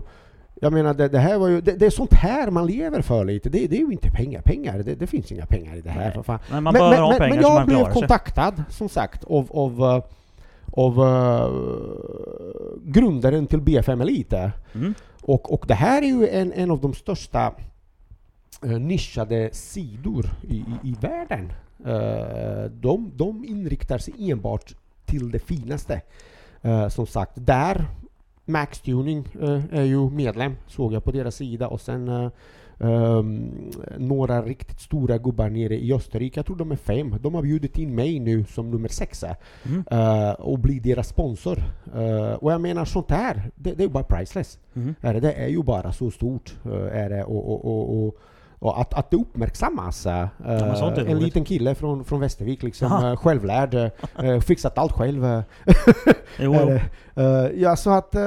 jag 0.62 0.74
menar 0.74 0.94
det, 0.94 1.08
det 1.08 1.20
här 1.20 1.38
var 1.38 1.48
ju, 1.48 1.62
det, 1.62 1.72
det 1.72 1.86
är 1.86 1.90
sånt 1.90 2.14
här 2.14 2.52
man 2.52 2.68
lever 2.68 3.02
för 3.02 3.26
lite. 3.26 3.50
Det, 3.50 3.68
det 3.68 3.76
är 3.76 3.80
ju 3.80 3.92
inte 3.92 4.10
pengar. 4.12 4.42
Pengar, 4.42 4.84
det, 5.00 5.08
finns 5.08 5.32
inga 5.32 5.46
pengar 5.46 5.76
i 5.76 5.82
det 5.82 5.90
här 5.90 6.04
Nej. 6.04 6.12
för 6.14 6.24
fan. 6.24 6.40
Men 6.52 6.64
man 6.64 6.74
men, 6.74 6.90
men, 6.90 7.10
men, 7.20 7.30
men 7.30 7.42
jag 7.42 7.66
blev 7.66 7.78
klarar 7.78 7.92
sig. 7.92 8.02
kontaktad, 8.02 8.64
som 8.70 8.90
sagt, 8.90 9.24
av, 9.24 9.48
av, 9.52 9.82
eh, 9.82 10.04
av 10.72 11.00
eh, 11.00 11.50
grundaren 12.84 13.48
till 13.48 13.60
B5 13.62 14.02
Elite. 14.02 14.52
Mm. 14.76 14.94
Och, 15.28 15.54
och 15.54 15.66
det 15.68 15.74
här 15.74 16.02
är 16.02 16.08
ju 16.08 16.28
en, 16.28 16.54
en 16.54 16.72
av 16.72 16.82
de 16.82 16.94
största 16.94 17.54
eh, 18.64 18.80
nischade 18.80 19.50
sidor 19.54 20.26
i, 20.50 20.56
i, 20.56 20.64
i 20.84 20.96
världen. 21.02 21.54
Eh, 21.86 22.72
de, 22.72 23.12
de 23.16 23.46
inriktar 23.46 23.98
sig 23.98 24.32
enbart 24.32 24.76
till 25.06 25.32
det 25.32 25.40
finaste. 25.40 26.02
Eh, 26.62 26.88
som 26.88 27.08
sagt, 27.08 27.32
där 27.36 27.86
Max 28.46 28.80
Tuning 28.80 29.28
eh, 29.42 29.64
är 29.72 29.84
ju 29.84 30.10
medlem, 30.10 30.56
såg 30.68 30.94
jag 30.94 31.04
på 31.04 31.12
deras 31.12 31.36
sida. 31.36 31.68
Och 31.68 31.82
sen 31.82 32.08
eh, 32.08 32.30
ehm, 32.80 33.52
några 33.98 34.42
riktigt 34.42 34.80
stora 34.80 35.18
gubbar 35.18 35.50
nere 35.50 35.76
i 35.80 35.94
Österrike, 35.94 36.40
jag 36.40 36.46
tror 36.46 36.56
de 36.58 36.72
är 36.72 36.76
fem. 36.76 37.16
De 37.22 37.36
har 37.36 37.42
bjudit 37.42 37.78
in 37.78 37.96
mig 37.96 38.20
nu 38.20 38.46
som 38.46 38.72
nummer 38.72 38.90
sexa 38.90 39.36
Mm. 39.66 39.84
eh, 39.92 40.32
och 40.32 40.60
bli 40.60 40.80
deras 40.80 41.08
sponsor. 41.08 41.58
Eh, 41.96 42.34
och 42.34 42.52
jag 42.52 42.62
menar 42.62 42.86
sånt 42.86 43.12
här, 43.12 43.52
det, 43.56 43.74
det 43.74 43.84
är 43.84 43.88
ju 43.88 43.94
bara 43.94 44.04
priceless. 44.04 44.60
Mm. 44.74 44.96
Det 45.02 45.34
är 45.34 45.48
ju 45.48 45.64
bara 45.64 45.92
så 45.92 46.12
stort. 46.12 46.56
eh, 46.66 46.72
är 47.04 47.10
det, 47.10 47.24
och, 47.24 47.50
och, 47.54 47.66
och, 47.66 48.06
och, 48.08 48.16
och 48.60 48.80
att, 48.82 48.94
att 48.94 49.12
det 49.12 49.18
uppmärksammas. 49.18 50.06
eh, 50.06 50.28
men 50.40 50.76
sånt 50.76 50.98
är 50.98 51.02
en 51.02 51.08
roligt. 51.08 51.24
liten 51.24 51.46
kille 51.46 51.76
från, 51.76 52.04
från 52.06 52.20
Västervik, 52.20 52.64
liksom, 52.64 52.88
Jaha. 52.92 53.12
eh, 53.12 53.18
självlärd, 53.18 53.74
eh, 54.20 54.40
fixat 54.40 54.78
allt 54.78 54.92
själv. 54.92 55.26
eh, 55.26 55.42
Jo, 56.40 56.56
jo. 56.62 56.80
Eh, 57.24 57.52
ja, 57.56 57.76
så 57.76 57.90
att 57.90 58.16
eh, 58.16 58.22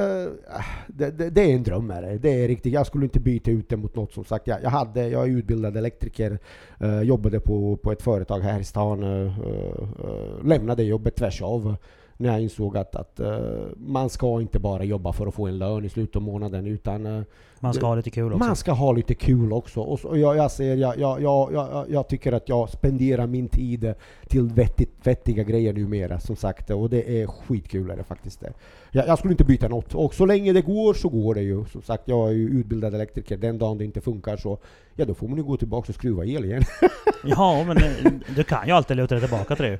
det, 0.86 1.10
det, 1.10 1.30
det 1.30 1.40
är 1.40 1.54
en 1.54 1.62
dröm. 1.62 1.90
Är 1.90 2.02
det. 2.02 2.18
det 2.18 2.44
är 2.44 2.48
riktigt. 2.48 2.72
Jag 2.72 2.86
skulle 2.86 3.04
inte 3.04 3.20
byta 3.20 3.50
ut 3.50 3.68
det 3.68 3.76
mot 3.76 3.96
något 3.96 4.12
som 4.12 4.24
sagt. 4.24 4.46
Jag, 4.46 4.62
jag, 4.62 4.70
hade, 4.70 5.08
jag 5.08 5.22
är 5.22 5.30
utbildad 5.30 5.76
elektriker, 5.76 6.38
eh, 6.80 7.00
jobbade 7.02 7.40
på, 7.40 7.76
på 7.76 7.92
ett 7.92 8.02
företag 8.02 8.40
här 8.40 8.60
i 8.60 8.64
stan, 8.64 9.02
eh, 9.02 9.38
eh, 9.38 10.44
lämnade 10.44 10.82
jobbet 10.82 11.16
tvärs 11.16 11.42
av 11.42 11.76
när 12.20 12.30
jag 12.32 12.40
insåg 12.42 12.76
att, 12.76 12.96
att 12.96 13.20
eh, 13.20 13.30
man 13.76 14.10
ska 14.10 14.40
inte 14.40 14.58
bara 14.58 14.84
jobba 14.84 15.12
för 15.12 15.26
att 15.26 15.34
få 15.34 15.46
en 15.46 15.58
lön 15.58 15.84
i 15.84 15.88
slutet 15.88 16.16
av 16.16 16.22
månaden 16.22 16.66
utan 16.66 17.06
eh, 17.06 17.22
Man 17.60 17.74
ska 17.74 17.86
ha 17.86 17.94
lite 17.94 18.10
kul 18.10 18.32
också. 18.32 18.46
man 18.46 18.56
ska 18.56 18.72
ha 18.72 18.92
lite 18.92 19.14
kul 19.14 19.52
också. 19.52 19.80
Och, 19.80 20.00
så, 20.00 20.08
och 20.08 20.18
jag, 20.18 20.36
jag, 20.36 20.50
säger, 20.50 20.76
jag, 20.76 20.98
jag, 20.98 21.22
jag, 21.22 21.86
jag, 21.88 22.08
tycker 22.08 22.32
att 22.32 22.48
jag 22.48 22.68
spenderar 22.70 23.26
min 23.26 23.48
tid 23.48 23.94
till 24.28 24.48
vettigt, 24.48 25.06
vettiga 25.06 25.42
grejer 25.42 25.72
numera, 25.72 26.20
som 26.20 26.36
sagt. 26.36 26.70
Och 26.70 26.90
det 26.90 27.22
är 27.22 27.26
skitkul 27.26 27.90
är 27.90 27.96
det 27.96 28.04
faktiskt. 28.04 28.40
Det. 28.40 28.52
Jag, 28.90 29.08
jag 29.08 29.18
skulle 29.18 29.32
inte 29.32 29.44
byta 29.44 29.68
något. 29.68 29.94
Och 29.94 30.14
så 30.14 30.26
länge 30.26 30.52
det 30.52 30.62
går 30.62 30.94
så 30.94 31.08
går 31.08 31.34
det 31.34 31.42
ju. 31.42 31.64
Som 31.64 31.82
sagt, 31.82 32.02
jag 32.08 32.28
är 32.28 32.32
ju 32.32 32.48
utbildad 32.48 32.94
elektriker. 32.94 33.36
Den 33.36 33.58
dagen 33.58 33.78
det 33.78 33.84
inte 33.84 34.00
funkar 34.00 34.36
så, 34.36 34.58
ja 34.96 35.04
då 35.04 35.14
får 35.14 35.28
man 35.28 35.36
ju 35.38 35.44
gå 35.44 35.56
tillbaka 35.56 35.88
och 35.88 35.94
skruva 35.94 36.24
el 36.24 36.44
igen. 36.44 36.62
Ja, 37.24 37.64
men 37.66 37.76
eh, 37.76 38.12
du 38.36 38.44
kan 38.44 38.66
ju 38.66 38.72
alltid 38.72 38.96
luta 38.96 39.14
dig 39.14 39.22
tillbaka 39.28 39.56
till 39.56 39.64
det. 39.64 39.78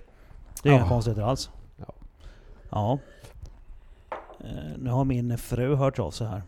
Det 0.63 0.69
är 0.69 0.73
Ja. 0.73 0.79
inga 0.79 0.89
konstigheter 0.89 1.23
alls. 1.23 1.51
Ja. 2.71 2.99
Eh, 4.41 4.79
nu 4.79 4.91
har 4.91 5.05
min 5.05 5.39
fru 5.39 5.75
hört 5.75 5.99
av 5.99 6.11
sig 6.11 6.27
här. 6.27 6.43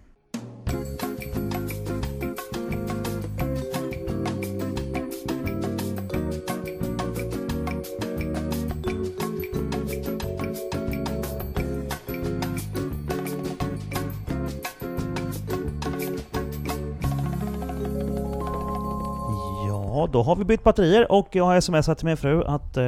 Ja, 19.69 20.09
då 20.13 20.23
har 20.23 20.37
vi 20.37 20.45
bytt 20.45 20.65
batterier 20.65 21.13
och 21.13 21.29
jag 21.33 21.45
har 21.45 21.61
smsat 21.61 21.99
till 21.99 22.07
min 22.07 22.17
fru 22.17 22.45
att 22.45 22.77
eh, 22.77 22.85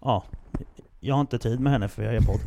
ja, 0.00 0.22
jag 1.06 1.14
har 1.14 1.20
inte 1.20 1.38
tid 1.38 1.60
med 1.60 1.72
henne 1.72 1.88
för 1.88 2.02
jag 2.02 2.14
gör 2.14 2.20
podd. 2.20 2.40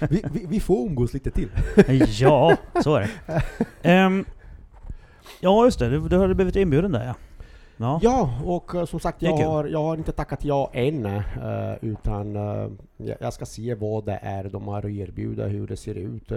vi, 0.10 0.24
vi, 0.32 0.46
vi 0.48 0.60
får 0.60 0.86
umgås 0.86 1.14
lite 1.14 1.30
till. 1.30 1.48
ja, 2.20 2.56
så 2.82 2.94
är 2.94 3.00
det. 3.00 3.42
Ehm, 3.82 4.24
ja, 5.40 5.64
just 5.64 5.78
det. 5.78 5.88
Du, 5.88 6.08
du 6.08 6.18
hade 6.18 6.34
blivit 6.34 6.56
inbjuden 6.56 6.92
där 6.92 7.04
ja. 7.06 7.14
Ja. 7.76 8.00
Ja, 8.02 8.40
och 8.44 8.74
eh, 8.74 8.84
som 8.84 9.00
sagt, 9.00 9.22
är 9.22 9.26
jag 9.26 9.36
har, 9.36 9.64
jag 9.64 9.82
har 9.82 9.96
inte 9.96 10.12
tackat 10.12 10.44
ja 10.44 10.70
än. 10.72 11.06
eh, 11.06 11.22
utan 11.80 12.36
eh, 12.36 12.68
jag, 13.20 13.32
ska 13.32 13.46
se 13.46 13.74
vad 13.74 14.04
det 14.04 14.18
är 14.22 14.44
de 14.44 14.68
har 14.68 14.78
att 14.78 14.84
erbjuda, 14.84 15.46
hur 15.46 15.66
det 15.66 15.76
ser 15.76 15.94
ut. 15.94 16.32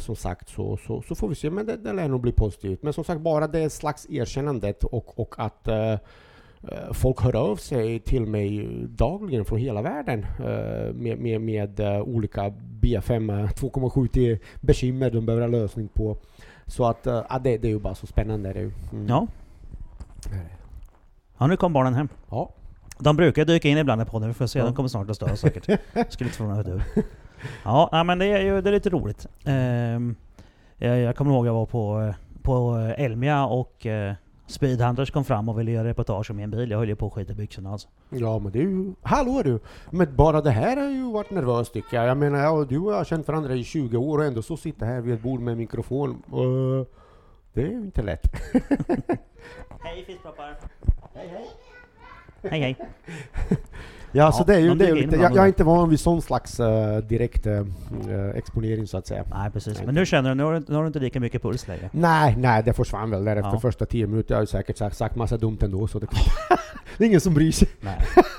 som 0.00 0.16
sagt 0.16 0.48
så, 0.48 0.76
så, 0.76 1.02
så 1.02 1.14
får 1.14 1.28
vi 1.28 1.34
se, 1.34 1.50
men 1.50 1.66
det, 1.66 1.76
det 1.76 1.92
lär 1.92 2.08
nog 2.08 2.20
bli 2.20 2.32
positivt. 2.32 2.82
Men 2.82 2.92
som 2.92 3.04
sagt, 3.04 3.20
bara 3.20 3.46
det 3.46 3.70
slags 3.70 4.06
erkännandet 4.10 4.84
och, 4.84 5.18
och 5.18 5.34
att 5.38 5.68
folk 6.92 7.20
hör 7.20 7.36
av 7.36 7.56
sig 7.56 8.00
till 8.00 8.26
mig 8.26 8.68
dagligen 8.88 9.44
från 9.44 9.58
hela 9.58 9.82
världen 9.82 10.26
eh, 10.38 10.94
med, 10.94 11.18
med, 11.18 11.40
med 11.40 11.80
eh, 11.80 12.00
olika 12.00 12.52
B5 12.80 13.42
eh, 13.42 13.48
2,7 13.48 14.08
till 14.08 14.38
bekymmer 14.60 15.10
de 15.10 15.26
behöver 15.26 15.46
ha 15.46 15.48
lösning 15.48 15.88
på. 15.88 16.16
Så 16.66 16.86
att 16.86 17.06
eh, 17.06 17.22
ja, 17.28 17.38
det, 17.38 17.58
det 17.58 17.68
är 17.68 17.72
ju 17.72 17.78
bara 17.78 17.94
så 17.94 18.06
spännande. 18.06 18.52
Det. 18.52 18.60
Mm. 18.92 19.08
Ja. 19.08 19.26
ja, 21.38 21.46
nu 21.46 21.56
kom 21.56 21.72
barnen 21.72 21.94
hem. 21.94 22.08
Ja. 22.30 22.50
De 22.98 23.16
brukar 23.16 23.44
dyka 23.44 23.68
in 23.68 23.78
ibland 23.78 24.02
i 24.02 24.04
podden, 24.04 24.28
vi 24.28 24.34
får 24.34 24.46
se. 24.46 24.58
Ja. 24.58 24.64
De 24.64 24.74
kommer 24.74 24.88
snart 24.88 25.10
att 25.10 25.16
störa 25.16 25.36
säkert. 25.36 25.64
Skulle 26.08 26.28
inte 26.28 26.38
förvåna 26.38 26.62
mig. 26.62 26.82
Ja, 27.64 28.04
men 28.06 28.18
det 28.18 28.26
är 28.26 28.40
ju 28.40 28.60
det 28.60 28.70
är 28.70 28.72
lite 28.72 28.90
roligt. 28.90 29.26
Ehm, 29.44 30.16
jag, 30.78 31.16
kommer 31.16 31.32
ihåg 31.32 31.46
jag 31.46 31.54
var 31.54 31.66
på, 31.66 32.00
eh, 32.00 32.14
på 32.42 32.78
eh, 32.78 33.04
Elmia 33.04 33.44
och 33.44 33.86
eh, 33.86 34.14
Speedhunters 34.48 35.10
kom 35.10 35.24
fram 35.24 35.48
och 35.48 35.58
ville 35.58 35.70
göra 35.70 35.88
reportage 35.88 36.30
om 36.30 36.36
min 36.36 36.50
bil. 36.50 36.70
Jag 36.70 36.78
höll 36.78 36.88
ju 36.88 36.96
på 36.96 37.06
att 37.06 37.12
skita 37.12 37.34
byxorna 37.34 37.72
alltså. 37.72 37.88
Ja 38.08 38.38
men 38.38 38.52
det 38.52 38.58
är 38.58 38.62
ju... 38.62 38.94
Hallå 39.02 39.42
du! 39.44 39.60
Men 39.90 40.16
bara 40.16 40.40
det 40.40 40.50
här 40.50 40.76
har 40.76 40.90
ju 40.90 41.12
varit 41.12 41.30
nervöst 41.30 41.72
tycker 41.72 41.96
jag. 41.96 42.06
Jag 42.06 42.16
menar, 42.16 42.38
jag, 42.38 42.68
du 42.68 42.78
och 42.78 42.92
jag 42.92 42.96
har 42.96 43.04
känt 43.04 43.28
varandra 43.28 43.54
i 43.54 43.64
20 43.64 43.96
år 43.96 44.18
och 44.18 44.24
ändå 44.24 44.42
så 44.42 44.56
sitter 44.56 44.86
här 44.86 45.00
vid 45.00 45.14
ett 45.14 45.22
bord 45.22 45.40
med 45.40 45.56
mikrofon. 45.56 46.22
Uh, 46.32 46.86
det 47.52 47.62
är 47.62 47.66
ju 47.66 47.80
inte 47.80 48.02
lätt. 48.02 48.22
Hej 49.80 50.04
fiskproppar! 50.06 50.56
Hej 51.14 52.60
hej! 52.60 52.76
Ja, 54.12 54.32
så 54.32 54.44
det 54.44 54.54
är 54.54 54.58
ju, 54.58 54.68
de 54.68 54.78
det 54.78 54.84
är 54.84 54.88
ju 54.88 54.94
lite, 54.94 55.16
jag, 55.16 55.32
jag 55.36 55.44
är 55.44 55.46
inte 55.46 55.64
van 55.64 55.88
vid 55.88 56.00
sån 56.00 56.22
slags 56.22 56.60
eh, 56.60 56.98
direkt 56.98 57.46
eh, 57.46 57.64
exponering 58.34 58.86
så 58.86 58.98
att 58.98 59.06
säga. 59.06 59.24
Nej 59.30 59.50
precis, 59.50 59.82
men 59.86 59.94
nu 59.94 60.06
känner 60.06 60.28
du, 60.28 60.34
nu 60.34 60.42
har 60.42 60.52
du, 60.54 60.64
nu 60.68 60.74
har 60.74 60.82
du 60.82 60.86
inte 60.86 60.98
lika 60.98 61.20
mycket 61.20 61.42
puls 61.42 61.68
längre. 61.68 61.90
Nej, 61.92 62.34
nej, 62.38 62.62
det 62.62 62.72
försvann 62.72 63.10
väl 63.10 63.24
där 63.24 63.36
efter 63.36 63.50
Ja. 63.52 63.60
första 63.60 63.86
10 63.86 64.06
minuter. 64.06 64.34
Jag 64.34 64.36
har 64.36 64.42
ju 64.42 64.46
säkert 64.46 64.76
sagt, 64.76 64.96
sagt 64.96 65.16
massa 65.16 65.36
dumt 65.36 65.58
ändå 65.60 65.86
så 65.86 65.98
det, 65.98 66.06
det 66.98 67.04
är 67.04 67.08
ingen 67.08 67.20
som 67.20 67.34
bryr 67.34 67.52
sig. 67.52 67.68
Nej. 67.80 67.98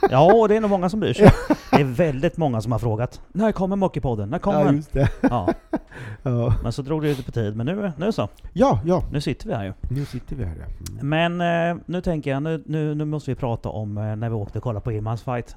Ja, 0.09 0.33
och 0.33 0.47
det 0.49 0.55
är 0.55 0.61
nog 0.61 0.69
många 0.69 0.89
som 0.89 0.99
bryr 0.99 1.13
sig. 1.13 1.31
Det 1.71 1.81
är 1.81 1.83
väldigt 1.83 2.37
många 2.37 2.61
som 2.61 2.71
har 2.71 2.79
frågat. 2.79 3.21
När 3.31 3.51
kommer 3.51 3.75
Mockeypodden? 3.75 4.29
När 4.29 4.39
kommer 4.39 4.65
Ja, 4.65 4.71
just 4.71 4.93
det. 4.93 5.09
Ja, 5.21 5.53
Ja, 6.23 6.53
men 6.63 6.71
så 6.71 6.81
drog 6.81 7.01
det 7.01 7.07
lite 7.07 7.23
på 7.23 7.31
tid. 7.31 7.55
Men 7.55 7.65
nu, 7.65 7.91
nu 7.97 8.11
så. 8.11 8.27
ja, 8.53 8.79
ja. 8.85 9.03
Nu 9.11 9.21
sitter 9.21 9.47
vi 9.47 9.53
här 9.53 9.63
ju. 9.63 9.73
Nu 9.89 10.05
sitter 10.05 10.35
vi 10.35 10.43
här. 10.45 10.55
ja. 10.59 10.93
Mm. 11.01 11.37
Men 11.37 11.71
eh, 11.77 11.81
nu 11.85 12.01
tänker 12.01 12.31
jag, 12.31 12.43
nu, 12.43 12.63
nu, 12.65 12.95
nu 12.95 13.05
måste 13.05 13.31
vi 13.31 13.35
prata 13.35 13.69
om 13.69 13.97
eh, 13.97 14.15
när 14.15 14.29
vi 14.29 14.35
åkte 14.35 14.57
och 14.57 14.63
kollade 14.63 14.83
på 14.83 14.91
Irmans 14.91 15.21
fight. 15.23 15.55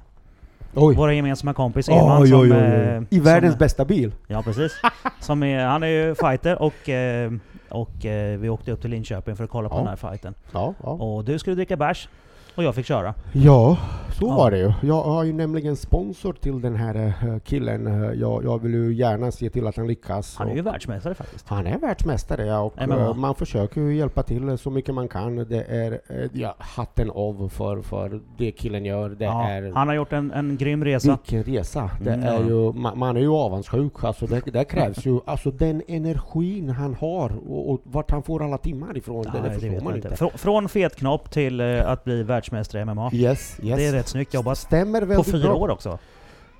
Oj. 0.75 0.95
Vår 0.95 1.11
gemensamma 1.13 1.53
kompis 1.53 1.89
Irman 1.89 2.21
Oj, 2.21 2.27
som... 2.29 2.39
oj, 2.39 2.51
eh. 2.51 3.01
I 3.09 3.19
världens 3.19 3.53
som, 3.53 3.59
bästa 3.59 3.85
bil. 3.85 4.11
Ja 4.27 4.41
precis. 4.43 4.71
Som 5.19 5.43
är, 5.43 5.65
han 5.65 5.83
är 5.83 5.87
ju 5.87 6.15
fighter 6.15 6.61
och, 6.61 6.89
eh, 6.89 7.31
och 7.69 8.05
eh, 8.05 8.39
vi 8.39 8.49
åkte 8.49 8.71
upp 8.71 8.81
till 8.81 8.89
Linköping 8.89 9.35
för 9.35 9.43
att 9.43 9.49
kolla 9.49 9.69
på 9.69 9.75
Ja. 9.75 9.79
den 9.79 9.87
här 9.87 9.95
fighten. 9.95 10.33
Ja, 10.51 10.73
ja. 10.83 10.89
Och 10.89 11.25
du 11.25 11.39
skulle 11.39 11.55
dricka 11.55 11.77
bärs 11.77 12.09
och 12.55 12.63
jag 12.63 12.75
fick 12.75 12.85
köra. 12.85 13.13
Ja, 13.31 13.77
så 14.19 14.25
Ja. 14.27 14.35
var 14.35 14.51
det 14.51 14.57
ju. 14.57 14.73
Jag 14.81 15.03
har 15.03 15.23
ju 15.23 15.33
nämligen 15.33 15.75
sponsor 15.75 16.33
till 16.33 16.61
den 16.61 16.75
här 16.75 16.95
eh, 16.95 17.39
killen. 17.39 17.87
Eh, 17.87 18.11
Jag, 18.19 18.43
jag 18.43 18.61
vill 18.61 18.73
ju 18.73 18.93
gärna 18.93 19.31
se 19.31 19.49
till 19.49 19.67
att 19.67 19.77
han 19.77 19.87
lyckas. 19.87 20.35
Han 20.37 20.49
är 20.49 20.55
ju 20.55 20.61
världsmästare 20.61 21.15
faktiskt. 21.15 21.47
han 21.49 21.67
är 21.67 21.77
världsmästare 21.79 22.45
ja, 22.45 22.59
och 22.59 22.73
MMA. 22.87 22.95
eh, 22.99 23.13
man 23.13 23.35
försöker 23.35 23.81
ju 23.81 23.95
hjälpa 23.95 24.23
till 24.23 24.57
så 24.57 24.69
mycket 24.69 24.95
man 24.95 25.07
kan. 25.07 25.35
Det 25.35 25.63
är 25.63 25.99
ja, 26.33 26.55
hatten 26.59 27.09
av 27.11 27.49
för, 27.49 27.81
för 27.81 28.21
det 28.37 28.51
killen 28.51 28.85
gör. 28.85 29.09
Det 29.09 29.25
Ja, 29.25 29.49
är 29.49 29.71
han 29.75 29.87
har 29.87 29.95
gjort 29.95 30.13
en, 30.13 30.31
en 30.31 30.57
grym 30.57 30.85
resa. 30.85 31.07
Vilken 31.29 31.43
resa! 31.55 31.89
Det 32.01 32.13
Mm, 32.13 32.25
är 32.27 32.33
ja. 32.33 32.45
ju, 32.47 32.73
man, 32.73 32.99
man 32.99 33.17
är 33.17 33.21
ju 33.21 33.31
avundsjuk. 33.33 34.03
Alltså 34.03 34.25
det, 34.27 34.41
det 34.53 34.63
krävs 34.63 35.05
ju, 35.05 35.19
alltså 35.25 35.51
den 35.51 35.81
energin 35.87 36.69
han 36.69 36.93
har 36.93 37.31
och, 37.49 37.71
och 37.71 37.81
vart 37.83 38.11
han 38.11 38.23
får 38.23 38.43
alla 38.43 38.57
timmar 38.57 38.97
ifrån, 38.97 39.23
det, 39.23 39.31
det 39.33 39.41
Nej, 39.41 39.51
förstår 39.59 39.83
man 39.83 39.95
inte. 39.95 40.07
inte. 40.07 40.23
Frå- 40.23 40.37
Från 40.37 40.69
fetknopp 40.69 41.31
till 41.31 41.61
att 41.61 42.03
bli 42.03 42.23
världsmästare 42.23 42.42
i 42.51 42.85
MMA. 42.85 43.09
Yes, 43.13 43.57
yes. 43.63 43.77
Det 43.77 43.85
är 43.85 43.91
rätt 43.91 44.07
snyggt 44.07 44.33
jobbat. 44.33 44.57
Stämmer 44.57 44.99
På 45.01 45.05
väldigt 45.05 45.31
fyra 45.31 45.47
bra. 45.47 45.55
år 45.55 45.69
också. 45.69 45.99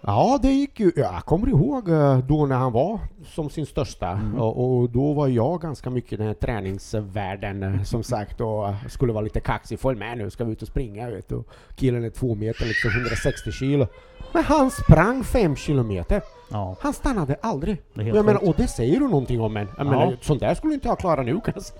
Ja, 0.05 0.39
det 0.41 0.51
gick 0.51 0.79
ju. 0.79 0.91
Jag 0.95 1.25
kommer 1.25 1.47
ihåg 1.49 1.89
eh, 1.89 2.17
då 2.17 2.45
när 2.45 2.55
han 2.55 2.71
var 2.71 2.99
som 3.25 3.49
sin 3.49 3.65
största 3.65 4.07
Mm. 4.09 4.39
och, 4.41 4.77
och 4.81 4.89
då 4.89 5.13
var 5.13 5.27
jag 5.27 5.61
ganska 5.61 5.89
mycket 5.89 6.13
i 6.13 6.15
den 6.15 6.27
här 6.27 6.33
träningsvärlden 6.33 7.63
eh, 7.63 7.83
som 7.83 8.03
sagt 8.13 8.41
och 8.41 8.67
eh, 8.69 8.75
skulle 8.89 9.13
vara 9.13 9.23
lite 9.23 9.39
kaxig. 9.39 9.79
Följ 9.79 9.99
med 9.99 10.17
nu, 10.17 10.29
ska 10.29 10.43
vi 10.43 10.51
ut 10.51 10.61
och 10.61 10.67
springa 10.67 11.09
vet 11.09 11.29
du. 11.29 11.43
Killen 11.75 12.03
är 12.03 12.09
två 12.09 12.35
meter, 12.35 12.65
liksom 12.65 12.91
160 12.91 13.51
kilo. 13.51 13.87
Men 14.33 14.43
han 14.43 14.71
sprang 14.71 15.23
fem 15.23 15.55
kilometer. 15.55 16.21
Ja, 16.51 16.75
Han 16.79 16.93
stannade 16.93 17.35
aldrig. 17.41 17.81
det 17.93 18.03
Jag 18.03 18.25
menar, 18.25 18.47
och 18.49 18.55
det 18.57 18.67
säger 18.67 18.99
du 18.99 19.07
någonting 19.07 19.41
om 19.41 19.57
en. 19.57 19.67
Jag 19.77 19.85
Ja. 19.85 19.89
menar, 19.89 20.17
sånt 20.21 20.39
där 20.39 20.55
skulle 20.55 20.73
inte 20.73 20.87
jag 20.87 20.99
klara 20.99 21.21
nu 21.21 21.39
kanske. 21.45 21.73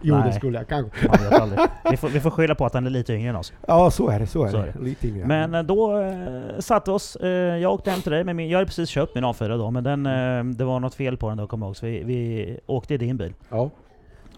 Jo, 0.00 0.14
Nej. 0.16 0.26
det 0.28 0.32
skulle 0.32 0.58
jag 0.58 0.68
kanske. 0.68 1.08
Man 1.08 1.16
vet 1.30 1.32
aldrig. 1.40 1.60
Vi 1.90 1.96
får, 1.96 2.08
vi 2.08 2.20
får 2.20 2.30
skylla 2.30 2.54
på 2.54 2.66
att 2.66 2.74
han 2.74 2.86
är 2.86 2.90
lite 2.90 3.12
yngre 3.14 3.30
än 3.30 3.36
oss. 3.36 3.52
Ja, 3.66 3.90
så 3.90 4.08
är 4.08 4.18
det. 4.20 4.26
Så 4.26 4.44
är, 4.44 4.48
Så 4.48 4.56
det. 4.56 4.62
är 4.62 4.72
det. 4.72 4.84
Lite 4.84 5.08
yngre. 5.08 5.26
Men 5.26 5.54
eh, 5.54 5.62
då 5.62 6.00
eh, 6.00 6.58
satte 6.58 6.90
oss, 6.90 7.16
eh, 7.16 7.28
jag 7.58 7.72
åkte 7.74 7.90
hem 7.90 8.00
till 8.00 8.12
dig 8.12 8.24
med 8.24 8.36
min, 8.36 8.48
jag 8.48 8.58
hade 8.58 8.66
precis 8.66 8.88
köpt 8.88 9.14
min 9.14 9.24
A4 9.24 9.58
då, 9.58 9.70
men 9.70 9.84
den, 9.84 10.06
eh, 10.06 10.44
det 10.56 10.64
var 10.64 10.80
något 10.80 10.94
fel 10.94 11.16
på 11.16 11.28
den 11.28 11.38
då 11.38 11.46
kommer 11.46 11.66
jag 11.66 11.68
ihåg, 11.68 11.76
så 11.76 11.86
vi, 11.86 12.02
vi 12.04 12.58
åkte 12.66 12.94
i 12.94 12.98
din 12.98 13.16
bil. 13.16 13.34
ja. 13.50 13.70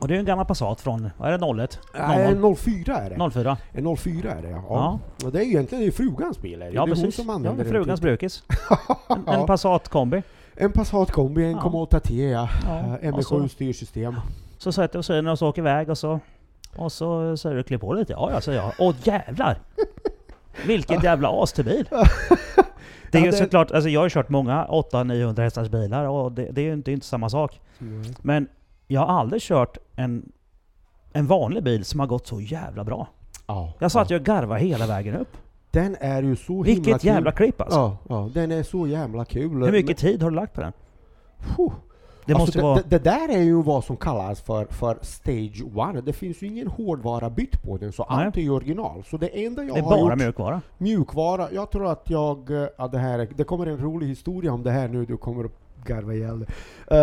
Och 0.00 0.08
det 0.08 0.14
är 0.14 0.18
en 0.18 0.24
gammal 0.24 0.46
Passat 0.46 0.80
från, 0.80 1.10
vad 1.16 1.32
är 1.32 1.38
det, 1.38 1.62
01? 1.64 1.78
Nej, 1.98 2.54
04 2.56 2.96
är 2.98 3.10
det. 3.10 3.30
04? 3.30 3.56
En 3.72 3.96
04 3.96 4.30
är 4.32 4.42
det 4.42 4.48
ja. 4.50 4.62
Ja. 4.68 4.98
Och 5.26 5.32
det 5.32 5.38
är 5.38 5.42
ju 5.42 5.48
egentligen 5.50 5.82
det 5.84 5.88
är 5.88 5.92
frugans 5.92 6.42
bil. 6.42 6.62
Är 6.62 6.66
det? 6.66 6.72
Ja 6.72 6.72
det 6.72 6.76
är 6.76 6.80
hon 6.80 7.04
precis. 7.04 7.14
som 7.16 7.26
Ja, 7.28 7.34
använder 7.34 7.64
den 7.64 7.72
frugans 7.72 8.00
brukis. 8.00 8.42
En, 9.08 9.28
en 9.40 9.46
Passat 9.46 9.88
kombi. 9.88 10.22
En 10.56 10.72
Passat 10.72 11.10
kombi, 11.10 11.44
en 11.44 11.50
Ja. 11.50 11.58
1,8 11.90 11.98
T 12.00 12.28
ja. 12.30 12.48
Ja, 12.66 12.98
Eh, 13.02 13.14
och 13.14 13.24
så- 13.24 13.38
ME7 13.40 13.48
styrsystem. 13.48 14.14
Så 14.58 14.72
sätter 14.72 14.98
oss 14.98 15.10
i 15.10 15.12
den 15.12 15.26
och 15.26 15.38
så 15.38 15.48
åker 15.48 15.62
iväg 15.62 15.90
och 15.90 15.98
så... 15.98 16.20
Och 16.76 16.92
så 16.92 17.36
säger 17.36 17.56
du 17.56 17.62
klä 17.62 17.78
på 17.78 17.94
lite. 17.94 18.12
Ja, 18.12 18.30
ja, 18.32 18.40
säger 18.40 18.58
jag. 18.58 18.72
Åh 18.78 18.94
jävlar! 19.02 19.58
Vilket 20.66 21.04
jävla 21.04 21.42
as 21.42 21.52
till 21.52 21.64
bil! 21.64 21.88
Det 23.10 23.18
är 23.18 23.22
ju 23.22 23.32
såklart, 23.32 23.70
alltså 23.70 23.88
jag 23.90 24.00
har 24.00 24.06
ju 24.06 24.10
kört 24.10 24.28
många 24.28 24.66
800-900 24.66 25.40
hästars 25.40 25.68
bilar 25.68 26.04
och 26.04 26.32
det, 26.32 26.48
det 26.52 26.60
är 26.60 26.64
ju 26.64 26.72
inte, 26.72 26.92
inte 26.92 27.06
samma 27.06 27.30
sak. 27.30 27.60
Men 28.22 28.48
jag 28.86 29.00
har 29.00 29.20
aldrig 29.20 29.42
kört 29.42 29.78
en, 29.96 30.32
en 31.12 31.26
vanlig 31.26 31.62
bil 31.62 31.84
som 31.84 32.00
har 32.00 32.06
gått 32.06 32.26
så 32.26 32.40
jävla 32.40 32.84
bra. 32.84 33.08
Ja. 33.46 33.72
Jag 33.78 33.92
satt 33.92 34.10
ja. 34.10 34.14
ju 34.14 34.20
och 34.20 34.26
garvade 34.26 34.60
hela 34.60 34.86
vägen 34.86 35.16
upp. 35.16 35.36
Den 35.70 35.96
är 36.00 36.22
ju 36.22 36.36
så 36.36 36.52
himla 36.52 36.64
Vilket 36.64 37.00
kul. 37.00 37.08
jävla 37.08 37.32
klipp 37.32 37.60
alltså. 37.60 37.78
Ja, 37.78 37.98
ja, 38.08 38.30
den 38.34 38.52
är 38.52 38.62
så 38.62 38.86
jävla 38.86 39.24
kul. 39.24 39.64
Hur 39.64 39.72
mycket 39.72 39.98
tid 39.98 40.22
har 40.22 40.30
du 40.30 40.36
lagt 40.36 40.54
på 40.54 40.60
den? 40.60 40.72
Puh. 41.56 41.72
Det 42.28 42.34
alltså, 42.34 42.46
måste 42.46 42.58
det, 42.58 42.62
vara... 42.62 42.82
det, 42.88 42.98
där 43.04 43.28
är 43.28 43.42
ju 43.42 43.62
vad 43.62 43.84
som 43.84 43.96
kallas 43.96 44.40
för, 44.40 44.64
för 44.64 44.98
Stage 45.02 45.62
1. 45.96 46.04
Det 46.06 46.12
finns 46.12 46.42
ju 46.42 46.46
ingen 46.46 46.66
hårdvara 46.68 47.30
bytt 47.30 47.62
på 47.62 47.76
den, 47.76 47.92
så 47.92 48.06
Nej. 48.10 48.24
allt 48.26 48.36
är 48.36 48.40
ju 48.40 48.50
original. 48.50 49.04
Så 49.10 49.16
det 49.16 49.44
enda 49.46 49.62
jag 49.64 49.74
det 49.74 49.78
är 49.78 49.82
har 49.82 49.90
bara 49.90 50.10
gjort... 50.10 50.18
mjukvara. 50.18 50.60
Mjukvara. 50.78 51.48
Jag 51.52 51.70
tror 51.70 51.86
att 51.86 52.10
jag... 52.10 52.50
eh, 52.50 52.68
Ja, 52.78 52.88
det, 52.88 52.98
här, 52.98 53.28
det 53.36 53.44
kommer 53.44 53.66
en 53.66 53.78
rolig 53.78 54.06
historia 54.06 54.52
om 54.52 54.62
det 54.62 54.70
här 54.70 54.88
nu, 54.88 55.04
du 55.04 55.16
kommer 55.16 55.44
att 55.44 55.52
garva 55.86 56.14
ihjäl. 56.14 56.46
Eh, 56.90 56.98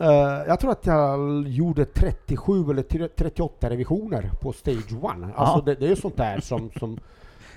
eh, 0.00 0.16
jag 0.46 0.60
tror 0.60 0.70
att 0.70 0.86
jag 0.86 1.48
gjorde 1.48 1.84
37 1.84 2.70
eller 2.70 3.08
38 3.08 3.70
revisioner 3.70 4.30
på 4.40 4.52
Stage 4.52 4.92
1. 4.92 4.94
Alltså 5.02 5.32
Ja. 5.36 5.62
det, 5.66 5.74
det 5.74 5.84
är 5.84 5.90
ju 5.90 5.96
sånt 5.96 6.16
där 6.16 6.40
som... 6.40 6.70
som 6.78 6.98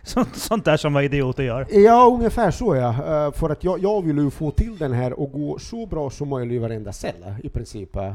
Sånt, 0.04 0.36
sånt 0.36 0.66
där 0.66 0.78
som 0.78 0.94
vad 0.94 1.04
idioter 1.04 1.44
gör. 1.44 1.68
ja, 1.72 2.12
ungefär 2.16 2.52
så 2.52 2.76
ja. 2.76 2.90
Eh, 2.90 3.32
för 3.32 3.50
att 3.50 3.64
jag, 3.64 3.80
jag 3.80 4.02
vill 4.06 4.18
ju 4.18 4.30
få 4.30 4.52
till 4.52 4.78
den 4.78 4.94
här 4.94 5.20
och 5.20 5.32
gå 5.32 5.60
så 5.60 5.86
bra 5.86 6.10
som 6.10 6.30
möjligt 6.30 6.56
i 6.56 6.60
varenda 6.60 6.94
cell 6.94 7.34
i 7.44 7.50
princip. 7.50 7.96
eh. 7.96 8.14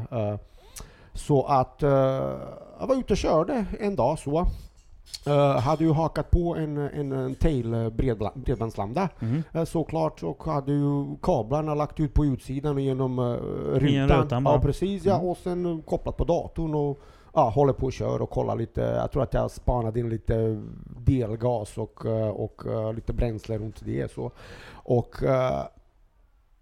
så 1.14 1.42
att 1.46 1.82
eh, 1.82 1.90
jag 2.80 2.86
var 2.88 2.94
ute 2.98 3.12
och 3.12 3.16
körde 3.16 3.64
en 3.80 3.96
dag 3.96 4.18
så. 4.18 4.46
Eh, 5.26 5.58
hade 5.60 5.84
ju 5.84 5.92
hakat 5.92 6.30
på 6.30 6.56
en, 6.56 6.76
en, 6.76 7.12
en 7.12 7.34
tail 7.34 7.90
bredbandslambda 8.34 9.08
Mhm. 9.18 9.42
eh, 9.52 9.64
såklart 9.64 10.22
och 10.22 10.44
hade 10.44 10.72
ju 10.72 11.16
kablarna 11.22 11.74
lagt 11.74 12.00
ut 12.00 12.14
på 12.14 12.24
utsidan 12.24 12.74
och 12.74 12.80
genom 12.80 13.18
uh, 13.18 13.36
Genom 13.36 14.08
rutan. 14.08 14.22
rutan 14.22 14.44
bara. 14.44 14.54
ja 14.54 14.60
precis 14.60 15.04
ja, 15.04 15.14
Mm. 15.14 15.26
och 15.28 15.36
sen 15.36 15.82
kopplat 15.86 16.16
på 16.16 16.24
datorn 16.24 16.74
och 16.74 17.00
ja, 17.36 17.48
håller 17.48 17.72
på 17.72 17.86
och 17.86 17.92
kör 17.92 18.22
och 18.22 18.30
kollar 18.30 18.56
lite. 18.56 18.80
Jag 18.80 19.12
tror 19.12 19.22
att 19.22 19.34
jag 19.34 19.50
spanade 19.50 20.00
in 20.00 20.08
lite 20.08 20.62
delgas 21.06 21.78
och, 21.78 22.06
eh, 22.06 22.28
och, 22.28 22.66
och 22.66 22.94
lite 22.94 23.12
bränsle 23.12 23.58
runt 23.58 23.84
det 23.84 24.10
så. 24.10 24.30
Och 24.72 25.22
eh, 25.22 25.64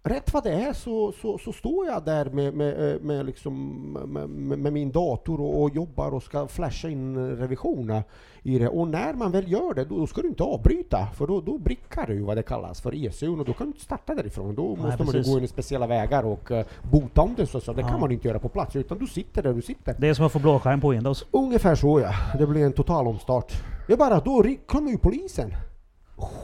rätt 0.05 0.33
vad 0.33 0.43
det 0.43 0.51
är 0.51 0.73
så, 0.73 1.11
så, 1.21 1.37
så 1.37 1.53
står 1.53 1.85
jag 1.87 2.05
där 2.05 2.25
med, 2.25 2.53
med, 2.53 2.93
eh, 2.95 3.01
med, 3.01 3.25
liksom, 3.25 3.81
med, 4.07 4.59
med 4.59 4.73
min 4.73 4.91
dator 4.91 5.41
och, 5.41 5.61
och 5.61 5.69
jobbar 5.75 6.13
och 6.13 6.23
ska 6.23 6.47
flasha 6.47 6.89
in 6.89 7.17
revisioner 7.37 8.03
i 8.43 8.59
det. 8.59 8.67
Och 8.69 8.87
när 8.87 9.13
man 9.13 9.31
väl 9.31 9.51
gör 9.51 9.73
det, 9.73 9.85
då, 9.85 9.97
då 9.97 10.07
ska 10.07 10.21
du 10.21 10.27
inte 10.27 10.43
avbryta, 10.43 11.07
för 11.15 11.27
då, 11.27 11.41
då 11.41 11.57
brickar 11.57 12.07
du 12.07 12.19
vad 12.21 12.37
det 12.37 12.43
kallas 12.43 12.81
för 12.81 13.05
ECU 13.05 13.29
och 13.29 13.45
då 13.45 13.53
kan 13.53 13.67
du 13.67 13.69
inte 13.69 13.81
starta 13.81 14.15
därifrån. 14.15 14.55
Då 14.55 14.67
måste 14.75 14.83
man 14.83 15.07
ju 15.07 15.11
precis. 15.13 15.31
gå 15.33 15.37
in 15.37 15.43
i 15.43 15.47
speciella 15.47 15.87
vägar 15.87 16.23
och 16.23 16.51
uh, 16.51 16.61
bota 16.91 17.21
om 17.21 17.33
det 17.37 17.45
så, 17.47 17.59
så 17.59 17.73
det 17.73 17.81
Ja. 17.81 17.87
kan 17.87 17.99
man 17.99 18.11
inte 18.11 18.27
göra 18.27 18.39
på 18.39 18.49
plats, 18.49 18.75
utan 18.75 18.97
du 18.97 19.07
sitter 19.07 19.43
där 19.43 19.53
du 19.53 19.61
sitter. 19.61 19.95
Det 19.99 20.07
är 20.09 20.13
som 20.13 20.25
att 20.25 20.31
få 20.31 20.39
blåskärm 20.39 20.81
på 20.81 20.89
Windows. 20.89 21.25
Ungefär 21.31 21.75
så 21.75 21.99
ja. 21.99 22.11
Det 22.39 22.47
blir 22.47 22.65
en 22.65 22.73
total 22.73 23.07
omstart. 23.07 23.53
Jag 23.87 23.97
bara, 23.99 24.19
då 24.19 24.41
ri- 24.43 24.59
kom 24.65 24.87
ju 24.87 24.97
polisen. 24.97 25.51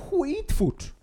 Skitfort! 0.10 0.94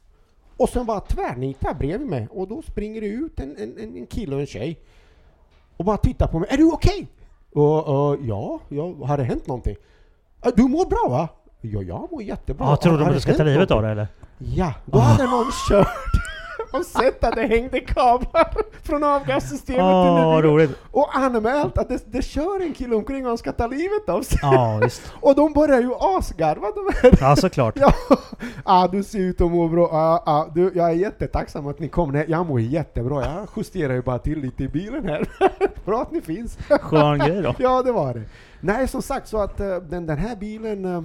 Och 0.58 0.68
sen 0.68 0.86
bara 0.86 1.00
tvärnitar 1.00 1.74
bredvid 1.74 2.08
mig 2.08 2.28
och 2.30 2.48
då 2.48 2.62
springer 2.62 3.00
det 3.00 3.06
ut 3.06 3.40
en, 3.40 3.56
en, 3.56 3.78
en- 3.78 4.06
kille 4.06 4.34
och 4.34 4.40
en 4.40 4.46
tjej. 4.46 4.78
Och 5.76 5.84
bara 5.84 5.96
tittar 5.96 6.26
på 6.26 6.38
mig. 6.38 6.48
Är 6.52 6.56
du 6.56 6.72
okej? 6.72 7.08
Och, 7.52 7.86
och, 8.08 8.16
ja, 8.22 8.60
ja, 8.68 8.94
har 9.06 9.16
det 9.18 9.24
hänt 9.24 9.46
någonting? 9.46 9.76
"Ja, 10.44 10.50
Du 10.56 10.62
mår 10.62 10.86
bra 10.86 11.18
va? 11.18 11.28
Ja, 11.60 11.82
jag 11.82 12.08
mår 12.12 12.22
jättebra. 12.22 12.66
Ja, 12.66 12.76
tror 12.76 12.98
har 12.98 13.08
att 13.08 13.14
du 13.14 13.20
ska 13.20 13.34
ta 13.34 13.42
livet 13.42 13.70
av 13.70 13.82
någonting?" 13.82 13.96
det 13.96 14.08
eller? 14.42 14.54
Ja, 14.56 14.74
då 14.84 14.98
hade 14.98 15.24
någon 15.24 15.46
kört 15.70 15.88
och 16.72 16.84
sett 16.84 17.24
att 17.24 17.34
det 17.34 17.46
hängde 17.46 17.80
kablar 17.80 18.54
från 18.82 19.04
avgassystemet 19.04 19.82
vad 19.82 20.16
bilen. 20.16 20.42
roligt. 20.42 20.70
Och 20.90 21.16
anmält 21.16 21.78
att 21.78 21.88
det, 21.88 22.12
det 22.12 22.22
kör 22.22 22.60
en 22.60 22.72
kille 22.72 22.96
omkring 22.96 23.24
och 23.24 23.28
han 23.28 23.38
ska 23.38 23.52
ta 23.52 23.66
livet 23.66 24.08
av 24.08 24.22
sig. 24.22 24.38
Ja. 24.42 24.80
Och 25.20 25.34
de 25.34 25.52
börjar 25.52 25.80
ju 25.80 25.90
asgarva 26.00 26.66
de 26.70 26.92
här. 27.02 27.18
Ja, 27.20 27.36
såklart. 27.36 27.78
Ja, 27.80 27.92
ah, 28.64 28.88
du 28.88 29.02
ser 29.02 29.18
ut 29.18 29.40
att 29.40 29.50
må 29.50 29.68
bra. 29.68 29.88
Ah, 29.92 30.22
ah, 30.26 30.50
du, 30.54 30.72
jag 30.74 30.90
är 30.90 30.94
jättetacksam 30.94 31.66
att 31.66 31.78
ni 31.78 31.88
kom. 31.88 32.12
Nej, 32.12 32.24
jag 32.28 32.46
mår 32.46 32.60
jättebra. 32.60 33.24
Jag 33.24 33.48
justerar 33.56 33.94
ju 33.94 34.02
bara 34.02 34.18
till 34.18 34.40
lite 34.40 34.64
i 34.64 34.68
bilen 34.68 35.04
här. 35.08 35.28
bra 35.84 36.02
att 36.02 36.12
ni 36.12 36.20
finns. 36.20 36.58
Skön 36.68 37.18
grej 37.18 37.42
då. 37.42 37.54
ja, 37.58 37.82
det 37.82 37.92
var 37.92 38.14
det. 38.14 38.22
Nej, 38.60 38.88
som 38.88 39.02
sagt 39.02 39.28
så 39.28 39.38
att 39.38 39.60
eh, 39.60 39.76
den, 39.76 40.06
den 40.06 40.18
här 40.18 40.36
bilen 40.36 40.84
eh, 40.84 41.02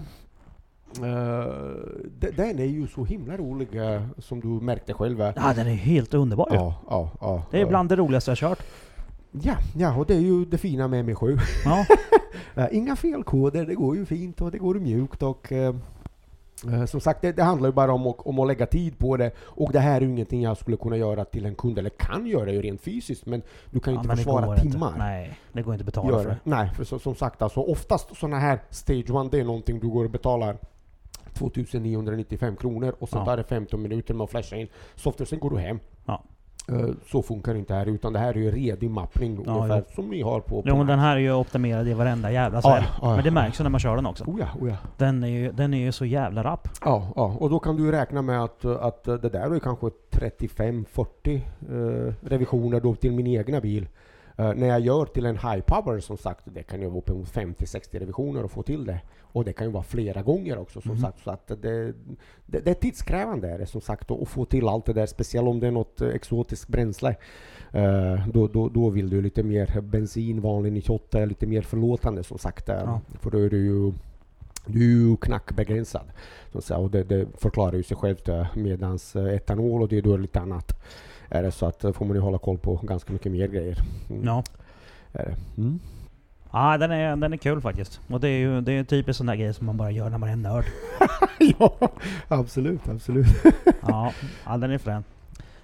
den 2.19 2.59
är 2.59 2.65
ju 2.65 2.87
så 2.87 3.05
himla 3.05 3.37
rolig 3.37 3.75
eh, 3.93 4.01
som 4.17 4.39
du 4.39 4.47
märkte 4.47 4.93
själv. 4.93 5.21
eh. 5.21 5.31
Ja, 5.35 5.53
den 5.55 5.67
är 5.67 5.73
helt 5.73 6.13
underbar. 6.13 6.47
Ja, 6.51 6.75
ja, 6.89 7.09
ja. 7.21 7.43
Det 7.51 7.61
är 7.61 7.65
bland 7.65 7.89
det 7.89 7.95
roligaste 7.95 8.31
jag 8.31 8.37
kört. 8.37 8.59
Ja, 9.31 9.55
ja, 9.77 9.95
och 9.97 10.05
det 10.05 10.15
är 10.15 10.19
ju 10.19 10.45
det 10.45 10.57
fina 10.57 10.87
med 10.87 11.05
ME7. 11.09 11.39
Ja, 11.65 11.85
Eh, 12.55 12.67
Inga 12.71 12.95
felkoder, 12.95 13.65
det 13.65 13.75
går 13.75 13.95
ju 13.95 14.05
fint 14.05 14.41
och 14.41 14.51
det 14.51 14.57
går 14.57 14.75
mjukt 14.75 15.23
och 15.23 15.51
eh, 15.51 15.75
eh, 16.73 16.85
som 16.85 17.01
sagt, 17.01 17.21
det, 17.21 17.31
det 17.31 17.43
handlar 17.43 17.69
ju 17.69 17.73
bara 17.73 17.93
om, 17.93 18.07
att- 18.07 18.19
om 18.19 18.39
att 18.39 18.47
lägga 18.47 18.65
tid 18.65 18.97
på 18.97 19.17
det 19.17 19.31
och 19.39 19.71
det 19.71 19.79
här 19.79 19.97
är 19.97 20.01
ju 20.01 20.09
ingenting 20.09 20.41
jag 20.41 20.57
skulle 20.57 20.77
kunna 20.77 20.97
göra 20.97 21.25
till 21.25 21.45
en 21.45 21.55
kund, 21.55 21.77
eller 21.79 21.89
kan 21.89 22.25
göra 22.27 22.51
ju 22.51 22.61
rent 22.61 22.81
fysiskt, 22.81 23.25
men 23.25 23.41
du 23.71 23.79
kan 23.79 23.93
ju 23.93 23.97
ja 23.97 24.01
inte 24.03 24.15
försvara 24.15 24.57
timmar. 24.57 24.87
inte. 24.87 24.99
Nej, 24.99 25.37
det 25.53 25.61
går 25.61 25.73
inte 25.73 25.81
att 25.81 25.85
betala 25.85 26.09
Gör 26.11 26.23
för 26.23 26.29
det. 26.29 26.37
Nej, 26.43 26.69
för 26.75 26.83
så, 26.83 26.99
som 26.99 27.15
sagt 27.15 27.41
alltså, 27.41 27.59
oftast 27.59 28.17
sådana 28.17 28.39
här 28.39 28.59
Stage 28.69 29.25
1, 29.25 29.31
det 29.31 29.39
är 29.39 29.43
någonting 29.43 29.79
du 29.79 29.89
går 29.89 30.05
och 30.05 30.11
betalar 30.11 30.57
2995 31.49 32.55
kronor 32.55 32.95
och 32.99 33.09
sen 33.09 33.19
Ja. 33.19 33.25
tar 33.25 33.37
det 33.37 33.43
15 33.43 33.81
minuter 33.81 34.13
med 34.13 34.23
att 34.23 34.29
flasha 34.31 34.55
in 34.55 34.67
software, 34.95 35.27
sen 35.27 35.39
går 35.39 35.49
du 35.49 35.57
hem. 35.57 35.79
Ja. 36.05 36.23
Eh, 36.69 36.87
Så 37.05 37.21
funkar 37.21 37.53
det 37.53 37.59
inte 37.59 37.73
här, 37.73 37.85
utan 37.85 38.13
det 38.13 38.19
här 38.19 38.29
är 38.33 38.39
ju 38.39 38.51
redig 38.51 38.89
mappning 38.89 39.43
Ja, 39.45 39.51
ungefär 39.55 39.83
som 39.95 40.09
ni 40.09 40.21
har 40.21 40.39
på... 40.39 40.61
på 40.61 40.63
Jo 40.69 40.77
men 40.77 40.87
den 40.87 40.99
här 40.99 41.15
är 41.15 41.19
ju 41.19 41.33
optimerad 41.33 41.87
i 41.87 41.93
varenda 41.93 42.31
jävla 42.31 42.61
cell. 42.61 42.71
Ja, 42.83 42.99
ja, 43.01 43.15
Men 43.15 43.23
det 43.23 43.31
märks 43.31 43.59
ju 43.59 43.63
när 43.63 43.69
man 43.71 43.79
kör 43.79 43.95
den 43.95 44.05
också. 44.05 44.23
Oh 44.23 44.39
ja, 44.39 44.47
oh. 44.67 44.73
Den 44.97 45.23
är 45.23 45.27
ju, 45.27 45.51
den 45.51 45.73
är 45.73 45.77
ju 45.77 45.91
så 45.91 46.05
jävla 46.05 46.43
rapp. 46.43 46.67
Ja, 46.85 47.07
ja, 47.15 47.35
och 47.39 47.49
då 47.49 47.59
kan 47.59 47.75
du 47.75 47.91
räkna 47.91 48.21
med 48.21 48.43
att, 48.43 48.65
att 48.65 49.03
det 49.03 49.17
där 49.29 49.55
är 49.55 49.59
kanske 49.59 49.89
35-40 50.11 51.41
eh, 51.69 52.13
revisioner 52.21 52.79
då 52.79 52.95
till 52.95 53.11
min 53.11 53.27
egna 53.27 53.61
bil. 53.61 53.87
Eh, 54.37 54.53
när 54.53 54.67
jag 54.67 54.79
gör 54.79 55.05
till 55.05 55.25
en 55.25 55.37
high 55.37 55.59
power 55.61 55.99
som 55.99 56.17
sagt, 56.17 56.41
det 56.45 56.63
kan 56.63 56.81
ju 56.81 56.87
vara 56.87 56.97
uppemot 56.97 57.27
50-60 57.33 57.99
revisioner 57.99 58.43
att 58.43 58.51
få 58.51 58.63
till 58.63 58.85
det. 58.85 58.99
Och 59.21 59.45
det 59.45 59.53
kan 59.53 59.67
ju 59.67 59.73
vara 59.73 59.83
flera 59.83 60.21
gånger 60.21 60.57
också 60.57 60.81
som 60.81 60.91
Mhm. 60.91 61.01
sagt. 61.01 61.23
Så 61.23 61.31
att 61.31 61.47
det, 61.47 61.93
det, 62.45 62.59
det 62.59 62.67
är 62.67 62.73
tidskrävande 62.73 63.49
är 63.49 63.59
det 63.59 63.65
som 63.65 63.81
sagt 63.81 64.11
att 64.11 64.27
få 64.29 64.45
till 64.45 64.67
allt 64.67 64.85
det 64.85 64.93
där, 64.93 65.05
speciellt 65.05 65.47
om 65.47 65.59
det 65.59 65.67
är 65.67 65.71
något 65.71 66.01
eh, 66.01 66.07
exotiskt 66.09 66.67
bränsle. 66.67 67.15
Eh, 67.71 68.27
då, 68.27 68.47
då, 68.47 68.69
då 68.69 68.89
vill 68.89 69.09
du 69.09 69.21
lite 69.21 69.43
mer 69.43 69.81
bensin, 69.81 70.41
vanlig 70.41 70.73
98 70.73 71.19
är 71.21 71.25
lite 71.25 71.47
mer 71.47 71.61
förlåtande 71.61 72.23
som 72.23 72.37
sagt. 72.37 72.67
Ja. 72.67 73.01
För 73.19 73.31
då 73.31 73.37
är 73.37 73.49
du 73.49 73.65
ju 73.65 73.93
du 74.65 75.17
knackbegränsad. 75.17 76.05
Så. 76.59 76.77
Och 76.77 76.91
det, 76.91 77.03
det 77.03 77.27
förklarar 77.37 77.73
ju 77.75 77.83
sig 77.83 77.97
självt 77.97 78.29
medans 78.55 79.15
etanol 79.15 79.81
och 79.81 79.87
det 79.89 79.97
är 79.97 80.01
då 80.01 80.17
lite 80.17 80.39
annat. 80.39 80.71
Är 81.29 81.43
det 81.43 81.51
så 81.51 81.65
att 81.65 81.83
eh, 81.83 81.91
får 81.91 82.05
man 82.05 82.15
ju 82.15 82.21
hålla 82.21 82.37
koll 82.37 82.57
på 82.57 82.75
ganska 82.75 83.13
mycket 83.13 83.31
mer 83.31 83.47
grejer. 83.47 83.77
Mm. 84.09 84.23
Ja. 84.25 84.43
Är 85.13 85.25
det. 85.25 85.61
Mm. 85.61 85.79
Ja, 86.51 86.77
den 86.77 86.91
är, 86.91 87.15
den 87.15 87.33
är 87.33 87.37
kul 87.37 87.61
faktiskt. 87.61 88.01
Och 88.07 88.19
det 88.19 88.29
är 88.29 88.37
ju 88.37 88.61
det 88.61 88.71
är 88.71 88.79
en 88.79 88.85
typisk 88.85 89.17
sån 89.17 89.25
där 89.25 89.35
grej 89.35 89.53
som 89.53 89.65
man 89.65 89.77
bara 89.77 89.91
gör 89.91 90.09
när 90.09 90.17
man 90.17 90.29
är 90.29 90.33
en 90.33 90.41
nörd. 90.41 90.65
ja, 91.59 91.73
absolut, 92.27 92.89
absolut. 92.89 93.27
Ja, 93.81 94.13
ja 94.45 94.57
den 94.57 94.71
är 94.71 94.77
frän. 94.77 95.03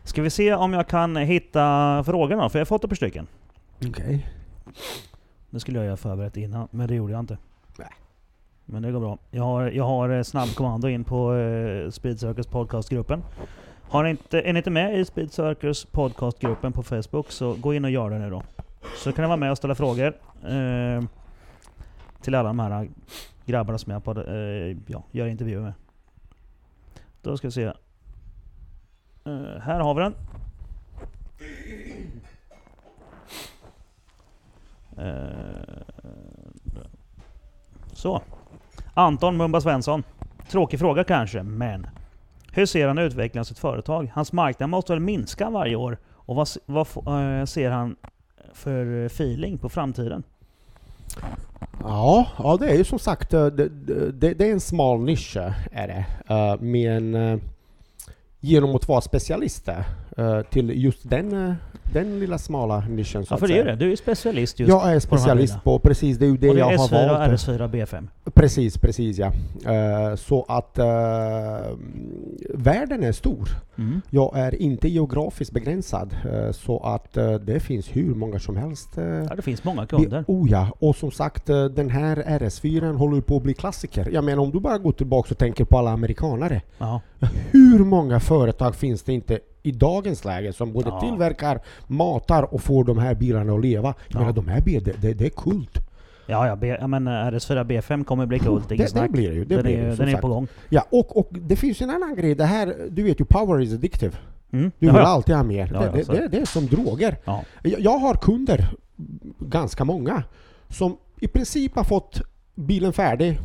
Ska 0.03 0.21
vi 0.21 0.29
se 0.29 0.53
om 0.53 0.73
jag 0.73 0.87
kan 0.87 1.15
hitta 1.15 2.03
frågorna 2.05 2.43
då? 2.43 2.49
För 2.49 2.59
jag 2.59 2.61
har 2.61 2.67
fått 2.67 2.83
ett 2.83 2.89
par 2.89 2.95
stycken. 2.95 3.27
Okej. 3.87 4.27
Det 5.49 5.59
skulle 5.59 5.77
jag 5.77 5.85
göra 5.85 5.97
förberett 5.97 6.37
innan, 6.37 6.67
men 6.71 6.87
det 6.87 6.95
gjorde 6.95 7.13
jag 7.13 7.19
inte. 7.19 7.37
Nej. 7.77 7.89
Men 8.65 8.81
det 8.81 8.91
går 8.91 8.99
bra. 8.99 9.17
Jag 9.31 9.43
har, 9.43 9.71
jag 9.71 9.83
har 9.83 10.09
eh, 10.09 10.23
snabbkommando 10.23 10.87
in 10.87 11.03
på 11.03 11.35
eh, 11.35 11.89
Speed 11.89 12.19
Circus 12.19 12.47
podcastgruppen. 12.47 13.23
Har 13.89 14.03
ni 14.03 14.09
inte, 14.09 14.41
är 14.41 14.53
ni 14.53 14.59
inte 14.59 14.69
med 14.69 14.99
i 14.99 15.05
Speed 15.05 15.33
Circus 15.33 15.85
podcastgruppen 15.85 16.73
på 16.73 16.83
Facebook 16.83 17.31
så 17.31 17.53
gå 17.53 17.73
in 17.73 17.85
och 17.85 17.91
gör 17.91 18.09
det 18.09 18.19
nu 18.19 18.29
då. 18.29 18.43
Så 18.95 19.11
kan 19.11 19.23
ni 19.23 19.27
vara 19.27 19.37
med 19.37 19.51
och 19.51 19.57
ställa 19.57 19.75
frågor 19.75 20.07
eh, 20.43 21.03
till 22.21 22.35
alla 22.35 22.47
de 22.47 22.59
här 22.59 22.89
grabbarna 23.45 23.77
som 23.77 23.91
jag 23.93 24.03
på, 24.03 24.21
eh, 24.21 24.77
ja, 24.87 25.03
gör 25.11 25.27
intervjuer 25.27 25.61
med. 25.61 25.73
Då 27.21 27.37
ska 27.37 27.47
vi 27.47 27.51
se. 27.51 27.63
Eh, 27.63 27.73
här 29.61 29.79
har 29.79 29.93
vi 29.93 30.01
den. 30.01 30.15
Eh, 34.97 35.83
så. 37.93 38.21
Anton 38.93 39.37
Mumba 39.37 39.61
Svensson. 39.61 40.03
Tråkig 40.49 40.79
fråga 40.79 41.03
kanske, 41.03 41.43
men 41.43 41.87
hur 42.53 42.65
ser 42.65 42.87
han 42.87 42.97
utvecklingen 42.97 43.41
av 43.41 43.45
sitt 43.45 43.59
företag? 43.59 44.11
Hans 44.13 44.33
marknad 44.33 44.69
måste 44.69 44.93
väl 44.93 44.99
minska 44.99 45.49
varje 45.49 45.75
år? 45.75 45.97
Och 46.29 46.35
vad, 46.35 46.47
vad 46.65 47.39
eh, 47.39 47.45
ser 47.45 47.71
han 47.71 47.95
för 48.53 49.01
eh, 49.01 49.05
feeling 49.05 49.57
på 49.57 49.69
framtiden? 49.69 50.23
Ja, 51.83 52.27
ja, 52.37 52.57
det 52.59 52.69
är 52.69 52.77
ju 52.77 52.83
som 52.83 52.99
sagt, 52.99 53.33
eh, 53.33 53.45
det, 53.45 53.69
det, 54.11 54.33
det 54.33 54.47
är 54.47 54.51
en 54.51 54.59
smal 54.59 55.01
nisch 55.01 55.37
är 55.71 55.87
det. 55.87 56.05
Men 56.59 57.41
genom 58.41 58.75
att 58.75 58.87
vara 58.87 59.01
specialist 59.01 59.67
eh, 59.67 60.41
till 60.51 60.83
just 60.83 61.09
den, 61.09 61.47
eh, 61.49 61.53
den 61.93 62.19
lilla 62.19 62.37
smala 62.37 62.79
nischen 62.79 63.25
så 63.25 63.33
Ja, 63.33 63.37
för 63.37 63.47
det 63.47 63.57
är 63.59 63.65
det. 63.65 63.75
Du 63.75 63.91
är 63.91 63.95
specialist 63.95 64.59
just 64.59 64.69
Jag 64.69 64.89
är 64.91 64.95
på 64.95 64.99
specialist 64.99 65.53
bilarna. 65.53 65.61
på, 65.63 65.79
precis, 65.79 66.17
det 66.17 66.25
är 66.25 66.29
ju 66.29 66.37
det 66.37 66.49
Och 66.49 66.55
det 66.55 66.59
jag 66.59 66.73
är 66.73 66.77
har 66.77 66.87
S4 66.87 67.07
valt. 67.07 67.31
och 67.31 67.35
RS4 67.35 67.69
B5. 67.69 68.07
Precis, 68.33 68.77
precis 68.77 69.17
ja. 69.17 69.31
Eh, 69.73 70.15
så 70.15 70.45
att 70.47 70.79
världen 72.53 73.03
är 73.03 73.11
stor. 73.11 73.49
Mm. 73.77 74.01
Jag 74.09 74.37
är 74.37 74.55
inte 74.55 74.87
geografiskt 74.89 75.51
begränsad 75.53 76.15
så 76.51 76.79
att 76.79 77.13
det 77.41 77.59
finns 77.59 77.95
hur 77.95 78.15
många 78.15 78.39
som 78.39 78.57
helst. 78.57 78.89
Ja, 79.29 79.35
det 79.35 79.41
finns 79.41 79.63
många 79.63 79.85
kunder. 79.85 80.23
Oh 80.27 80.51
ja, 80.51 80.67
och 80.79 80.95
som 80.95 81.11
sagt 81.11 81.45
den 81.45 81.89
här 81.89 82.15
RS4 82.15 82.93
håller 82.95 83.21
på 83.21 83.37
att 83.37 83.43
bli 83.43 83.53
klassiker. 83.53 84.09
Jag 84.11 84.23
menar 84.23 84.43
om 84.43 84.51
du 84.51 84.59
bara 84.59 84.77
går 84.77 84.91
tillbaka 84.91 85.27
och 85.31 85.37
tänker 85.37 85.65
på 85.65 85.77
alla 85.77 85.91
amerikanare. 85.91 86.61
Ja. 86.77 87.01
Hur 87.51 87.79
många 87.79 88.19
företag 88.19 88.75
finns 88.75 89.03
det 89.03 89.13
inte 89.13 89.39
i 89.63 89.71
dagens 89.71 90.25
läge 90.25 90.53
som 90.53 90.73
både 90.73 90.89
Ja. 90.89 90.99
tillverkar, 91.01 91.59
matar 91.87 92.53
och 92.53 92.61
får 92.61 92.83
de 92.83 92.97
här 92.97 93.15
bilarna 93.15 93.53
att 93.53 93.61
leva? 93.61 93.87
Jag 94.07 94.15
Ja. 94.15 94.19
menar 94.19 94.33
de 94.33 94.47
här 94.47 94.61
bilarna, 94.61 94.93
det, 95.01 95.13
det, 95.13 95.25
är 95.25 95.29
kult. 95.29 95.77
Ja, 96.27 96.47
ja, 96.47 96.55
B, 96.55 96.77
ja 96.79 96.87
men 96.87 97.07
eh, 97.07 97.11
RS4 97.11 97.63
B5 97.63 98.03
kommer 98.03 98.25
bli 98.25 98.39
coolt. 98.39 98.69
det, 98.69 98.93
det 98.93 99.09
blir 99.09 99.29
det 99.29 99.35
ju. 99.35 99.45
Det 99.45 99.55
Den 99.55 99.63
blir 99.63 99.77
är, 99.77 99.89
ju, 99.89 99.95
den 99.95 100.07
är 100.07 100.11
sagt. 100.11 100.21
på 100.21 100.27
gång. 100.27 100.47
Ja, 100.69 100.85
och, 100.89 101.17
och 101.17 101.27
det 101.31 101.55
finns 101.55 101.81
en 101.81 101.89
annan 101.89 102.15
grej. 102.15 102.35
Det 102.35 102.45
här, 102.45 102.75
du 102.89 103.03
vet 103.03 103.21
ju, 103.21 103.25
power 103.25 103.61
is 103.61 103.73
addictive. 103.73 104.13
Mm. 104.51 104.71
Du 104.79 104.87
Ja, 104.87 104.93
vill 104.93 105.01
ja. 105.01 105.07
alltid 105.07 105.35
ha 105.35 105.43
mer. 105.43 105.69
Ja, 105.73 105.79
det, 105.79 106.03
ja, 106.07 106.13
det, 106.13 106.27
det. 106.27 106.37
är 106.37 106.45
som 106.45 106.67
droger. 106.67 107.17
Ja. 107.25 107.43
Jag, 107.63 107.79
jag 107.79 107.97
har 107.99 108.13
kunder, 108.13 108.67
ganska 109.39 109.85
många, 109.85 110.23
som 110.69 110.97
i 111.21 111.27
princip 111.27 111.75
har 111.75 111.83
fått 111.83 112.21
bilen 112.55 112.93
färdig. 112.93 113.39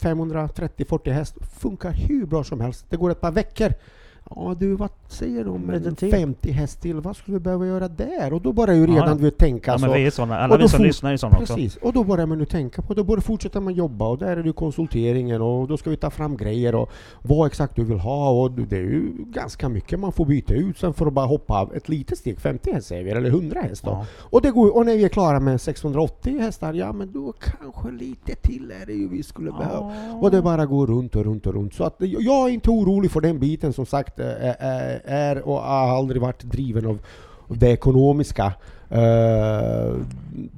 530-40 0.00 1.10
häst. 1.10 1.34
Funkar 1.60 1.90
hur 1.90 2.26
bra 2.26 2.44
som 2.44 2.60
helst. 2.60 2.86
Det 2.88 2.96
går 2.96 3.10
ett 3.10 3.20
par 3.20 3.32
veckor. 3.32 3.72
Ja 4.30 4.56
du, 4.58 4.74
vad 4.74 4.90
säger 5.08 5.44
du 5.44 5.50
om 5.50 5.70
Lite 5.70 5.88
en 5.88 5.96
till. 5.96 6.10
50 6.10 6.50
häst 6.50 6.80
till? 6.80 7.00
Vad 7.00 7.16
skulle 7.16 7.36
vi 7.36 7.40
behöva 7.40 7.66
göra 7.66 7.88
där? 7.88 8.32
Och 8.32 8.42
då 8.42 8.52
börjar 8.52 8.74
ju 8.74 8.86
redan 8.86 9.08
ja. 9.08 9.14
vet, 9.14 9.38
tänka 9.38 9.70
ja, 9.70 9.78
så. 9.78 9.86
men 9.86 9.94
vi 9.94 10.06
är 10.06 10.10
såna. 10.10 10.38
Alla 10.38 10.54
Och 10.54 10.60
vi 10.60 10.68
som 10.68 10.82
lyssnar 10.82 11.12
är 11.12 11.14
också. 11.14 11.54
Precis, 11.54 11.76
och 11.76 11.92
då 11.92 12.04
börjar 12.04 12.26
man 12.26 12.38
nu 12.38 12.44
tänka 12.44 12.82
på, 12.82 12.94
då 12.94 13.04
börjar 13.04 13.20
fortsätta 13.20 13.60
man 13.60 13.74
jobba 13.74 14.08
och 14.08 14.18
där 14.18 14.36
är 14.36 14.36
det 14.36 14.46
ju 14.46 14.52
konsulteringen 14.52 15.42
och 15.42 15.68
då 15.68 15.76
ska 15.76 15.90
vi 15.90 15.96
ta 15.96 16.10
fram 16.10 16.36
grejer 16.36 16.74
och 16.74 16.90
vad 17.22 17.46
exakt 17.46 17.76
du 17.76 17.84
vill 17.84 17.98
ha 17.98 18.30
och 18.30 18.50
det 18.50 18.76
är 18.76 18.80
ju 18.80 19.12
ganska 19.18 19.68
mycket 19.68 20.00
man 20.00 20.12
får 20.12 20.24
byta 20.24 20.54
ut 20.54 20.78
sen 20.78 20.94
för 20.94 21.06
att 21.06 21.12
bara 21.12 21.26
hoppa 21.26 21.60
av 21.60 21.74
ett 21.74 21.88
litet 21.88 22.18
steg, 22.18 22.40
50 22.40 22.72
häst 22.72 22.86
säger 22.86 23.04
vi, 23.04 23.10
eller 23.10 23.30
100 23.30 23.60
häst. 23.60 23.82
Ja. 23.86 24.06
Och, 24.18 24.42
det 24.42 24.50
går, 24.50 24.76
och 24.76 24.86
när 24.86 24.96
vi 24.96 25.04
är 25.04 25.08
klara 25.08 25.40
med 25.40 25.60
680 25.60 26.40
hästar, 26.40 26.72
ja 26.72 26.92
men 26.92 27.12
då 27.12 27.32
kanske 27.32 27.90
lite 27.90 28.34
till 28.34 28.72
är 28.82 28.86
det 28.86 28.92
ju 28.92 29.08
vi 29.08 29.22
skulle 29.22 29.52
behöva. 29.52 29.92
Och 30.20 30.30
det 30.30 30.42
bara 30.42 30.66
går 30.66 30.86
runt 30.86 31.16
och 31.16 31.24
runt 31.24 31.46
och 31.46 31.54
runt. 31.54 31.74
Så 31.74 31.84
att 31.84 31.96
jag 31.98 32.48
är 32.48 32.52
inte 32.52 32.70
orolig 32.70 33.10
för 33.10 33.20
den 33.20 33.38
biten 33.38 33.72
som 33.72 33.86
sagt 33.86 34.18
är, 34.24 35.00
är 35.04 35.48
och 35.48 35.60
har 35.60 35.96
aldrig 35.96 36.22
varit 36.22 36.42
driven 36.42 36.86
av 36.86 36.98
det 37.48 37.70
ekonomiska. 37.70 38.52
Eh, 38.90 39.94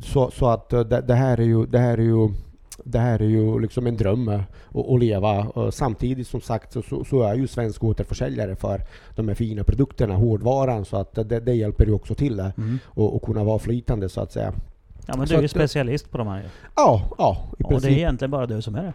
Så, 0.04 0.30
så 0.30 0.48
att 0.48 0.72
eh, 0.72 0.80
det, 0.80 1.00
det 1.00 1.14
här 1.14 1.40
är 1.40 1.44
ju, 1.44 1.66
det 1.66 1.78
här 1.78 1.98
är 1.98 2.02
ju 2.02 2.28
det 2.84 2.98
här 2.98 3.22
är 3.22 3.26
ju 3.26 3.60
liksom 3.60 3.86
en 3.86 3.96
dröm 3.96 4.28
eh, 4.28 4.40
att, 4.74 5.00
leva. 5.00 5.38
Eh, 5.56 5.70
Samtidigt 5.70 6.26
som 6.28 6.40
sagt 6.40 6.72
så, 6.72 7.04
så, 7.04 7.22
är 7.22 7.34
ju 7.34 7.46
svensk 7.46 7.84
återförsäljare 7.84 8.56
för 8.56 8.80
de 9.14 9.28
här 9.28 9.34
fina 9.34 9.64
produkterna, 9.64 10.14
hårdvaran, 10.14 10.84
så 10.84 10.96
att 10.96 11.14
det, 11.14 11.40
det 11.40 11.54
hjälper 11.54 11.86
ju 11.86 11.92
också 11.92 12.14
till 12.14 12.40
eh, 12.40 12.46
Mm. 12.56 12.78
och, 12.86 13.16
och 13.16 13.22
kunna 13.22 13.44
vara 13.44 13.58
flytande 13.58 14.08
så 14.08 14.20
att 14.20 14.32
säga. 14.32 14.52
Ja 15.06 15.16
men 15.16 15.26
Så 15.26 15.32
du 15.32 15.38
är 15.38 15.42
ju 15.42 15.48
specialist 15.48 16.10
på 16.10 16.18
de 16.18 16.26
här. 16.26 16.44
Ja, 16.76 17.02
ja 17.18 17.36
i 17.58 17.62
Och 17.62 17.80
det 17.80 17.88
är 17.88 17.92
egentligen 17.92 18.30
bara 18.30 18.46
du 18.46 18.62
som 18.62 18.74
är 18.74 18.82
det. 18.82 18.92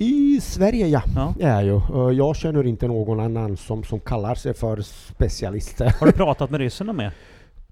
I 0.00 0.40
Sverige 0.40 0.86
ja, 0.86 1.02
Ja. 1.16 1.34
det 1.38 1.44
är 1.44 1.62
ju. 1.62 1.80
Jag 2.12 2.36
känner 2.36 2.66
inte 2.66 2.86
någon 2.88 3.20
annan 3.20 3.56
som, 3.56 3.84
som 3.84 4.00
kallar 4.00 4.34
sig 4.34 4.54
för 4.54 4.82
specialister. 4.82 5.94
Har 6.00 6.06
du 6.06 6.12
pratat 6.12 6.50
med 6.50 6.60
ryssen 6.60 6.96
det? 6.96 7.12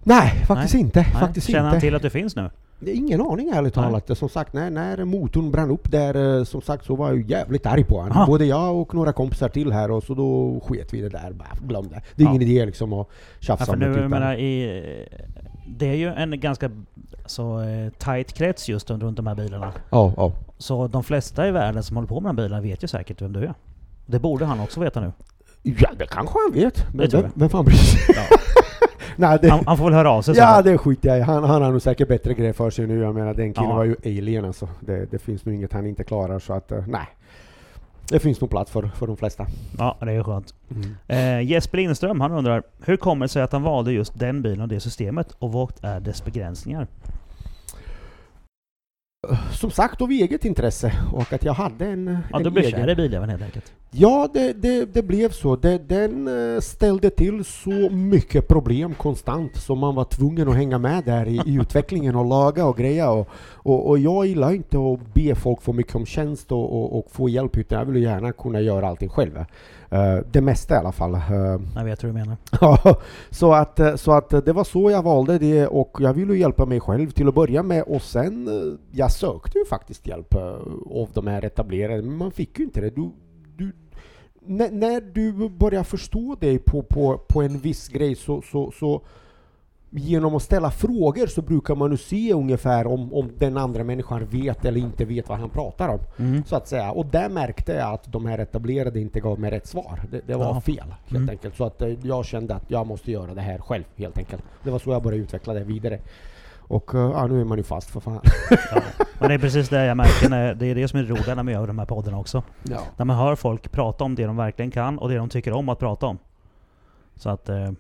Nej, 0.03 0.31
faktiskt 0.47 0.75
inte. 0.75 1.01
Nej. 1.01 1.11
Faktiskt 1.21 1.47
Känner 1.47 1.65
han 1.65 1.75
inte. 1.75 1.87
till 1.87 1.95
att 1.95 2.03
du 2.03 2.11
finns 2.11 2.37
nu? 2.37 2.51
Det 2.81 2.93
ingen 2.93 3.21
aning 3.21 3.49
ärligt 3.49 3.77
Nej. 3.77 3.85
talat. 3.85 4.19
Som 4.19 4.29
sagt, 4.29 4.53
när, 4.53 4.71
när 4.71 5.05
motorn 5.05 5.51
brann 5.51 5.71
upp 5.71 5.91
där, 5.91 6.39
eh, 6.39 6.45
som 6.45 6.63
sagt, 6.63 6.85
så 6.85 6.97
var 6.97 7.09
jag 7.09 7.31
jävligt 7.31 7.67
arg 7.67 7.85
på 7.85 8.01
honom. 8.01 8.27
Både 8.27 8.45
jag 8.45 8.77
och 8.77 8.95
några 8.95 9.13
kompisar 9.13 9.49
till 9.49 9.73
här 9.73 9.91
och 9.91 10.03
så 10.03 10.15
då 10.15 10.61
sket 10.67 10.95
vi 10.95 11.01
det 11.01 11.09
där. 11.09 11.33
Bara 11.33 11.49
glöm 11.69 11.89
det. 11.89 12.03
Det 12.15 12.23
är 12.23 12.27
Ja. 12.27 12.31
ingen 12.31 12.43
idé 12.43 12.67
liksom 12.67 12.93
att 12.93 13.09
Ja, 13.09 13.47
tjafsa 13.47 13.65
för 13.67 13.73
om 13.73 13.81
det. 13.81 13.87
nu, 13.87 13.93
typ. 13.95 14.03
jag 14.03 14.11
menar, 14.11 14.35
i, 14.35 14.83
det 15.69 15.87
är 15.89 15.95
ju 15.95 16.09
en 16.09 16.41
ganska 16.41 16.71
så, 17.27 17.61
eh, 17.61 17.89
tight 17.99 18.33
krets 18.33 18.69
just 18.69 18.91
runt 18.91 19.17
de 19.17 19.27
här 19.27 19.35
bilarna. 19.35 19.73
Ja, 19.91 20.13
ja. 20.17 20.33
Så 20.59 20.87
de 20.87 21.05
flesta 21.05 21.49
i 21.49 21.51
världen 21.51 21.83
som 21.83 21.97
håller 21.97 22.09
på 22.09 22.21
med 22.21 22.29
de 22.35 22.43
här 22.43 22.47
bilarna 22.49 22.63
vet 22.63 22.83
ju 22.85 22.89
säkert 22.89 23.23
vem 23.23 23.33
du 23.33 23.41
är. 23.45 23.55
Det 24.07 24.19
borde 24.19 24.45
han 24.45 24.61
också 24.61 24.81
veta 24.81 25.01
nu. 25.01 25.13
Ja, 25.63 25.91
det 25.99 26.07
kanske 26.07 26.39
han 26.47 26.53
vet. 26.63 26.87
Men 26.95 27.09
vem, 27.11 27.31
vem 27.35 27.49
fan 27.49 27.65
bryr 27.65 27.77
sig? 27.77 28.15
Ja. 28.17 28.37
Nej, 29.17 29.39
det, 29.43 29.49
Han, 29.51 29.67
han 29.67 29.77
får 29.77 29.85
väl 29.85 29.95
höra 29.95 30.11
av 30.11 30.23
sig 30.23 30.37
ja, 30.37 30.63
det 30.63 30.79
skiter 30.79 31.09
jag 31.09 31.19
i. 31.19 31.21
Han, 31.21 31.45
han 31.45 31.63
har 31.63 31.71
nog 31.71 31.83
säkert 31.83 32.09
bättre 32.09 32.35
grejer 32.35 32.53
för 32.53 32.71
sig 32.71 32.87
nu. 32.87 32.99
Jag 33.01 33.15
menar, 33.15 33.35
den 33.35 33.55
killen 33.55 33.71
Ja. 33.71 33.77
var 33.77 33.85
ju 33.85 33.97
alien 34.05 34.45
alltså. 34.45 34.69
Det, 34.81 35.11
det 35.11 35.19
finns 35.19 35.45
nog 35.45 35.55
inget 35.55 35.73
han 35.73 35.87
inte 35.87 36.05
klarar 36.05 36.39
så 36.39 36.53
att, 36.53 36.73
eh, 36.73 36.85
nej. 36.87 37.07
Det 38.11 38.19
finns 38.19 38.41
nog 38.41 38.51
plats 38.51 38.71
för, 38.71 38.83
för 38.95 39.07
de 39.07 39.17
flesta. 39.17 39.47
Ja, 39.79 39.97
det 40.01 40.13
är 40.13 40.23
skönt. 40.23 40.55
Eh, 41.09 41.41
Jesper 41.43 41.79
Lindström, 41.79 42.21
han 42.21 42.33
undrar 42.33 42.63
Hur 42.85 42.97
kommer 42.97 43.25
det 43.25 43.29
sig 43.29 43.43
att 43.43 43.53
han 43.53 43.63
valde 43.63 43.93
just 43.93 44.19
den 44.19 44.43
bilen 44.43 44.61
och 44.61 44.69
det 44.69 44.81
systemet? 44.81 45.33
Och 45.39 45.53
vad 45.53 45.73
är 45.83 46.01
dess 46.01 46.25
begränsningar? 46.25 46.87
Som 49.53 49.71
sagt, 49.71 50.01
av 50.03 50.11
eget 50.11 50.45
intresse 50.45 50.93
och 51.13 51.33
att 51.33 51.45
jag 51.45 51.53
hade 51.53 51.87
en, 51.87 52.19
Ja, 52.31 52.37
en 52.39 52.45
du 52.45 52.51
blev 52.51 52.65
egen... 52.65 52.81
kär 52.81 52.91
i 52.91 52.95
biljäveln 52.97 53.31
helt 53.31 53.43
enkelt. 53.43 53.73
Ja, 53.91 54.29
det, 54.35 54.53
det, 54.53 54.95
det 54.95 55.03
blev 55.03 55.31
så. 55.31 55.57
Det, 55.57 55.89
den 55.89 56.29
eh, 56.55 56.61
ställde 56.61 57.11
till 57.11 57.45
så 57.45 57.91
mycket 57.91 58.49
problem 58.49 58.95
konstant 58.95 59.57
så 59.57 59.75
man 59.75 59.95
var 59.95 60.05
tvungen 60.05 60.49
att 60.49 60.57
hänga 60.57 60.79
med 60.79 61.05
där 61.05 61.29
i, 61.29 61.41
i 61.47 61.55
utvecklingen 61.61 62.17
och 62.17 62.25
laga 62.25 62.67
och 62.67 62.77
greja. 62.77 63.11
Och, 63.11 63.29
och, 63.53 63.89
och 63.89 63.99
jag 63.99 64.27
gillar 64.27 64.53
inte 64.53 64.79
att 64.79 65.15
be 65.15 65.35
folk 65.35 65.63
få 65.63 65.73
mycket 65.73 65.95
om 65.95 66.07
tjänst 66.07 66.53
och, 66.53 66.73
och, 66.73 66.99
och 66.99 67.11
få 67.11 67.29
hjälp 67.29 67.57
utan 67.57 67.79
jag 67.79 67.87
vill 67.87 68.03
gärna 68.03 68.33
kunna 68.33 68.61
göra 68.61 68.89
allting 68.89 69.09
själv. 69.09 69.45
Uh, 69.93 70.19
det 70.33 70.41
mesta 70.41 70.75
i 70.75 70.79
alla 70.79 70.93
fall. 70.93 71.15
Uh, 71.15 71.61
jag 71.75 71.85
vet 71.85 72.05
hur 72.05 72.09
du 72.09 72.15
menar. 72.15 72.37
så, 73.31 73.53
att, 73.53 73.81
så 74.01 74.13
att 74.13 74.31
det 74.31 74.53
var 74.53 74.65
så 74.65 74.91
jag 74.91 75.03
valde 75.03 75.39
det 75.39 75.67
och 75.67 75.97
jag 76.01 76.15
ville 76.15 76.35
hjälpa 76.35 76.67
mig 76.67 76.81
själv 76.81 77.11
till 77.11 77.29
att 77.29 77.35
börja 77.35 77.63
med 77.63 77.83
och 77.83 78.03
sen 78.03 78.49
jag 78.93 79.13
sökte 79.13 79.59
ju 79.59 79.65
faktiskt 79.65 80.07
hjälp 80.07 80.35
av 80.35 81.09
de 81.15 81.27
här 81.27 81.45
etablerade 81.45 82.03
men 82.03 82.17
man 82.17 82.31
fick 82.31 82.59
ju 82.59 82.65
inte 82.65 82.81
det. 82.81 82.91
Du, 82.91 83.11
du, 83.57 83.73
när, 84.41 84.71
när, 84.71 85.01
du 85.01 85.49
börjar 85.49 85.83
förstå 85.83 86.37
dig 86.41 86.59
på, 86.59 86.83
på, 86.83 87.19
på 87.29 87.43
en 87.43 87.59
viss 87.59 87.89
grej 87.89 88.15
så, 88.15 88.43
så, 88.43 88.71
så 88.71 89.03
genom 89.99 90.35
att 90.35 90.43
ställa 90.43 90.71
frågor 90.71 91.27
så 91.27 91.43
brukar 91.43 91.75
man 91.75 91.91
ju 91.91 91.97
se 91.97 92.33
ungefär 92.33 92.87
om, 92.87 93.15
om 93.15 93.31
den 93.39 93.57
andra 93.57 93.85
människan 93.85 94.27
vet 94.27 94.65
eller 94.65 94.81
inte 94.81 95.05
vet 95.05 95.29
vad 95.29 95.39
han 95.39 95.51
pratar 95.51 95.89
om. 95.89 96.01
Mm. 96.19 96.45
Så 96.45 96.57
att 96.57 96.69
säga. 96.69 96.91
Och 96.91 97.07
där 97.07 97.29
märkte 97.29 97.73
jag 97.73 97.95
att 97.95 98.13
de 98.13 98.27
här 98.27 98.39
etablerade 98.39 99.01
inte 99.01 99.21
gav 99.21 99.41
mig 99.41 99.51
rätt 99.51 99.67
svar. 99.67 100.01
Det, 100.11 100.21
det 100.27 100.35
var 100.35 100.45
ja. 100.45 100.61
fel 100.61 100.95
helt 101.05 101.17
mm. 101.17 101.29
enkelt. 101.29 101.57
Så 101.57 101.65
att 101.65 101.83
eh, 101.83 101.89
jag 102.03 102.25
kände 102.25 102.55
att 102.55 102.71
jag 102.71 102.87
måste 102.87 103.13
göra 103.13 103.35
det 103.35 103.41
här 103.41 103.59
själv 103.59 103.85
helt 103.97 104.19
enkelt. 104.19 104.43
Det 104.63 104.71
var 104.71 104.79
så 104.79 104.91
jag 104.91 105.03
började 105.03 105.23
utveckla 105.23 105.55
det 105.55 105.65
vidare. 105.65 105.99
Och 106.69 106.95
uh, 106.95 107.01
ja, 107.01 107.27
nu 107.27 107.41
är 107.41 107.45
man 107.45 107.59
ju 107.59 107.65
fast 107.65 107.91
för 107.91 108.01
fan. 108.01 108.21
Ja, 108.51 108.83
men 109.19 109.29
det 109.29 109.35
är 109.35 109.39
precis 109.39 109.69
det 109.69 109.85
jag 109.85 109.97
märker, 109.97 110.29
när, 110.29 110.55
det 110.55 110.67
är 110.67 110.75
det 110.75 110.89
som 110.89 110.99
är 110.99 111.05
roligt 111.05 111.27
när 111.27 111.43
man 111.43 111.55
gör 111.55 111.67
de 111.67 111.79
här 111.79 111.87
poddarna 111.87 112.19
också. 112.19 112.43
Ja. 112.63 112.81
När 112.97 113.05
man 113.05 113.17
hör 113.17 113.35
folk 113.35 113.73
prata 113.73 114.05
om 114.05 114.15
det 114.15 114.27
de 114.27 114.37
verkligen 114.37 114.71
kan 114.71 114.99
och 114.99 115.09
det 115.09 115.17
de 115.17 115.29
tycker 115.29 115.53
om 115.53 115.69
att 115.69 115.79
prata 115.79 116.07
om. 116.07 116.19
Så 117.17 117.31
att, 117.31 117.49
uh, 117.49 117.71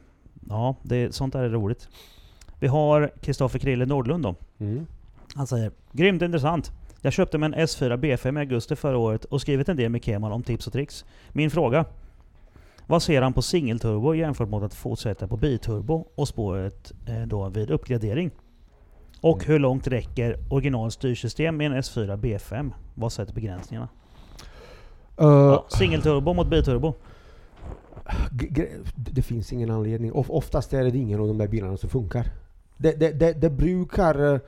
ja, 0.48 0.77
det, 0.82 1.14
sånt 1.14 1.32
där 1.32 1.43
är 1.43 1.48
roligt. 1.48 1.89
Vi 2.59 2.66
har 2.66 3.12
Kristoffer 3.20 3.59
Krille 3.59 3.86
Nordlund 3.86 4.23
då. 4.23 4.35
Mm. 4.59 4.86
Han 5.35 5.47
säger 5.47 5.70
Grymt 5.93 6.23
intressant. 6.23 6.73
Jag 7.01 7.12
köpte 7.12 7.39
mig 7.39 7.47
en 7.47 7.55
S4 7.55 7.97
B5 7.97 8.36
i 8.36 8.40
augusti 8.40 8.77
förra 8.77 8.98
året 8.98 9.24
och 9.24 9.40
skrivit 9.40 9.68
en 9.68 9.77
del 9.77 9.90
med 9.90 10.05
Kemal 10.05 10.32
om 10.32 10.43
tips 10.43 10.66
och 10.66 10.73
tricks. 10.73 11.05
Min 11.32 11.51
fråga. 11.51 11.85
Vad 12.86 13.02
ser 13.02 13.23
han 13.23 13.32
på 13.32 13.43
singelturbo 13.43 14.14
jämfört 14.14 14.48
mot 14.48 14.62
att 14.62 14.74
fortsätta 14.74 15.28
på 15.28 15.36
biturbo 15.36 16.06
och 16.14 16.28
spåret 16.28 16.93
eh, 17.06 17.23
då 17.27 17.48
vid 17.48 17.70
uppgradering? 17.70 18.31
Och 19.20 19.36
mm. 19.39 19.52
hur 19.52 19.59
långt 19.59 19.86
räcker 19.86 20.39
original 20.51 20.90
styrsystem 20.90 21.56
med 21.56 21.66
en 21.66 21.78
S4 21.78 22.16
B5? 22.16 22.73
Vad 22.94 23.12
sätter 23.12 23.35
begränsningarna? 23.35 23.89
Uh, 25.20 25.28
ja, 25.28 25.66
singelturbo 25.68 26.35
mot 26.35 26.48
biturbo? 26.48 26.94
Det 28.95 29.23
finns 29.23 29.53
ingen 29.53 29.70
anledning. 29.70 30.12
Oftast 30.12 30.73
är 30.73 30.85
det 30.85 30.99
ingen 30.99 31.20
av 31.20 31.27
de 31.27 31.39
där 31.39 31.49
bilarna 31.49 31.77
som 31.77 31.91
funkar. 31.91 32.27
Det, 32.77 32.93
det, 32.93 33.12
det, 33.12 33.33
det 33.33 33.51
brukar 33.51 34.41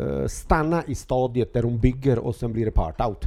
uh, 0.00 0.26
stanna 0.26 0.84
i 0.86 0.94
stadiet 0.94 1.52
där 1.52 1.62
de 1.62 1.78
bygger 1.78 2.18
och 2.18 2.34
sen 2.34 2.52
blir 2.52 2.64
det 2.64 2.70
part-out. 2.70 3.24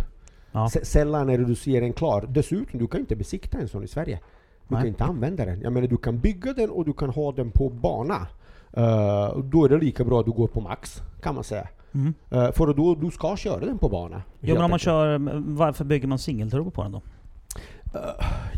Ja. 0.51 0.69
Sällan 0.69 1.29
är 1.29 1.37
det 1.37 1.45
du 1.45 1.55
ser 1.55 1.81
en 1.81 1.93
klar. 1.93 2.25
Dessutom, 2.29 2.79
du 2.79 2.87
kan 2.87 2.99
inte 2.99 3.15
besikta 3.15 3.57
en 3.57 3.67
sån 3.67 3.83
i 3.83 3.87
Sverige. 3.87 4.19
Du 4.67 4.75
Nej. 4.75 4.81
kan 4.81 4.87
inte 4.87 5.03
använda 5.03 5.45
den. 5.45 5.61
Jag 5.61 5.73
menar, 5.73 5.87
du 5.87 5.97
kan 5.97 6.19
bygga 6.19 6.53
den 6.53 6.69
och 6.69 6.85
du 6.85 6.93
kan 6.93 7.09
ha 7.09 7.31
den 7.31 7.51
på 7.51 7.69
bana. 7.69 8.27
Uh, 8.77 9.39
då 9.43 9.65
är 9.65 9.69
det 9.69 9.77
lika 9.77 10.03
bra 10.03 10.19
att 10.19 10.25
du 10.25 10.31
går 10.31 10.47
på 10.47 10.61
max, 10.61 11.01
kan 11.21 11.35
man 11.35 11.43
säga. 11.43 11.67
Mm. 11.93 12.13
Uh, 12.33 12.51
för 12.51 12.73
då 12.73 12.95
du 12.95 13.11
ska 13.11 13.35
köra 13.35 13.65
den 13.65 13.77
på 13.77 13.89
bana. 13.89 14.21
Jo 14.39 14.55
men 14.55 14.63
om 14.63 14.69
man 14.69 14.79
kör, 14.79 15.19
varför 15.55 15.85
bygger 15.85 16.07
man 16.07 16.19
singelturbo 16.19 16.71
på 16.71 16.83
den 16.83 16.91
då? 16.91 17.01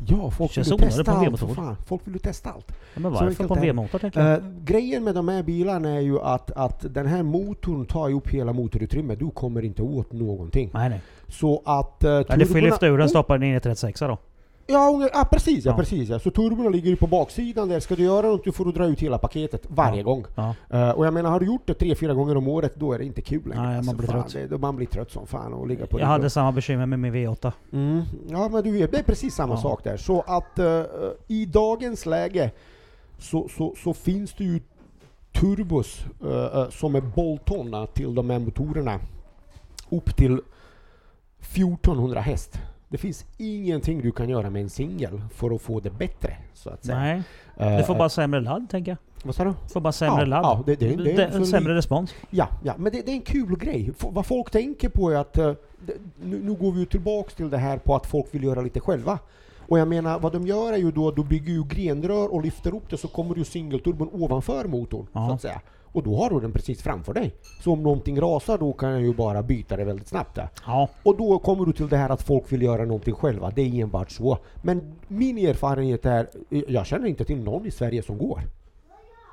Ja, 0.07 0.31
folk 0.31 0.57
vill 0.57 0.65
ju 0.65 0.77
testa 0.77 1.11
allt. 1.11 1.39
Fan. 1.39 1.75
Folk 1.85 2.01
vill 2.07 2.13
ju 2.13 2.19
testa 2.19 2.49
allt. 2.49 2.71
Ja, 2.93 2.99
men 2.99 3.11
varför 3.11 3.47
på 3.47 3.55
en 3.55 3.61
V-motor 3.61 3.99
tänker 3.99 4.19
jag? 4.19 4.39
Uh, 4.39 4.45
grejen 4.63 5.03
med 5.03 5.15
de 5.15 5.27
här 5.27 5.43
bilarna 5.43 5.89
är 5.89 5.99
ju 5.99 6.19
att, 6.19 6.51
att 6.51 6.93
den 6.93 7.05
här 7.05 7.23
motorn 7.23 7.85
tar 7.85 8.11
upp 8.11 8.27
hela 8.27 8.53
motorutrymmet. 8.53 9.19
Du 9.19 9.31
kommer 9.31 9.65
inte 9.65 9.81
åt 9.81 10.11
någonting. 10.11 10.69
Nej, 10.73 10.89
nej. 10.89 11.01
Så 11.27 11.61
att... 11.65 12.03
Uh, 12.03 12.09
ja, 12.09 12.35
du 12.35 12.45
får 12.45 12.61
lyfta 12.61 12.87
ur 12.87 12.91
den 12.91 13.01
och 13.01 13.09
stoppa 13.09 13.33
den 13.33 13.43
in 13.43 13.55
i 13.55 13.59
36 13.59 13.99
då. 13.99 14.17
Ja, 14.69 15.09
ja 15.13 15.27
precis, 15.31 15.65
ja, 15.65 15.71
ja. 15.71 15.77
precis 15.77 16.09
ja. 16.09 16.19
Så 16.19 16.31
turborna 16.31 16.69
ligger 16.69 16.89
ju 16.89 16.95
på 16.95 17.07
baksidan 17.07 17.69
där. 17.69 17.79
Ska 17.79 17.95
du 17.95 18.03
göra 18.03 18.27
något, 18.27 18.43
du 18.43 18.51
får 18.51 18.65
du 18.65 18.71
dra 18.71 18.85
ut 18.85 18.99
hela 18.99 19.17
paketet 19.17 19.65
varje 19.67 20.03
gång. 20.03 20.25
Uh, 20.73 20.89
och 20.89 21.05
jag 21.05 21.13
menar, 21.13 21.29
har 21.29 21.39
du 21.39 21.45
gjort 21.45 21.67
det 21.67 21.73
tre, 21.73 21.95
fyra 21.95 22.13
gånger 22.13 22.37
om 22.37 22.47
året, 22.47 22.75
då 22.75 22.93
är 22.93 22.99
det 22.99 23.05
inte 23.05 23.21
kul 23.21 23.49
längre. 23.49 23.63
Nej, 23.63 23.81
man 23.81 23.97
blir 23.97 24.07
fan, 24.07 24.21
trött. 24.21 24.33
Det, 24.33 24.47
då 24.47 24.57
man 24.57 24.75
blir 24.75 24.87
trött 24.87 25.11
som 25.11 25.27
fan 25.27 25.53
och 25.53 25.67
ligga 25.67 25.87
på 25.87 25.99
Jag 25.99 26.07
hade 26.07 26.29
samma 26.29 26.51
bekymmer 26.51 26.85
med 26.85 26.99
min 26.99 27.13
V8. 27.13 27.51
Mm. 27.71 28.01
Ja, 28.29 28.49
men 28.49 28.63
du 28.63 28.87
det 28.87 28.99
är 28.99 29.03
precis 29.03 29.35
samma 29.35 29.57
sak 29.57 29.83
där. 29.83 29.97
Så 29.97 30.21
att 30.21 30.59
uh, 30.59 30.83
i 31.27 31.45
dagens 31.45 32.05
läge 32.05 32.51
så, 33.17 33.49
så, 33.57 33.75
så 33.83 33.93
finns 33.93 34.33
det 34.33 34.43
ju 34.43 34.61
turbos 35.31 36.05
uh, 36.25 36.69
som 36.69 36.95
är 36.95 37.01
boltonna 37.01 37.87
till 37.87 38.15
de 38.15 38.29
här 38.29 38.39
motorerna 38.39 38.99
upp 39.89 40.15
till 40.15 40.41
1400 41.39 42.21
häst. 42.21 42.59
Det 42.91 42.97
finns 42.97 43.25
ingenting 43.37 44.01
du 44.01 44.11
kan 44.11 44.29
göra 44.29 44.49
med 44.49 44.61
en 44.61 44.69
singel 44.69 45.21
för 45.33 45.55
att 45.55 45.61
få 45.61 45.79
det 45.79 45.89
bättre, 45.89 46.37
så 46.53 46.69
att 46.69 46.85
säga. 46.85 46.97
Nej. 46.97 47.23
Uh, 47.61 47.77
du 47.77 47.83
får 47.83 47.95
bara 47.95 48.09
sämre 48.09 48.41
ladd, 48.41 48.69
tänker 48.69 48.91
jag. 48.91 48.97
Vad 49.23 49.35
sa 49.35 49.43
du? 49.43 49.53
Får 49.73 49.81
bara 49.81 49.93
sämre 49.93 50.21
ja, 50.21 50.25
ladd. 50.25 50.43
Ja, 50.43 50.63
det, 50.65 50.75
det, 50.75 50.95
det, 50.95 51.39
det 51.39 51.45
sämre 51.45 51.75
respons. 51.75 52.13
Ja, 52.29 52.47
ja 52.63 52.73
men 52.77 52.91
det, 52.91 53.09
är 53.09 53.09
en 53.09 53.21
kul 53.21 53.57
grej. 53.57 53.91
F 53.99 54.05
vad 54.11 54.25
folk 54.25 54.51
tänker 54.51 54.89
på 54.89 55.11
är 55.11 55.15
att, 55.15 55.37
uh, 55.37 55.51
nu, 56.23 56.39
nu, 56.43 56.53
går 56.53 56.71
vi 56.71 56.85
tillbaks 56.85 57.33
till 57.33 57.49
det 57.49 57.57
här 57.57 57.77
på 57.77 57.95
att 57.95 58.05
folk 58.05 58.27
vill 58.31 58.43
göra 58.43 58.61
lite 58.61 58.79
själva. 58.79 59.19
Och 59.67 59.79
jag 59.79 59.87
menar, 59.87 60.19
vad 60.19 60.31
de 60.31 60.47
gör 60.47 60.73
är 60.73 60.77
ju 60.77 60.91
då, 60.91 61.11
du 61.11 61.23
bygger 61.23 61.53
ju 61.53 61.63
grenrör 61.63 62.33
och 62.33 62.43
lyfter 62.43 62.75
upp 62.75 62.89
det 62.89 62.97
så 62.97 63.07
kommer 63.07 63.35
ju 63.35 63.43
singelturbon 63.43 64.09
ovanför 64.11 64.65
motorn, 64.65 65.07
ja. 65.13 65.27
så 65.27 65.33
att 65.33 65.41
säga. 65.41 65.61
Och 65.91 66.03
då 66.03 66.17
har 66.17 66.29
du 66.29 66.39
den 66.39 66.51
precis 66.51 66.81
framför 66.81 67.13
dig. 67.13 67.35
Så 67.61 67.73
om 67.73 67.83
någonting 67.83 68.21
rasar 68.21 68.57
då 68.57 68.73
kan 68.73 68.91
jag 68.91 69.01
ju 69.01 69.13
bara 69.13 69.43
byta 69.43 69.77
det 69.77 69.83
väldigt 69.83 70.07
snabbt. 70.07 70.35
Där. 70.35 70.49
Ja. 70.65 70.89
Och 71.03 71.17
då 71.17 71.39
kommer 71.39 71.65
du 71.65 71.73
till 71.73 71.89
det 71.89 71.97
här 71.97 72.09
att 72.09 72.21
folk 72.21 72.51
vill 72.51 72.61
göra 72.61 72.85
någonting 72.85 73.13
själva. 73.13 73.51
Det 73.55 73.61
är 73.61 73.83
enbart 73.83 74.11
så. 74.11 74.37
Men 74.61 74.95
min 75.07 75.37
erfarenhet 75.37 76.05
är, 76.05 76.27
jag 76.49 76.85
känner 76.85 77.07
inte 77.07 77.25
till 77.25 77.43
någon 77.43 77.65
i 77.65 77.71
Sverige 77.71 78.03
som 78.03 78.17
går. 78.17 78.41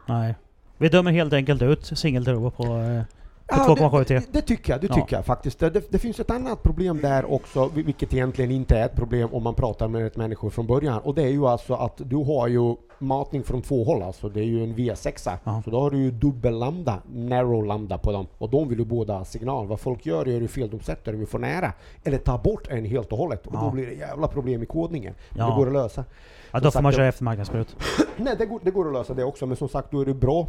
Nej. 0.08 0.34
Vi 0.78 0.88
dömer 0.88 1.12
helt 1.12 1.32
enkelt 1.32 1.62
ut 1.62 1.84
singelturbo 1.84 2.50
på 2.50 2.64
eh, 2.64 3.02
Ja, 3.48 3.77
det, 3.90 4.05
det, 4.09 4.32
det, 4.32 4.43
tycker 4.43 4.73
jag, 4.73 4.81
det 4.81 4.89
tycker 4.89 5.01
ja. 5.01 5.18
jag 5.18 5.24
faktiskt. 5.24 5.59
Det, 5.59 5.93
det, 5.93 5.98
finns 5.98 6.20
ett 6.20 6.31
annat 6.31 6.62
problem 6.62 7.01
där 7.01 7.32
också, 7.32 7.70
vilket 7.74 8.14
egentligen 8.14 8.51
inte 8.51 8.78
är 8.78 8.86
ett 8.86 8.97
problem 8.97 9.28
om 9.32 9.43
man 9.43 9.55
pratar 9.55 9.89
med 9.89 10.06
ett 10.06 10.16
människor 10.16 10.51
från 10.51 10.66
början. 10.66 10.98
Och 10.98 11.14
det 11.14 11.23
är 11.23 11.28
ju 11.28 11.47
alltså 11.47 11.74
att 11.74 11.94
du 11.97 12.16
har 12.16 12.48
ju 12.48 12.77
matning 12.98 13.43
från 13.43 13.62
två 13.62 13.85
håll 13.85 14.02
alltså. 14.02 14.28
Det 14.28 14.40
är 14.40 14.44
ju 14.44 14.64
en 14.64 14.74
V6. 14.74 15.39
Ja. 15.44 15.62
Så 15.64 15.70
då 15.70 15.81
har 15.81 15.90
du 15.90 15.98
ju 15.98 16.10
dubbel 16.10 16.59
lambda, 16.59 17.02
narrow 17.12 17.64
lambda 17.64 17.98
på 17.98 18.12
dem. 18.12 18.27
Och 18.39 18.51
de 18.51 18.68
vill 18.68 18.78
ju 18.78 18.85
båda 18.85 19.24
signal. 19.24 19.66
Vad 19.66 19.81
folk 19.81 20.06
gör 20.06 20.28
är 20.28 20.40
ju 20.40 20.48
fel, 20.48 20.70
de 20.70 20.81
sätter 20.81 21.12
dem 21.12 21.27
för 21.27 21.39
nära. 21.39 21.73
Eller 22.05 22.18
tar 22.18 22.39
bort 22.39 22.68
en 22.68 22.85
helt 22.85 23.12
och 23.12 23.18
hållet. 23.18 23.47
Och 23.47 23.55
ja. 23.55 23.60
då 23.60 23.70
blir 23.70 23.86
det 23.86 23.94
jävla 23.94 24.28
problem 24.28 24.62
i 24.62 24.66
kodningen. 24.66 25.14
Men 25.31 25.51
det 25.51 25.56
går 25.56 25.66
att 25.66 25.73
lösa. 25.73 26.05
Ja, 26.51 26.60
då 26.60 26.70
får 26.70 26.82
man 26.82 26.93
köra 26.93 27.09
eftermarknadsbrut. 27.09 27.77
Nej, 28.16 28.35
det 28.39 28.47
går, 28.47 28.60
det 28.62 28.70
går 28.70 28.86
att 28.86 28.93
lösa 28.93 29.14
det 29.14 29.24
också. 29.24 29.47
Men 29.47 29.56
som 29.56 29.68
sagt, 29.68 29.90
då 29.90 30.01
är 30.01 30.05
det 30.05 30.14
bra 30.14 30.47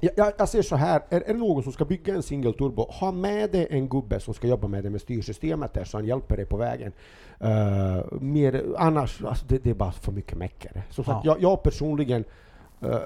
jag, 0.00 0.32
jag, 0.38 0.48
ser 0.48 0.62
så 0.62 0.76
här, 0.76 1.02
är, 1.08 1.20
är 1.20 1.32
det 1.32 1.38
någon 1.38 1.62
som 1.62 1.72
ska 1.72 1.84
bygga 1.84 2.14
en 2.14 2.22
single 2.22 2.52
turbo, 2.52 2.82
ha 2.82 3.12
med 3.12 3.50
dig 3.50 3.66
en 3.70 3.88
gubbe 3.88 4.20
som 4.20 4.34
ska 4.34 4.46
jobba 4.46 4.68
med 4.68 4.84
det 4.84 4.90
med 4.90 5.00
styrsystemet 5.00 5.74
där, 5.74 5.84
så 5.84 5.96
han 5.96 6.06
hjälper 6.06 6.36
dig 6.36 6.46
på 6.46 6.56
vägen. 6.56 6.92
Uh, 7.44 8.20
mer, 8.20 8.64
annars, 8.78 9.24
alltså 9.24 9.46
det, 9.48 9.58
det, 9.58 9.70
är 9.70 9.74
bara 9.74 9.92
för 9.92 10.12
mycket 10.12 10.38
meckare. 10.38 10.82
Som 10.90 11.04
sagt, 11.04 11.24
ja. 11.24 11.36
jag, 11.40 11.42
jag 11.42 11.62
personligen 11.62 12.24
uh, 12.82 12.96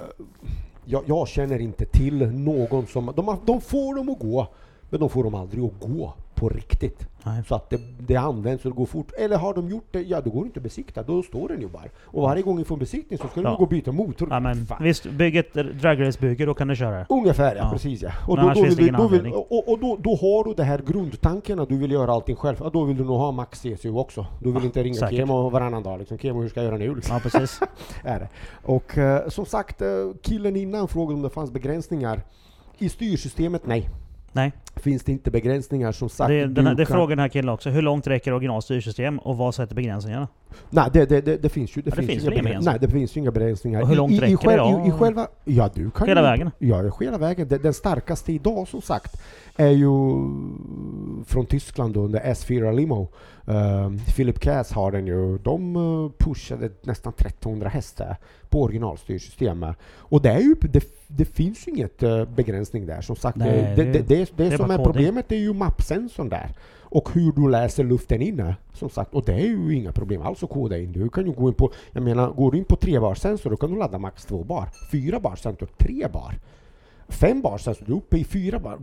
jag, 0.84 1.02
jag, 1.06 1.28
känner 1.28 1.58
inte 1.58 1.84
till 1.84 2.26
någon 2.26 2.86
som... 2.86 3.12
De, 3.16 3.36
de 3.46 3.60
får 3.60 3.94
dem 3.94 4.08
att 4.08 4.18
gå, 4.18 4.46
men 4.90 5.00
de 5.00 5.08
får 5.08 5.24
dem 5.24 5.34
aldrig 5.34 5.64
att 5.64 5.80
gå 5.80 6.14
på 6.40 6.48
riktigt. 6.48 7.06
Nej. 7.22 7.42
Så 7.48 7.54
att 7.54 7.70
det, 7.70 7.80
det 7.98 8.16
används 8.16 8.64
och 8.64 8.70
det 8.70 8.76
går 8.76 8.86
fort. 8.86 9.12
Eller 9.18 9.36
har 9.36 9.54
de 9.54 9.68
gjort 9.68 9.88
det, 9.90 10.02
ja 10.02 10.20
då 10.20 10.30
går 10.30 10.42
det 10.42 10.46
inte 10.46 10.58
att 10.58 10.64
besikta, 10.64 11.02
då 11.02 11.22
står 11.22 11.48
den 11.48 11.60
ju 11.60 11.68
bara. 11.68 11.84
Och 12.02 12.22
varje 12.22 12.42
gång 12.42 12.56
vi 12.56 12.64
får 12.64 12.74
en 12.74 12.78
besiktning 12.78 13.18
så 13.18 13.28
ska 13.28 13.40
ja. 13.40 13.48
de 13.48 13.56
gå 13.56 13.62
och 13.62 13.68
byta 13.68 13.92
motor. 13.92 14.28
Ja, 14.30 14.40
men 14.40 14.66
visst, 14.80 15.04
bygg 15.10 15.36
ett 15.36 15.54
dragrace-bygge, 15.54 16.46
då 16.46 16.54
kan 16.54 16.68
du 16.68 16.76
köra. 16.76 17.06
Ungefär 17.08 17.56
ja, 17.56 17.62
ja. 17.62 17.70
precis 17.72 18.02
ja. 18.02 18.10
Och, 18.26 18.36
då, 18.36 18.52
då, 18.54 18.62
vill, 18.62 18.92
då, 18.92 19.08
vill, 19.08 19.32
och, 19.32 19.68
och 19.72 19.78
då, 19.78 19.96
då, 20.00 20.10
har 20.10 20.44
du 20.44 20.54
det 20.54 20.64
här 20.64 20.82
grundtanken 20.86 21.60
att 21.60 21.68
du 21.68 21.78
vill 21.78 21.90
göra 21.90 22.12
allting 22.12 22.36
själv. 22.36 22.56
Ja, 22.60 22.70
då 22.70 22.84
vill 22.84 22.96
du 22.96 23.04
nog 23.04 23.16
ha 23.18 23.32
max 23.32 23.60
CSU 23.60 23.90
också. 23.90 24.26
Du 24.42 24.52
vill 24.52 24.64
inte 24.64 24.82
ringa 24.82 24.94
säkert. 24.94 25.16
Kemo 25.16 25.50
varannan 25.50 25.82
dag 25.82 25.98
liksom. 25.98 26.18
Kemo, 26.18 26.42
hur 26.42 26.48
ska 26.48 26.60
jag 26.60 26.66
göra 26.66 26.78
nu? 26.78 26.94
Liksom. 26.94 27.14
Ja, 27.14 27.20
precis. 27.20 27.60
är 28.04 28.18
det. 28.18 28.28
Och 28.62 28.98
uh, 28.98 29.28
som 29.28 29.46
sagt, 29.46 29.82
uh, 29.82 29.88
killen 30.22 30.56
innan 30.56 30.88
frågade 30.88 31.14
om 31.14 31.22
det 31.22 31.30
fanns 31.30 31.50
begränsningar. 31.50 32.22
I 32.78 32.88
styrsystemet, 32.88 33.66
nej. 33.66 33.90
Nej. 34.32 34.52
Finns 34.82 35.04
det 35.04 35.12
inte 35.12 35.30
begränsningar 35.30 35.92
som 35.92 36.08
sagt? 36.08 36.28
Det, 36.28 36.46
den 36.46 36.66
här, 36.66 36.74
det 36.74 36.86
kan... 36.86 36.94
frågar 36.94 37.16
den 37.16 37.18
här 37.18 37.28
killen 37.28 37.48
också. 37.48 37.70
Hur 37.70 37.82
långt 37.82 38.06
räcker 38.06 38.32
original 38.32 38.62
styrsystem 38.62 39.18
och 39.18 39.36
vad 39.36 39.54
sätter 39.54 39.74
begränsningarna? 39.74 40.28
Nej, 40.70 40.90
det, 40.92 41.08
det, 41.08 41.20
det, 41.20 41.36
det 41.36 41.48
finns 41.48 41.76
ju 41.76 41.82
det, 41.82 41.90
finns, 41.90 42.06
finns 42.06 42.22
inga 42.22 42.30
begränsningar. 42.30 42.72
Nej, 42.72 42.78
det 42.80 42.88
finns 42.88 43.16
ju 43.16 43.20
inga 43.20 43.30
begränsningar. 43.30 43.82
Och 43.82 43.88
hur 43.88 43.96
långt 43.96 44.12
I, 44.12 44.20
räcker 44.20 44.50
i, 44.50 44.56
det 44.56 44.56
då? 44.56 44.82
I, 44.86 44.88
i 44.88 44.92
själva, 44.92 45.26
ja, 45.44 45.70
du 45.74 45.90
kan 45.90 46.08
hela 46.08 46.20
ju, 46.20 46.26
vägen? 46.26 46.50
Ja, 46.58 46.90
hela 47.00 47.18
vägen. 47.18 47.48
Den, 47.48 47.62
den 47.62 47.74
starkaste 47.74 48.32
idag 48.32 48.68
som 48.68 48.82
sagt 48.82 49.22
är 49.56 49.70
ju 49.70 49.90
från 51.26 51.46
Tyskland 51.46 51.94
då, 51.94 52.00
under 52.00 52.20
S4 52.20 52.74
Limo. 52.74 53.08
Uh, 53.48 53.96
Philip 54.16 54.40
Cass 54.40 54.72
har 54.72 54.92
den 54.92 55.06
ju. 55.06 55.38
De 55.38 55.76
uh, 55.76 56.10
pushade 56.18 56.70
nästan 56.82 57.12
1300 57.18 57.68
hästar 57.68 58.16
på 58.48 58.62
originalstyrsystemet. 58.62 59.76
Och 59.96 60.22
det, 60.22 60.30
är 60.30 60.40
ju, 60.40 60.54
det, 60.60 60.84
det 61.06 61.24
finns 61.24 61.68
ju 61.68 61.72
inget 61.72 62.02
uh, 62.02 62.24
begränsning 62.24 62.86
där. 62.86 63.00
Som 63.00 63.16
sagt, 63.16 63.36
Nej, 63.36 63.74
det, 63.76 63.84
det- 63.84 63.92
det, 63.92 63.98
det, 63.98 64.08
det, 64.08 64.32
det 64.36 64.54
är 64.54 64.56
som 64.56 64.69
kodning. 64.78 64.92
problemet 64.92 65.32
är 65.32 65.36
ju 65.36 65.52
mappsensorn 65.52 66.28
där. 66.28 66.54
Och 66.82 67.10
hur 67.14 67.32
du 67.32 67.48
läser 67.48 67.84
luften 67.84 68.22
inne. 68.22 68.56
Som 68.72 68.90
sagt, 68.90 69.14
och 69.14 69.24
det 69.24 69.32
är 69.32 69.46
ju 69.46 69.74
inga 69.74 69.92
problem 69.92 70.22
alls 70.22 70.42
att 70.42 70.50
koda 70.50 70.78
in. 70.78 70.92
Du 70.92 71.08
kan 71.08 71.26
ju 71.26 71.32
gå 71.32 71.48
in 71.48 71.54
på, 71.54 71.72
jag 71.92 72.02
menar, 72.02 72.30
går 72.30 72.52
du 72.52 72.58
in 72.58 72.64
på 72.64 72.76
3 72.76 73.00
bar 73.00 73.14
sensor 73.14 73.50
då 73.50 73.56
kan 73.56 73.70
du 73.70 73.78
ladda 73.78 73.98
max 73.98 74.24
2 74.24 74.44
bar. 74.44 74.68
4 74.90 75.20
bar 75.20 75.36
sensor, 75.36 75.68
3 75.78 76.06
bar. 76.12 76.34
5 77.08 77.42
bar 77.42 77.58
sensor, 77.58 77.86
du 77.86 77.92
är 77.92 77.96
uppe 77.96 78.18
i 78.18 78.24
4 78.24 78.58
bar. 78.58 78.78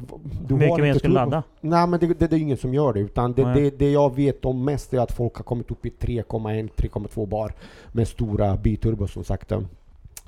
Du 0.48 0.56
Hur 0.56 0.62
mycket 0.62 0.80
mer 0.80 0.94
ska 0.94 1.08
ladda? 1.08 1.44
Nej 1.62 1.88
men 1.88 2.00
det, 2.00 2.08
det, 2.08 2.28
det 2.28 2.36
är 2.36 2.40
ingen 2.40 2.58
som 2.58 2.74
gör 2.74 2.94
det 2.94 3.00
utan 3.00 3.34
det, 3.34 3.54
det, 3.54 3.80
det 3.80 3.92
jag 3.92 4.16
vet 4.16 4.46
om 4.46 4.66
mest 4.66 4.94
är 4.94 5.00
att 5.00 5.12
folk 5.12 5.36
har 5.36 5.44
kommit 5.44 5.72
upp 5.72 5.86
i 5.86 5.90
3,1-3,2 5.90 7.28
bar 7.28 7.54
med 7.92 8.08
stora 8.08 8.58
biturbo 8.58 9.08
som 9.08 9.24
sagt. 9.24 9.52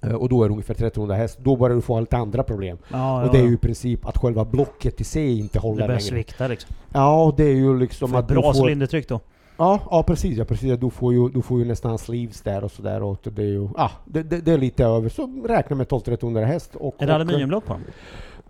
Eh, 0.03 0.13
Och 0.13 0.29
då 0.29 0.43
är 0.43 0.47
det 0.47 0.51
ungefär 0.51 0.73
1300 0.73 1.15
häst. 1.15 1.39
Då 1.41 1.55
börjar 1.55 1.75
du 1.75 1.81
få 1.81 1.99
lite 1.99 2.17
andra 2.17 2.43
problem. 2.43 2.77
Ja, 2.91 3.25
Och 3.25 3.31
det 3.31 3.39
är 3.39 3.43
ju 3.43 3.53
i 3.53 3.57
princip 3.57 4.05
att 4.07 4.17
själva 4.17 4.45
blocket 4.45 5.01
i 5.01 5.03
sig 5.03 5.39
inte 5.39 5.53
det 5.53 5.59
håller 5.59 5.75
börjar 5.75 5.87
längre. 5.87 6.01
svikta 6.01 6.47
liksom. 6.47 6.75
Ja, 6.93 7.33
det 7.37 7.43
är 7.43 7.55
ju 7.55 7.79
liksom 7.79 8.15
att 8.15 8.27
bra 8.27 8.53
får... 8.53 8.65
cylindertryck 8.67 9.09
då. 9.09 9.19
Ja, 9.57 9.79
ja 9.91 10.03
precis, 10.03 10.37
ja, 10.37 10.45
precis. 10.45 10.79
Du 10.79 10.89
får 10.89 11.13
ju, 11.13 11.29
du 11.29 11.41
får 11.41 11.59
ju 11.59 11.65
nästan 11.65 11.97
sleeves 11.97 12.41
där 12.41 12.63
och 12.63 12.71
sådär. 12.71 13.03
Och 13.03 13.17
det 13.23 13.41
är 13.41 13.45
ju... 13.45 13.69
Ja, 13.77 13.91
det, 14.05 14.23
det, 14.23 14.37
det 14.41 14.51
är 14.51 14.57
lite 14.57 14.85
över. 14.85 15.09
Så 15.09 15.43
räkna 15.47 15.75
med 15.75 15.87
1200-1300 15.87 16.45
häst. 16.45 16.75
Och, 16.75 16.95
Är 16.97 17.07
det 17.07 17.15
aluminiumblock 17.15 17.65
på 17.65 17.73
dem? 17.73 17.81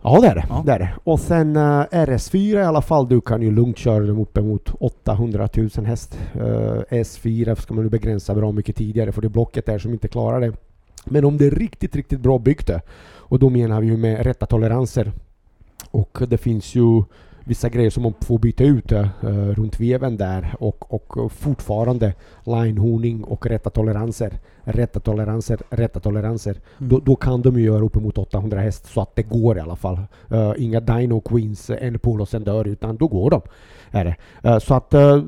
Ja 0.01 0.19
det 0.21 0.27
är 0.27 0.35
det. 0.35 0.45
Ja. 0.49 0.63
det, 0.65 0.71
är 0.71 0.79
det. 0.79 0.89
Och 1.03 1.19
sen 1.19 1.55
eh, 1.55 1.59
RS4 1.91 2.37
i 2.59 2.63
alla 2.63 2.81
fall, 2.81 3.07
du 3.07 3.21
kan 3.21 3.41
ju 3.41 3.51
lugnt 3.51 3.77
köra 3.77 4.03
dem 4.05 4.19
uppemot 4.19 4.69
800 4.79 5.49
000 5.55 5.69
häst. 5.85 6.19
Eh, 6.33 6.39
S4 6.89 7.55
ska 7.55 7.73
man 7.73 7.83
ju 7.83 7.89
begränsa 7.89 8.35
bra 8.35 8.51
mycket 8.51 8.75
tidigare 8.75 9.11
för 9.11 9.21
det 9.21 9.27
är 9.27 9.29
blocket 9.29 9.65
där 9.65 9.79
som 9.79 9.93
inte 9.93 10.07
klarar 10.07 10.41
det. 10.41 10.53
Men 11.05 11.25
om 11.25 11.37
det 11.37 11.45
är 11.45 11.51
riktigt, 11.51 11.95
riktigt 11.95 12.19
bra 12.19 12.39
byggt 12.39 12.69
och 13.29 13.39
då 13.39 13.49
menar 13.49 13.81
vi 13.81 13.87
ju 13.87 13.97
med 13.97 14.25
rätta 14.25 14.45
toleranser. 14.45 15.11
Och 15.91 16.19
det 16.27 16.37
finns 16.37 16.75
ju 16.75 17.03
vissa 17.49 17.69
grejer 17.69 17.89
som 17.89 18.03
man 18.03 18.13
får 18.21 18.39
byta 18.39 18.63
ut 18.63 18.91
eh, 18.91 19.07
runt 19.31 19.79
veven 19.79 20.17
där 20.17 20.55
och, 20.59 20.93
och 20.93 21.31
fortfarande 21.31 22.13
linehorning 22.43 23.23
och 23.23 23.45
rätta 23.45 23.69
toleranser. 23.69 24.33
Rätta 24.63 24.99
toleranser, 24.99 25.59
rätta 25.69 25.99
toleranser. 25.99 26.51
Mm. 26.51 26.89
Då, 26.89 26.99
då 26.99 27.15
kan 27.15 27.41
de 27.41 27.59
ju 27.59 27.65
göra 27.65 27.83
uppemot 27.83 28.17
800 28.17 28.59
häst 28.59 28.85
så 28.85 29.01
att 29.01 29.15
det 29.15 29.23
går 29.23 29.57
i 29.57 29.59
alla 29.59 29.75
fall. 29.75 29.99
Eh, 30.31 30.53
inga 30.57 30.79
Dino 30.79 31.21
Queens, 31.21 31.69
en 31.69 31.99
pull 31.99 32.21
och 32.21 32.29
sen 32.29 32.43
dör 32.43 32.67
utan 32.67 32.97
då 32.97 33.07
går 33.07 33.29
de. 33.29 33.41
Är 33.91 34.05
det. 34.05 34.15
Eh, 34.49 34.59
så 34.59 34.73
att, 34.73 34.93
uh. 34.93 35.23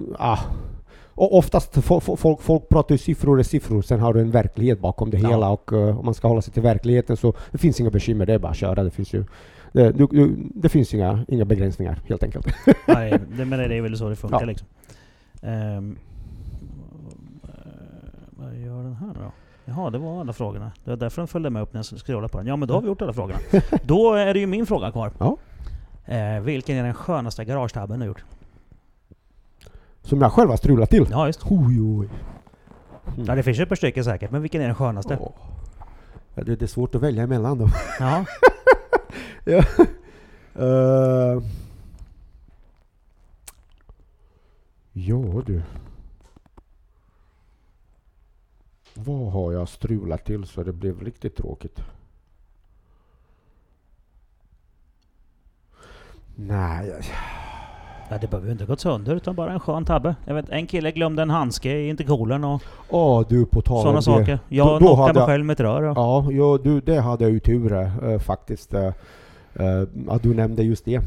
Och 1.22 1.38
oftast, 1.38 1.76
fo- 1.78 2.00
fo- 2.00 2.16
folk, 2.16 2.42
folk 2.42 2.70
pratar 2.70 2.96
ju 2.96 2.98
siffror 3.00 3.40
är 3.40 3.44
siffror, 3.44 3.82
sen 3.82 4.00
har 4.00 4.14
du 4.14 4.22
en 4.22 4.32
verklighet 4.32 4.80
bakom 4.80 5.10
det 5.10 5.18
Ja. 5.18 5.30
hela 5.30 5.50
och 5.50 5.74
eh, 5.74 6.00
om 6.00 6.06
man 6.06 6.14
ska 6.14 6.28
hålla 6.28 6.42
sig 6.42 6.54
till 6.54 6.62
verkligheten 6.64 7.18
så 7.18 7.34
det 7.52 7.58
finns 7.58 7.80
inga 7.80 7.90
bekymmer, 7.90 8.26
det 8.26 8.34
är 8.34 8.40
bara 8.40 8.52
att 8.52 8.58
köra. 8.58 8.84
Det 8.84 8.92
finns 8.92 9.14
ju 9.14 9.26
det, 9.74 9.92
du, 9.92 10.08
du, 10.12 10.36
det 10.56 10.70
finns 10.70 10.94
inga, 10.94 11.26
inga 11.28 11.46
begränsningar 11.46 12.00
helt 12.08 12.24
enkelt. 12.24 12.48
Nej, 12.88 13.12
det, 13.38 13.46
men 13.46 13.60
det 13.60 13.76
är 13.76 13.82
väl 13.82 13.98
så 13.98 14.10
det 14.10 14.16
funkar 14.16 14.40
Ja. 14.40 14.46
liksom. 14.46 14.68
Eh, 15.42 15.82
vad 18.30 18.56
gör 18.56 18.84
den 18.84 18.96
här 18.96 19.14
då? 19.14 19.32
Jaha, 19.66 19.90
det 19.90 19.98
var 19.98 20.20
alla 20.22 20.34
frågorna. 20.34 20.72
Det 20.84 20.90
var 20.90 20.98
därför 20.98 21.22
den 21.22 21.28
följde 21.28 21.50
med 21.50 21.62
upp 21.62 21.74
när 21.74 21.80
jag 21.92 22.00
scrollade 22.00 22.28
på 22.28 22.38
den. 22.38 22.48
Ja 22.48 22.56
men 22.56 22.68
då 22.68 22.74
har 22.74 22.82
vi 22.82 22.88
gjort 22.88 23.02
alla 23.02 23.14
frågorna. 23.14 23.40
då 23.86 24.14
är 24.14 24.34
det 24.34 24.40
ju 24.40 24.48
min 24.48 24.66
fråga 24.66 24.92
kvar. 24.92 25.12
Ja. 25.20 25.38
Eh, 26.06 26.40
vilken 26.42 26.76
är 26.78 26.84
den 26.84 26.94
skönaste 26.94 27.46
garagetabben 27.46 28.00
du 28.00 28.04
har 28.04 28.08
gjort? 28.08 28.24
Som 30.02 30.22
jag 30.22 30.32
själv 30.32 30.50
har 30.50 30.58
strulat 30.58 30.90
till. 30.90 31.08
Ja 31.12 31.28
just. 31.28 31.42
Oj, 31.46 31.82
oj. 31.82 32.10
Mm. 33.08 33.26
Ja 33.26 33.36
det 33.36 33.44
finns 33.44 33.60
ju 33.60 33.64
ett 33.64 33.70
par 33.70 33.76
stycken 33.76 34.04
säkert, 34.04 34.32
men 34.32 34.42
vilken 34.42 34.62
är 34.62 34.66
den 34.66 34.76
skönaste? 34.76 35.18
Åh. 35.22 35.32
Ja, 36.36 36.44
det, 36.44 36.56
det 36.56 36.66
är 36.66 36.68
svårt 36.68 36.96
att 36.96 37.02
välja 37.02 37.24
emellan 37.24 37.58
då. 37.58 37.70
Ja. 38.00 38.26
Eh, 40.56 41.42
ja 44.94 45.42
du. 45.46 45.62
Vad 48.94 49.32
har 49.32 49.52
jag 49.52 49.70
strulat 49.70 50.26
till 50.26 50.46
så 50.46 50.64
det 50.64 50.74
blev 50.74 51.02
riktigt 51.02 51.36
tråkigt? 51.36 51.82
Nej, 56.36 57.02
ja 58.12 58.18
det 58.22 58.28
behöver 58.30 58.48
ju 58.48 58.52
inte 58.52 58.66
gått 58.66 58.80
sönder 58.80 59.16
utan 59.16 59.36
bara 59.36 59.54
en 59.54 59.60
skön 59.60 59.86
tabbe. 59.86 60.16
Jag 60.26 60.34
vet, 60.36 60.50
en 60.50 60.68
kille 60.68 60.92
glömde 60.92 61.22
en 61.22 61.30
handske 61.30 61.70
i 61.78 61.90
intercoolen 61.90 62.44
och 62.44 62.62
Åh 62.90 63.24
du 63.30 63.46
på 63.46 63.62
tal 63.62 63.82
sådana 63.82 64.02
saker. 64.02 64.40
Jag 64.50 64.68
Då- 64.68 64.72
då 64.72 64.78
knockade 64.80 65.02
hade 65.02 65.14
mig 65.14 65.22
jag- 65.22 65.28
själv 65.28 65.46
med 65.46 65.54
ett 65.54 65.60
rör. 65.60 65.84
Och, 65.84 65.98
Ja, 65.98 66.28
ja 66.32 66.60
du, 66.64 66.82
det 66.82 67.00
hade 67.02 67.24
jag 67.24 67.32
ju 67.32 67.40
tur 67.40 67.74
eh, 67.74 68.20
faktiskt. 68.20 68.74
eh, 68.74 68.86
eh, 68.86 69.84
att 70.08 70.24
du 70.24 70.34
nämnde 70.34 70.64
just 70.64 70.86
det. 70.86 71.02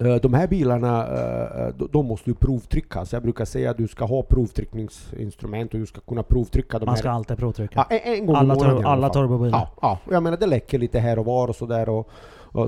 Eh, 0.00 0.14
de 0.14 0.34
här 0.34 0.46
bilarna, 0.46 1.06
eh, 1.06 1.74
de, 1.92 2.06
måste 2.06 2.30
ju 2.30 2.34
provtryckas. 2.34 3.12
Jag 3.12 3.22
brukar 3.22 3.44
säga 3.44 3.70
att 3.70 3.76
du 3.76 3.88
ska 3.88 4.04
ha 4.04 4.22
provtryckningsinstrument 4.22 5.74
och 5.74 5.80
du 5.80 5.86
ska 5.86 6.00
kunna 6.00 6.22
provtrycka 6.22 6.78
de 6.78 6.84
man 6.86 6.94
här. 6.94 7.00
ska 7.00 7.10
alltid 7.10 7.36
provtrycka. 7.38 7.86
Ja, 7.90 7.96
en, 7.96 8.14
en 8.14 8.26
gång 8.26 8.36
alla 8.36 8.54
i 8.54 8.56
månaden 8.58 8.82
i 8.82 8.84
alla 8.84 9.08
turbobilar. 9.08 9.58
Ja, 9.58 9.70
ja, 10.06 10.12
jag 10.14 10.22
menar 10.22 10.36
det 10.36 10.46
läcker 10.46 10.78
lite 10.78 10.98
här 10.98 11.18
och 11.18 11.24
var 11.24 11.48
och 11.48 11.56
sådär 11.56 11.88
och 11.88 12.08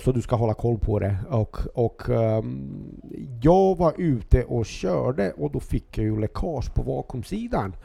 så 0.03 0.13
du 0.13 0.23
ska 0.23 0.37
hålla 0.37 0.55
koll 0.55 0.79
på 0.79 0.99
det. 0.99 1.17
Och, 1.31 1.57
och 1.75 2.09
ehm, 2.11 3.01
jag 3.43 3.77
var 3.77 3.93
ute 3.97 4.45
och 4.45 4.67
körde 4.67 5.33
och 5.33 5.51
då 5.51 5.61
fick 5.61 5.99
jag 5.99 6.05
ju 6.05 6.21
läckage 6.21 6.75
på 6.75 6.83
vakuumsidan. 6.83 7.77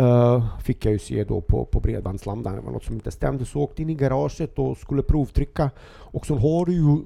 Uh, 0.00 0.58
fick 0.60 0.84
jag 0.86 0.92
ju 0.92 0.98
se 0.98 1.24
då 1.24 1.40
på, 1.40 1.64
på 1.64 1.80
bredbandslamdan. 1.80 2.54
Det 2.54 2.60
var 2.60 2.72
något 2.72 2.84
som 2.84 2.94
inte 2.94 3.10
stämde. 3.10 3.44
Så 3.44 3.60
åkte 3.60 3.82
in 3.82 3.90
i 3.90 3.94
garaget 3.94 4.58
och 4.58 4.76
skulle 4.76 5.02
provtrycka. 5.02 5.70
Och 5.88 6.26
så 6.26 6.34
har 6.36 6.66
du 6.66 6.72
ju 6.72 6.96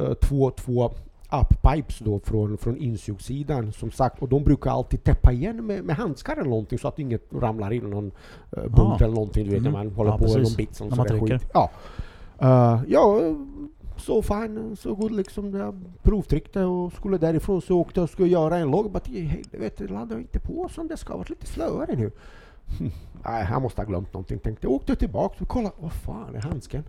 eh, 0.00 0.14
två, 0.14 0.50
två 0.50 0.90
up-pipes 1.30 2.04
då 2.04 2.18
från, 2.20 2.58
från 2.58 2.76
insugssidan 2.76 3.72
som 3.72 3.90
sagt. 3.90 4.22
Och 4.22 4.28
de 4.28 4.44
brukar 4.44 4.70
alltid 4.70 5.04
täppa 5.04 5.32
igen 5.32 5.66
med, 5.66 5.84
med 5.84 5.96
handskar 5.96 6.36
eller 6.36 6.50
någonting 6.50 6.78
så 6.78 6.88
att 6.88 6.98
inget 6.98 7.28
ramlar 7.32 7.72
in 7.72 7.90
någon 7.90 8.06
uh, 8.56 8.62
bult 8.62 8.78
Ah. 8.78 8.96
eller 9.04 9.14
någonting. 9.14 9.44
Du 9.44 9.50
vet 9.50 9.60
Mm. 9.60 9.72
när 9.72 9.84
man 9.84 9.92
håller 9.92 10.10
Ja, 10.10 10.18
på 10.18 10.24
med 10.24 10.42
någon 10.42 10.54
bit 10.56 10.74
som 10.74 10.88
man 10.96 11.20
skit. 11.20 11.42
Ja. 11.54 11.70
Uh, 12.42 12.82
ja, 12.88 13.20
så 14.00 14.22
fine, 14.22 14.76
så 14.76 14.94
god 14.94 15.12
liksom. 15.12 15.54
Jag 15.54 15.84
provtryckte 16.02 16.64
och 16.64 16.92
skulle 16.92 17.18
därifrån 17.18 17.62
så 17.62 17.78
åkte 17.78 18.00
jag 18.00 18.04
och 18.04 18.10
skulle 18.10 18.28
göra 18.28 18.56
en 18.56 18.70
logg. 18.70 18.90
Bara, 18.90 19.02
helvete, 19.06 19.86
laddar 19.88 20.18
inte 20.18 20.38
på 20.40 20.68
som 20.68 20.88
det 20.88 20.96
ska. 20.96 21.16
varit 21.16 21.30
lite 21.30 21.46
slöare 21.46 21.96
nu. 21.96 22.10
Nej, 23.24 23.46
jag 23.50 23.62
måste 23.62 23.80
ha 23.80 23.86
glömt 23.86 24.12
någonting 24.12 24.38
tänkte 24.38 24.66
jag. 24.66 24.72
Åkte 24.72 24.96
tillbaka 24.96 25.36
och 25.38 25.48
kollade. 25.48 25.74
Vad 25.78 25.92
fan 25.92 26.34
är 26.34 26.40
handsken? 26.40 26.84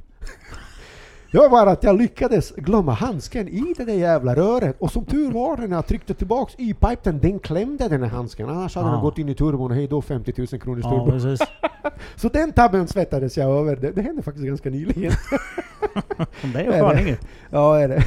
Det 1.31 1.37
var 1.37 1.49
bara 1.49 1.71
att 1.71 1.83
jag 1.83 1.97
lyckades 1.97 2.51
glömma 2.55 2.93
handsken 2.93 3.47
i 3.47 3.73
det 3.77 3.85
där 3.85 3.93
jävla 3.93 4.35
röret. 4.35 4.75
Och 4.79 4.91
som 4.91 5.05
tur 5.05 5.31
var 5.31 5.57
när 5.57 5.75
jag 5.75 5.85
tryckte 5.87 6.13
tillbaks 6.13 6.53
y-pipen, 6.57 7.19
den 7.19 7.39
klämde 7.39 7.87
den 7.87 8.03
här 8.03 8.09
handsken. 8.09 8.49
Annars 8.49 8.75
hade 8.75 8.87
Ah. 8.87 8.91
den 8.91 9.01
gått 9.01 9.17
in 9.17 9.29
i 9.29 9.35
turbon 9.35 9.71
och 9.71 9.77
hej 9.77 9.87
då 9.87 10.01
50 10.01 10.33
000 10.37 10.47
kronors 10.47 10.83
Ja, 10.83 10.89
turbo. 10.89 11.11
precis. 11.11 11.47
Så 12.15 12.29
den 12.29 12.51
tabben 12.51 12.87
svettades 12.87 13.37
jag 13.37 13.49
över. 13.59 13.75
Det, 13.75 13.91
det 13.91 14.01
hände 14.01 14.21
faktiskt 14.21 14.45
ganska 14.47 14.69
nyligen. 14.69 15.11
Det 16.53 16.59
är 16.59 16.97
ju 17.01 17.07
ju. 17.09 17.17
ja, 17.49 17.79
är 17.79 17.87
det. 17.87 18.03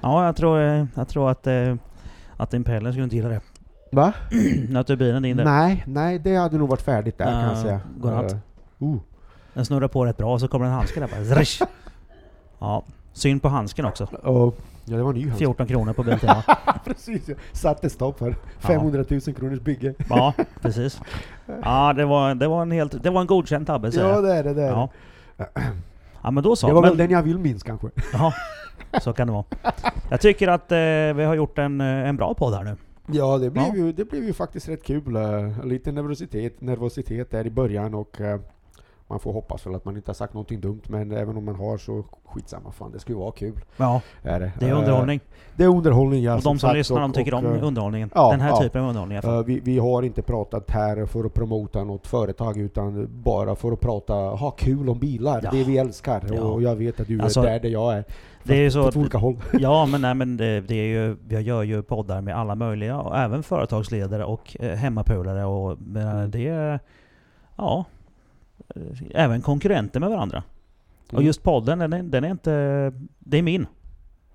Ja, 0.00 0.24
jag 0.26 0.36
tror, 0.36 0.60
eh, 0.60 0.84
jag 0.94 1.08
tror 1.08 1.30
att, 1.30 1.46
eh, 1.46 1.74
att 2.36 2.54
Impellen 2.54 2.92
skulle 2.92 3.04
inte 3.04 3.16
gilla 3.16 3.28
det. 3.28 3.40
Va? 3.92 4.12
När 4.68 4.82
turbinen 4.82 5.24
in 5.24 5.36
där. 5.36 5.44
Nej, 5.44 5.84
nej, 5.86 6.18
det 6.18 6.36
hade 6.36 6.58
nog 6.58 6.68
varit 6.68 6.82
färdigt 6.82 7.18
där 7.18 7.24
kan 7.24 7.42
jag 7.42 7.58
säga. 7.58 7.80
godnatt. 7.98 8.36
Uh. 8.82 8.96
Den 9.54 9.64
snurrar 9.64 9.88
på 9.88 10.04
rätt 10.06 10.16
bra 10.16 10.32
och 10.32 10.40
så 10.40 10.48
kommer 10.48 10.66
en 10.66 10.72
handske 10.72 11.00
där 11.00 11.08
bara. 11.08 11.34
Zrish. 11.36 11.62
Ja, 12.58 12.82
synd 13.12 13.42
på 13.42 13.48
handsken 13.48 13.84
också. 13.84 14.04
Och, 14.04 14.56
ja, 14.84 14.96
det 14.96 15.02
var 15.02 15.10
en 15.10 15.16
ny 15.16 15.22
handske. 15.22 15.38
14 15.38 15.66
kronor 15.66 15.92
på 15.92 16.02
Biltema. 16.02 16.42
Precis, 16.84 17.28
ja. 17.28 17.34
satte 17.52 17.90
stopp 17.90 18.18
för 18.18 18.34
500 18.58 19.04
000 19.08 19.20
kronors 19.20 19.60
bygge. 19.60 19.94
Ja, 20.08 20.32
precis. 20.60 21.00
Ja, 21.62 21.92
det 21.92 22.04
var, 22.04 22.34
det 22.34 22.48
var 22.48 22.62
en 22.62 22.70
helt... 22.70 23.02
Det 23.02 23.10
var 23.10 23.20
en 23.20 23.26
godkänd 23.26 23.66
tabbe 23.66 23.92
säger 23.92 24.08
Ja, 24.08 24.14
jag. 24.14 24.24
det 24.24 24.32
är 24.32 24.44
det. 24.44 24.54
det, 24.54 24.62
är 24.62 24.68
Ja. 24.70 24.88
ja, 26.22 26.30
men 26.30 26.42
då 26.44 26.56
så. 26.56 26.66
det 26.66 26.72
var 26.72 26.80
men, 26.82 26.90
väl 26.90 26.98
den 26.98 27.10
jag 27.10 27.22
vill 27.22 27.38
minst 27.38 27.64
kanske. 27.66 27.88
Ja, 28.12 28.32
så 29.02 29.12
kan 29.12 29.26
det 29.26 29.32
vara. 29.32 29.44
Jag 30.10 30.20
tycker 30.20 30.48
att 30.48 30.72
eh, 30.72 30.78
vi 31.16 31.24
har 31.24 31.34
gjort 31.34 31.58
en, 31.58 31.80
eh, 31.80 31.86
en 32.08 32.16
bra 32.16 32.34
podd 32.34 32.54
här 32.54 32.64
nu. 32.64 32.76
Ja, 33.06 33.38
det 33.38 33.50
blev, 33.50 33.64
Ja. 33.64 33.74
Ju, 33.76 33.92
det 33.92 34.04
blev 34.04 34.24
ju 34.24 34.32
faktiskt 34.32 34.68
rätt 34.68 34.84
kul. 34.84 35.16
eh, 35.16 35.64
Lite 35.64 35.92
nervositet, 35.92 36.60
nervositet 36.60 37.30
där 37.30 37.46
i 37.46 37.50
början 37.50 37.94
och, 37.94 38.20
eh, 38.20 38.40
man 39.06 39.18
får 39.20 39.32
hoppas 39.32 39.66
väl 39.66 39.74
att 39.74 39.84
man 39.84 39.96
inte 39.96 40.08
har 40.10 40.14
sagt 40.14 40.34
någonting 40.34 40.60
dumt, 40.60 40.80
men 40.88 41.12
även 41.12 41.36
om 41.36 41.44
man 41.44 41.54
har 41.54 41.76
så 41.78 42.04
skitsamma. 42.24 42.72
Fan, 42.72 42.92
det 42.92 42.98
skulle 42.98 43.18
vara 43.18 43.32
kul. 43.32 43.60
Ja, 43.76 44.00
Är 44.22 44.40
det. 44.40 44.52
det 44.60 44.66
är 44.66 44.70
Eh, 44.70 44.78
underhållning. 44.78 45.20
Det 45.56 45.64
är 45.64 45.68
underhållning, 45.68 46.22
ja. 46.22 46.32
och 46.32 46.38
de 46.38 46.42
som 46.42 46.58
sagt, 46.58 46.74
lyssnar, 46.76 47.00
de 47.00 47.12
tycker 47.12 47.34
och, 47.34 47.38
om 47.38 47.46
eh, 47.46 47.64
underhållningen. 47.66 48.10
ja, 48.14 48.30
Den 48.30 48.40
här 48.40 48.48
ja. 48.48 48.60
typen 48.62 48.82
av 48.82 48.88
underhållning 48.88 49.16
i 49.16 49.18
alla 49.18 49.22
fall. 49.28 49.38
Eh, 49.38 49.44
vi, 49.44 49.60
vi 49.60 49.78
har 49.78 50.02
inte 50.02 50.22
pratat 50.22 50.70
här 50.70 51.06
för 51.06 51.24
att 51.24 51.34
promota 51.34 51.84
något 51.84 52.06
företag 52.06 52.56
utan 52.58 53.08
bara 53.22 53.56
för 53.56 53.72
att 53.72 53.80
prata, 53.80 54.14
ha 54.14 54.50
kul 54.50 54.88
om 54.88 54.98
bilar. 54.98 55.40
Ja. 55.44 55.50
Det 55.50 55.64
vi 55.64 55.78
älskar. 55.78 56.40
Och 56.42 56.62
jag 56.62 56.76
vet 56.76 57.00
att 57.00 57.06
du 57.08 57.20
Alltså, 57.20 57.40
är 57.40 57.44
där, 57.44 57.60
där 57.60 57.68
jag 57.68 57.94
är. 57.94 58.04
Det 58.42 58.54
är 58.54 58.60
ju 58.62 58.70
så 58.70 58.90
olika 58.96 59.18
håll. 59.18 59.36
Ja, 59.52 59.86
men, 59.86 60.00
nej, 60.00 60.14
men 60.14 60.36
det, 60.36 60.60
det 60.60 60.74
är 60.74 60.86
ju, 60.86 61.16
jag 61.28 61.42
gör 61.42 61.62
ju 61.62 61.82
poddar 61.82 62.20
med 62.20 62.36
alla 62.36 62.54
möjliga, 62.54 62.98
och 63.00 63.16
även 63.18 63.42
företagsledare 63.42 64.24
och 64.24 64.56
eh, 64.60 64.76
hemmapolare 64.76 65.44
och 65.44 65.76
men, 65.80 66.08
Mm. 66.08 66.30
det. 66.30 66.78
Ja. 67.56 67.84
Eh, 68.76 68.82
Även 69.24 69.42
konkurrenter 69.42 70.00
med 70.00 70.10
varandra. 70.10 70.42
Och 71.06 71.12
Mm. 71.12 71.26
just 71.26 71.42
podden, 71.42 71.78
den 71.78 71.92
är, 71.92 72.02
den 72.02 72.24
är 72.24 72.30
inte... 72.30 72.92
Det 73.18 73.38
är 73.38 73.42
min. 73.42 73.66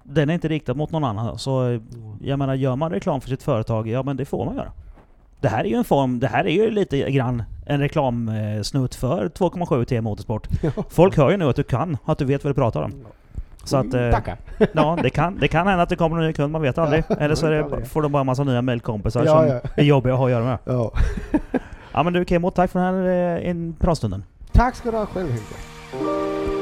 Den 0.03 0.29
är 0.29 0.33
inte 0.33 0.47
riktad 0.47 0.73
mot 0.73 0.91
någon 0.91 1.03
annan. 1.03 1.39
Så 1.39 1.69
eh, 1.69 1.81
jag 2.21 2.39
menar, 2.39 2.53
gör 2.53 2.75
man 2.75 2.91
reklam 2.91 3.21
för 3.21 3.29
sitt 3.29 3.43
företag, 3.43 3.87
ja 3.87 4.03
men 4.03 4.17
det 4.17 4.25
får 4.25 4.45
man 4.45 4.55
göra. 4.55 4.71
Det 5.41 5.47
här 5.49 5.63
är 5.63 5.67
ju 5.69 5.75
en 5.75 5.83
form, 5.83 6.19
det 6.19 6.27
här 6.27 6.45
är 6.47 6.51
ju 6.51 6.71
lite 6.71 7.11
grann 7.11 7.43
en 7.65 7.79
reklamsnutt 7.79 8.95
för 8.95 9.29
2,7 9.29 9.83
T 9.85 10.01
Motorsport. 10.01 10.47
Folk 10.89 11.17
hör 11.17 11.31
ju 11.31 11.37
nu 11.37 11.49
att 11.49 11.55
du 11.55 11.63
kan, 11.63 11.97
att 12.05 12.17
du 12.17 12.25
vet 12.25 12.43
vad 12.43 12.49
du 12.51 12.55
pratar 12.55 12.81
om. 12.81 12.93
Så 13.63 13.77
att... 13.77 13.93
eh, 13.93 14.11
Tackar. 14.11 14.37
Ja, 14.73 14.97
det 15.03 15.09
kan, 15.09 15.37
det 15.39 15.47
kan 15.47 15.67
hända 15.67 15.83
att 15.83 15.89
det 15.89 15.95
kommer 15.95 16.17
en 16.17 16.27
ny 16.27 16.33
kund, 16.33 16.51
man 16.51 16.61
vet 16.61 16.77
aldrig. 16.77 17.03
Eller 17.19 17.35
så 17.35 17.47
det, 17.49 17.85
får 17.85 18.01
de 18.01 18.11
bara 18.11 18.19
en 18.19 18.25
massa 18.25 18.43
nya 18.43 18.61
mailkompisar 18.61 19.23
Ja, 19.25 19.37
som 19.39 19.47
ja. 19.47 19.59
är 19.75 19.83
jobbiga 19.83 20.13
att 20.13 20.19
ha 20.19 20.25
att 20.25 20.31
göra 20.31 20.43
med. 20.45 20.57
Ja. 20.65 20.91
Ja 21.99 22.03
men 22.03 22.13
du 22.13 22.25
Kemo, 22.25 22.51
tack 22.51 22.71
för 22.71 22.79
den 22.79 22.95
här 22.95 23.45
eh, 23.45 23.73
pratstunden. 23.79 24.23
Tack 24.51 24.75
ska 24.75 24.91
du 24.91 24.97
ha 24.97 25.05
själv 25.05 25.29
Hugo. 25.29 26.58